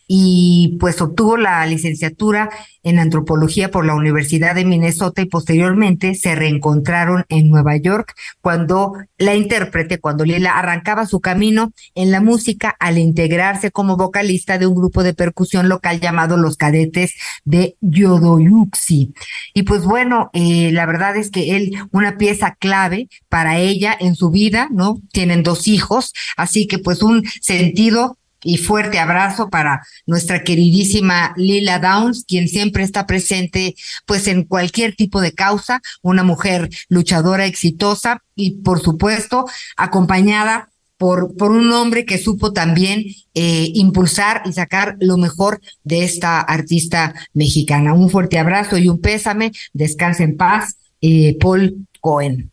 y 0.07 0.77
pues 0.79 1.01
obtuvo 1.01 1.37
la 1.37 1.65
licenciatura 1.65 2.49
en 2.83 2.99
antropología 2.99 3.71
por 3.71 3.85
la 3.85 3.95
Universidad 3.95 4.55
de 4.55 4.65
Minnesota 4.65 5.21
y 5.21 5.25
posteriormente 5.25 6.15
se 6.15 6.35
reencontraron 6.35 7.25
en 7.29 7.49
Nueva 7.49 7.77
York 7.77 8.13
cuando 8.41 8.93
la 9.17 9.35
intérprete, 9.35 9.99
cuando 9.99 10.25
Lila 10.25 10.57
arrancaba 10.57 11.05
su 11.05 11.21
camino 11.21 11.71
en 11.95 12.11
la 12.11 12.21
música 12.21 12.75
al 12.79 12.97
integrarse 12.97 13.71
como 13.71 13.97
vocalista 13.97 14.57
de 14.57 14.67
un 14.67 14.75
grupo 14.75 15.03
de 15.03 15.13
percusión 15.13 15.69
local 15.69 15.99
llamado 16.01 16.37
Los 16.37 16.57
Cadetes 16.57 17.13
de 17.45 17.77
Yodoyuxi. 17.81 19.13
Y 19.53 19.63
pues 19.63 19.83
bueno, 19.83 20.29
eh, 20.33 20.71
la 20.73 20.85
verdad 20.85 21.15
es 21.15 21.31
que 21.31 21.55
él, 21.55 21.71
una 21.91 22.17
pieza 22.17 22.55
clave 22.59 23.07
para 23.29 23.59
ella 23.59 23.95
en 23.97 24.15
su 24.15 24.29
vida, 24.29 24.67
¿no? 24.71 25.01
Tienen 25.11 25.43
dos 25.43 25.67
hijos, 25.67 26.13
así 26.35 26.67
que 26.67 26.79
pues 26.79 27.01
un 27.01 27.23
sentido 27.41 28.17
y 28.43 28.57
fuerte 28.57 28.99
abrazo 28.99 29.49
para 29.49 29.85
nuestra 30.05 30.43
queridísima 30.43 31.33
Lila 31.37 31.79
Downs, 31.79 32.25
quien 32.27 32.47
siempre 32.47 32.83
está 32.83 33.05
presente 33.05 33.75
pues 34.05 34.27
en 34.27 34.43
cualquier 34.43 34.95
tipo 34.95 35.21
de 35.21 35.33
causa, 35.33 35.81
una 36.01 36.23
mujer 36.23 36.69
luchadora 36.89 37.45
exitosa 37.45 38.23
y 38.35 38.61
por 38.61 38.81
supuesto 38.81 39.45
acompañada 39.77 40.69
por, 40.97 41.35
por 41.35 41.51
un 41.51 41.71
hombre 41.73 42.05
que 42.05 42.17
supo 42.17 42.53
también 42.53 43.03
eh, 43.33 43.71
impulsar 43.73 44.41
y 44.45 44.53
sacar 44.53 44.95
lo 45.01 45.17
mejor 45.17 45.59
de 45.83 46.03
esta 46.05 46.39
artista 46.39 47.13
mexicana. 47.33 47.93
Un 47.93 48.09
fuerte 48.09 48.39
abrazo 48.39 48.77
y 48.77 48.87
un 48.87 49.01
pésame. 49.01 49.51
Descanse 49.73 50.23
en 50.23 50.37
paz, 50.37 50.77
eh, 51.01 51.35
Paul 51.39 51.87
Cohen. 51.99 52.51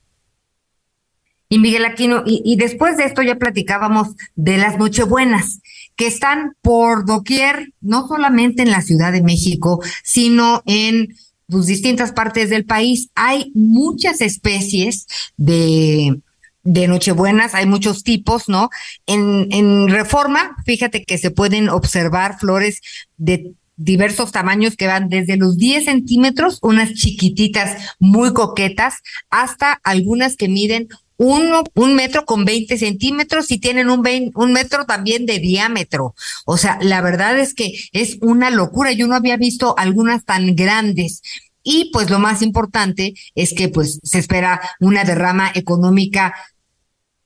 Y 1.49 1.59
Miguel 1.59 1.85
Aquino, 1.85 2.23
y, 2.27 2.43
y, 2.45 2.57
después 2.57 2.97
de 2.97 3.05
esto 3.05 3.23
ya 3.23 3.37
platicábamos 3.37 4.09
de 4.37 4.57
las 4.57 4.79
Nochebuenas, 4.79 5.61
que 5.97 6.07
están 6.07 6.53
por 6.63 7.05
doquier, 7.05 7.73
no 7.81 8.09
solamente 8.09 8.63
en 8.63 8.71
la 8.71 8.83
Ciudad 8.83 9.13
de 9.13 9.23
México, 9.23 9.83
sino 10.03 10.63
en 10.67 11.15
pues, 11.49 11.67
distintas 11.67 12.13
partes 12.13 12.51
del 12.51 12.65
país. 12.65 13.11
Hay 13.15 13.53
muchas 13.55 14.21
especies 14.21 15.07
de, 15.37 16.21
de 16.63 16.89
Nochebuenas, 16.89 17.55
hay 17.55 17.67
muchos 17.67 18.03
tipos, 18.03 18.49
¿no? 18.49 18.71
En, 19.07 19.49
en 19.51 19.89
Reforma, 19.89 20.57
fíjate 20.65 21.05
que 21.05 21.19
se 21.19 21.31
pueden 21.31 21.69
observar 21.69 22.39
flores 22.39 22.81
de 23.17 23.53
diversos 23.77 24.31
tamaños 24.31 24.77
que 24.77 24.87
van 24.87 25.09
desde 25.09 25.39
los 25.39 25.57
10 25.57 25.87
centímetros, 25.87 26.59
unas 26.61 26.93
chiquititas 26.93 27.95
muy 27.99 28.35
coquetas, 28.35 28.97
hasta 29.31 29.81
algunas 29.85 30.37
que 30.37 30.49
miden 30.49 30.89
uno, 31.23 31.65
un 31.75 31.95
metro 31.95 32.25
con 32.25 32.47
20 32.47 32.79
centímetros 32.79 33.51
y 33.51 33.59
tienen 33.59 33.91
un, 33.91 34.03
un 34.35 34.53
metro 34.55 34.87
también 34.87 35.27
de 35.27 35.39
diámetro. 35.39 36.15
O 36.47 36.57
sea, 36.57 36.79
la 36.81 37.03
verdad 37.03 37.39
es 37.39 37.53
que 37.53 37.75
es 37.93 38.17
una 38.23 38.49
locura. 38.49 38.93
Yo 38.93 39.07
no 39.07 39.15
había 39.15 39.37
visto 39.37 39.75
algunas 39.77 40.25
tan 40.25 40.57
grandes. 40.57 41.21
Y 41.63 41.91
pues 41.93 42.09
lo 42.09 42.21
más 42.21 42.41
importante 42.41 43.13
es 43.35 43.53
que 43.53 43.69
pues 43.69 44.01
se 44.03 44.19
espera 44.19 44.63
una 44.81 45.05
derrama 45.05 45.53
económica 45.55 46.33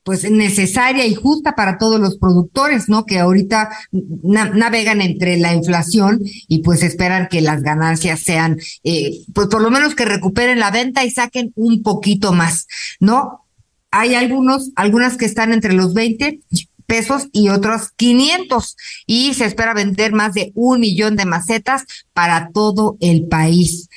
pues 0.02 0.28
necesaria 0.28 1.06
y 1.06 1.14
justa 1.14 1.54
para 1.54 1.78
todos 1.78 2.00
los 2.00 2.18
productores, 2.18 2.88
¿no? 2.88 3.06
Que 3.06 3.20
ahorita 3.20 3.70
navegan 4.22 5.02
entre 5.02 5.38
la 5.38 5.54
inflación 5.54 6.20
y 6.48 6.62
pues 6.62 6.82
esperan 6.82 7.28
que 7.30 7.40
las 7.40 7.62
ganancias 7.62 8.20
sean, 8.20 8.58
eh, 8.82 9.20
pues 9.32 9.46
por 9.46 9.62
lo 9.62 9.70
menos 9.70 9.94
que 9.94 10.04
recuperen 10.04 10.58
la 10.58 10.72
venta 10.72 11.04
y 11.04 11.10
saquen 11.10 11.52
un 11.54 11.82
poquito 11.82 12.32
más, 12.32 12.66
¿no? 12.98 13.43
Hay 13.94 14.16
algunos, 14.16 14.72
algunas 14.74 15.16
que 15.16 15.24
están 15.24 15.52
entre 15.52 15.72
los 15.72 15.94
20 15.94 16.40
pesos 16.84 17.28
y 17.32 17.48
otros 17.48 17.92
500 17.94 18.76
y 19.06 19.34
se 19.34 19.44
espera 19.44 19.72
vender 19.72 20.12
más 20.12 20.34
de 20.34 20.50
un 20.56 20.80
millón 20.80 21.14
de 21.14 21.24
macetas 21.24 21.84
para 22.12 22.48
todo 22.52 22.96
el 23.00 23.28
país. 23.28 23.88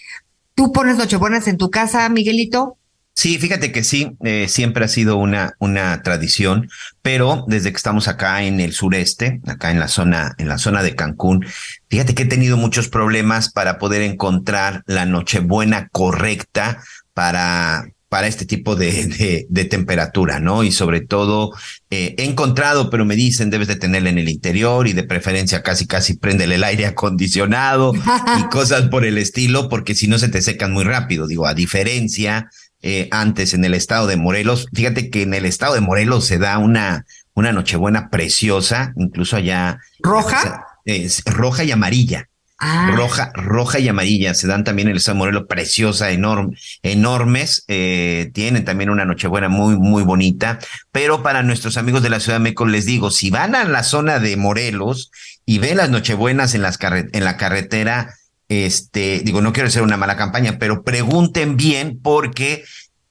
¿Tú 0.53 0.71
pones 0.71 0.97
nochebuenas 0.97 1.47
en 1.47 1.57
tu 1.57 1.71
casa, 1.71 2.07
Miguelito? 2.09 2.77
Sí, 3.15 3.39
fíjate 3.39 3.71
que 3.71 3.83
sí, 3.83 4.15
eh, 4.23 4.47
siempre 4.47 4.85
ha 4.85 4.87
sido 4.87 5.17
una, 5.17 5.55
una 5.57 6.03
tradición, 6.03 6.69
pero 7.01 7.45
desde 7.47 7.71
que 7.71 7.77
estamos 7.77 8.07
acá 8.07 8.43
en 8.43 8.59
el 8.59 8.73
sureste, 8.73 9.41
acá 9.47 9.71
en 9.71 9.79
la 9.79 9.87
zona, 9.87 10.35
en 10.37 10.47
la 10.47 10.59
zona 10.59 10.83
de 10.83 10.95
Cancún, 10.95 11.43
fíjate 11.89 12.13
que 12.13 12.23
he 12.23 12.27
tenido 12.27 12.57
muchos 12.57 12.87
problemas 12.87 13.51
para 13.51 13.79
poder 13.79 14.03
encontrar 14.03 14.83
la 14.85 15.07
nochebuena 15.07 15.89
correcta 15.91 16.83
para, 17.15 17.87
para 18.09 18.27
este 18.27 18.45
tipo 18.45 18.75
de, 18.75 19.45
de, 19.49 19.65
temperatura, 19.65 20.39
¿no? 20.39 20.63
Y 20.63 20.71
sobre 20.71 21.01
todo, 21.01 21.51
eh, 21.89 22.15
he 22.17 22.23
encontrado, 22.23 22.89
pero 22.89 23.03
me 23.03 23.15
dicen, 23.15 23.49
debes 23.49 23.67
de 23.67 23.75
tenerla 23.75 24.09
en 24.09 24.17
el 24.17 24.29
interior 24.29 24.87
y 24.87 24.93
de 24.93 25.03
preferencia 25.03 25.61
casi, 25.61 25.87
casi 25.87 26.15
préndele 26.15 26.55
el 26.55 26.63
aire 26.63 26.85
acondicionado 26.87 27.93
y 28.39 28.43
cosas 28.49 28.87
por 28.89 29.03
el 29.05 29.17
estilo, 29.17 29.67
porque 29.67 29.93
si 29.93 30.07
no 30.07 30.17
se 30.19 30.29
te 30.29 30.41
secan 30.41 30.71
muy 30.71 30.85
rápido. 30.85 31.27
Digo, 31.27 31.47
a 31.47 31.53
diferencia, 31.53 32.49
eh, 32.81 33.09
antes 33.11 33.53
en 33.53 33.65
el 33.65 33.73
estado 33.73 34.07
de 34.07 34.15
Morelos, 34.15 34.67
fíjate 34.73 35.09
que 35.09 35.23
en 35.23 35.33
el 35.33 35.45
estado 35.45 35.73
de 35.73 35.81
Morelos 35.81 36.25
se 36.25 36.37
da 36.37 36.59
una, 36.59 37.05
una 37.33 37.51
nochebuena 37.51 38.09
preciosa, 38.09 38.93
incluso 38.95 39.35
allá. 39.35 39.79
¿Roja? 39.99 40.65
Es 40.85 41.23
roja 41.25 41.65
y 41.65 41.71
amarilla. 41.71 42.29
Ah. 42.59 42.91
roja, 42.95 43.31
roja 43.35 43.79
y 43.79 43.87
amarilla. 43.87 44.33
Se 44.33 44.47
dan 44.47 44.63
también 44.63 44.87
en 44.87 44.93
el 44.93 44.97
Estado 44.97 45.15
de 45.15 45.19
Morelos, 45.19 45.45
preciosa, 45.47 46.11
enorme, 46.11 46.57
enormes. 46.81 47.63
Eh, 47.67 48.31
tienen 48.33 48.65
también 48.65 48.89
una 48.89 49.05
Nochebuena 49.05 49.47
muy, 49.47 49.77
muy 49.77 50.03
bonita. 50.03 50.59
Pero 50.91 51.21
para 51.21 51.43
nuestros 51.43 51.77
amigos 51.77 52.01
de 52.01 52.09
la 52.09 52.19
Ciudad 52.19 52.37
de 52.37 52.43
México 52.43 52.65
les 52.65 52.85
digo, 52.85 53.11
si 53.11 53.29
van 53.29 53.55
a 53.55 53.63
la 53.65 53.83
zona 53.83 54.19
de 54.19 54.37
Morelos 54.37 55.11
y 55.45 55.59
ven 55.59 55.77
las 55.77 55.89
Nochebuenas 55.89 56.55
en, 56.55 56.63
las 56.63 56.79
en 56.81 57.23
la 57.23 57.37
carretera, 57.37 58.15
este, 58.49 59.19
digo, 59.19 59.41
no 59.41 59.53
quiero 59.53 59.67
hacer 59.67 59.83
una 59.83 59.97
mala 59.97 60.15
campaña, 60.15 60.57
pero 60.57 60.83
pregunten 60.83 61.57
bien 61.57 61.99
porque 62.01 62.63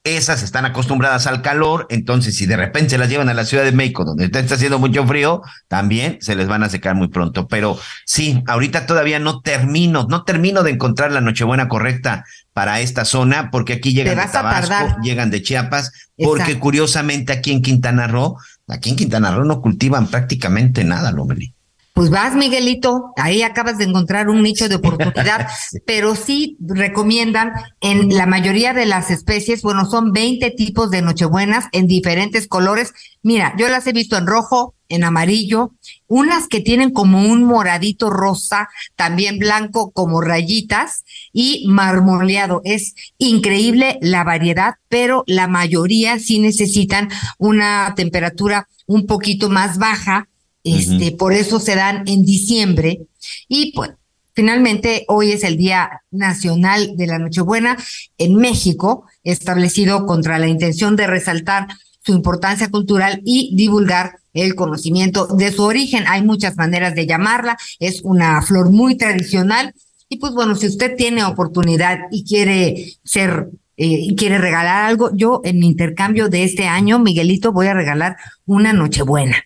esas 0.07 0.45
están 0.45 0.65
acostumbradas 0.65 1.27
al 1.27 1.43
calor, 1.43 1.87
entonces 1.91 2.37
si 2.37 2.47
de 2.47 2.57
repente 2.57 2.91
se 2.91 2.99
las 2.99 3.09
llevan 3.09 3.29
a 3.29 3.35
la 3.35 3.45
Ciudad 3.45 3.65
de 3.65 3.73
México, 3.73 4.05
donde 4.05 4.27
está 4.27 4.55
haciendo 4.55 4.79
mucho 4.79 5.05
frío, 5.05 5.43
también 5.67 6.19
se 6.21 6.37
les 6.37 6.47
van 6.47 6.63
a 6.63 6.69
secar 6.69 6.95
muy 6.95 7.09
pronto. 7.09 7.49
Pero 7.49 7.77
sí, 8.05 8.43
ahorita 8.47 8.87
todavía 8.87 9.19
no 9.19 9.41
termino, 9.41 10.07
no 10.09 10.23
termino 10.23 10.63
de 10.63 10.71
encontrar 10.71 11.11
la 11.11 11.21
Nochebuena 11.21 11.67
correcta 11.67 12.25
para 12.53 12.79
esta 12.81 13.05
zona, 13.05 13.51
porque 13.51 13.75
aquí 13.75 13.93
llegan 13.93 14.17
de 14.17 14.33
Tabasco, 14.33 14.97
llegan 15.03 15.31
de 15.31 15.43
Chiapas, 15.43 15.91
porque 16.17 16.59
curiosamente 16.61 17.33
aquí 17.33 17.51
en 17.51 17.61
Quintana 17.61 18.07
Roo, 18.07 18.37
aquí 18.69 18.91
en 18.91 18.97
Quintana 18.97 19.35
Roo 19.35 19.45
no 19.45 19.61
cultivan 19.61 20.07
prácticamente 20.07 20.85
nada, 20.85 21.11
Lomeli. 21.11 21.56
Pues 21.97 22.11
vas, 22.11 22.35
Miguelito, 22.35 23.15
ahí 23.17 23.41
acabas 23.41 23.79
de 23.79 23.85
encontrar 23.85 24.29
un 24.29 24.43
nicho 24.43 24.69
de 24.69 24.75
oportunidad, 24.75 25.49
pero 25.87 26.15
sí 26.15 26.59
recomiendan 26.61 27.53
en 27.81 28.15
la 28.15 28.27
mayoría 28.27 28.75
de 28.75 28.85
las 28.85 29.11
especies, 29.11 29.63
bueno, 29.63 29.87
son 29.87 30.13
20 30.13 30.51
tipos 30.51 30.91
de 30.91 31.01
nochebuenas 31.01 31.69
en 31.73 31.87
diferentes 31.87 32.49
colores. 32.49 32.93
Mira, 33.23 33.55
yo 33.57 33.71
las 33.71 33.87
he 33.87 33.95
visto 33.95 34.19
en 34.19 34.27
rojo, 34.27 34.75
en 34.91 35.05
amarillo, 35.05 35.73
unas 36.07 36.49
que 36.49 36.61
tienen 36.61 36.93
como 36.93 37.23
un 37.23 37.45
moradito 37.45 38.11
rosa, 38.11 38.69
también 38.95 39.39
blanco 39.39 39.91
como 39.91 40.21
rayitas 40.21 41.03
y 41.33 41.65
marmoleado. 41.67 42.61
Es 42.65 42.95
increíble 43.17 43.97
la 44.03 44.23
variedad, 44.23 44.75
pero 44.91 45.25
la 45.27 45.49
mayoría 45.49 46.19
sí 46.19 46.41
necesitan 46.41 47.09
una 47.39 47.95
temperatura 47.97 48.69
un 48.85 49.07
poquito 49.07 49.49
más 49.49 49.79
baja 49.79 50.29
este, 50.67 51.13
por 51.13 51.33
eso 51.33 51.61
se 51.61 51.77
dan 51.77 52.03
en 52.07 52.25
diciembre. 52.25 53.07
Y 53.49 53.73
pues, 53.73 53.93
finalmente, 54.35 55.05
hoy 55.09 55.33
es 55.33 55.45
el 55.45 55.57
Día 55.57 56.03
Nacional 56.11 56.97
de 56.97 57.07
la 57.07 57.19
Nochebuena 57.19 57.77
en 58.19 58.35
México, 58.35 59.07
establecido 59.23 60.07
contra 60.07 60.39
la 60.39 60.49
intención 60.49 60.97
de 60.97 61.07
resaltar 61.07 61.69
su 62.05 62.13
importancia 62.13 62.69
cultural 62.69 63.21
y 63.25 63.55
divulgar 63.57 64.19
el 64.33 64.55
conocimiento 64.55 65.27
de 65.27 65.53
su 65.53 65.63
origen. 65.63 66.05
Hay 66.09 66.23
muchas 66.23 66.57
maneras 66.57 66.95
de 66.95 67.07
llamarla, 67.07 67.57
es 67.79 68.03
una 68.03 68.43
flor 68.43 68.71
muy 68.71 68.97
tradicional. 68.97 69.73
Y 70.09 70.19
pues 70.19 70.33
bueno, 70.33 70.55
si 70.55 70.67
usted 70.67 70.97
tiene 70.97 71.25
oportunidad 71.25 71.99
y 72.11 72.25
quiere 72.25 72.97
ser 73.05 73.51
eh, 73.77 73.87
y 73.87 74.17
quiere 74.17 74.39
regalar 74.39 74.85
algo, 74.85 75.11
yo 75.15 75.41
en 75.45 75.59
mi 75.59 75.67
intercambio 75.67 76.29
de 76.29 76.45
este 76.45 76.67
año, 76.67 76.99
Miguelito, 76.99 77.53
voy 77.53 77.67
a 77.67 77.75
regalar 77.75 78.17
una 78.47 78.73
Nochebuena. 78.73 79.46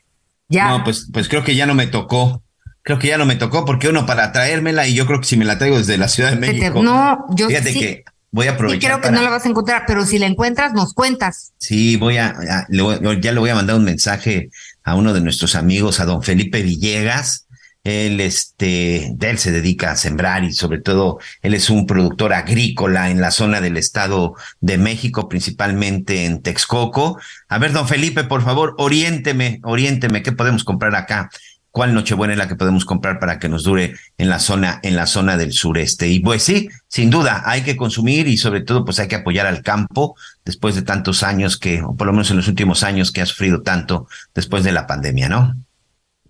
No, 0.51 0.85
pues, 0.85 1.09
pues 1.12 1.28
creo 1.28 1.44
que 1.44 1.55
ya 1.55 1.66
no 1.66 1.74
me 1.74 1.86
tocó. 1.86 2.43
Creo 2.82 2.98
que 2.98 3.09
ya 3.09 3.18
no 3.18 3.27
me 3.27 3.36
tocó 3.36 3.64
porque 3.64 3.89
uno 3.89 4.06
para 4.06 4.32
traérmela 4.32 4.86
y 4.86 4.94
yo 4.94 5.06
creo 5.06 5.20
que 5.20 5.27
si 5.27 5.36
me 5.36 5.44
la 5.44 5.59
traigo 5.59 5.78
desde 5.78 5.98
la 5.98 6.09
Ciudad 6.09 6.31
de 6.31 6.36
México. 6.36 6.82
No, 6.82 7.27
yo 7.31 7.48
Fíjate 7.48 7.72
que 7.74 8.05
voy 8.31 8.47
a 8.47 8.52
aprovechar. 8.52 8.82
Y 8.82 8.86
creo 8.86 9.01
que 9.01 9.10
no 9.10 9.22
la 9.22 9.31
vas 9.31 9.44
a 9.44 9.48
encontrar, 9.48 9.85
pero 9.86 10.05
si 10.06 10.18
la 10.18 10.27
encuentras, 10.27 10.72
nos 10.72 10.94
cuentas. 10.94 11.52
Sí, 11.59 11.97
voy 11.97 12.16
a, 12.16 12.35
ya 12.40 12.66
le 12.68 13.39
voy 13.39 13.51
a 13.51 13.55
mandar 13.55 13.77
un 13.77 13.85
mensaje 13.85 14.51
a 14.82 14.94
uno 14.94 15.12
de 15.12 15.20
nuestros 15.20 15.55
amigos, 15.55 16.01
a 16.01 16.06
don 16.06 16.22
Felipe 16.22 16.62
Villegas. 16.62 17.47
Él, 17.82 18.20
este, 18.20 19.16
él 19.19 19.39
se 19.39 19.52
dedica 19.52 19.90
a 19.90 19.97
sembrar 19.97 20.44
y 20.44 20.52
sobre 20.52 20.81
todo 20.81 21.19
él 21.40 21.55
es 21.55 21.70
un 21.70 21.86
productor 21.86 22.35
agrícola 22.35 23.11
en 23.11 23.20
la 23.23 23.31
zona 23.31 23.61
del 23.62 23.78
Estado 23.78 24.35
de 24.61 24.77
México, 24.77 25.28
principalmente 25.28 26.27
en 26.27 26.43
Texcoco. 26.43 27.19
A 27.48 27.59
ver, 27.59 27.73
don 27.73 27.89
Felipe, 27.89 28.24
por 28.24 28.43
favor, 28.43 28.74
oriénteme, 28.77 29.61
oriénteme, 29.62 30.23
¿qué 30.23 30.32
podemos 30.32 30.62
comprar 30.62 30.94
acá? 30.94 31.31
¿Cuál 31.70 31.94
Nochebuena 31.94 32.32
es 32.32 32.39
la 32.39 32.48
que 32.48 32.57
podemos 32.57 32.85
comprar 32.85 33.20
para 33.20 33.39
que 33.39 33.48
nos 33.48 33.62
dure 33.62 33.94
en 34.19 34.28
la 34.28 34.40
zona, 34.40 34.81
en 34.82 34.97
la 34.97 35.07
zona 35.07 35.36
del 35.36 35.52
sureste? 35.52 36.09
Y 36.09 36.19
pues 36.19 36.43
sí, 36.43 36.69
sin 36.89 37.11
duda, 37.11 37.44
hay 37.47 37.62
que 37.62 37.77
consumir 37.77 38.27
y 38.27 38.36
sobre 38.36 38.62
todo, 38.62 38.85
pues 38.85 38.98
hay 38.98 39.07
que 39.07 39.15
apoyar 39.15 39.47
al 39.47 39.62
campo 39.62 40.16
después 40.44 40.74
de 40.74 40.82
tantos 40.82 41.23
años 41.23 41.57
que, 41.57 41.81
o 41.82 41.94
por 41.94 42.09
lo 42.09 42.12
menos 42.12 42.31
en 42.31 42.39
los 42.39 42.48
últimos 42.48 42.82
años 42.82 43.12
que 43.12 43.23
ha 43.23 43.27
sufrido 43.27 43.62
tanto 43.62 44.09
después 44.35 44.65
de 44.65 44.73
la 44.73 44.89
pandemia, 44.89 45.28
¿no? 45.28 45.55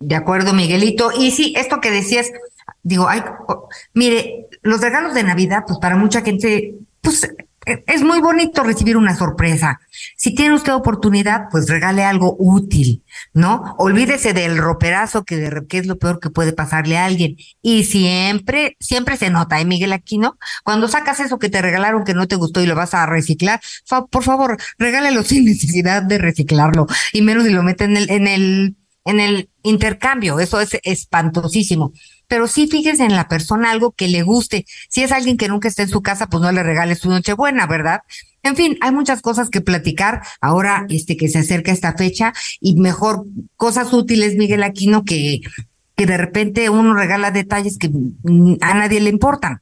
De 0.01 0.15
acuerdo, 0.15 0.53
Miguelito. 0.53 1.11
Y 1.17 1.31
sí, 1.31 1.53
esto 1.55 1.79
que 1.79 1.91
decías, 1.91 2.31
digo, 2.83 3.07
ay, 3.07 3.21
mire, 3.93 4.47
los 4.61 4.81
regalos 4.81 5.13
de 5.13 5.23
Navidad, 5.23 5.63
pues 5.65 5.79
para 5.79 5.95
mucha 5.95 6.21
gente, 6.21 6.75
pues 7.01 7.29
e, 7.65 7.83
es 7.85 8.01
muy 8.01 8.19
bonito 8.19 8.63
recibir 8.63 8.97
una 8.97 9.15
sorpresa. 9.15 9.79
Si 10.15 10.33
tiene 10.33 10.55
usted 10.55 10.73
oportunidad, 10.73 11.43
pues 11.51 11.69
regale 11.69 12.03
algo 12.03 12.35
útil, 12.39 13.03
¿no? 13.33 13.75
Olvídese 13.77 14.33
del 14.33 14.57
roperazo 14.57 15.23
que, 15.23 15.37
de, 15.37 15.67
que 15.67 15.77
es 15.77 15.85
lo 15.85 15.97
peor 15.97 16.19
que 16.19 16.31
puede 16.31 16.53
pasarle 16.53 16.97
a 16.97 17.05
alguien. 17.05 17.37
Y 17.61 17.83
siempre, 17.83 18.77
siempre 18.79 19.17
se 19.17 19.29
nota, 19.29 19.61
¿eh, 19.61 19.65
Miguel 19.65 19.93
Aquino? 19.93 20.37
Cuando 20.63 20.87
sacas 20.87 21.19
eso 21.19 21.37
que 21.37 21.49
te 21.49 21.61
regalaron 21.61 22.03
que 22.03 22.15
no 22.15 22.27
te 22.27 22.35
gustó 22.35 22.61
y 22.61 22.65
lo 22.65 22.75
vas 22.75 22.95
a 22.95 23.05
reciclar, 23.05 23.61
por 24.09 24.23
favor, 24.23 24.57
regálelo 24.79 25.23
sin 25.23 25.45
necesidad 25.45 26.01
de 26.01 26.17
reciclarlo. 26.17 26.87
Y 27.13 27.21
menos 27.21 27.43
si 27.43 27.51
lo 27.51 27.61
meten 27.61 27.91
en 27.91 27.97
el, 27.97 28.09
en 28.09 28.27
el 28.27 28.75
en 29.05 29.19
el 29.19 29.49
intercambio, 29.63 30.39
eso 30.39 30.59
es 30.59 30.77
espantosísimo. 30.83 31.93
Pero 32.27 32.47
sí 32.47 32.67
fíjense 32.67 33.03
en 33.03 33.15
la 33.15 33.27
persona 33.27 33.71
algo 33.71 33.91
que 33.91 34.07
le 34.07 34.23
guste. 34.23 34.65
Si 34.89 35.03
es 35.03 35.11
alguien 35.11 35.37
que 35.37 35.47
nunca 35.47 35.67
esté 35.67 35.83
en 35.83 35.89
su 35.89 36.01
casa, 36.01 36.27
pues 36.27 36.41
no 36.41 36.51
le 36.51 36.63
regales 36.63 36.99
su 36.99 37.09
noche 37.09 37.33
buena, 37.33 37.67
¿verdad? 37.67 38.01
En 38.43 38.55
fin, 38.55 38.77
hay 38.81 38.91
muchas 38.91 39.21
cosas 39.21 39.49
que 39.49 39.61
platicar 39.61 40.21
ahora 40.39 40.85
este 40.89 41.17
que 41.17 41.29
se 41.29 41.39
acerca 41.39 41.71
esta 41.71 41.95
fecha 41.95 42.33
y 42.59 42.75
mejor 42.75 43.25
cosas 43.55 43.93
útiles, 43.93 44.35
Miguel 44.35 44.63
Aquino, 44.63 45.03
que, 45.03 45.41
que 45.95 46.05
de 46.05 46.17
repente 46.17 46.69
uno 46.69 46.93
regala 46.93 47.31
detalles 47.31 47.77
que 47.77 47.91
a 48.61 48.73
nadie 48.73 49.01
le 49.01 49.09
importan. 49.09 49.61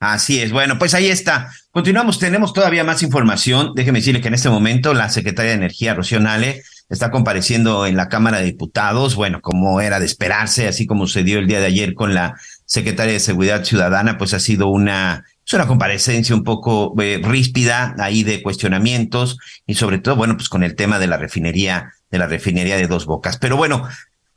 Así 0.00 0.40
es. 0.40 0.52
Bueno, 0.52 0.78
pues 0.78 0.92
ahí 0.92 1.08
está. 1.08 1.50
Continuamos. 1.70 2.18
Tenemos 2.18 2.52
todavía 2.52 2.84
más 2.84 3.02
información. 3.02 3.72
Déjeme 3.74 4.00
decirle 4.00 4.20
que 4.20 4.28
en 4.28 4.34
este 4.34 4.50
momento 4.50 4.92
la 4.92 5.08
secretaria 5.08 5.52
de 5.52 5.56
Energía, 5.56 5.94
Rocío 5.94 6.20
Nale, 6.20 6.62
está 6.88 7.10
compareciendo 7.10 7.86
en 7.86 7.96
la 7.96 8.08
Cámara 8.08 8.38
de 8.38 8.44
Diputados, 8.44 9.14
bueno, 9.14 9.40
como 9.40 9.80
era 9.80 10.00
de 10.00 10.06
esperarse, 10.06 10.68
así 10.68 10.86
como 10.86 11.06
sucedió 11.06 11.38
el 11.38 11.46
día 11.46 11.60
de 11.60 11.66
ayer 11.66 11.94
con 11.94 12.14
la 12.14 12.34
secretaria 12.66 13.12
de 13.12 13.20
Seguridad 13.20 13.64
Ciudadana, 13.64 14.18
pues 14.18 14.34
ha 14.34 14.40
sido 14.40 14.68
una, 14.68 15.24
es 15.46 15.52
una 15.52 15.66
comparecencia 15.66 16.34
un 16.34 16.44
poco 16.44 16.94
eh, 17.00 17.20
ríspida 17.22 17.94
ahí 17.98 18.22
de 18.22 18.42
cuestionamientos 18.42 19.38
y 19.66 19.74
sobre 19.74 19.98
todo, 19.98 20.16
bueno, 20.16 20.36
pues 20.36 20.48
con 20.48 20.62
el 20.62 20.74
tema 20.74 20.98
de 20.98 21.06
la 21.06 21.16
refinería, 21.16 21.92
de 22.10 22.18
la 22.18 22.26
refinería 22.26 22.76
de 22.76 22.86
dos 22.86 23.06
bocas. 23.06 23.38
Pero 23.38 23.56
bueno, 23.56 23.88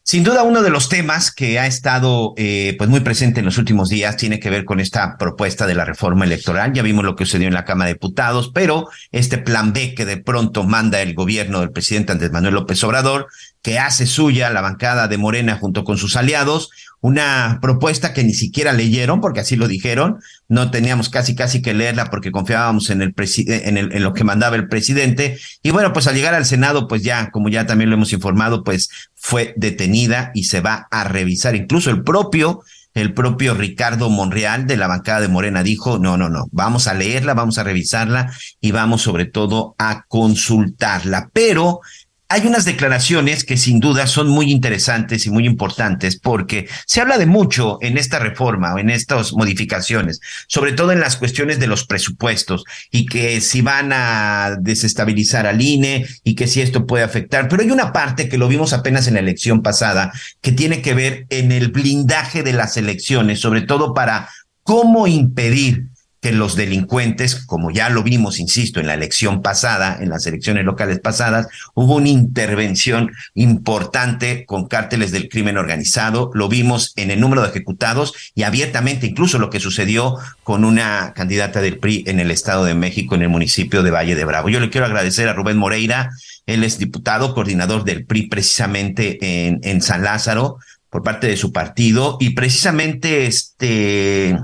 sin 0.09 0.23
duda, 0.23 0.43
uno 0.43 0.61
de 0.61 0.69
los 0.69 0.87
temas 0.87 1.31
que 1.31 1.59
ha 1.59 1.67
estado 1.67 2.33
eh, 2.37 2.75
pues 2.77 2.89
muy 2.89 3.01
presente 3.01 3.41
en 3.41 3.45
los 3.45 3.57
últimos 3.57 3.89
días 3.89 4.15
tiene 4.15 4.39
que 4.39 4.49
ver 4.49 4.63
con 4.63 4.79
esta 4.79 5.17
propuesta 5.17 5.67
de 5.67 5.75
la 5.75 5.83
reforma 5.83 6.23
electoral. 6.23 6.71
Ya 6.71 6.81
vimos 6.81 7.03
lo 7.03 7.17
que 7.17 7.25
sucedió 7.25 7.49
en 7.49 7.53
la 7.53 7.65
Cámara 7.65 7.89
de 7.89 7.95
Diputados, 7.95 8.49
pero 8.53 8.87
este 9.11 9.37
plan 9.37 9.73
B 9.73 9.95
que 9.95 10.05
de 10.05 10.15
pronto 10.15 10.63
manda 10.63 11.01
el 11.01 11.13
gobierno 11.13 11.59
del 11.59 11.71
presidente 11.71 12.13
Andrés 12.13 12.31
Manuel 12.31 12.53
López 12.53 12.81
Obrador, 12.85 13.27
que 13.61 13.79
hace 13.79 14.05
suya 14.05 14.49
la 14.49 14.61
bancada 14.61 15.07
de 15.07 15.17
Morena 15.17 15.57
junto 15.57 15.83
con 15.83 15.97
sus 15.97 16.15
aliados, 16.15 16.69
una 16.99 17.59
propuesta 17.61 18.13
que 18.13 18.23
ni 18.23 18.33
siquiera 18.33 18.73
leyeron, 18.73 19.21
porque 19.21 19.41
así 19.41 19.55
lo 19.55 19.67
dijeron, 19.67 20.19
no 20.47 20.71
teníamos 20.71 21.09
casi 21.09 21.35
casi 21.35 21.61
que 21.61 21.73
leerla 21.73 22.09
porque 22.09 22.31
confiábamos 22.31 22.89
en 22.89 23.01
el, 23.01 23.13
en, 23.17 23.77
en 23.77 24.03
lo 24.03 24.13
que 24.13 24.23
mandaba 24.23 24.55
el 24.55 24.67
presidente. 24.67 25.37
Y 25.61 25.71
bueno, 25.71 25.93
pues 25.93 26.07
al 26.07 26.15
llegar 26.15 26.33
al 26.33 26.45
Senado, 26.45 26.87
pues 26.87 27.03
ya, 27.03 27.29
como 27.29 27.49
ya 27.49 27.65
también 27.65 27.89
lo 27.89 27.95
hemos 27.95 28.13
informado, 28.13 28.63
pues 28.63 28.89
fue 29.15 29.53
detenida 29.57 30.31
y 30.33 30.45
se 30.45 30.61
va 30.61 30.87
a 30.89 31.03
revisar. 31.03 31.55
Incluso 31.55 31.91
el 31.91 32.03
propio 32.03 32.63
el 33.01 33.13
propio 33.13 33.53
Ricardo 33.53 34.09
Monreal 34.09 34.65
de 34.65 34.75
la 34.75 34.87
bancada 34.87 35.21
de 35.21 35.27
Morena 35.27 35.61
dijo, 35.61 35.99
no, 35.99 36.17
no, 36.17 36.29
no, 36.29 36.47
vamos 36.51 36.87
a 36.87 36.95
leerla, 36.95 37.35
vamos 37.35 37.59
a 37.59 37.63
revisarla 37.63 38.33
y 38.59 38.71
vamos 38.71 39.03
sobre 39.03 39.25
todo 39.25 39.75
a 39.77 40.05
consultarla. 40.07 41.29
Pero 41.31 41.81
hay 42.29 42.45
unas 42.45 42.65
declaraciones 42.65 43.45
que 43.45 43.55
sin 43.55 43.79
duda 43.79 44.05
son 44.05 44.27
muy 44.27 44.51
interesantes 44.51 45.25
y 45.25 45.29
muy 45.29 45.45
importantes 45.45 46.19
porque 46.19 46.67
se 46.85 46.99
habla 46.99 47.17
de 47.17 47.25
mucho 47.25 47.77
en 47.81 47.97
esta 47.97 48.19
reforma 48.19 48.73
o 48.73 48.79
en 48.79 48.89
estas 48.89 49.31
modificaciones, 49.33 50.19
sobre 50.47 50.73
todo 50.73 50.91
en 50.91 50.99
las 50.99 51.15
cuestiones 51.15 51.59
de 51.59 51.67
los 51.67 51.85
presupuestos 51.85 52.65
y 52.91 53.05
que 53.05 53.39
si 53.39 53.61
van 53.61 53.93
a 53.93 54.57
desestabilizar 54.59 55.47
al 55.47 55.61
INE 55.61 56.05
y 56.23 56.35
que 56.35 56.47
si 56.47 56.61
esto 56.61 56.85
puede 56.85 57.05
afectar. 57.05 57.47
Pero 57.47 57.63
hay 57.63 57.71
una 57.71 57.93
parte 57.93 58.27
que 58.27 58.37
lo 58.37 58.49
vimos 58.49 58.73
apenas 58.73 59.07
en 59.07 59.13
la 59.13 59.21
elección 59.21 59.61
pasada 59.61 60.11
que 60.41 60.51
tiene 60.51 60.81
que 60.81 60.93
ver 60.93 61.27
en 61.29 61.53
el 61.53 61.69
blindaje 61.69 62.43
de 62.43 62.53
las 62.53 62.75
elecciones, 62.75 63.39
sobre 63.39 63.61
todo 63.61 63.93
para 63.93 64.29
cómo 64.63 65.07
impedir 65.07 65.87
que 66.21 66.31
los 66.31 66.55
delincuentes, 66.55 67.35
como 67.45 67.69
ya 67.71 67.89
lo 67.89 68.03
vimos, 68.03 68.39
insisto, 68.39 68.79
en 68.79 68.87
la 68.87 68.95
elección 68.95 69.41
pasada, 69.41 69.97
en 70.01 70.09
las 70.09 70.25
elecciones 70.25 70.65
locales 70.65 70.99
pasadas, 70.99 71.47
hubo 71.75 71.95
una 71.95 72.09
intervención 72.09 73.11
importante 73.35 74.45
con 74.45 74.67
cárteles 74.67 75.11
del 75.11 75.29
crimen 75.29 75.57
organizado, 75.57 76.31
lo 76.33 76.49
vimos 76.49 76.93
en 76.95 77.11
el 77.11 77.19
número 77.19 77.43
de 77.43 77.49
ejecutados 77.49 78.13
y 78.33 78.43
abiertamente 78.43 79.05
incluso 79.05 79.37
lo 79.37 79.49
que 79.49 79.59
sucedió 79.59 80.15
con 80.43 80.65
una 80.65 81.13
candidata 81.13 81.61
del 81.61 81.77
PRI 81.77 82.03
en 82.07 82.19
el 82.19 82.31
Estado 82.31 82.65
de 82.65 82.73
México, 82.73 83.15
en 83.15 83.21
el 83.21 83.29
municipio 83.29 83.83
de 83.83 83.91
Valle 83.91 84.15
de 84.15 84.25
Bravo. 84.25 84.49
Yo 84.49 84.59
le 84.59 84.69
quiero 84.69 84.87
agradecer 84.87 85.27
a 85.29 85.33
Rubén 85.33 85.57
Moreira, 85.57 86.09
él 86.47 86.63
es 86.63 86.79
diputado, 86.79 87.35
coordinador 87.35 87.83
del 87.83 88.05
PRI 88.05 88.27
precisamente 88.27 89.17
en, 89.21 89.59
en 89.63 89.81
San 89.81 90.03
Lázaro, 90.03 90.57
por 90.89 91.03
parte 91.03 91.27
de 91.27 91.37
su 91.37 91.51
partido, 91.51 92.17
y 92.19 92.31
precisamente 92.31 93.27
este 93.27 94.37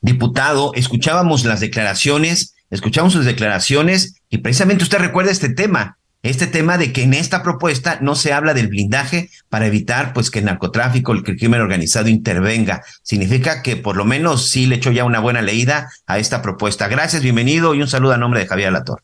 diputado, 0.00 0.72
escuchábamos 0.74 1.44
las 1.44 1.60
declaraciones, 1.60 2.56
escuchamos 2.70 3.12
sus 3.12 3.24
declaraciones 3.24 4.22
y 4.30 4.38
precisamente 4.38 4.84
usted 4.84 4.98
recuerda 4.98 5.30
este 5.30 5.52
tema, 5.52 5.96
este 6.22 6.46
tema 6.46 6.78
de 6.78 6.92
que 6.92 7.02
en 7.02 7.14
esta 7.14 7.42
propuesta 7.42 7.98
no 8.00 8.14
se 8.14 8.32
habla 8.32 8.54
del 8.54 8.68
blindaje 8.68 9.28
para 9.48 9.66
evitar 9.66 10.12
pues 10.12 10.30
que 10.30 10.40
el 10.40 10.44
narcotráfico, 10.46 11.12
el 11.12 11.22
crimen 11.22 11.60
organizado 11.60 12.08
intervenga. 12.08 12.82
Significa 13.02 13.62
que 13.62 13.76
por 13.76 13.96
lo 13.96 14.04
menos 14.04 14.48
sí 14.50 14.66
le 14.66 14.76
echó 14.76 14.90
ya 14.90 15.04
una 15.04 15.20
buena 15.20 15.42
leída 15.42 15.88
a 16.06 16.18
esta 16.18 16.42
propuesta. 16.42 16.88
Gracias, 16.88 17.22
bienvenido 17.22 17.74
y 17.74 17.80
un 17.80 17.88
saludo 17.88 18.12
a 18.12 18.18
nombre 18.18 18.40
de 18.40 18.46
Javier 18.46 18.72
Lator. 18.72 19.00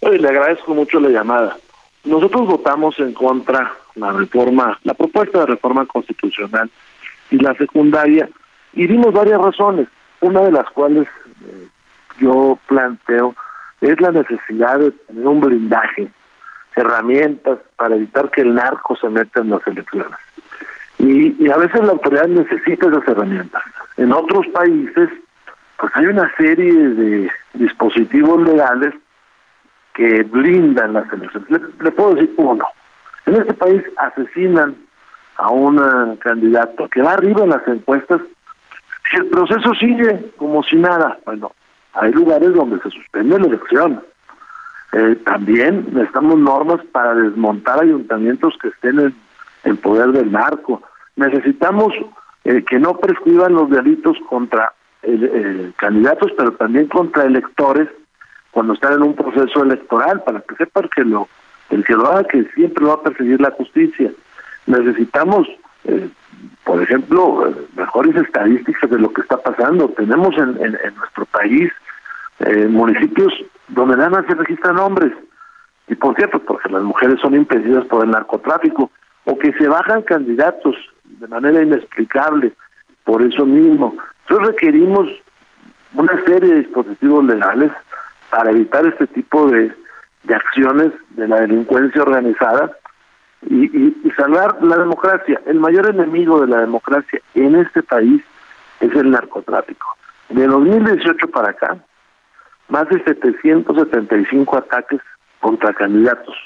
le 0.00 0.28
agradezco 0.28 0.74
mucho 0.74 0.98
la 1.00 1.10
llamada. 1.10 1.58
Nosotros 2.04 2.46
votamos 2.46 2.98
en 2.98 3.12
contra 3.12 3.74
la 3.94 4.12
reforma, 4.12 4.78
la 4.84 4.94
propuesta 4.94 5.40
de 5.40 5.46
reforma 5.46 5.84
constitucional 5.84 6.70
y 7.30 7.36
la 7.36 7.54
secundaria 7.54 8.28
y 8.72 8.86
dimos 8.86 9.12
varias 9.12 9.38
razones 9.40 9.88
una 10.20 10.42
de 10.42 10.52
las 10.52 10.68
cuales 10.70 11.08
eh, 11.44 11.68
yo 12.18 12.58
planteo 12.66 13.34
es 13.80 14.00
la 14.00 14.12
necesidad 14.12 14.78
de 14.78 14.90
tener 14.90 15.26
un 15.26 15.40
blindaje, 15.40 16.10
herramientas 16.76 17.58
para 17.76 17.96
evitar 17.96 18.30
que 18.30 18.42
el 18.42 18.54
narco 18.54 18.96
se 18.96 19.08
meta 19.08 19.40
en 19.40 19.50
las 19.50 19.66
elecciones. 19.66 20.18
Y, 20.98 21.42
y 21.42 21.50
a 21.50 21.56
veces 21.56 21.82
la 21.82 21.92
autoridad 21.92 22.26
necesita 22.26 22.88
esas 22.88 23.08
herramientas. 23.08 23.62
En 23.96 24.12
otros 24.12 24.46
países, 24.48 25.08
pues 25.78 25.92
hay 25.94 26.06
una 26.06 26.30
serie 26.36 26.72
de 26.72 27.30
dispositivos 27.54 28.42
legales 28.46 28.94
que 29.94 30.22
blindan 30.24 30.92
las 30.92 31.10
elecciones. 31.12 31.50
Le, 31.50 31.60
le 31.80 31.90
puedo 31.90 32.14
decir 32.14 32.34
uno. 32.36 32.64
En 33.26 33.36
este 33.36 33.54
país 33.54 33.82
asesinan 33.96 34.76
a 35.36 35.50
un 35.50 36.16
candidato 36.16 36.88
que 36.88 37.00
va 37.02 37.14
arriba 37.14 37.44
en 37.44 37.50
las 37.50 37.66
encuestas 37.66 38.20
si 39.10 39.16
el 39.16 39.26
proceso 39.26 39.74
sigue 39.74 40.32
como 40.36 40.62
si 40.62 40.76
nada, 40.76 41.18
bueno, 41.24 41.52
hay 41.94 42.12
lugares 42.12 42.54
donde 42.54 42.80
se 42.80 42.90
suspende 42.90 43.38
la 43.38 43.46
elección. 43.46 44.02
Eh, 44.92 45.16
también 45.24 45.86
necesitamos 45.92 46.38
normas 46.38 46.80
para 46.92 47.14
desmontar 47.14 47.80
ayuntamientos 47.80 48.54
que 48.60 48.68
estén 48.68 49.14
en, 49.64 49.76
poder 49.78 50.12
del 50.12 50.32
narco. 50.32 50.82
Necesitamos 51.16 51.92
eh, 52.44 52.64
que 52.64 52.78
no 52.78 52.96
prescriban 52.96 53.54
los 53.54 53.70
delitos 53.70 54.16
contra 54.28 54.72
candidatos, 55.76 56.30
pero 56.36 56.52
también 56.52 56.86
contra 56.86 57.24
electores 57.24 57.88
cuando 58.50 58.74
están 58.74 58.94
en 58.94 59.02
un 59.02 59.14
proceso 59.14 59.62
electoral, 59.62 60.22
para 60.24 60.40
que 60.40 60.56
sepan 60.56 60.88
que 60.94 61.04
lo, 61.04 61.28
el 61.70 61.84
que 61.84 61.94
lo 61.94 62.06
haga, 62.06 62.24
que 62.24 62.44
siempre 62.54 62.84
va 62.84 62.94
a 62.94 63.02
perseguir 63.02 63.40
la 63.40 63.50
justicia. 63.52 64.10
Necesitamos 64.66 65.48
eh, 65.84 66.08
por 66.64 66.82
ejemplo, 66.82 67.52
mejores 67.76 68.16
estadísticas 68.16 68.90
de 68.90 68.98
lo 68.98 69.12
que 69.12 69.22
está 69.22 69.36
pasando. 69.36 69.88
Tenemos 69.90 70.36
en, 70.38 70.54
nuestro 70.96 71.24
país 71.26 71.70
eh, 72.40 72.66
municipios 72.68 73.32
donde 73.68 73.96
nada 73.96 74.10
más 74.10 74.26
se 74.26 74.34
registran 74.34 74.78
hombres. 74.78 75.12
Y 75.88 75.94
por 75.94 76.14
cierto, 76.16 76.38
porque 76.40 76.68
las 76.68 76.82
mujeres 76.82 77.18
son 77.20 77.34
impedidas 77.34 77.84
por 77.86 78.04
el 78.04 78.10
narcotráfico, 78.10 78.90
o 79.24 79.38
que 79.38 79.52
se 79.54 79.68
bajan 79.68 80.02
candidatos 80.02 80.76
de 81.04 81.26
manera 81.28 81.62
inexplicable 81.62 82.52
por 83.04 83.22
eso 83.22 83.44
mismo. 83.44 83.96
Entonces 84.22 84.54
requerimos 84.54 85.08
una 85.94 86.24
serie 86.24 86.54
de 86.54 86.60
dispositivos 86.60 87.24
legales 87.24 87.72
para 88.30 88.50
evitar 88.50 88.86
este 88.86 89.06
tipo 89.08 89.50
de 89.50 89.74
acciones 90.32 90.92
de 91.10 91.26
la 91.26 91.40
delincuencia 91.40 92.02
organizada 92.02 92.70
y, 93.48 94.10
salvar 94.16 94.62
la 94.62 94.76
democracia. 94.76 95.40
El 95.46 95.60
mayor 95.60 95.88
enemigo 95.88 96.40
de 96.40 96.48
la 96.48 96.60
democracia 96.60 97.20
en 97.34 97.54
este 97.56 97.82
país 97.82 98.22
es 98.80 98.94
el 98.94 99.10
narcotráfico. 99.10 99.86
De 100.28 100.46
2018 100.46 101.28
para 101.28 101.50
acá, 101.50 101.76
más 102.68 102.88
de 102.88 103.02
775 103.02 104.56
ataques 104.56 105.00
contra 105.40 105.72
candidatos, 105.72 106.36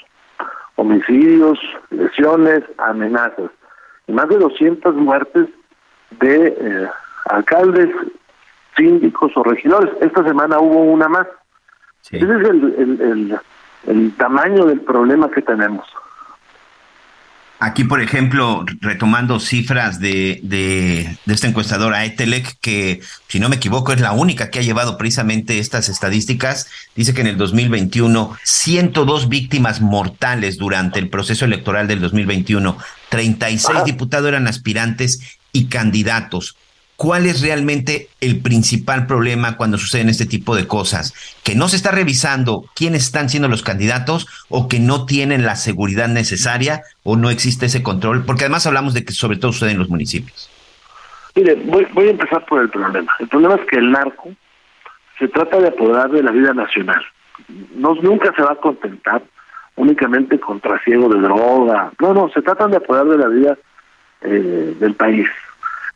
homicidios, 0.75 1.59
lesiones, 1.89 2.63
amenazas, 2.77 3.51
y 4.07 4.13
más 4.13 4.29
de 4.29 4.37
200 4.37 4.95
muertes 4.95 5.47
de 6.19 6.47
eh, 6.47 6.89
alcaldes, 7.25 7.89
síndicos 8.77 9.31
o 9.35 9.43
regidores. 9.43 9.91
Esta 10.01 10.23
semana 10.23 10.59
hubo 10.59 10.81
una 10.81 11.07
más. 11.07 11.27
Ese 12.11 12.17
es 12.17 12.49
el, 12.49 13.39
el 13.87 14.15
tamaño 14.15 14.65
del 14.65 14.81
problema 14.81 15.29
que 15.31 15.41
tenemos. 15.41 15.85
Aquí, 17.57 17.85
por 17.85 18.01
ejemplo, 18.01 18.65
retomando 18.81 19.39
cifras 19.39 20.01
de, 20.01 20.41
de, 20.43 21.17
de 21.25 21.33
esta 21.33 21.47
encuestadora 21.47 22.03
Etelec, 22.03 22.57
que 22.59 22.99
si 23.29 23.39
no 23.39 23.47
me 23.47 23.55
equivoco 23.55 23.93
es 23.93 24.01
la 24.01 24.11
única 24.11 24.51
que 24.51 24.59
ha 24.59 24.61
llevado 24.61 24.97
precisamente 24.97 25.59
estas 25.59 25.87
estadísticas, 25.87 26.67
dice 26.95 27.13
que 27.13 27.21
en 27.21 27.27
el 27.27 27.37
2021 27.37 28.37
102 28.43 29.29
víctimas 29.29 29.79
mortales 29.79 30.57
durante 30.57 30.99
el 30.99 31.09
proceso 31.09 31.45
electoral 31.45 31.87
del 31.87 32.01
2021, 32.01 32.77
36 33.07 33.85
diputados 33.85 34.27
eran 34.27 34.47
aspirantes 34.47 35.37
y 35.53 35.67
candidatos. 35.67 36.57
¿Cuál 36.97 37.25
es 37.25 37.41
realmente 37.41 38.07
el 38.21 38.41
principal 38.41 39.05
problema 39.05 39.57
cuando 39.57 39.77
suceden 39.77 40.07
este 40.07 40.25
tipo 40.25 40.55
de 40.55 40.65
cosas? 40.65 41.13
Que 41.43 41.53
no 41.53 41.67
se 41.67 41.75
está 41.75 41.91
revisando 41.91 42.65
quiénes 42.73 43.03
están 43.03 43.29
siendo 43.29 43.49
los 43.49 43.63
candidatos 43.63 44.27
o 44.47 44.69
que 44.69 44.79
no 44.79 45.05
tienen 45.05 45.45
la 45.45 45.57
seguridad 45.57 46.07
necesaria 46.07 46.83
o 47.03 47.17
no 47.17 47.29
existe 47.29 47.65
ese 47.65 47.83
control, 47.83 48.23
porque 48.25 48.45
además 48.45 48.65
hablamos 48.65 48.93
de 48.93 49.03
que 49.03 49.11
sobre 49.11 49.37
todo 49.37 49.51
sucede 49.51 49.71
en 49.71 49.79
los 49.79 49.89
municipios. 49.89 50.49
Mire, 51.35 51.55
voy, 51.55 51.85
voy 51.91 52.07
a 52.07 52.11
empezar 52.11 52.45
por 52.45 52.61
el 52.61 52.69
problema. 52.69 53.11
El 53.19 53.27
problema 53.27 53.55
es 53.55 53.67
que 53.69 53.77
el 53.77 53.91
narco 53.91 54.31
se 55.19 55.27
trata 55.27 55.59
de 55.59 55.67
apoderar 55.67 56.09
de 56.11 56.23
la 56.23 56.31
vida 56.31 56.53
nacional. 56.53 57.03
No, 57.75 57.95
nunca 57.95 58.33
se 58.33 58.41
va 58.41 58.53
a 58.53 58.55
contentar 58.55 59.21
únicamente 59.75 60.39
con 60.39 60.61
trasiego 60.61 61.09
de 61.09 61.19
droga. 61.19 61.91
No, 61.99 62.13
no, 62.13 62.29
se 62.29 62.41
tratan 62.41 62.71
de 62.71 62.77
apoderar 62.77 63.07
de 63.07 63.17
la 63.17 63.27
vida 63.27 63.57
eh, 64.21 64.75
del 64.79 64.93
país 64.93 65.27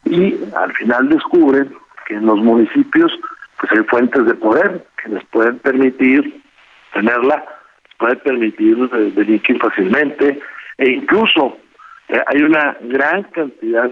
y 0.05 0.35
al 0.55 0.73
final 0.73 1.09
descubren 1.09 1.73
que 2.07 2.15
en 2.15 2.26
los 2.26 2.39
municipios 2.39 3.11
pues 3.59 3.71
hay 3.73 3.84
fuentes 3.85 4.26
de 4.26 4.34
poder 4.35 4.85
que 5.01 5.09
les 5.09 5.23
pueden 5.26 5.59
permitir 5.59 6.41
tenerla, 6.93 7.43
les 7.85 7.95
pueden 7.97 8.19
permitir 8.19 8.89
eh, 8.93 9.11
delinquir 9.15 9.59
fácilmente 9.59 10.39
e 10.77 10.89
incluso 10.89 11.57
eh, 12.07 12.21
hay 12.27 12.41
una 12.41 12.77
gran 12.81 13.23
cantidad 13.23 13.91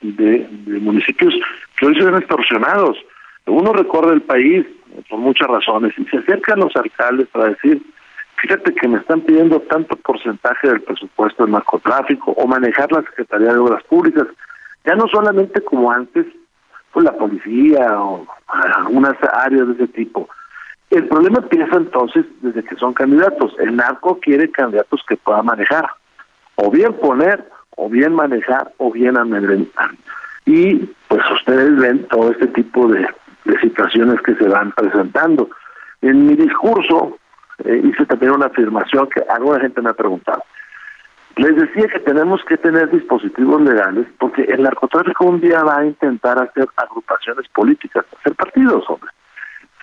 de, 0.00 0.46
municipios 0.80 1.34
que 1.78 1.86
hoy 1.86 1.98
son 1.98 2.16
extorsionados. 2.16 2.98
Uno 3.46 3.72
recorre 3.72 4.14
el 4.14 4.22
país 4.22 4.66
eh, 4.66 5.02
por 5.08 5.18
muchas 5.18 5.48
razones 5.48 5.92
y 5.98 6.04
se 6.06 6.18
acercan 6.18 6.60
los 6.60 6.74
alcaldes 6.76 7.28
para 7.28 7.48
decir, 7.48 7.82
fíjate 8.36 8.74
que 8.74 8.88
me 8.88 8.98
están 8.98 9.22
pidiendo 9.22 9.60
tanto 9.62 9.96
porcentaje 9.96 10.68
del 10.68 10.82
presupuesto 10.82 11.44
del 11.44 11.52
narcotráfico 11.52 12.32
o 12.32 12.46
manejar 12.46 12.92
la 12.92 13.02
Secretaría 13.02 13.52
de 13.52 13.58
Obras 13.58 13.82
Públicas 13.84 14.26
ya 14.84 14.94
no 14.94 15.06
solamente 15.08 15.60
como 15.62 15.90
antes, 15.90 16.26
pues 16.92 17.04
la 17.04 17.12
policía 17.12 18.00
o 18.00 18.26
algunas 18.46 19.14
áreas 19.32 19.68
de 19.68 19.74
ese 19.74 19.88
tipo. 19.88 20.28
El 20.90 21.06
problema 21.06 21.38
empieza 21.38 21.76
entonces 21.76 22.26
desde 22.40 22.64
que 22.64 22.74
son 22.76 22.92
candidatos. 22.92 23.54
El 23.60 23.76
narco 23.76 24.18
quiere 24.20 24.50
candidatos 24.50 25.00
que 25.08 25.16
puedan 25.16 25.46
manejar, 25.46 25.86
o 26.56 26.70
bien 26.70 26.92
poner, 26.94 27.48
o 27.76 27.88
bien 27.88 28.12
manejar, 28.14 28.72
o 28.78 28.90
bien 28.90 29.16
amedrentar. 29.16 29.90
Y 30.46 30.76
pues 31.06 31.22
ustedes 31.30 31.76
ven 31.76 32.06
todo 32.08 32.32
este 32.32 32.48
tipo 32.48 32.88
de, 32.88 33.06
situaciones 33.60 34.20
que 34.22 34.34
se 34.36 34.48
van 34.48 34.72
presentando. 34.72 35.48
En 36.02 36.26
mi 36.26 36.34
discurso 36.34 37.18
eh, 37.64 37.80
hice 37.84 38.06
también 38.06 38.32
una 38.32 38.46
afirmación 38.46 39.08
que 39.08 39.22
alguna 39.28 39.60
gente 39.60 39.82
me 39.82 39.90
ha 39.90 39.94
preguntado. 39.94 40.42
Les 41.40 41.56
decía 41.56 41.88
que 41.88 42.00
tenemos 42.00 42.44
que 42.44 42.58
tener 42.58 42.90
dispositivos 42.90 43.62
legales 43.62 44.06
porque 44.18 44.42
el 44.42 44.62
narcotráfico 44.62 45.24
un 45.24 45.40
día 45.40 45.62
va 45.62 45.78
a 45.78 45.86
intentar 45.86 46.38
hacer 46.38 46.68
agrupaciones 46.76 47.48
políticas, 47.48 48.04
hacer 48.18 48.34
partidos, 48.34 48.84
hombre. 48.90 49.10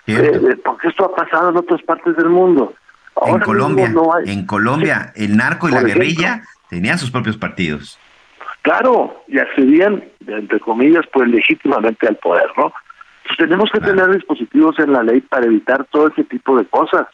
Eh, 0.05 0.39
eh, 0.51 0.55
porque 0.63 0.89
esto 0.89 1.05
ha 1.05 1.15
pasado 1.15 1.49
en 1.49 1.57
otras 1.57 1.81
partes 1.81 2.15
del 2.15 2.29
mundo. 2.29 2.75
en 3.25 3.39
Colombia, 3.39 3.91
en 4.27 4.45
Colombia, 4.45 5.11
el 5.15 5.35
narco 5.35 5.67
y 5.67 5.71
la 5.71 5.81
guerrilla 5.81 6.43
tenían 6.69 6.99
sus 6.99 7.09
propios 7.09 7.37
partidos. 7.37 7.97
Claro, 8.61 9.23
y 9.27 9.39
accedían, 9.39 10.03
entre 10.27 10.59
comillas, 10.59 11.05
pues 11.11 11.27
legítimamente 11.27 12.07
al 12.07 12.17
poder, 12.17 12.51
¿no? 12.55 12.71
Pues 13.25 13.37
tenemos 13.39 13.71
que 13.71 13.79
tener 13.79 14.13
dispositivos 14.13 14.77
en 14.77 14.93
la 14.93 15.01
ley 15.01 15.21
para 15.21 15.47
evitar 15.47 15.85
todo 15.85 16.09
ese 16.09 16.23
tipo 16.23 16.55
de 16.55 16.65
cosas. 16.65 17.07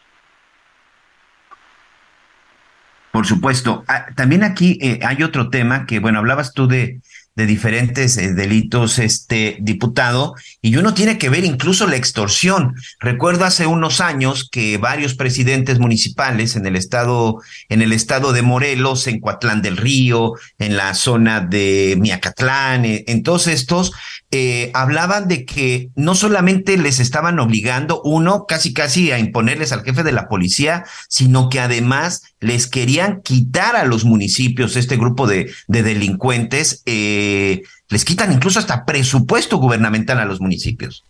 Por 3.14 3.28
supuesto. 3.28 3.84
Ah, 3.86 4.06
también 4.16 4.42
aquí 4.42 4.76
eh, 4.80 4.98
hay 5.06 5.22
otro 5.22 5.48
tema 5.48 5.86
que, 5.86 6.00
bueno, 6.00 6.18
hablabas 6.18 6.52
tú 6.52 6.66
de, 6.66 7.00
de 7.36 7.46
diferentes 7.46 8.16
eh, 8.16 8.32
delitos, 8.32 8.98
este 8.98 9.56
diputado, 9.60 10.34
y 10.60 10.76
uno 10.76 10.94
tiene 10.94 11.18
que 11.18 11.28
ver 11.28 11.44
incluso 11.44 11.86
la 11.86 11.94
extorsión. 11.94 12.74
Recuerdo 13.00 13.44
hace 13.44 13.66
unos 13.66 14.00
años 14.00 14.48
que 14.50 14.78
varios 14.78 15.14
presidentes 15.14 15.78
municipales 15.78 16.54
en 16.56 16.66
el 16.66 16.76
estado, 16.76 17.40
en 17.68 17.82
el 17.82 17.92
estado 17.92 18.32
de 18.32 18.42
Morelos, 18.42 19.06
en 19.06 19.20
Coatlán 19.20 19.62
del 19.62 19.76
Río, 19.76 20.32
en 20.58 20.76
la 20.76 20.94
zona 20.94 21.40
de 21.40 21.96
Miacatlán, 21.98 22.84
eh, 22.84 23.04
en 23.06 23.22
todos 23.22 23.48
estos, 23.48 23.92
eh, 24.36 24.72
hablaban 24.74 25.28
de 25.28 25.46
que 25.46 25.90
no 25.94 26.16
solamente 26.16 26.76
les 26.76 26.98
estaban 26.98 27.38
obligando, 27.38 28.02
uno, 28.02 28.46
casi 28.48 28.74
casi 28.74 29.12
a 29.12 29.20
imponerles 29.20 29.72
al 29.72 29.84
jefe 29.84 30.02
de 30.02 30.10
la 30.10 30.26
policía, 30.26 30.82
sino 31.08 31.48
que 31.48 31.60
además 31.60 32.34
les 32.40 32.66
querían 32.66 33.22
quitar 33.22 33.76
a 33.76 33.84
los 33.84 34.04
municipios, 34.04 34.74
este 34.74 34.96
grupo 34.96 35.28
de, 35.28 35.52
de 35.68 35.82
delincuentes, 35.84 36.82
eh, 36.84 37.62
les 37.88 38.04
quitan 38.04 38.32
incluso 38.32 38.58
hasta 38.58 38.84
presupuesto 38.84 39.58
gubernamental 39.58 40.18
a 40.18 40.24
los 40.24 40.40
municipios. 40.40 41.04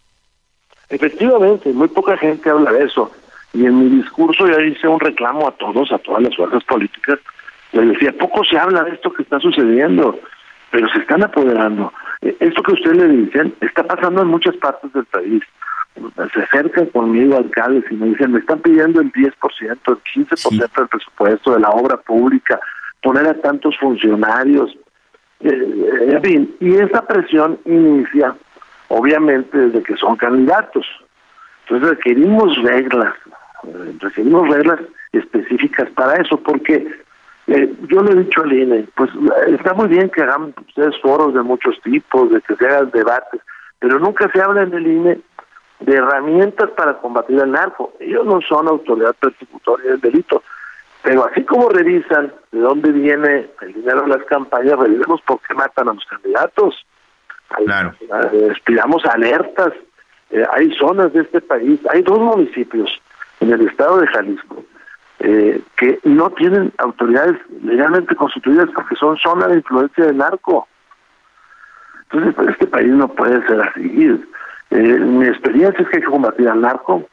Efectivamente, 0.91 1.73
muy 1.73 1.89
poca 1.89 2.19
gente 2.19 2.51
habla 2.51 2.73
de 2.73 2.85
eso. 2.85 3.11
Y 3.55 3.65
en 3.65 3.79
mi 3.79 4.03
discurso 4.03 4.47
ya 4.47 4.63
hice 4.63 4.87
un 4.87 5.01
reclamo 5.01 5.49
a 5.49 5.53
todos, 5.53 5.91
a 5.93 5.99
todas 5.99 6.23
las 6.23 6.37
fuerzas 6.37 6.63
políticas. 6.65 7.19
Les 7.73 7.89
decía, 7.89 8.13
poco 8.13 8.45
se 8.45 8.59
habla 8.59 8.85
de 8.85 8.91
esto 8.91 9.11
que 9.15 9.23
está 9.23 9.41
sucediendo, 9.41 10.21
pero 10.71 10.89
se 10.91 10.99
están 10.99 11.23
apoderando. 11.23 11.91
Esto 12.25 12.63
que 12.63 12.73
ustedes 12.73 12.97
le 12.97 13.09
dicen 13.09 13.55
está 13.61 13.83
pasando 13.85 14.23
en 14.23 14.29
muchas 14.29 14.57
partes 14.57 14.93
del 14.93 15.05
país. 15.07 15.43
Se 16.33 16.43
acercan 16.43 16.87
conmigo 16.87 17.37
alcaldes 17.37 17.85
y 17.91 17.95
me 17.95 18.09
dicen, 18.09 18.33
me 18.33 18.41
están 18.41 18.61
pidiendo 18.61 19.01
el 19.01 19.13
10%, 19.13 19.33
el 19.63 19.79
15% 19.79 20.75
del 20.75 20.89
presupuesto 20.89 21.55
de 21.55 21.61
la 21.61 21.69
obra 21.69 21.97
pública, 21.99 22.59
poner 23.03 23.27
a 23.29 23.35
tantos 23.35 23.77
funcionarios. 23.79 24.77
Eh, 25.41 25.51
eh, 25.51 26.13
en 26.13 26.23
fin, 26.23 26.57
y 26.61 26.75
esa 26.75 27.07
presión 27.07 27.59
inicia, 27.67 28.35
obviamente, 28.89 29.57
desde 29.57 29.83
que 29.83 29.97
son 29.97 30.17
candidatos. 30.17 30.87
Entonces 31.65 31.91
requerimos 31.91 32.57
reglas, 32.63 33.15
eh, 33.65 33.95
requerimos 34.01 34.49
reglas 34.49 34.81
específicas 35.13 35.91
para 35.91 36.17
eso, 36.17 36.39
porque 36.43 37.04
eh, 37.47 37.75
yo 37.89 38.03
le 38.03 38.13
he 38.13 38.25
dicho 38.25 38.43
al 38.43 38.53
INE, 38.53 38.87
pues 38.97 39.11
está 39.49 39.75
muy 39.75 39.89
bien 39.89 40.09
que 40.09 40.23
hagan 40.23 40.55
ustedes 40.67 40.99
foros 41.03 41.35
de 41.35 41.43
muchos 41.43 41.79
tipos, 41.83 42.31
de 42.31 42.41
que 42.41 42.57
se 42.57 42.67
hagan 42.67 42.91
debates, 42.91 43.41
pero 43.79 43.99
nunca 43.99 44.31
se 44.33 44.41
habla 44.41 44.63
en 44.63 44.73
el 44.73 44.87
INE 44.87 45.21
de 45.81 45.95
herramientas 45.95 46.71
para 46.71 46.95
combatir 46.99 47.39
el 47.39 47.51
narco. 47.51 47.93
Ellos 48.01 48.25
no 48.25 48.41
son 48.41 48.69
autoridad 48.69 49.15
persecutoria 49.21 49.91
del 49.91 50.01
delito, 50.01 50.43
pero 51.03 51.27
así 51.27 51.45
como 51.45 51.69
revisan 51.69 52.33
de 52.51 52.61
dónde 52.61 52.93
viene 52.93 53.51
el 53.61 53.75
dinero 53.75 54.03
de 54.03 54.09
las 54.09 54.25
campañas, 54.25 54.79
revisemos 54.79 55.21
por 55.23 55.39
qué 55.41 55.53
matan 55.53 55.91
a 55.91 55.95
los 55.95 56.05
candidatos. 56.07 56.87
Claro. 57.49 57.95
Expidamos 58.51 59.05
alertas. 59.05 59.75
Eh, 60.31 60.43
hay 60.53 60.73
zonas 60.77 61.13
de 61.13 61.21
este 61.21 61.43
país, 61.43 61.79
hay 61.91 62.01
dos 62.03 62.19
municipios 62.19 62.91
en 63.41 63.53
el 63.53 63.69
estado 63.69 63.99
de 63.99 64.07
Jalisco 64.07 64.65
eh, 65.27 65.63
que 65.77 65.99
no 66.05 66.29
tienen 66.31 66.71
autoridades 66.77 67.41
legalmente 67.63 68.15
constituidas 68.15 68.69
porque 68.75 68.95
son 68.95 69.17
zonas 69.17 69.49
de 69.49 69.57
influencia 69.57 70.05
del 70.05 70.19
narco. 70.19 70.69
Entonces, 72.03 72.35
pues, 72.35 72.49
este 72.51 72.67
país 72.67 72.91
no 72.91 73.09
puede 73.09 73.45
ser 73.47 73.63
así. 73.63 74.23
Eh, 74.71 74.77
mi 74.77 75.27
experiencia 75.27 75.83
es 75.83 75.89
que 75.89 75.97
hay 75.97 76.03
que 76.03 76.11
combatir 76.11 76.47
al 76.47 76.61
narco 76.61 77.09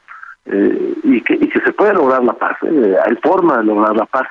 eh, 0.45 0.93
y, 1.03 1.21
que, 1.21 1.35
y 1.35 1.47
que 1.47 1.61
se 1.61 1.71
puede 1.71 1.93
lograr 1.93 2.21
la 2.21 2.33
paz. 2.33 2.57
eh, 2.63 2.97
hay 3.05 3.15
forma 3.23 3.59
de 3.59 3.63
lograr 3.63 3.95
la 3.95 4.05
paz, 4.05 4.27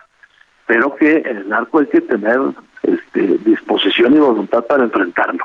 pero 0.66 0.94
que 0.96 1.16
el 1.16 1.48
narco 1.48 1.78
hay 1.78 1.86
que 1.86 2.02
tener 2.02 2.38
este, 2.82 3.38
disposición 3.46 4.14
y 4.14 4.18
voluntad 4.18 4.62
para 4.66 4.84
enfrentarlo. 4.84 5.44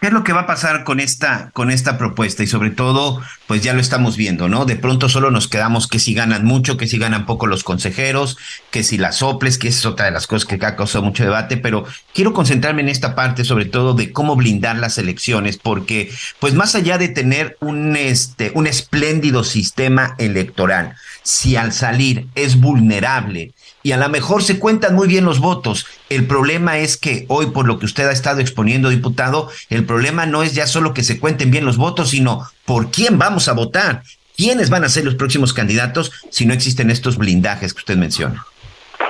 ¿Qué 0.00 0.06
es 0.06 0.14
lo 0.14 0.24
que 0.24 0.32
va 0.32 0.40
a 0.40 0.46
pasar 0.46 0.84
con 0.84 0.98
esta, 0.98 1.50
con 1.52 1.70
esta 1.70 1.98
propuesta? 1.98 2.42
Y 2.42 2.46
sobre 2.46 2.70
todo, 2.70 3.20
pues 3.46 3.62
ya 3.62 3.74
lo 3.74 3.80
estamos 3.80 4.16
viendo, 4.16 4.48
¿no? 4.48 4.64
De 4.64 4.76
pronto 4.76 5.10
solo 5.10 5.30
nos 5.30 5.46
quedamos 5.46 5.88
que 5.88 5.98
si 5.98 6.14
ganan 6.14 6.46
mucho, 6.46 6.78
que 6.78 6.86
si 6.86 6.96
ganan 6.96 7.26
poco 7.26 7.46
los 7.46 7.64
consejeros, 7.64 8.38
que 8.70 8.82
si 8.82 8.96
las 8.96 9.16
soples, 9.16 9.58
que 9.58 9.68
es 9.68 9.84
otra 9.84 10.06
de 10.06 10.12
las 10.12 10.26
cosas 10.26 10.46
que 10.46 10.54
ha 10.64 10.74
causado 10.74 11.04
mucho 11.04 11.22
debate, 11.22 11.58
pero 11.58 11.84
quiero 12.14 12.32
concentrarme 12.32 12.80
en 12.80 12.88
esta 12.88 13.14
parte, 13.14 13.44
sobre 13.44 13.66
todo 13.66 13.92
de 13.92 14.10
cómo 14.10 14.36
blindar 14.36 14.76
las 14.76 14.96
elecciones, 14.96 15.58
porque, 15.58 16.10
pues 16.38 16.54
más 16.54 16.74
allá 16.74 16.96
de 16.96 17.08
tener 17.08 17.58
un, 17.60 17.94
este, 17.94 18.52
un 18.54 18.66
espléndido 18.66 19.44
sistema 19.44 20.14
electoral, 20.16 20.96
si 21.22 21.56
al 21.56 21.72
salir 21.72 22.26
es 22.34 22.60
vulnerable 22.60 23.52
y 23.82 23.92
a 23.92 23.96
lo 23.96 24.08
mejor 24.08 24.42
se 24.42 24.58
cuentan 24.58 24.94
muy 24.94 25.08
bien 25.08 25.24
los 25.24 25.40
votos. 25.40 25.86
El 26.08 26.26
problema 26.26 26.78
es 26.78 26.96
que 26.96 27.24
hoy, 27.28 27.46
por 27.46 27.66
lo 27.66 27.78
que 27.78 27.86
usted 27.86 28.06
ha 28.06 28.12
estado 28.12 28.40
exponiendo, 28.40 28.90
diputado, 28.90 29.48
el 29.70 29.84
problema 29.84 30.26
no 30.26 30.42
es 30.42 30.54
ya 30.54 30.66
solo 30.66 30.92
que 30.92 31.02
se 31.02 31.18
cuenten 31.18 31.50
bien 31.50 31.64
los 31.64 31.76
votos, 31.76 32.10
sino 32.10 32.46
por 32.66 32.90
quién 32.90 33.18
vamos 33.18 33.48
a 33.48 33.54
votar, 33.54 34.02
quiénes 34.36 34.70
van 34.70 34.84
a 34.84 34.88
ser 34.88 35.04
los 35.04 35.14
próximos 35.14 35.52
candidatos 35.52 36.12
si 36.30 36.46
no 36.46 36.54
existen 36.54 36.90
estos 36.90 37.16
blindajes 37.16 37.72
que 37.72 37.78
usted 37.78 37.96
menciona. 37.96 38.44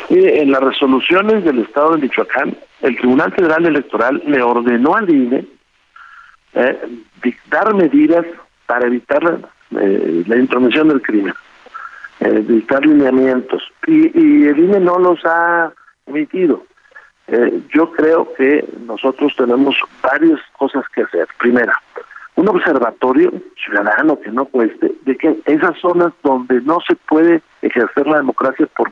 Mire, 0.08 0.42
en 0.42 0.50
las 0.50 0.60
resoluciones 0.60 1.44
del 1.44 1.60
Estado 1.60 1.92
de 1.92 2.02
Michoacán, 2.02 2.56
el 2.82 2.96
Tribunal 2.96 3.32
Federal 3.32 3.64
Electoral 3.66 4.22
le 4.26 4.42
ordenó 4.42 4.96
al 4.96 5.08
INE 5.08 5.44
eh, 6.54 6.78
dictar 7.22 7.74
medidas 7.74 8.26
para 8.66 8.86
evitar 8.86 9.40
eh, 9.80 10.24
la 10.26 10.36
intromisión 10.36 10.88
del 10.88 11.00
crimen, 11.00 11.34
eh, 12.20 12.44
dictar 12.46 12.84
lineamientos, 12.84 13.62
y, 13.86 14.18
y 14.18 14.46
el 14.48 14.58
INE 14.58 14.80
no 14.80 14.98
los 14.98 15.20
ha 15.24 15.72
emitido. 16.06 16.64
Eh, 17.26 17.62
yo 17.72 17.92
creo 17.92 18.32
que 18.34 18.66
nosotros 18.86 19.34
tenemos 19.36 19.76
varias 20.02 20.40
cosas 20.56 20.84
que 20.94 21.02
hacer. 21.02 21.28
Primera, 21.38 21.78
un 22.36 22.48
observatorio 22.48 23.32
ciudadano 23.64 24.18
que 24.20 24.30
no 24.30 24.46
cueste 24.46 24.92
de 25.02 25.16
que 25.16 25.38
esas 25.44 25.78
zonas 25.78 26.12
donde 26.22 26.60
no 26.62 26.78
se 26.86 26.96
puede 26.96 27.42
ejercer 27.62 28.06
la 28.06 28.18
democracia 28.18 28.66
por 28.76 28.90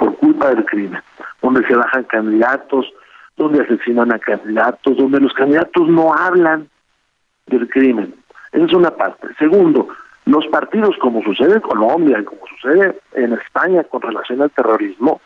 por 0.00 0.16
culpa 0.16 0.48
del 0.48 0.64
crimen, 0.64 1.02
donde 1.42 1.64
se 1.66 1.76
bajan 1.76 2.04
candidatos, 2.04 2.90
donde 3.36 3.62
asesinan 3.62 4.10
a 4.12 4.18
candidatos, 4.18 4.96
donde 4.96 5.20
los 5.20 5.34
candidatos 5.34 5.88
no 5.88 6.14
hablan 6.14 6.68
del 7.46 7.68
crimen. 7.68 8.14
Esa 8.50 8.64
es 8.64 8.72
una 8.72 8.90
parte. 8.90 9.28
Segundo, 9.38 9.88
los 10.30 10.46
partidos, 10.46 10.96
como 10.98 11.22
sucede 11.22 11.54
en 11.54 11.60
Colombia 11.60 12.20
y 12.20 12.24
como 12.24 12.40
sucede 12.46 13.00
en 13.14 13.32
España 13.32 13.82
con 13.82 14.00
relación 14.00 14.40
al 14.40 14.50
terrorismo, 14.50 15.20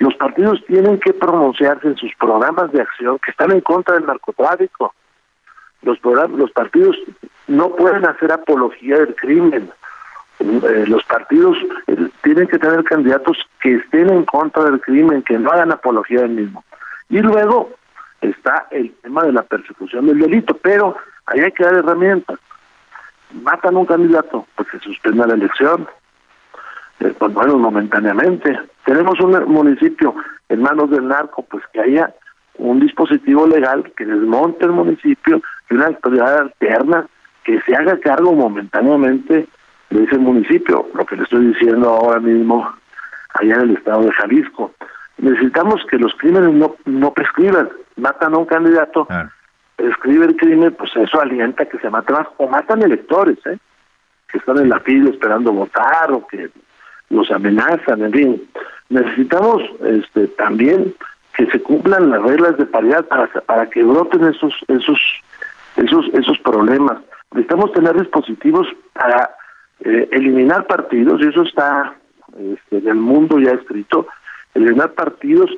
los 0.00 0.14
partidos 0.16 0.62
tienen 0.66 1.00
que 1.00 1.14
pronunciarse 1.14 1.88
en 1.88 1.96
sus 1.96 2.14
programas 2.16 2.70
de 2.72 2.82
acción 2.82 3.18
que 3.24 3.30
están 3.30 3.52
en 3.52 3.62
contra 3.62 3.94
del 3.94 4.04
narcotráfico. 4.04 4.94
Los, 5.80 5.98
los 6.02 6.50
partidos 6.52 6.94
no 7.48 7.74
pueden 7.74 8.06
hacer 8.06 8.32
apología 8.32 8.98
del 8.98 9.14
crimen. 9.14 9.70
Eh, 10.40 10.84
los 10.86 11.04
partidos 11.04 11.56
eh, 11.86 11.96
tienen 12.22 12.46
que 12.46 12.58
tener 12.58 12.84
candidatos 12.84 13.38
que 13.62 13.76
estén 13.76 14.10
en 14.10 14.24
contra 14.26 14.64
del 14.64 14.80
crimen, 14.80 15.22
que 15.22 15.38
no 15.38 15.50
hagan 15.50 15.72
apología 15.72 16.20
del 16.20 16.32
mismo. 16.32 16.64
Y 17.08 17.20
luego 17.20 17.70
está 18.20 18.66
el 18.70 18.92
tema 19.02 19.24
de 19.24 19.32
la 19.32 19.42
persecución 19.42 20.06
del 20.06 20.18
delito, 20.18 20.54
pero 20.54 20.96
ahí 21.24 21.40
hay 21.40 21.52
que 21.52 21.64
dar 21.64 21.76
herramientas. 21.76 22.38
Matan 23.32 23.76
a 23.76 23.78
un 23.78 23.86
candidato, 23.86 24.46
pues 24.56 24.68
se 24.70 24.78
suspende 24.80 25.26
la 25.26 25.34
elección, 25.34 25.88
eh, 27.00 27.14
pues 27.18 27.32
bueno, 27.32 27.58
momentáneamente. 27.58 28.58
Tenemos 28.84 29.20
un 29.20 29.32
municipio 29.52 30.14
en 30.48 30.62
manos 30.62 30.90
del 30.90 31.06
narco, 31.08 31.42
pues 31.42 31.62
que 31.72 31.80
haya 31.80 32.14
un 32.58 32.80
dispositivo 32.80 33.46
legal 33.46 33.90
que 33.96 34.04
desmonte 34.04 34.66
el 34.66 34.72
municipio 34.72 35.40
y 35.70 35.74
una 35.74 35.86
autoridad 35.86 36.38
alterna 36.40 37.06
que 37.44 37.60
se 37.62 37.74
haga 37.74 37.98
cargo 38.00 38.32
momentáneamente 38.32 39.48
de 39.90 40.04
ese 40.04 40.18
municipio, 40.18 40.86
lo 40.94 41.04
que 41.04 41.16
le 41.16 41.22
estoy 41.22 41.46
diciendo 41.46 41.88
ahora 41.88 42.20
mismo 42.20 42.70
allá 43.34 43.54
en 43.54 43.60
el 43.62 43.76
estado 43.76 44.02
de 44.02 44.12
Jalisco. 44.12 44.72
Necesitamos 45.18 45.84
que 45.90 45.98
los 45.98 46.14
crímenes 46.14 46.52
no, 46.52 46.76
no 46.84 47.12
prescriban, 47.12 47.68
matan 47.96 48.34
a 48.34 48.38
un 48.38 48.46
candidato, 48.46 49.06
prescribe 49.80 50.26
el 50.26 50.36
crimen, 50.36 50.74
pues 50.74 50.94
eso 50.96 51.20
alienta 51.20 51.64
que 51.64 51.78
se 51.78 51.90
mate 51.90 52.12
más, 52.12 52.26
o 52.36 52.48
matan 52.48 52.82
electores, 52.82 53.38
¿eh? 53.46 53.58
que 54.30 54.38
están 54.38 54.58
en 54.58 54.68
la 54.68 54.80
fila 54.80 55.10
esperando 55.10 55.52
votar 55.52 56.12
o 56.12 56.26
que 56.26 56.50
los 57.08 57.30
amenazan, 57.30 58.02
en 58.02 58.12
fin. 58.12 58.50
Necesitamos 58.90 59.62
este 59.84 60.28
también 60.28 60.94
que 61.36 61.46
se 61.46 61.60
cumplan 61.62 62.10
las 62.10 62.22
reglas 62.22 62.56
de 62.58 62.66
paridad 62.66 63.04
para, 63.06 63.26
para 63.26 63.68
que 63.70 63.82
broten 63.82 64.24
esos, 64.24 64.54
esos, 64.68 65.00
esos, 65.76 66.06
esos 66.12 66.38
problemas. 66.40 66.98
Necesitamos 67.32 67.72
tener 67.72 67.98
dispositivos 67.98 68.66
para 68.92 69.30
eh, 69.80 70.08
eliminar 70.12 70.66
partidos, 70.66 71.20
y 71.22 71.28
eso 71.28 71.42
está 71.42 71.94
este, 72.38 72.78
en 72.78 72.88
el 72.88 72.96
mundo 72.96 73.38
ya 73.38 73.52
escrito, 73.52 74.06
eliminar 74.54 74.92
partidos 74.92 75.50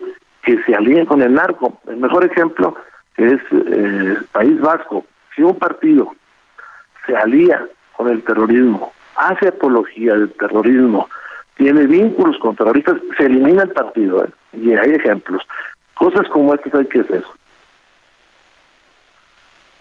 que 0.42 0.62
se 0.64 0.74
alíen 0.74 1.06
con 1.06 1.22
el 1.22 1.34
narco. 1.34 1.80
El 1.88 1.96
mejor 1.96 2.24
ejemplo 2.24 2.76
es 3.16 3.40
eh, 3.50 4.16
País 4.32 4.60
Vasco. 4.60 5.04
Si 5.34 5.42
un 5.42 5.58
partido 5.58 6.14
se 7.06 7.16
alía 7.16 7.66
con 7.96 8.08
el 8.08 8.22
terrorismo, 8.22 8.92
hace 9.16 9.48
apología 9.48 10.14
del 10.14 10.32
terrorismo, 10.32 11.08
tiene 11.56 11.86
vínculos 11.86 12.38
con 12.38 12.56
terroristas, 12.56 12.96
se 13.16 13.26
elimina 13.26 13.62
el 13.62 13.70
partido. 13.70 14.24
¿eh? 14.24 14.30
Y 14.52 14.72
hay 14.74 14.92
ejemplos. 14.92 15.42
Cosas 15.94 16.28
como 16.28 16.54
estas 16.54 16.74
hay 16.74 16.86
que 16.86 17.00
hacer. 17.00 17.22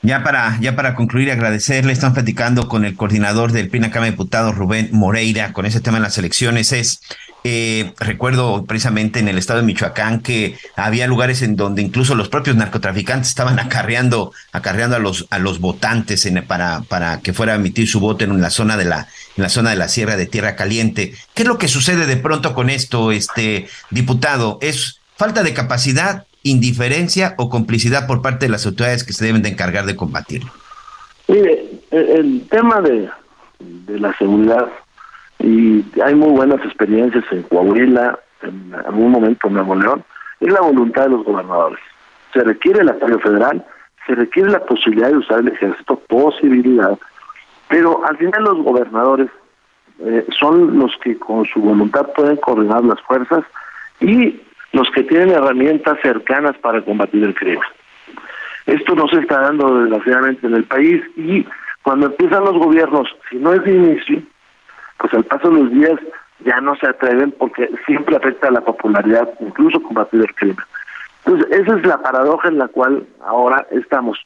Ya 0.03 0.23
para, 0.23 0.57
ya 0.59 0.75
para 0.75 0.95
concluir, 0.95 1.29
agradecerle, 1.29 1.93
estamos 1.93 2.15
platicando 2.15 2.67
con 2.67 2.85
el 2.85 2.95
coordinador 2.95 3.51
del 3.51 3.69
PINA 3.69 3.91
Cámara 3.91 4.05
de 4.05 4.11
Diputados, 4.11 4.55
Rubén 4.55 4.89
Moreira, 4.91 5.53
con 5.53 5.67
ese 5.67 5.79
tema 5.79 5.97
de 5.97 6.03
las 6.03 6.17
elecciones. 6.17 6.71
Es, 6.71 7.01
eh, 7.43 7.93
recuerdo 7.99 8.65
precisamente 8.65 9.19
en 9.19 9.27
el 9.27 9.37
estado 9.37 9.59
de 9.59 9.65
Michoacán 9.65 10.21
que 10.21 10.57
había 10.75 11.05
lugares 11.05 11.43
en 11.43 11.55
donde 11.55 11.83
incluso 11.83 12.15
los 12.15 12.29
propios 12.29 12.55
narcotraficantes 12.55 13.29
estaban 13.29 13.59
acarreando, 13.59 14.33
acarreando 14.51 14.95
a 14.95 14.99
los, 14.99 15.27
a 15.29 15.37
los 15.37 15.59
votantes 15.59 16.27
para, 16.47 16.81
para 16.81 17.19
que 17.19 17.33
fuera 17.33 17.53
a 17.53 17.57
emitir 17.57 17.87
su 17.87 17.99
voto 17.99 18.23
en 18.23 18.41
la 18.41 18.49
zona 18.49 18.77
de 18.77 18.85
la, 18.85 19.07
en 19.37 19.43
la 19.43 19.49
zona 19.49 19.69
de 19.69 19.75
la 19.75 19.87
Sierra 19.87 20.17
de 20.17 20.25
Tierra 20.25 20.55
Caliente. 20.55 21.13
¿Qué 21.35 21.43
es 21.43 21.47
lo 21.47 21.59
que 21.59 21.67
sucede 21.67 22.07
de 22.07 22.17
pronto 22.17 22.55
con 22.55 22.71
esto, 22.71 23.11
este 23.11 23.67
diputado? 23.91 24.57
¿Es 24.61 24.99
falta 25.15 25.43
de 25.43 25.53
capacidad? 25.53 26.25
Indiferencia 26.43 27.35
o 27.37 27.49
complicidad 27.49 28.07
por 28.07 28.21
parte 28.21 28.45
de 28.45 28.51
las 28.51 28.65
autoridades 28.65 29.03
que 29.03 29.13
se 29.13 29.25
deben 29.25 29.41
de 29.41 29.49
encargar 29.49 29.85
de 29.85 29.95
combatirlo? 29.95 30.51
Mire, 31.27 31.65
el 31.91 32.47
tema 32.49 32.81
de, 32.81 33.09
de 33.59 33.99
la 33.99 34.15
seguridad, 34.17 34.67
y 35.39 35.83
hay 36.01 36.15
muy 36.15 36.31
buenas 36.31 36.63
experiencias 36.65 37.23
en 37.31 37.43
Coahuila, 37.43 38.19
en 38.41 38.73
algún 38.85 39.11
momento 39.11 39.47
en 39.47 39.53
Nuevo 39.53 39.75
León, 39.75 40.03
es 40.39 40.51
la 40.51 40.61
voluntad 40.61 41.03
de 41.03 41.09
los 41.09 41.23
gobernadores. 41.23 41.79
Se 42.33 42.43
requiere 42.43 42.81
el 42.81 42.89
apoyo 42.89 43.19
federal, 43.19 43.65
se 44.07 44.15
requiere 44.15 44.49
la 44.49 44.65
posibilidad 44.65 45.09
de 45.09 45.17
usar 45.17 45.39
el 45.39 45.49
ejército, 45.49 45.99
posibilidad, 46.07 46.97
pero 47.69 48.03
al 48.05 48.17
final 48.17 48.43
los 48.43 48.63
gobernadores 48.63 49.29
eh, 49.99 50.25
son 50.37 50.79
los 50.79 50.91
que 51.03 51.17
con 51.17 51.45
su 51.45 51.61
voluntad 51.61 52.07
pueden 52.15 52.37
coordinar 52.37 52.83
las 52.83 52.99
fuerzas 53.01 53.43
y 53.99 54.41
los 54.73 54.89
que 54.91 55.03
tienen 55.03 55.31
herramientas 55.31 55.97
cercanas 56.01 56.57
para 56.57 56.81
combatir 56.81 57.23
el 57.23 57.35
crimen. 57.35 57.63
Esto 58.65 58.95
no 58.95 59.07
se 59.07 59.19
está 59.19 59.41
dando 59.41 59.81
desgraciadamente 59.81 60.47
en 60.47 60.55
el 60.55 60.63
país 60.63 61.03
y 61.15 61.45
cuando 61.83 62.07
empiezan 62.07 62.45
los 62.45 62.57
gobiernos, 62.57 63.07
si 63.29 63.37
no 63.37 63.53
es 63.53 63.63
de 63.63 63.73
inicio, 63.73 64.21
pues 64.97 65.13
al 65.13 65.23
paso 65.23 65.49
de 65.49 65.63
los 65.63 65.71
días 65.71 65.99
ya 66.45 66.61
no 66.61 66.75
se 66.75 66.87
atreven 66.87 67.31
porque 67.31 67.69
siempre 67.85 68.15
afecta 68.15 68.47
a 68.47 68.51
la 68.51 68.61
popularidad, 68.61 69.29
incluso 69.39 69.81
combatir 69.81 70.21
el 70.21 70.35
crimen. 70.35 70.63
Entonces, 71.25 71.51
esa 71.51 71.77
es 71.77 71.85
la 71.85 72.01
paradoja 72.01 72.47
en 72.47 72.57
la 72.59 72.67
cual 72.67 73.05
ahora 73.25 73.65
estamos. 73.71 74.19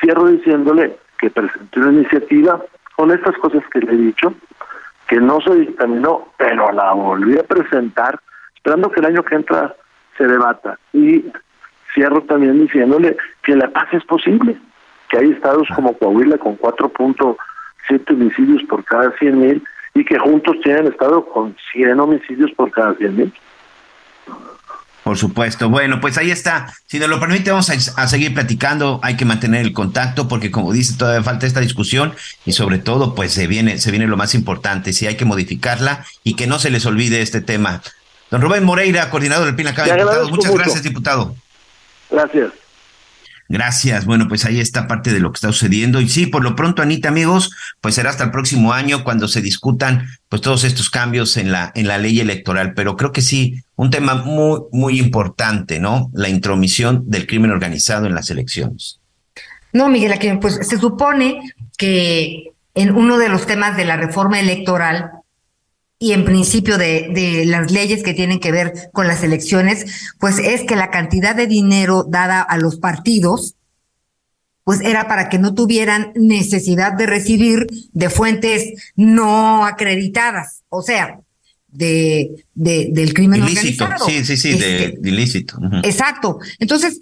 Cierro 0.00 0.26
diciéndole 0.26 0.96
que 1.18 1.30
presenté 1.30 1.80
una 1.80 1.92
iniciativa 1.92 2.60
con 2.96 3.10
estas 3.10 3.36
cosas 3.38 3.62
que 3.70 3.80
le 3.80 3.92
he 3.92 3.96
dicho, 3.96 4.34
que 5.08 5.16
no 5.16 5.40
se 5.40 5.54
dictaminó, 5.54 6.28
pero 6.36 6.72
la 6.72 6.92
volví 6.92 7.38
a 7.38 7.42
presentar 7.42 8.18
esperando 8.62 8.92
que 8.92 9.00
el 9.00 9.06
año 9.06 9.24
que 9.24 9.34
entra 9.34 9.74
se 10.16 10.24
debata. 10.24 10.78
Y 10.92 11.24
cierro 11.92 12.22
también 12.22 12.60
diciéndole 12.60 13.16
que 13.42 13.56
la 13.56 13.68
paz 13.68 13.88
es 13.92 14.04
posible, 14.04 14.56
que 15.10 15.18
hay 15.18 15.30
estados 15.30 15.66
como 15.74 15.98
Coahuila 15.98 16.38
con 16.38 16.56
4.7 16.56 18.10
homicidios 18.10 18.62
por 18.68 18.84
cada 18.84 19.10
100 19.18 19.38
mil 19.38 19.64
y 19.94 20.04
que 20.04 20.16
juntos 20.16 20.56
tienen 20.62 20.86
estado 20.86 21.26
con 21.26 21.56
100 21.72 21.98
homicidios 21.98 22.52
por 22.52 22.70
cada 22.70 22.94
100 22.94 23.16
mil. 23.16 23.32
Por 25.02 25.18
supuesto. 25.18 25.68
Bueno, 25.68 26.00
pues 26.00 26.16
ahí 26.16 26.30
está. 26.30 26.72
Si 26.86 27.00
nos 27.00 27.08
lo 27.08 27.18
permite, 27.18 27.50
vamos 27.50 27.68
a, 27.68 28.06
seguir 28.06 28.32
platicando. 28.32 29.00
Hay 29.02 29.16
que 29.16 29.24
mantener 29.24 29.62
el 29.62 29.72
contacto 29.72 30.28
porque, 30.28 30.52
como 30.52 30.72
dice, 30.72 30.96
todavía 30.96 31.24
falta 31.24 31.44
esta 31.44 31.58
discusión 31.58 32.14
y 32.46 32.52
sobre 32.52 32.78
todo, 32.78 33.16
pues 33.16 33.32
se 33.32 33.48
viene, 33.48 33.78
se 33.78 33.90
viene 33.90 34.06
lo 34.06 34.16
más 34.16 34.36
importante. 34.36 34.92
Si 34.92 35.08
hay 35.08 35.16
que 35.16 35.24
modificarla 35.24 36.04
y 36.22 36.36
que 36.36 36.46
no 36.46 36.60
se 36.60 36.70
les 36.70 36.86
olvide 36.86 37.20
este 37.20 37.40
tema. 37.40 37.82
Don 38.32 38.40
Rubén 38.40 38.64
Moreira, 38.64 39.10
coordinador 39.10 39.44
del 39.44 39.54
PINACA, 39.54 39.84
diputado. 39.84 40.28
Muchas 40.30 40.54
gracias, 40.54 40.82
diputado. 40.82 41.36
Gracias. 42.10 42.50
Gracias. 43.46 44.06
Bueno, 44.06 44.26
pues 44.26 44.46
ahí 44.46 44.58
está 44.58 44.88
parte 44.88 45.12
de 45.12 45.20
lo 45.20 45.30
que 45.30 45.36
está 45.36 45.48
sucediendo. 45.48 46.00
Y 46.00 46.08
sí, 46.08 46.24
por 46.24 46.42
lo 46.42 46.56
pronto, 46.56 46.80
Anita, 46.80 47.10
amigos, 47.10 47.50
pues 47.82 47.94
será 47.94 48.08
hasta 48.08 48.24
el 48.24 48.30
próximo 48.30 48.72
año 48.72 49.04
cuando 49.04 49.28
se 49.28 49.42
discutan 49.42 50.08
pues 50.30 50.40
todos 50.40 50.64
estos 50.64 50.88
cambios 50.88 51.36
en 51.36 51.52
la, 51.52 51.72
en 51.74 51.86
la 51.86 51.98
ley 51.98 52.20
electoral. 52.20 52.72
Pero 52.72 52.96
creo 52.96 53.12
que 53.12 53.20
sí, 53.20 53.62
un 53.76 53.90
tema 53.90 54.14
muy, 54.14 54.60
muy 54.72 54.98
importante, 54.98 55.78
¿no? 55.78 56.10
La 56.14 56.30
intromisión 56.30 57.02
del 57.10 57.26
crimen 57.26 57.50
organizado 57.50 58.06
en 58.06 58.14
las 58.14 58.30
elecciones. 58.30 58.98
No, 59.74 59.90
Miguel, 59.90 60.12
aquí 60.12 60.32
pues 60.40 60.58
se 60.66 60.78
supone 60.78 61.52
que 61.76 62.52
en 62.74 62.96
uno 62.96 63.18
de 63.18 63.28
los 63.28 63.44
temas 63.44 63.76
de 63.76 63.84
la 63.84 63.98
reforma 63.98 64.40
electoral 64.40 65.10
y 66.02 66.12
en 66.14 66.24
principio 66.24 66.78
de, 66.78 67.10
de, 67.14 67.44
las 67.44 67.70
leyes 67.70 68.02
que 68.02 68.12
tienen 68.12 68.40
que 68.40 68.50
ver 68.50 68.90
con 68.92 69.06
las 69.06 69.22
elecciones, 69.22 69.86
pues 70.18 70.40
es 70.40 70.62
que 70.62 70.74
la 70.74 70.90
cantidad 70.90 71.36
de 71.36 71.46
dinero 71.46 72.04
dada 72.08 72.42
a 72.42 72.58
los 72.58 72.76
partidos, 72.76 73.54
pues 74.64 74.80
era 74.80 75.06
para 75.06 75.28
que 75.28 75.38
no 75.38 75.54
tuvieran 75.54 76.10
necesidad 76.16 76.94
de 76.94 77.06
recibir 77.06 77.68
de 77.92 78.10
fuentes 78.10 78.92
no 78.96 79.64
acreditadas, 79.64 80.64
o 80.70 80.82
sea, 80.82 81.20
de, 81.68 82.46
de 82.52 82.88
del 82.90 83.14
crimen 83.14 83.44
ilícito. 83.44 83.84
organizado. 83.84 84.10
Sí, 84.10 84.24
sí, 84.24 84.36
sí, 84.36 84.58
de, 84.58 84.86
Este, 84.86 85.08
ilícito. 85.08 85.60
Exacto. 85.84 86.40
Entonces, 86.58 86.98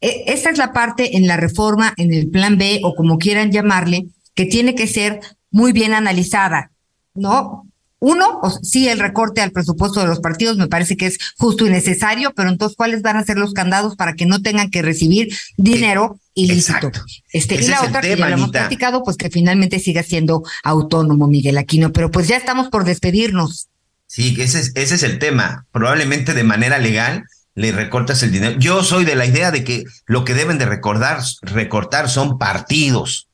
e- 0.00 0.24
esa 0.26 0.50
es 0.50 0.58
la 0.58 0.72
parte 0.72 1.16
en 1.16 1.28
la 1.28 1.36
reforma, 1.36 1.94
en 1.96 2.12
el 2.12 2.28
plan 2.28 2.58
B 2.58 2.80
o 2.82 2.96
como 2.96 3.16
quieran 3.16 3.52
llamarle, 3.52 4.06
que 4.34 4.46
tiene 4.46 4.74
que 4.74 4.88
ser 4.88 5.20
muy 5.52 5.70
bien 5.70 5.94
analizada, 5.94 6.72
¿no? 7.14 7.69
Uno, 8.00 8.40
o 8.42 8.50
sí, 8.50 8.88
el 8.88 8.98
recorte 8.98 9.42
al 9.42 9.52
presupuesto 9.52 10.00
de 10.00 10.06
los 10.06 10.20
partidos 10.20 10.56
me 10.56 10.68
parece 10.68 10.96
que 10.96 11.06
es 11.06 11.18
justo 11.36 11.66
y 11.66 11.70
necesario, 11.70 12.32
pero 12.34 12.48
entonces, 12.48 12.74
¿cuáles 12.74 13.02
van 13.02 13.18
a 13.18 13.24
ser 13.24 13.36
los 13.36 13.52
candados 13.52 13.94
para 13.94 14.14
que 14.14 14.24
no 14.24 14.40
tengan 14.40 14.70
que 14.70 14.80
recibir 14.80 15.28
dinero 15.58 16.18
ilícito? 16.34 16.90
Este, 17.30 17.56
y 17.56 17.68
la 17.68 17.82
otra, 17.82 18.00
que 18.00 18.16
ya 18.16 18.28
lo 18.28 18.34
hemos 18.34 18.50
platicado, 18.50 19.04
pues 19.04 19.18
que 19.18 19.28
finalmente 19.28 19.78
siga 19.78 20.02
siendo 20.02 20.42
autónomo 20.64 21.28
Miguel 21.28 21.58
Aquino, 21.58 21.92
pero 21.92 22.10
pues 22.10 22.26
ya 22.26 22.38
estamos 22.38 22.68
por 22.68 22.84
despedirnos. 22.84 23.68
Sí, 24.06 24.34
ese 24.40 24.60
es, 24.60 24.72
ese 24.74 24.94
es 24.94 25.02
el 25.02 25.18
tema. 25.18 25.66
Probablemente 25.70 26.32
de 26.32 26.42
manera 26.42 26.78
legal 26.78 27.24
le 27.54 27.70
recortas 27.70 28.22
el 28.22 28.32
dinero. 28.32 28.58
Yo 28.58 28.82
soy 28.82 29.04
de 29.04 29.14
la 29.14 29.26
idea 29.26 29.50
de 29.50 29.62
que 29.62 29.84
lo 30.06 30.24
que 30.24 30.34
deben 30.34 30.56
de 30.56 30.64
recordar, 30.64 31.20
recortar 31.42 32.08
son 32.08 32.38
partidos. 32.38 33.28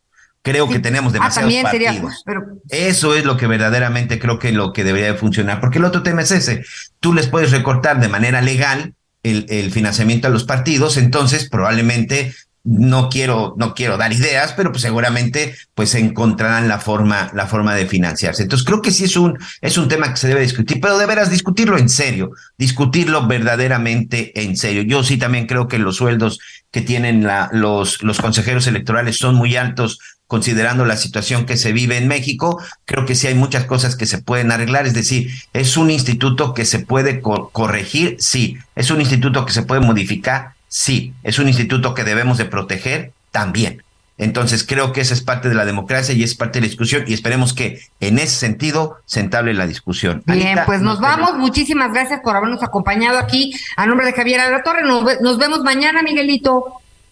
Creo 0.50 0.68
que 0.68 0.78
tenemos 0.78 1.10
Ah, 1.10 1.14
demasiados 1.14 1.52
también 1.52 1.66
sería, 1.70 1.90
partidos. 1.90 2.22
pero 2.24 2.42
Eso 2.70 3.14
es 3.16 3.24
lo 3.24 3.36
que 3.36 3.46
verdaderamente 3.46 4.18
creo 4.18 4.38
que 4.38 4.52
lo 4.52 4.72
que 4.72 4.84
debería 4.84 5.12
de 5.12 5.18
funcionar, 5.18 5.60
porque 5.60 5.78
el 5.78 5.84
otro 5.84 6.02
tema 6.02 6.22
es 6.22 6.30
ese. 6.30 6.64
Tú 7.00 7.12
les 7.12 7.26
puedes 7.26 7.50
recortar 7.50 8.00
de 8.00 8.08
manera 8.08 8.40
legal 8.42 8.94
el, 9.22 9.46
el 9.48 9.72
financiamiento 9.72 10.28
a 10.28 10.30
los 10.30 10.44
partidos, 10.44 10.96
entonces 10.98 11.48
probablemente 11.50 12.32
no 12.68 13.08
quiero, 13.10 13.54
no 13.58 13.74
quiero 13.74 13.96
dar 13.96 14.12
ideas, 14.12 14.52
pero 14.56 14.72
pues 14.72 14.82
seguramente 14.82 15.54
pues 15.74 15.94
encontrarán 15.94 16.66
la 16.66 16.80
forma, 16.80 17.30
la 17.32 17.46
forma 17.46 17.74
de 17.76 17.86
financiarse. 17.86 18.42
Entonces 18.42 18.66
creo 18.66 18.82
que 18.82 18.90
sí 18.90 19.04
es 19.04 19.16
un, 19.16 19.38
es 19.60 19.78
un 19.78 19.86
tema 19.88 20.10
que 20.10 20.16
se 20.16 20.26
debe 20.28 20.40
discutir, 20.40 20.80
pero 20.80 20.98
de 20.98 21.06
veras 21.06 21.30
discutirlo 21.30 21.78
en 21.78 21.88
serio, 21.88 22.30
discutirlo 22.58 23.26
verdaderamente 23.28 24.32
en 24.42 24.56
serio. 24.56 24.82
Yo 24.82 25.04
sí 25.04 25.16
también 25.16 25.46
creo 25.46 25.68
que 25.68 25.78
los 25.78 25.96
sueldos 25.96 26.40
que 26.72 26.80
tienen 26.82 27.22
la, 27.24 27.48
los, 27.52 28.02
los 28.02 28.20
consejeros 28.20 28.66
electorales 28.66 29.16
son 29.16 29.36
muy 29.36 29.54
altos 29.56 29.98
considerando 30.26 30.84
la 30.84 30.96
situación 30.96 31.46
que 31.46 31.56
se 31.56 31.72
vive 31.72 31.96
en 31.96 32.08
México, 32.08 32.60
creo 32.84 33.06
que 33.06 33.14
sí 33.14 33.26
hay 33.28 33.34
muchas 33.34 33.64
cosas 33.64 33.94
que 33.96 34.06
se 34.06 34.18
pueden 34.18 34.50
arreglar, 34.50 34.86
es 34.86 34.94
decir, 34.94 35.30
es 35.52 35.76
un 35.76 35.90
instituto 35.90 36.52
que 36.54 36.64
se 36.64 36.80
puede 36.80 37.20
co- 37.20 37.50
corregir, 37.50 38.16
sí, 38.18 38.58
es 38.74 38.90
un 38.90 39.00
instituto 39.00 39.46
que 39.46 39.52
se 39.52 39.62
puede 39.62 39.80
modificar, 39.80 40.50
sí, 40.68 41.12
es 41.22 41.38
un 41.38 41.46
instituto 41.48 41.94
que 41.94 42.04
debemos 42.04 42.38
de 42.38 42.44
proteger 42.46 43.12
también. 43.30 43.82
Entonces 44.18 44.64
creo 44.64 44.94
que 44.94 45.02
esa 45.02 45.12
es 45.12 45.20
parte 45.20 45.50
de 45.50 45.54
la 45.54 45.66
democracia 45.66 46.14
y 46.14 46.22
es 46.22 46.34
parte 46.34 46.58
de 46.58 46.62
la 46.62 46.68
discusión 46.70 47.04
y 47.06 47.12
esperemos 47.12 47.52
que 47.52 47.82
en 48.00 48.18
ese 48.18 48.34
sentido 48.34 48.96
se 49.04 49.20
entable 49.20 49.52
la 49.52 49.66
discusión. 49.66 50.22
Bien, 50.24 50.46
Anita, 50.46 50.64
pues 50.64 50.80
nos 50.80 51.00
vamos. 51.00 51.34
Muchísimas 51.36 51.92
gracias 51.92 52.20
por 52.24 52.34
habernos 52.34 52.62
acompañado 52.62 53.18
aquí. 53.18 53.52
A 53.76 53.84
nombre 53.84 54.06
de 54.06 54.14
Javier 54.14 54.40
Alatorre, 54.40 54.84
nos, 54.84 55.20
nos 55.20 55.36
vemos 55.36 55.60
mañana, 55.62 56.02
Miguelito. 56.02 56.64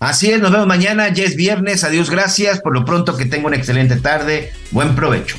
Así 0.05 0.31
es, 0.31 0.39
nos 0.39 0.53
vemos 0.53 0.67
mañana, 0.67 1.09
ya 1.09 1.25
es 1.25 1.35
viernes, 1.35 1.83
adiós, 1.83 2.11
gracias, 2.11 2.61
por 2.61 2.75
lo 2.75 2.85
pronto 2.85 3.17
que 3.17 3.25
tenga 3.25 3.47
una 3.47 3.57
excelente 3.57 3.97
tarde, 3.97 4.53
buen 4.71 4.95
provecho. 4.95 5.39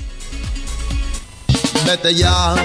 Vete 1.86 2.16
ya. 2.16 2.56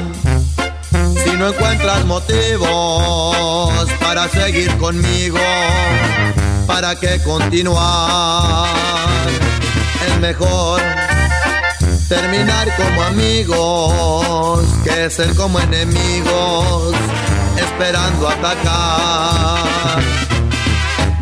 Si 1.23 1.37
no 1.37 1.49
encuentras 1.49 2.07
motivos 2.07 3.87
para 4.01 4.31
seguir 4.31 4.75
conmigo, 4.79 5.39
¿para 6.67 6.99
qué 6.99 7.21
continuar? 7.23 8.67
Es 10.09 10.19
mejor 10.21 10.81
terminar 12.09 12.75
como 12.79 13.03
amigos 13.03 14.65
que 14.85 15.11
ser 15.11 15.35
como 15.35 15.61
enemigos, 15.61 16.95
esperando 17.59 18.27
atacar. 18.27 20.30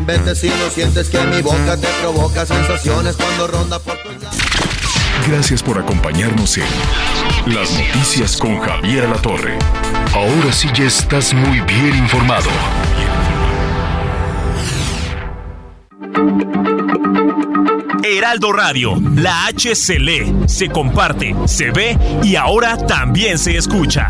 Vete 0.09 0.33
si 0.33 0.47
no 0.47 0.71
sientes 0.71 1.07
que 1.07 1.19
mi 1.19 1.39
boca 1.43 1.77
te 1.77 1.85
provoca 2.01 2.43
sensaciones 2.43 3.15
cuando 3.15 3.45
ronda 3.45 3.77
por 3.77 3.95
tus 3.97 4.13
labios. 4.13 4.43
Gracias 5.27 5.61
por 5.61 5.77
acompañarnos 5.77 6.57
en 6.57 6.63
Las 7.45 7.69
Noticias 7.73 8.35
con 8.35 8.59
Javier 8.59 9.07
La 9.07 9.17
Torre. 9.17 9.59
Ahora 10.15 10.51
sí 10.51 10.67
ya 10.73 10.85
estás 10.85 11.31
muy 11.35 11.59
bien 11.59 11.95
informado. 11.95 12.49
Heraldo 18.03 18.51
Radio, 18.51 18.99
la 19.13 19.45
H 19.45 19.75
se 19.75 19.99
lee, 19.99 20.35
se 20.47 20.69
comparte, 20.69 21.35
se 21.45 21.69
ve 21.69 21.95
y 22.23 22.35
ahora 22.35 22.77
también 22.77 23.37
se 23.37 23.57
escucha. 23.57 24.09